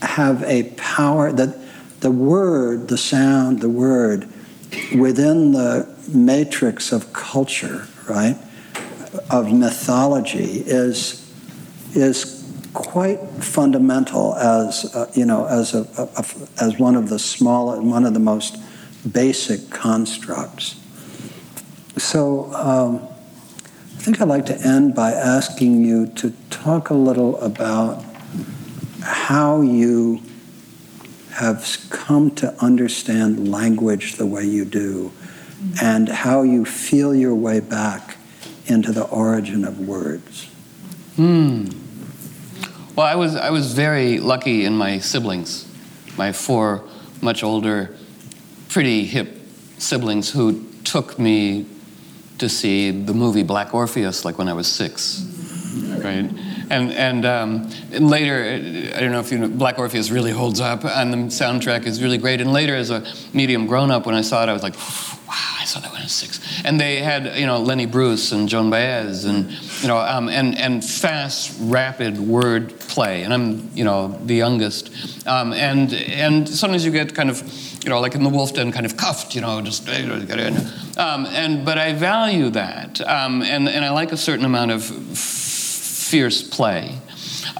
have 0.00 0.42
a 0.44 0.64
power 0.76 1.32
that 1.32 1.58
the 2.00 2.10
word, 2.10 2.88
the 2.88 2.98
sound, 2.98 3.60
the 3.60 3.68
word 3.68 4.28
within 4.96 5.52
the 5.52 5.88
matrix 6.08 6.92
of 6.92 7.12
culture, 7.12 7.88
right, 8.08 8.36
of 9.30 9.52
mythology 9.52 10.62
is 10.66 11.20
is 11.94 12.42
quite 12.72 13.20
fundamental 13.40 14.34
as 14.34 14.94
uh, 14.94 15.10
you 15.14 15.24
know 15.24 15.46
as 15.46 15.74
a, 15.74 15.86
a, 15.96 16.08
a, 16.16 16.24
as 16.64 16.78
one 16.78 16.96
of 16.96 17.08
the 17.08 17.18
small 17.18 17.80
one 17.80 18.04
of 18.04 18.14
the 18.14 18.20
most 18.20 18.58
basic 19.10 19.70
constructs. 19.70 20.80
So 21.96 22.52
um, 22.54 23.08
I 23.96 24.00
think 24.00 24.20
I'd 24.20 24.28
like 24.28 24.46
to 24.46 24.60
end 24.60 24.94
by 24.94 25.12
asking 25.12 25.84
you 25.84 26.08
to 26.08 26.32
talk 26.50 26.90
a 26.90 26.94
little 26.94 27.40
about 27.40 28.04
how 29.02 29.60
you 29.60 30.20
have 31.32 31.86
come 31.90 32.30
to 32.36 32.54
understand 32.62 33.50
language 33.50 34.14
the 34.14 34.26
way 34.26 34.44
you 34.44 34.64
do 34.64 35.12
and 35.82 36.08
how 36.08 36.42
you 36.42 36.64
feel 36.64 37.14
your 37.14 37.34
way 37.34 37.60
back 37.60 38.16
into 38.66 38.92
the 38.92 39.04
origin 39.04 39.64
of 39.64 39.80
words. 39.80 40.46
Hmm. 41.16 41.68
Well, 42.96 43.06
I 43.06 43.14
was, 43.14 43.36
I 43.36 43.50
was 43.50 43.72
very 43.74 44.18
lucky 44.18 44.64
in 44.64 44.76
my 44.76 44.98
siblings, 44.98 45.66
my 46.16 46.32
four 46.32 46.84
much 47.20 47.42
older, 47.42 47.96
pretty 48.68 49.04
hip 49.04 49.40
siblings 49.78 50.30
who 50.30 50.64
took 50.84 51.18
me 51.18 51.66
to 52.38 52.48
see 52.48 52.90
the 52.90 53.14
movie 53.14 53.42
Black 53.42 53.74
Orpheus 53.74 54.24
like 54.24 54.38
when 54.38 54.48
I 54.48 54.52
was 54.52 54.70
six, 54.70 55.22
right? 55.98 56.30
And, 56.70 56.92
and, 56.92 57.24
um, 57.26 57.70
and 57.92 58.08
later, 58.08 58.42
I 58.94 59.00
don't 59.00 59.12
know 59.12 59.20
if 59.20 59.30
you 59.30 59.38
know, 59.38 59.48
Black 59.48 59.78
Orpheus 59.78 60.10
really 60.10 60.32
holds 60.32 60.60
up, 60.60 60.84
and 60.84 61.12
the 61.12 61.16
soundtrack 61.16 61.86
is 61.86 62.02
really 62.02 62.18
great. 62.18 62.40
And 62.40 62.52
later, 62.52 62.74
as 62.74 62.90
a 62.90 63.04
medium 63.32 63.66
grown 63.66 63.90
up, 63.90 64.06
when 64.06 64.14
I 64.14 64.22
saw 64.22 64.42
it, 64.42 64.48
I 64.48 64.52
was 64.52 64.62
like, 64.62 64.76
wow, 64.76 65.56
I 65.60 65.64
saw 65.64 65.80
that 65.80 65.90
when 65.92 66.00
I 66.00 66.04
was 66.04 66.12
six. 66.12 66.40
And 66.64 66.80
they 66.80 66.96
had, 66.96 67.36
you 67.38 67.46
know, 67.46 67.58
Lenny 67.58 67.86
Bruce 67.86 68.32
and 68.32 68.48
Joan 68.48 68.70
Baez, 68.70 69.24
and, 69.24 69.50
you 69.82 69.88
know, 69.88 69.98
um, 69.98 70.28
and, 70.28 70.56
and 70.56 70.84
fast, 70.84 71.56
rapid 71.60 72.18
word 72.18 72.78
play. 72.80 73.22
And 73.22 73.32
I'm, 73.34 73.70
you 73.74 73.84
know, 73.84 74.18
the 74.24 74.34
youngest. 74.34 74.90
Um, 75.26 75.52
and, 75.52 75.92
and 75.92 76.48
sometimes 76.48 76.84
you 76.84 76.92
get 76.92 77.14
kind 77.14 77.30
of, 77.30 77.42
you 77.84 77.90
know, 77.90 78.00
like 78.00 78.14
in 78.14 78.22
the 78.22 78.30
Wolf 78.30 78.54
Den, 78.54 78.72
kind 78.72 78.86
of 78.86 78.96
cuffed, 78.96 79.34
you 79.34 79.40
know, 79.40 79.60
just 79.60 79.86
get 79.86 80.38
in. 80.38 80.56
Um, 80.96 81.26
and, 81.26 81.64
but 81.64 81.78
I 81.78 81.92
value 81.92 82.48
that. 82.50 83.00
Um, 83.02 83.42
and, 83.42 83.68
and 83.68 83.84
I 83.84 83.90
like 83.90 84.12
a 84.12 84.16
certain 84.16 84.44
amount 84.44 84.70
of 84.70 84.82
fierce 86.14 86.42
play. 86.42 86.96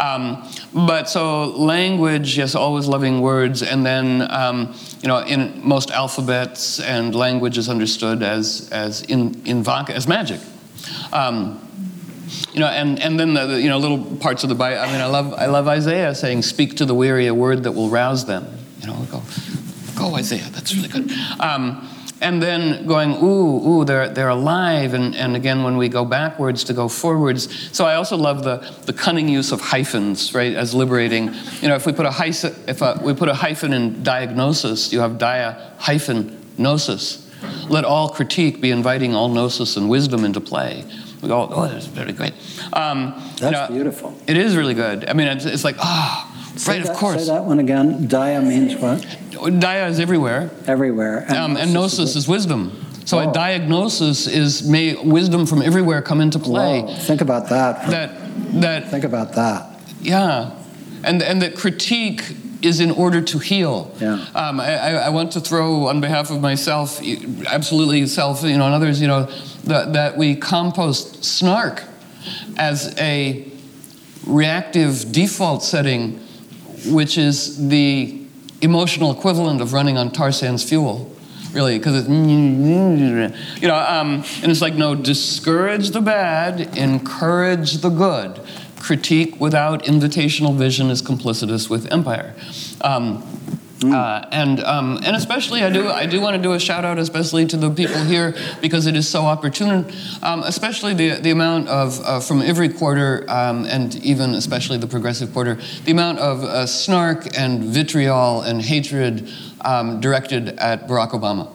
Um, 0.00 0.48
but 0.72 1.08
so 1.08 1.46
language, 1.56 2.38
yes, 2.38 2.54
always 2.54 2.86
loving 2.86 3.20
words, 3.20 3.64
and 3.64 3.84
then 3.84 4.30
um, 4.30 4.76
you 5.02 5.08
know, 5.08 5.18
in 5.18 5.60
most 5.66 5.90
alphabets 5.90 6.78
and 6.78 7.16
language 7.16 7.58
is 7.58 7.68
understood 7.68 8.22
as 8.22 8.68
as 8.70 9.02
in 9.02 9.34
in 9.44 9.64
invoc 9.64 9.90
as 9.90 10.06
magic. 10.06 10.40
Um, 11.12 11.60
you 12.52 12.60
know, 12.60 12.68
and, 12.68 13.00
and 13.02 13.18
then 13.18 13.34
the, 13.34 13.46
the, 13.46 13.60
you 13.60 13.68
know 13.68 13.78
little 13.78 14.04
parts 14.16 14.44
of 14.44 14.48
the 14.48 14.54
Bible. 14.54 14.80
I 14.80 14.86
mean, 14.92 15.00
I 15.00 15.06
love 15.06 15.34
I 15.34 15.46
love 15.46 15.66
Isaiah 15.66 16.14
saying, 16.14 16.42
"Speak 16.42 16.76
to 16.76 16.84
the 16.84 16.94
weary 16.94 17.26
a 17.26 17.34
word 17.34 17.64
that 17.64 17.72
will 17.72 17.88
rouse 17.88 18.24
them." 18.24 18.46
You 18.80 18.86
know, 18.86 19.06
go, 19.10 19.20
go 19.96 20.14
Isaiah. 20.14 20.48
That's 20.52 20.72
really 20.76 20.88
good. 20.88 21.10
Um, 21.40 21.88
and 22.20 22.42
then 22.42 22.86
going, 22.86 23.12
ooh, 23.22 23.80
ooh, 23.80 23.84
they're, 23.84 24.08
they're 24.08 24.28
alive. 24.28 24.94
And, 24.94 25.14
and 25.14 25.36
again, 25.36 25.62
when 25.62 25.76
we 25.76 25.88
go 25.88 26.04
backwards 26.04 26.64
to 26.64 26.72
go 26.72 26.88
forwards. 26.88 27.70
So 27.76 27.84
I 27.84 27.96
also 27.96 28.16
love 28.16 28.44
the, 28.44 28.58
the 28.86 28.92
cunning 28.92 29.28
use 29.28 29.52
of 29.52 29.60
hyphens, 29.60 30.34
right, 30.34 30.54
as 30.54 30.74
liberating. 30.74 31.34
You 31.60 31.68
know, 31.68 31.74
if 31.74 31.86
we 31.86 31.92
put 31.92 32.06
a, 32.06 32.10
hyphen, 32.10 32.54
if 32.66 32.80
a, 32.82 33.00
we 33.02 33.14
put 33.14 33.28
a 33.28 33.34
hyphen 33.34 33.72
in 33.72 34.02
diagnosis, 34.02 34.92
you 34.92 35.00
have 35.00 35.18
dia 35.18 35.72
hyphen 35.78 36.40
gnosis. 36.56 37.30
Let 37.68 37.84
all 37.84 38.08
critique 38.08 38.60
be 38.60 38.70
inviting 38.70 39.14
all 39.14 39.28
gnosis 39.28 39.76
and 39.76 39.90
wisdom 39.90 40.24
into 40.24 40.40
play. 40.40 40.84
We 41.20 41.28
go, 41.28 41.48
oh, 41.50 41.68
that's 41.68 41.86
very 41.86 42.12
great. 42.12 42.34
Um, 42.72 43.14
that's 43.38 43.42
you 43.42 43.50
know, 43.50 43.66
beautiful. 43.70 44.14
It 44.26 44.36
is 44.36 44.56
really 44.56 44.74
good. 44.74 45.08
I 45.08 45.14
mean, 45.14 45.26
it's, 45.28 45.46
it's 45.46 45.64
like, 45.64 45.76
ah, 45.78 46.30
oh, 46.30 46.43
Say 46.56 46.72
right, 46.72 46.84
that, 46.84 46.92
of 46.92 46.96
course. 46.96 47.26
Say 47.26 47.32
that 47.32 47.44
one 47.44 47.58
again. 47.58 48.06
Dia 48.06 48.40
means 48.40 48.76
what? 48.76 49.00
Dia 49.60 49.88
is 49.88 49.98
everywhere. 49.98 50.50
Everywhere. 50.66 51.24
And, 51.28 51.36
um, 51.36 51.56
and 51.56 51.72
gnosis 51.72 52.14
is 52.14 52.28
wisdom. 52.28 52.84
So 53.04 53.18
a 53.18 53.32
diagnosis 53.32 54.26
is 54.26 54.66
may 54.66 54.94
wisdom 54.94 55.46
from 55.46 55.60
everywhere 55.60 56.00
come 56.00 56.20
into 56.20 56.38
play. 56.38 56.80
Whoa. 56.80 56.94
Think 56.94 57.20
about 57.20 57.48
that. 57.50 57.90
That 57.90 58.60
that. 58.60 58.90
Think 58.90 59.04
about 59.04 59.34
that. 59.34 59.78
Yeah, 60.00 60.58
and 61.02 61.22
and 61.22 61.42
that 61.42 61.54
critique 61.54 62.22
is 62.62 62.80
in 62.80 62.90
order 62.90 63.20
to 63.20 63.38
heal. 63.38 63.94
Yeah. 64.00 64.24
Um, 64.34 64.58
I, 64.58 64.94
I, 64.94 65.08
want 65.10 65.32
to 65.32 65.40
throw 65.40 65.88
on 65.88 66.00
behalf 66.00 66.30
of 66.30 66.40
myself, 66.40 66.98
absolutely 67.46 68.06
self, 68.06 68.42
you 68.42 68.56
know, 68.56 68.64
and 68.64 68.74
others, 68.74 69.02
you 69.02 69.06
know, 69.06 69.24
that, 69.64 69.92
that 69.92 70.16
we 70.16 70.34
compost 70.34 71.22
snark 71.22 71.84
as 72.56 72.94
a 72.98 73.46
reactive 74.26 75.12
default 75.12 75.62
setting 75.62 76.23
which 76.86 77.18
is 77.18 77.68
the 77.68 78.20
emotional 78.60 79.12
equivalent 79.12 79.60
of 79.60 79.72
running 79.72 79.98
on 79.98 80.10
tar 80.10 80.32
sands 80.32 80.62
fuel 80.62 81.10
really, 81.54 81.78
because 81.78 81.94
it's, 81.96 82.08
you 82.08 83.68
know, 83.68 83.76
um, 83.76 84.24
and 84.42 84.50
it's 84.50 84.60
like, 84.60 84.74
no, 84.74 84.94
discourage 84.94 85.90
the 85.90 86.00
bad, 86.00 86.76
encourage 86.76 87.74
the 87.74 87.90
good. 87.90 88.40
Critique 88.80 89.40
without 89.40 89.84
invitational 89.84 90.54
vision 90.56 90.90
is 90.90 91.00
complicitous 91.00 91.70
with 91.70 91.90
empire. 91.90 92.34
Um, 92.82 93.22
uh, 93.92 94.28
and 94.30 94.60
um, 94.60 94.98
and 95.04 95.16
especially 95.16 95.62
I 95.62 95.70
do 95.70 95.88
I 95.88 96.06
do 96.06 96.20
want 96.20 96.36
to 96.36 96.42
do 96.42 96.52
a 96.52 96.60
shout 96.60 96.84
out 96.84 96.98
especially 96.98 97.46
to 97.46 97.56
the 97.56 97.70
people 97.70 98.02
here 98.04 98.34
because 98.60 98.86
it 98.86 98.96
is 98.96 99.08
so 99.08 99.24
opportune, 99.24 99.90
um, 100.22 100.42
especially 100.44 100.94
the 100.94 101.20
the 101.20 101.30
amount 101.30 101.68
of 101.68 102.00
uh, 102.00 102.20
from 102.20 102.42
every 102.42 102.68
quarter 102.68 103.24
um, 103.28 103.64
and 103.66 103.96
even 103.96 104.34
especially 104.34 104.78
the 104.78 104.86
progressive 104.86 105.32
quarter 105.32 105.58
the 105.84 105.92
amount 105.92 106.18
of 106.18 106.44
uh, 106.44 106.66
snark 106.66 107.36
and 107.36 107.64
vitriol 107.64 108.42
and 108.42 108.62
hatred 108.62 109.28
um, 109.62 110.00
directed 110.00 110.50
at 110.58 110.86
Barack 110.86 111.10
Obama. 111.10 111.50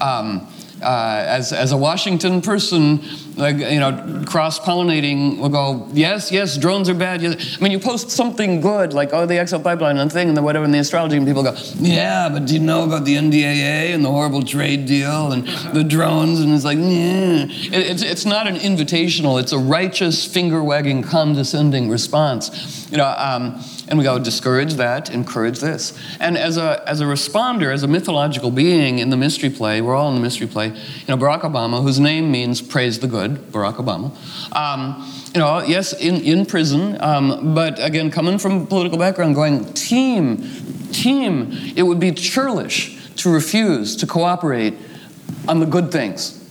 Um, 0.00 0.46
uh, 0.82 1.24
as, 1.26 1.52
as 1.52 1.72
a 1.72 1.76
Washington 1.76 2.42
person, 2.42 3.02
like, 3.36 3.58
you 3.58 3.78
know, 3.78 4.24
cross 4.26 4.58
pollinating 4.58 5.38
will 5.38 5.50
go, 5.50 5.86
yes, 5.92 6.32
yes, 6.32 6.56
drones 6.56 6.88
are 6.88 6.94
bad. 6.94 7.20
Yes. 7.20 7.58
I 7.58 7.62
mean, 7.62 7.70
you 7.70 7.78
post 7.78 8.10
something 8.10 8.62
good, 8.62 8.94
like, 8.94 9.10
oh, 9.12 9.26
the 9.26 9.46
XL 9.46 9.58
pipeline 9.58 9.98
and 9.98 10.10
thing, 10.10 10.28
and 10.28 10.36
the 10.36 10.42
whatever, 10.42 10.64
in 10.64 10.70
the 10.70 10.78
astrology, 10.78 11.16
and 11.16 11.26
people 11.26 11.42
go, 11.42 11.54
yeah, 11.76 12.30
but 12.30 12.46
do 12.46 12.54
you 12.54 12.60
know 12.60 12.84
about 12.84 13.04
the 13.04 13.16
NDAA 13.16 13.94
and 13.94 14.02
the 14.04 14.10
horrible 14.10 14.42
trade 14.42 14.86
deal 14.86 15.32
and 15.32 15.46
the 15.74 15.84
drones? 15.84 16.40
And 16.40 16.54
it's 16.54 16.64
like, 16.64 16.78
yeah. 16.78 17.44
It, 17.46 17.90
it's, 17.90 18.02
it's 18.02 18.24
not 18.24 18.46
an 18.46 18.56
invitational, 18.56 19.40
it's 19.40 19.52
a 19.52 19.58
righteous, 19.58 20.24
finger 20.24 20.64
wagging, 20.64 21.02
condescending 21.02 21.90
response. 21.90 22.90
You 22.90 22.98
know, 22.98 23.14
um, 23.18 23.62
and 23.88 23.98
we 23.98 24.04
go, 24.04 24.18
discourage 24.18 24.74
that, 24.74 25.10
encourage 25.10 25.60
this. 25.60 25.96
And 26.18 26.36
as 26.36 26.56
a, 26.56 26.82
as 26.88 27.00
a 27.00 27.04
responder, 27.04 27.72
as 27.72 27.82
a 27.82 27.88
mythological 27.88 28.50
being 28.50 28.98
in 28.98 29.10
the 29.10 29.16
mystery 29.16 29.50
play, 29.50 29.80
we're 29.80 29.94
all 29.94 30.08
in 30.08 30.16
the 30.16 30.20
mystery 30.20 30.46
play, 30.46 30.68
you 30.68 31.06
know, 31.08 31.16
Barack 31.16 31.42
Obama, 31.42 31.82
whose 31.82 32.00
name 32.00 32.30
means 32.30 32.62
praise 32.62 32.98
the 32.98 33.06
good, 33.06 33.25
Barack 33.30 33.74
Obama, 33.74 34.10
um, 34.54 35.12
you 35.34 35.40
know, 35.40 35.62
yes, 35.62 35.92
in, 35.92 36.16
in 36.22 36.46
prison, 36.46 37.00
um, 37.00 37.54
but 37.54 37.82
again, 37.84 38.10
coming 38.10 38.38
from 38.38 38.62
a 38.62 38.66
political 38.66 38.98
background, 38.98 39.34
going, 39.34 39.64
team, 39.74 40.38
team, 40.92 41.52
it 41.76 41.82
would 41.82 42.00
be 42.00 42.12
churlish 42.12 43.14
to 43.16 43.30
refuse 43.30 43.96
to 43.96 44.06
cooperate 44.06 44.74
on 45.48 45.60
the 45.60 45.66
good 45.66 45.90
things. 45.90 46.42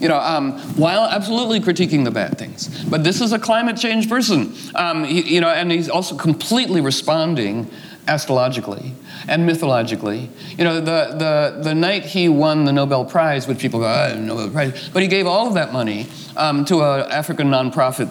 You 0.00 0.08
know, 0.08 0.18
um, 0.18 0.58
while 0.76 1.04
absolutely 1.04 1.60
critiquing 1.60 2.04
the 2.04 2.10
bad 2.10 2.36
things. 2.36 2.84
But 2.84 3.02
this 3.02 3.22
is 3.22 3.32
a 3.32 3.38
climate 3.38 3.78
change 3.78 4.10
person, 4.10 4.54
um, 4.74 5.04
he, 5.04 5.22
you 5.34 5.40
know, 5.40 5.48
and 5.48 5.72
he's 5.72 5.88
also 5.88 6.16
completely 6.16 6.82
responding 6.82 7.70
astrologically 8.06 8.92
and 9.28 9.46
mythologically. 9.46 10.30
You 10.56 10.64
know, 10.64 10.80
the, 10.80 11.14
the, 11.16 11.60
the 11.62 11.74
night 11.74 12.04
he 12.04 12.28
won 12.28 12.64
the 12.64 12.72
Nobel 12.72 13.04
Prize, 13.04 13.46
which 13.46 13.58
people 13.58 13.80
go, 13.80 13.86
oh, 13.86 14.18
Nobel 14.18 14.50
Prize, 14.50 14.88
but 14.92 15.02
he 15.02 15.08
gave 15.08 15.26
all 15.26 15.48
of 15.48 15.54
that 15.54 15.72
money 15.72 16.06
um, 16.36 16.64
to 16.66 16.82
an 16.82 17.10
African 17.10 17.48
nonprofit 17.48 18.10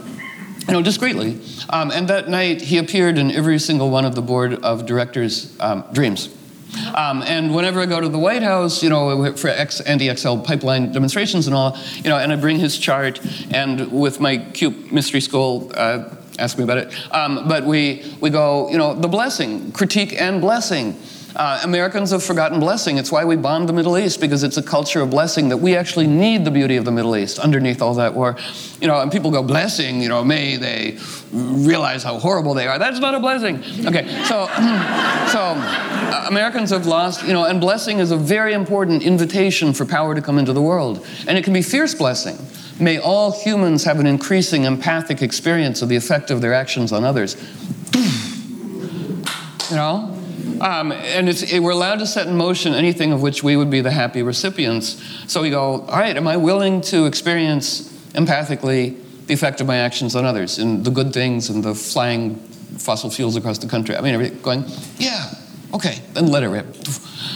you 0.68 0.74
know, 0.74 0.82
discreetly. 0.82 1.40
Um, 1.70 1.92
and 1.92 2.08
that 2.08 2.28
night, 2.28 2.62
he 2.62 2.78
appeared 2.78 3.18
in 3.18 3.32
every 3.32 3.60
single 3.60 3.90
one 3.90 4.06
of 4.06 4.16
the 4.16 4.22
board 4.22 4.56
of 4.64 4.86
directors' 4.86 5.56
um, 5.60 5.84
dreams. 5.94 6.30
Um, 6.94 7.24
and 7.24 7.56
whenever 7.56 7.80
I 7.80 7.86
go 7.86 8.02
to 8.02 8.10
the 8.10 8.20
White 8.20 8.44
House, 8.44 8.84
you 8.84 8.90
know, 8.90 9.34
for 9.36 9.48
X, 9.48 9.80
anti-XL 9.82 10.40
pipeline 10.40 10.92
demonstrations 10.92 11.48
and 11.48 11.56
all, 11.56 11.78
you 11.96 12.10
know, 12.10 12.18
and 12.18 12.34
I 12.34 12.36
bring 12.36 12.60
his 12.60 12.78
chart, 12.78 13.22
and 13.52 13.92
with 13.92 14.20
my 14.20 14.38
cute 14.38 14.92
mystery 14.92 15.22
school, 15.22 15.72
uh, 15.74 16.15
ask 16.40 16.58
me 16.58 16.64
about 16.64 16.78
it. 16.78 16.94
Um, 17.14 17.48
but 17.48 17.66
we 17.66 18.04
we 18.20 18.30
go, 18.30 18.70
you 18.70 18.78
know, 18.78 18.94
the 18.94 19.08
blessing, 19.08 19.72
critique 19.72 20.20
and 20.20 20.42
blessing. 20.42 20.98
Uh, 21.36 21.60
Americans 21.64 22.12
have 22.12 22.24
forgotten 22.24 22.62
blessing. 22.62 22.98
It's 22.98 23.12
why 23.12 23.26
we 23.26 23.36
bombed 23.36 23.68
the 23.68 23.74
Middle 23.74 23.98
East 23.98 24.22
because 24.22 24.44
it's 24.44 24.56
a 24.56 24.64
culture 24.64 25.02
of 25.02 25.10
blessing 25.10 25.50
that 25.50 25.58
we 25.58 25.76
actually 25.76 26.08
need 26.08 26.46
the 26.46 26.52
beauty 26.52 26.78
of 26.78 26.86
the 26.86 26.94
Middle 26.94 27.14
East 27.18 27.40
underneath 27.40 27.82
all 27.82 27.94
that 27.96 28.14
war. 28.14 28.38
You 28.80 28.88
know, 28.88 29.02
and 29.02 29.12
people 29.12 29.32
go 29.32 29.44
blessing. 29.44 30.02
You 30.02 30.08
know, 30.08 30.24
may 30.24 30.56
they 30.56 30.98
realize 31.34 32.04
how 32.04 32.20
horrible 32.20 32.54
they 32.54 32.68
are. 32.68 32.80
That's 32.80 33.00
not 33.00 33.16
a 33.16 33.20
blessing. 33.20 33.58
Okay, 33.86 34.08
so 34.24 34.48
so 35.28 35.56
uh, 35.58 36.26
Americans 36.30 36.70
have 36.70 36.86
lost. 36.86 37.28
You 37.28 37.34
know, 37.34 37.44
and 37.44 37.60
blessing 37.60 38.00
is 38.00 38.12
a 38.12 38.18
very 38.18 38.54
important 38.54 39.04
invitation 39.04 39.74
for 39.74 39.86
power 39.86 40.16
to 40.16 40.22
come 40.22 40.38
into 40.38 40.54
the 40.54 40.62
world, 40.62 41.06
and 41.28 41.38
it 41.38 41.44
can 41.44 41.52
be 41.52 41.62
fierce 41.62 41.94
blessing. 41.94 42.38
May 42.80 42.98
all 42.98 43.32
humans 43.32 43.84
have 43.86 44.00
an 44.00 44.08
increasing 44.08 44.64
empathic 44.64 45.22
experience 45.22 45.82
of 45.82 45.90
the 45.90 45.96
effect 45.96 46.30
of 46.30 46.42
their 46.42 46.54
actions 46.54 46.92
on 46.92 47.04
others. 47.04 47.36
you 49.70 49.76
know, 49.76 50.16
um, 50.62 50.92
and 50.92 51.30
it, 51.30 51.62
we're 51.62 51.72
allowed 51.72 52.00
to 52.00 52.08
set 52.08 52.28
in 52.28 52.36
motion 52.36 52.74
anything 52.74 53.12
of 53.12 53.22
which 53.22 53.44
we 53.44 53.56
would 53.56 53.70
be 53.70 53.82
the 53.82 53.92
happy 53.92 54.24
recipients. 54.24 55.02
So 55.28 55.42
we 55.42 55.50
go, 55.50 55.82
all 55.82 56.00
right, 56.00 56.16
am 56.16 56.28
I 56.28 56.38
willing 56.38 56.82
to 56.82 57.06
experience 57.06 57.92
empathically 58.14 58.98
the 59.28 59.34
effect 59.34 59.62
of 59.62 59.68
my 59.68 59.78
actions 59.78 60.16
on 60.16 60.26
others 60.26 60.60
and 60.60 60.86
the 60.86 60.92
good 60.92 61.14
things 61.14 61.50
and 61.50 61.64
the 61.64 61.76
flying 61.76 62.36
fossil 62.78 63.10
fuels 63.10 63.36
across 63.36 63.58
the 63.58 63.68
country? 63.68 63.96
I 63.96 64.02
mean, 64.02 64.40
going, 64.42 64.66
yeah, 64.98 65.34
okay, 65.74 66.00
then 66.14 66.28
let 66.28 66.44
it 66.44 66.50
rip. 66.50 66.68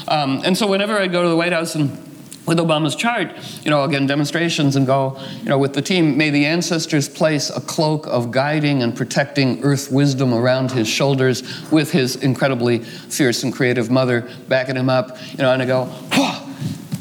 Um, 0.07 0.41
and 0.45 0.57
so 0.57 0.67
whenever 0.67 0.97
I 0.97 1.07
go 1.07 1.23
to 1.23 1.29
the 1.29 1.35
White 1.35 1.53
House 1.53 1.75
and 1.75 1.97
with 2.45 2.57
Obama's 2.57 2.95
chart, 2.95 3.31
you 3.63 3.69
know, 3.69 3.83
again, 3.83 4.07
demonstrations 4.07 4.75
and 4.75 4.87
go, 4.87 5.19
you 5.43 5.49
know, 5.49 5.57
with 5.57 5.73
the 5.73 5.81
team, 5.81 6.17
may 6.17 6.29
the 6.29 6.45
ancestors 6.45 7.07
place 7.07 7.49
a 7.49 7.61
cloak 7.61 8.07
of 8.07 8.31
guiding 8.31 8.81
and 8.81 8.95
protecting 8.95 9.63
earth 9.63 9.91
wisdom 9.91 10.33
around 10.33 10.71
his 10.71 10.87
shoulders 10.87 11.43
with 11.71 11.91
his 11.91 12.15
incredibly 12.17 12.79
fierce 12.79 13.43
and 13.43 13.53
creative 13.53 13.91
mother 13.91 14.27
backing 14.47 14.75
him 14.75 14.89
up, 14.89 15.17
you 15.31 15.37
know, 15.37 15.51
and 15.51 15.61
I 15.61 15.65
go, 15.65 15.85
Whoa! 15.85 16.53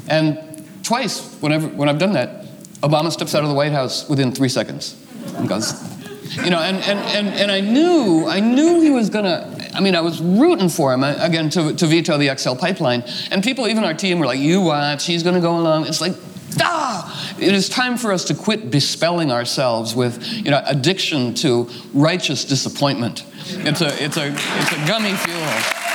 and 0.07 0.65
twice, 0.83 1.35
whenever, 1.41 1.67
when 1.69 1.89
I've 1.89 1.99
done 1.99 2.13
that, 2.13 2.45
Obama 2.81 3.11
steps 3.11 3.35
out 3.35 3.43
of 3.43 3.49
the 3.49 3.55
White 3.55 3.71
House 3.71 4.07
within 4.07 4.31
three 4.31 4.49
seconds 4.49 4.95
and 5.35 5.49
goes, 5.49 5.73
you 6.37 6.49
know, 6.49 6.59
and, 6.59 6.77
and, 6.77 6.99
and, 6.99 7.27
and 7.27 7.51
I 7.51 7.59
knew, 7.59 8.25
I 8.27 8.39
knew 8.39 8.81
he 8.81 8.89
was 8.89 9.09
gonna, 9.09 9.55
I 9.79 9.81
mean, 9.81 9.95
I 9.95 10.01
was 10.01 10.19
rooting 10.19 10.67
for 10.67 10.93
him, 10.93 11.05
uh, 11.05 11.15
again, 11.19 11.49
to, 11.51 11.73
to 11.73 11.87
veto 11.87 12.17
the 12.17 12.35
XL 12.37 12.55
pipeline. 12.55 13.01
And 13.31 13.41
people, 13.41 13.65
even 13.65 13.85
our 13.85 13.93
team, 13.93 14.19
were 14.19 14.25
like, 14.25 14.37
you 14.37 14.59
watch, 14.59 15.05
he's 15.05 15.23
gonna 15.23 15.39
go 15.39 15.57
along. 15.57 15.87
It's 15.87 16.01
like, 16.01 16.15
ah! 16.59 17.33
It 17.39 17.53
is 17.53 17.69
time 17.69 17.95
for 17.95 18.11
us 18.11 18.25
to 18.25 18.33
quit 18.33 18.71
bespelling 18.71 19.31
ourselves 19.31 19.95
with, 19.95 20.21
you 20.33 20.51
know, 20.51 20.61
addiction 20.65 21.33
to 21.35 21.69
righteous 21.93 22.43
disappointment. 22.43 23.23
It's 23.47 23.79
a, 23.79 24.03
it's 24.03 24.17
a, 24.17 24.33
it's 24.33 24.71
a 24.73 24.85
gummy 24.85 25.13
fuel. 25.13 25.88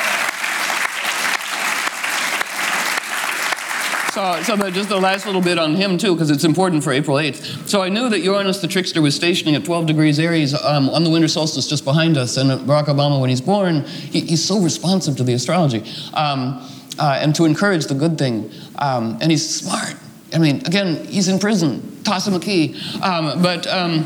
So, 4.15 4.41
so 4.45 4.55
the, 4.55 4.71
just 4.71 4.89
the 4.89 5.01
last 5.01 5.27
little 5.27 5.41
bit 5.41 5.59
on 5.59 5.75
him, 5.75 5.99
too, 5.99 6.15
because 6.15 6.31
it's 6.31 6.45
important 6.45 6.85
for 6.85 6.93
April 6.93 7.17
8th. 7.17 7.69
So 7.69 7.83
I 7.83 7.89
knew 7.89 8.09
that 8.09 8.21
Uranus 8.21 8.61
the 8.61 8.69
trickster 8.69 9.03
was 9.03 9.17
stationing 9.17 9.57
at 9.57 9.65
12 9.65 9.87
degrees 9.87 10.21
Aries 10.21 10.55
um, 10.55 10.89
on 10.91 11.03
the 11.03 11.11
winter 11.11 11.27
solstice 11.27 11.67
just 11.67 11.85
behind 11.85 12.17
us. 12.17 12.37
And 12.37 12.49
Barack 12.61 12.85
Obama, 12.85 13.21
when 13.21 13.29
he's 13.29 13.41
born, 13.41 13.83
he, 13.83 14.21
he's 14.21 14.45
so 14.45 14.61
responsive 14.61 15.17
to 15.17 15.25
the 15.25 15.33
astrology 15.33 15.83
um, 16.15 16.65
uh, 16.97 17.19
and 17.21 17.35
to 17.35 17.45
encourage 17.45 17.87
the 17.87 17.95
good 17.95 18.17
thing. 18.17 18.53
Um, 18.77 19.19
and 19.21 19.33
he's 19.33 19.53
smart. 19.53 19.97
I 20.33 20.39
mean, 20.39 20.65
again, 20.65 21.05
he's 21.07 21.27
in 21.27 21.41
prison 21.41 21.94
toss 22.05 22.27
him 22.27 22.35
a 22.35 22.41
key. 22.41 22.81
Um, 23.03 23.43
but, 23.43 23.67
um, 23.67 24.05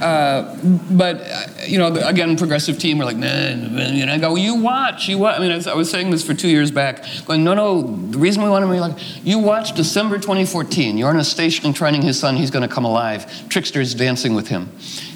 uh, 0.00 0.56
but 0.90 1.20
uh, 1.20 1.46
you 1.66 1.78
know, 1.78 1.94
again, 1.94 2.36
progressive 2.36 2.78
team 2.78 2.98
were 2.98 3.04
like, 3.04 3.16
nah, 3.16 3.50
know, 3.54 4.12
I 4.12 4.18
go, 4.18 4.36
you 4.36 4.54
watch, 4.54 5.08
you 5.08 5.18
watch. 5.18 5.38
I 5.38 5.40
mean, 5.40 5.66
I 5.66 5.74
was, 5.74 5.90
saying 5.90 6.10
this 6.10 6.24
for 6.24 6.34
two 6.34 6.48
years 6.48 6.70
back, 6.70 7.04
going, 7.26 7.42
no, 7.42 7.54
no, 7.54 7.82
the 7.82 8.18
reason 8.18 8.42
we 8.42 8.48
want 8.48 8.64
him 8.64 8.70
like, 8.70 8.96
you 9.24 9.38
watch 9.38 9.74
December 9.74 10.16
2014, 10.16 10.96
you're 10.96 11.08
on 11.08 11.16
a 11.16 11.24
station 11.24 11.72
training 11.72 12.02
his 12.02 12.18
sun, 12.18 12.36
he's 12.36 12.50
going 12.50 12.66
to 12.66 12.72
come 12.72 12.84
alive. 12.84 13.26
Trickster's 13.48 13.94
dancing 13.94 14.34
with 14.34 14.48
him. 14.48 14.70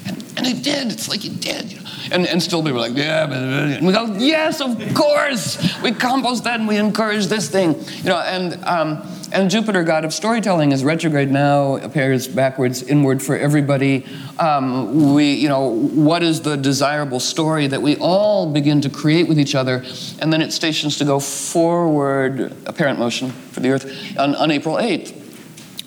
And, 0.05 0.23
and 0.37 0.45
it 0.45 0.61
did, 0.61 0.91
it's 0.91 1.07
like 1.07 1.23
it 1.25 1.39
did. 1.39 1.71
You 1.71 1.79
know? 1.79 1.89
and, 2.11 2.27
and 2.27 2.41
still 2.41 2.61
people 2.61 2.73
were 2.73 2.87
like, 2.87 2.95
yeah, 2.95 3.31
and 3.31 3.85
we 3.85 3.93
go, 3.93 4.15
yes, 4.17 4.61
of 4.61 4.77
course. 4.93 5.57
We 5.81 5.91
compost 5.91 6.43
that 6.43 6.59
and 6.59 6.67
we 6.67 6.77
encourage 6.77 7.27
this 7.27 7.49
thing. 7.49 7.75
You 7.97 8.09
know, 8.09 8.19
and, 8.19 8.63
um, 8.65 9.07
and 9.35 9.51
Jupiter, 9.51 9.83
god 9.83 10.05
of 10.05 10.13
storytelling, 10.13 10.71
is 10.71 10.83
retrograde 10.83 11.29
now, 11.29 11.75
appears 11.75 12.25
backwards, 12.25 12.81
inward 12.83 13.21
for 13.21 13.35
everybody. 13.37 14.05
Um, 14.39 15.13
we, 15.13 15.33
you 15.33 15.49
know, 15.49 15.67
what 15.69 16.23
is 16.23 16.41
the 16.41 16.55
desirable 16.55 17.19
story 17.19 17.67
that 17.67 17.81
we 17.81 17.97
all 17.97 18.51
begin 18.51 18.79
to 18.81 18.89
create 18.89 19.27
with 19.27 19.37
each 19.37 19.53
other? 19.53 19.83
And 20.21 20.31
then 20.31 20.41
it 20.41 20.53
stations 20.53 20.97
to 20.99 21.05
go 21.05 21.19
forward, 21.19 22.55
apparent 22.65 22.97
motion 22.97 23.29
for 23.31 23.59
the 23.59 23.71
Earth, 23.71 24.17
on, 24.17 24.35
on 24.35 24.51
April 24.51 24.77
8th. 24.77 25.23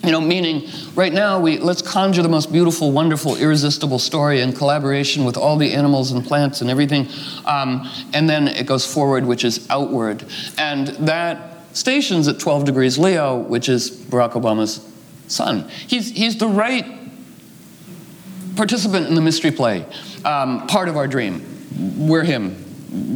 You 0.04 0.12
know, 0.12 0.20
meaning 0.20 0.68
right 0.94 1.12
now 1.12 1.40
we 1.40 1.58
let's 1.58 1.82
conjure 1.82 2.22
the 2.22 2.28
most 2.28 2.52
beautiful, 2.52 2.92
wonderful, 2.92 3.36
irresistible 3.36 3.98
story 3.98 4.42
in 4.42 4.52
collaboration 4.52 5.24
with 5.24 5.36
all 5.36 5.56
the 5.56 5.72
animals 5.72 6.12
and 6.12 6.24
plants 6.24 6.60
and 6.60 6.70
everything, 6.70 7.08
um, 7.46 7.88
and 8.12 8.28
then 8.28 8.46
it 8.46 8.66
goes 8.66 8.90
forward, 8.90 9.26
which 9.26 9.44
is 9.44 9.66
outward, 9.70 10.24
and 10.56 10.88
that 11.08 11.57
stations 11.78 12.28
at 12.28 12.38
12 12.38 12.64
degrees 12.64 12.98
Leo, 12.98 13.38
which 13.38 13.68
is 13.68 13.90
Barack 13.90 14.32
Obama's 14.32 14.86
sun. 15.28 15.68
He's 15.86 16.10
he's 16.10 16.38
the 16.38 16.48
right 16.48 16.84
participant 18.56 19.06
in 19.06 19.14
the 19.14 19.20
mystery 19.20 19.52
play, 19.52 19.86
um, 20.24 20.66
part 20.66 20.88
of 20.88 20.96
our 20.96 21.06
dream. 21.06 21.44
We're 21.96 22.24
him. 22.24 22.64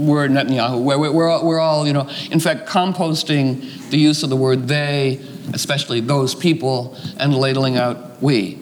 word 0.06 0.30
Netanyahu, 0.30 0.82
where 0.82 0.98
we're 0.98 1.28
all, 1.28 1.46
we're 1.46 1.58
all, 1.58 1.86
you 1.86 1.92
know, 1.92 2.08
in 2.30 2.38
fact, 2.38 2.68
composting 2.68 3.90
the 3.90 3.96
use 3.96 4.22
of 4.22 4.30
the 4.30 4.36
word 4.36 4.68
they, 4.68 5.20
especially 5.52 6.00
those 6.00 6.34
people, 6.34 6.96
and 7.16 7.34
ladling 7.34 7.76
out 7.76 8.22
we. 8.22 8.58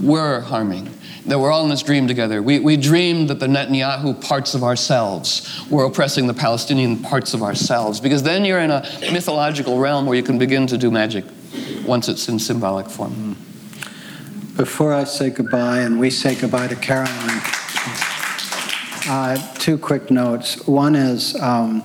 We're 0.00 0.40
harming 0.40 0.93
that 1.26 1.38
we're 1.38 1.50
all 1.50 1.64
in 1.64 1.70
this 1.70 1.82
dream 1.82 2.06
together. 2.06 2.42
We, 2.42 2.58
we 2.58 2.76
dreamed 2.76 3.28
that 3.30 3.40
the 3.40 3.46
Netanyahu 3.46 4.20
parts 4.20 4.54
of 4.54 4.62
ourselves 4.62 5.64
were 5.70 5.84
oppressing 5.84 6.26
the 6.26 6.34
Palestinian 6.34 7.02
parts 7.02 7.32
of 7.34 7.42
ourselves, 7.42 8.00
because 8.00 8.22
then 8.22 8.44
you're 8.44 8.60
in 8.60 8.70
a 8.70 8.82
mythological 9.12 9.78
realm 9.78 10.06
where 10.06 10.16
you 10.16 10.22
can 10.22 10.38
begin 10.38 10.66
to 10.66 10.76
do 10.76 10.90
magic 10.90 11.24
once 11.86 12.08
it's 12.08 12.28
in 12.28 12.38
symbolic 12.38 12.88
form. 12.88 13.36
Before 14.56 14.92
I 14.92 15.04
say 15.04 15.30
goodbye 15.30 15.80
and 15.80 15.98
we 15.98 16.10
say 16.10 16.34
goodbye 16.34 16.68
to 16.68 16.76
Caroline, 16.76 17.40
uh, 19.08 19.36
two 19.58 19.76
quick 19.78 20.10
notes. 20.10 20.66
One 20.66 20.94
is 20.94 21.34
um, 21.40 21.82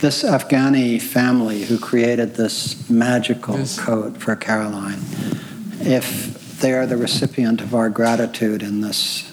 this 0.00 0.24
Afghani 0.24 1.00
family 1.00 1.64
who 1.64 1.78
created 1.78 2.34
this 2.34 2.90
magical 2.90 3.58
yes. 3.58 3.78
code 3.78 4.20
for 4.20 4.36
Caroline. 4.36 4.98
If 5.80 6.35
they 6.60 6.72
are 6.72 6.86
the 6.86 6.96
recipient 6.96 7.60
of 7.60 7.74
our 7.74 7.90
gratitude 7.90 8.62
in 8.62 8.80
this 8.80 9.32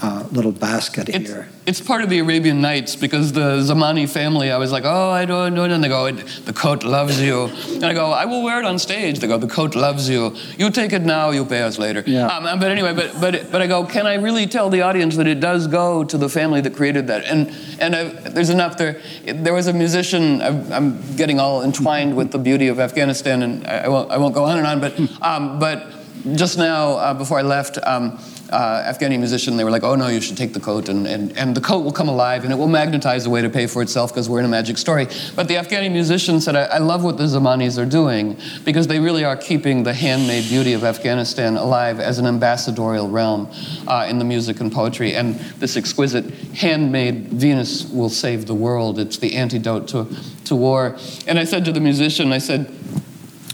uh, 0.00 0.26
little 0.30 0.52
basket 0.52 1.08
it's, 1.08 1.28
here. 1.28 1.48
It's 1.66 1.80
part 1.80 2.02
of 2.02 2.08
the 2.08 2.20
Arabian 2.20 2.60
Nights 2.60 2.94
because 2.94 3.32
the 3.32 3.58
Zamani 3.58 4.08
family, 4.08 4.52
I 4.52 4.56
was 4.56 4.70
like, 4.70 4.84
oh, 4.86 5.10
I 5.10 5.24
don't 5.24 5.54
know. 5.54 5.64
And 5.64 5.82
they 5.82 5.88
go, 5.88 6.10
the 6.12 6.52
coat 6.52 6.84
loves 6.84 7.20
you. 7.20 7.46
And 7.46 7.84
I 7.84 7.94
go, 7.94 8.12
I 8.12 8.24
will 8.24 8.44
wear 8.44 8.60
it 8.60 8.64
on 8.64 8.78
stage. 8.78 9.18
They 9.18 9.26
go, 9.26 9.38
the 9.38 9.48
coat 9.48 9.74
loves 9.74 10.08
you. 10.08 10.36
You 10.56 10.70
take 10.70 10.92
it 10.92 11.02
now, 11.02 11.30
you 11.30 11.44
pay 11.44 11.62
us 11.62 11.78
later. 11.78 12.04
Yeah. 12.06 12.28
Um, 12.28 12.60
but 12.60 12.70
anyway, 12.70 12.94
but, 12.94 13.20
but, 13.20 13.50
but 13.50 13.60
I 13.60 13.66
go, 13.66 13.84
can 13.84 14.06
I 14.06 14.14
really 14.14 14.46
tell 14.46 14.70
the 14.70 14.82
audience 14.82 15.16
that 15.16 15.26
it 15.26 15.40
does 15.40 15.66
go 15.66 16.04
to 16.04 16.16
the 16.16 16.28
family 16.28 16.60
that 16.60 16.74
created 16.76 17.08
that? 17.08 17.24
And, 17.24 17.52
and 17.80 17.96
I, 17.96 18.04
there's 18.04 18.50
enough 18.50 18.78
there. 18.78 19.02
There 19.24 19.52
was 19.52 19.66
a 19.66 19.72
musician, 19.72 20.40
I'm 20.40 21.16
getting 21.16 21.40
all 21.40 21.64
entwined 21.64 22.16
with 22.16 22.30
the 22.30 22.38
beauty 22.38 22.68
of 22.68 22.78
Afghanistan, 22.78 23.42
and 23.42 23.66
I 23.66 23.88
won't, 23.88 24.12
I 24.12 24.18
won't 24.18 24.34
go 24.34 24.44
on 24.44 24.58
and 24.58 24.66
on, 24.66 24.80
but, 24.80 24.98
um, 25.22 25.58
but 25.58 25.97
just 26.34 26.58
now, 26.58 26.92
uh, 26.92 27.14
before 27.14 27.38
I 27.38 27.42
left, 27.42 27.78
um, 27.84 28.18
uh, 28.50 28.92
Afghani 28.92 29.18
musician, 29.18 29.56
they 29.56 29.64
were 29.64 29.70
like, 29.70 29.82
oh 29.82 29.94
no, 29.94 30.08
you 30.08 30.20
should 30.20 30.36
take 30.36 30.52
the 30.52 30.60
coat, 30.60 30.88
and, 30.88 31.06
and, 31.06 31.36
and 31.36 31.54
the 31.54 31.60
coat 31.60 31.80
will 31.80 31.92
come 31.92 32.08
alive, 32.08 32.44
and 32.44 32.52
it 32.52 32.56
will 32.56 32.68
magnetize 32.68 33.26
a 33.26 33.30
way 33.30 33.42
to 33.42 33.50
pay 33.50 33.66
for 33.66 33.82
itself 33.82 34.12
because 34.12 34.28
we're 34.28 34.38
in 34.38 34.44
a 34.44 34.48
magic 34.48 34.78
story. 34.78 35.06
But 35.36 35.48
the 35.48 35.54
Afghani 35.54 35.90
musician 35.92 36.40
said, 36.40 36.56
I, 36.56 36.62
I, 36.62 36.78
love 36.78 37.04
what 37.04 37.18
the 37.18 37.24
Zamanis 37.24 37.80
are 37.80 37.86
doing 37.86 38.38
because 38.64 38.86
they 38.86 39.00
really 39.00 39.24
are 39.24 39.36
keeping 39.36 39.82
the 39.82 39.92
handmade 39.92 40.48
beauty 40.48 40.72
of 40.72 40.84
Afghanistan 40.84 41.56
alive 41.56 42.00
as 42.00 42.18
an 42.18 42.26
ambassadorial 42.26 43.08
realm 43.08 43.48
uh, 43.86 44.06
in 44.08 44.18
the 44.18 44.24
music 44.24 44.60
and 44.60 44.72
poetry. 44.72 45.14
And 45.14 45.34
this 45.58 45.76
exquisite 45.76 46.30
handmade 46.56 47.28
Venus 47.28 47.90
will 47.90 48.10
save 48.10 48.46
the 48.46 48.54
world. 48.54 48.98
It's 48.98 49.18
the 49.18 49.36
antidote 49.36 49.88
to, 49.88 50.06
to 50.44 50.56
war. 50.56 50.96
And 51.26 51.38
I 51.38 51.44
said 51.44 51.64
to 51.66 51.72
the 51.72 51.80
musician, 51.80 52.32
I 52.32 52.38
said, 52.38 52.72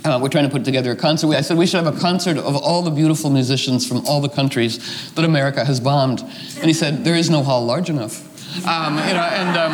uh, 0.04 0.18
we're 0.20 0.28
trying 0.28 0.44
to 0.44 0.50
put 0.50 0.64
together 0.64 0.92
a 0.92 0.96
concert. 0.96 1.28
I 1.34 1.40
said 1.40 1.56
we 1.56 1.66
should 1.66 1.82
have 1.82 1.96
a 1.96 1.98
concert 1.98 2.36
of 2.36 2.56
all 2.56 2.82
the 2.82 2.90
beautiful 2.90 3.30
musicians 3.30 3.86
from 3.86 4.06
all 4.06 4.20
the 4.20 4.28
countries 4.28 5.12
that 5.12 5.24
America 5.24 5.64
has 5.64 5.80
bombed. 5.80 6.20
And 6.20 6.64
he 6.64 6.74
said, 6.74 7.04
there 7.04 7.14
is 7.14 7.30
no 7.30 7.42
hall 7.42 7.64
large 7.64 7.88
enough. 7.88 8.30
Um, 8.66 8.98
you 8.98 9.14
know, 9.14 9.28
and, 9.32 9.56
um, 9.56 9.72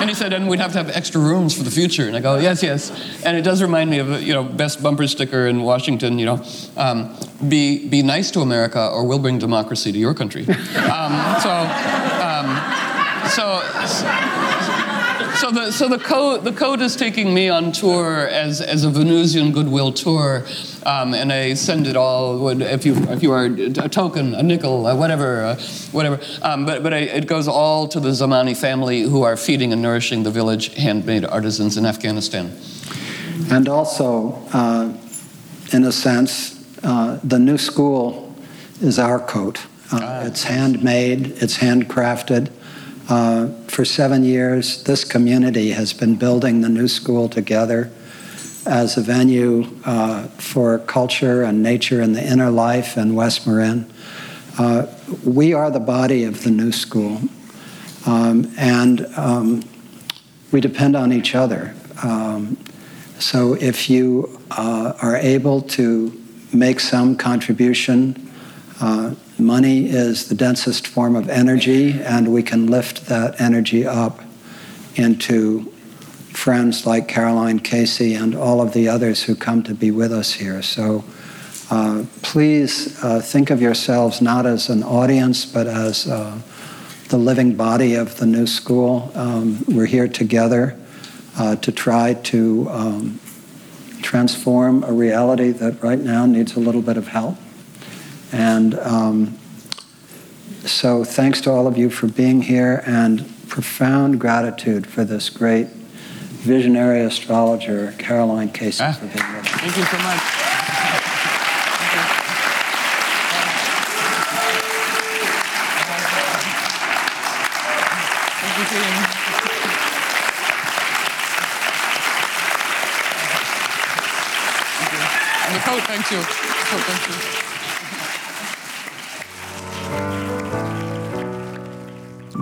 and 0.00 0.08
he 0.08 0.14
said, 0.14 0.32
and 0.32 0.48
we'd 0.48 0.60
have 0.60 0.72
to 0.72 0.78
have 0.78 0.88
extra 0.90 1.20
rooms 1.20 1.54
for 1.54 1.64
the 1.64 1.70
future. 1.70 2.06
And 2.06 2.16
I 2.16 2.20
go, 2.20 2.38
yes, 2.38 2.62
yes. 2.62 2.90
And 3.24 3.36
it 3.36 3.42
does 3.42 3.60
remind 3.60 3.90
me 3.90 3.98
of, 3.98 4.22
you 4.22 4.32
know, 4.32 4.42
best 4.42 4.82
bumper 4.82 5.06
sticker 5.06 5.46
in 5.48 5.62
Washington, 5.62 6.18
you 6.18 6.26
know, 6.26 6.44
um, 6.76 7.14
be, 7.46 7.88
be 7.88 8.02
nice 8.02 8.30
to 8.30 8.40
America 8.40 8.88
or 8.88 9.04
we'll 9.04 9.18
bring 9.18 9.38
democracy 9.38 9.92
to 9.92 9.98
your 9.98 10.14
country. 10.14 10.46
Um, 10.92 11.40
so, 11.40 11.50
um, 12.22 13.28
so, 13.28 13.60
so 15.42 15.50
the 15.50 15.72
so 15.72 15.88
the 15.88 15.98
code 15.98 16.44
the 16.44 16.52
code 16.52 16.80
is 16.80 16.94
taking 16.94 17.34
me 17.34 17.48
on 17.48 17.72
tour 17.72 18.28
as 18.28 18.60
as 18.60 18.84
a 18.84 18.90
Venusian 18.90 19.50
goodwill 19.50 19.92
tour, 19.92 20.46
um, 20.86 21.14
and 21.14 21.32
I 21.32 21.54
send 21.54 21.88
it 21.88 21.96
all. 21.96 22.48
If 22.48 22.86
you 22.86 22.94
if 23.10 23.24
you 23.24 23.32
are 23.32 23.46
a 23.46 23.88
token, 23.88 24.36
a 24.36 24.42
nickel, 24.44 24.84
whatever, 24.96 25.42
uh, 25.42 25.60
whatever. 25.90 26.20
Um, 26.42 26.64
but 26.64 26.84
but 26.84 26.94
I, 26.94 26.98
it 26.98 27.26
goes 27.26 27.48
all 27.48 27.88
to 27.88 27.98
the 27.98 28.10
Zamani 28.10 28.56
family 28.56 29.02
who 29.02 29.24
are 29.24 29.36
feeding 29.36 29.72
and 29.72 29.82
nourishing 29.82 30.22
the 30.22 30.30
village 30.30 30.74
handmade 30.74 31.24
artisans 31.24 31.76
in 31.76 31.86
Afghanistan. 31.86 32.56
And 33.50 33.68
also, 33.68 34.40
uh, 34.52 34.96
in 35.72 35.82
a 35.82 35.90
sense, 35.90 36.64
uh, 36.84 37.18
the 37.24 37.40
new 37.40 37.58
school 37.58 38.32
is 38.80 38.96
our 38.96 39.18
coat. 39.18 39.58
Uh, 39.90 39.98
ah. 40.00 40.20
It's 40.22 40.44
handmade. 40.44 41.32
It's 41.42 41.58
handcrafted. 41.58 42.52
Uh, 43.08 43.48
for 43.66 43.84
seven 43.84 44.22
years, 44.22 44.84
this 44.84 45.04
community 45.04 45.70
has 45.70 45.92
been 45.92 46.16
building 46.16 46.60
the 46.60 46.68
new 46.68 46.86
school 46.86 47.28
together 47.28 47.90
as 48.64 48.96
a 48.96 49.00
venue 49.00 49.66
uh, 49.84 50.22
for 50.38 50.78
culture 50.78 51.42
and 51.42 51.62
nature 51.62 52.00
and 52.00 52.14
the 52.14 52.24
inner 52.24 52.50
life 52.50 52.96
in 52.96 53.14
West 53.14 53.46
Marin. 53.46 53.92
Uh, 54.58 54.86
we 55.24 55.52
are 55.52 55.70
the 55.70 55.80
body 55.80 56.24
of 56.24 56.44
the 56.44 56.50
new 56.50 56.70
school, 56.70 57.20
um, 58.06 58.52
and 58.56 59.06
um, 59.16 59.62
we 60.52 60.60
depend 60.60 60.94
on 60.94 61.12
each 61.12 61.34
other. 61.34 61.74
Um, 62.02 62.56
so 63.18 63.54
if 63.54 63.90
you 63.90 64.40
uh, 64.50 64.92
are 65.02 65.16
able 65.16 65.62
to 65.62 66.20
make 66.52 66.80
some 66.80 67.16
contribution, 67.16 68.30
uh, 68.80 69.14
Money 69.38 69.86
is 69.86 70.28
the 70.28 70.34
densest 70.34 70.86
form 70.86 71.16
of 71.16 71.28
energy, 71.28 72.00
and 72.00 72.32
we 72.32 72.42
can 72.42 72.66
lift 72.66 73.06
that 73.06 73.40
energy 73.40 73.86
up 73.86 74.20
into 74.94 75.72
friends 76.32 76.86
like 76.86 77.08
Caroline 77.08 77.58
Casey 77.58 78.14
and 78.14 78.34
all 78.34 78.60
of 78.60 78.72
the 78.72 78.88
others 78.88 79.22
who 79.22 79.34
come 79.34 79.62
to 79.62 79.74
be 79.74 79.90
with 79.90 80.12
us 80.12 80.32
here. 80.34 80.62
So 80.62 81.04
uh, 81.70 82.04
please 82.22 83.02
uh, 83.02 83.20
think 83.20 83.50
of 83.50 83.62
yourselves 83.62 84.20
not 84.20 84.44
as 84.46 84.68
an 84.68 84.82
audience, 84.82 85.46
but 85.46 85.66
as 85.66 86.06
uh, 86.06 86.38
the 87.08 87.18
living 87.18 87.54
body 87.54 87.94
of 87.94 88.16
the 88.16 88.26
new 88.26 88.46
school. 88.46 89.10
Um, 89.14 89.64
we're 89.68 89.86
here 89.86 90.08
together 90.08 90.78
uh, 91.38 91.56
to 91.56 91.72
try 91.72 92.14
to 92.14 92.68
um, 92.70 93.20
transform 94.02 94.84
a 94.84 94.92
reality 94.92 95.50
that 95.50 95.82
right 95.82 95.98
now 95.98 96.26
needs 96.26 96.56
a 96.56 96.60
little 96.60 96.82
bit 96.82 96.96
of 96.96 97.08
help. 97.08 97.36
And 98.32 98.78
um, 98.78 99.38
so, 100.64 101.04
thanks 101.04 101.40
to 101.42 101.50
all 101.50 101.66
of 101.66 101.76
you 101.76 101.90
for 101.90 102.06
being 102.06 102.42
here, 102.42 102.82
and 102.86 103.28
profound 103.48 104.18
gratitude 104.18 104.86
for 104.86 105.04
this 105.04 105.28
great 105.28 105.66
visionary 105.68 107.00
astrologer, 107.02 107.94
Caroline 107.98 108.50
Casey, 108.50 108.82
ah, 108.82 108.92
for 108.92 109.06
being 109.06 109.36
with 109.36 109.44
us. 109.44 109.60
Thank 109.60 109.76
you 109.76 109.84
so 109.84 109.98
much. 109.98 110.21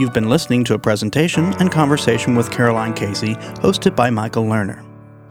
You've 0.01 0.13
been 0.15 0.31
listening 0.31 0.65
to 0.65 0.73
a 0.73 0.79
presentation 0.79 1.53
and 1.61 1.71
conversation 1.71 2.35
with 2.35 2.51
Caroline 2.51 2.95
Casey, 2.95 3.35
hosted 3.35 3.95
by 3.95 4.09
Michael 4.09 4.45
Lerner. 4.45 4.83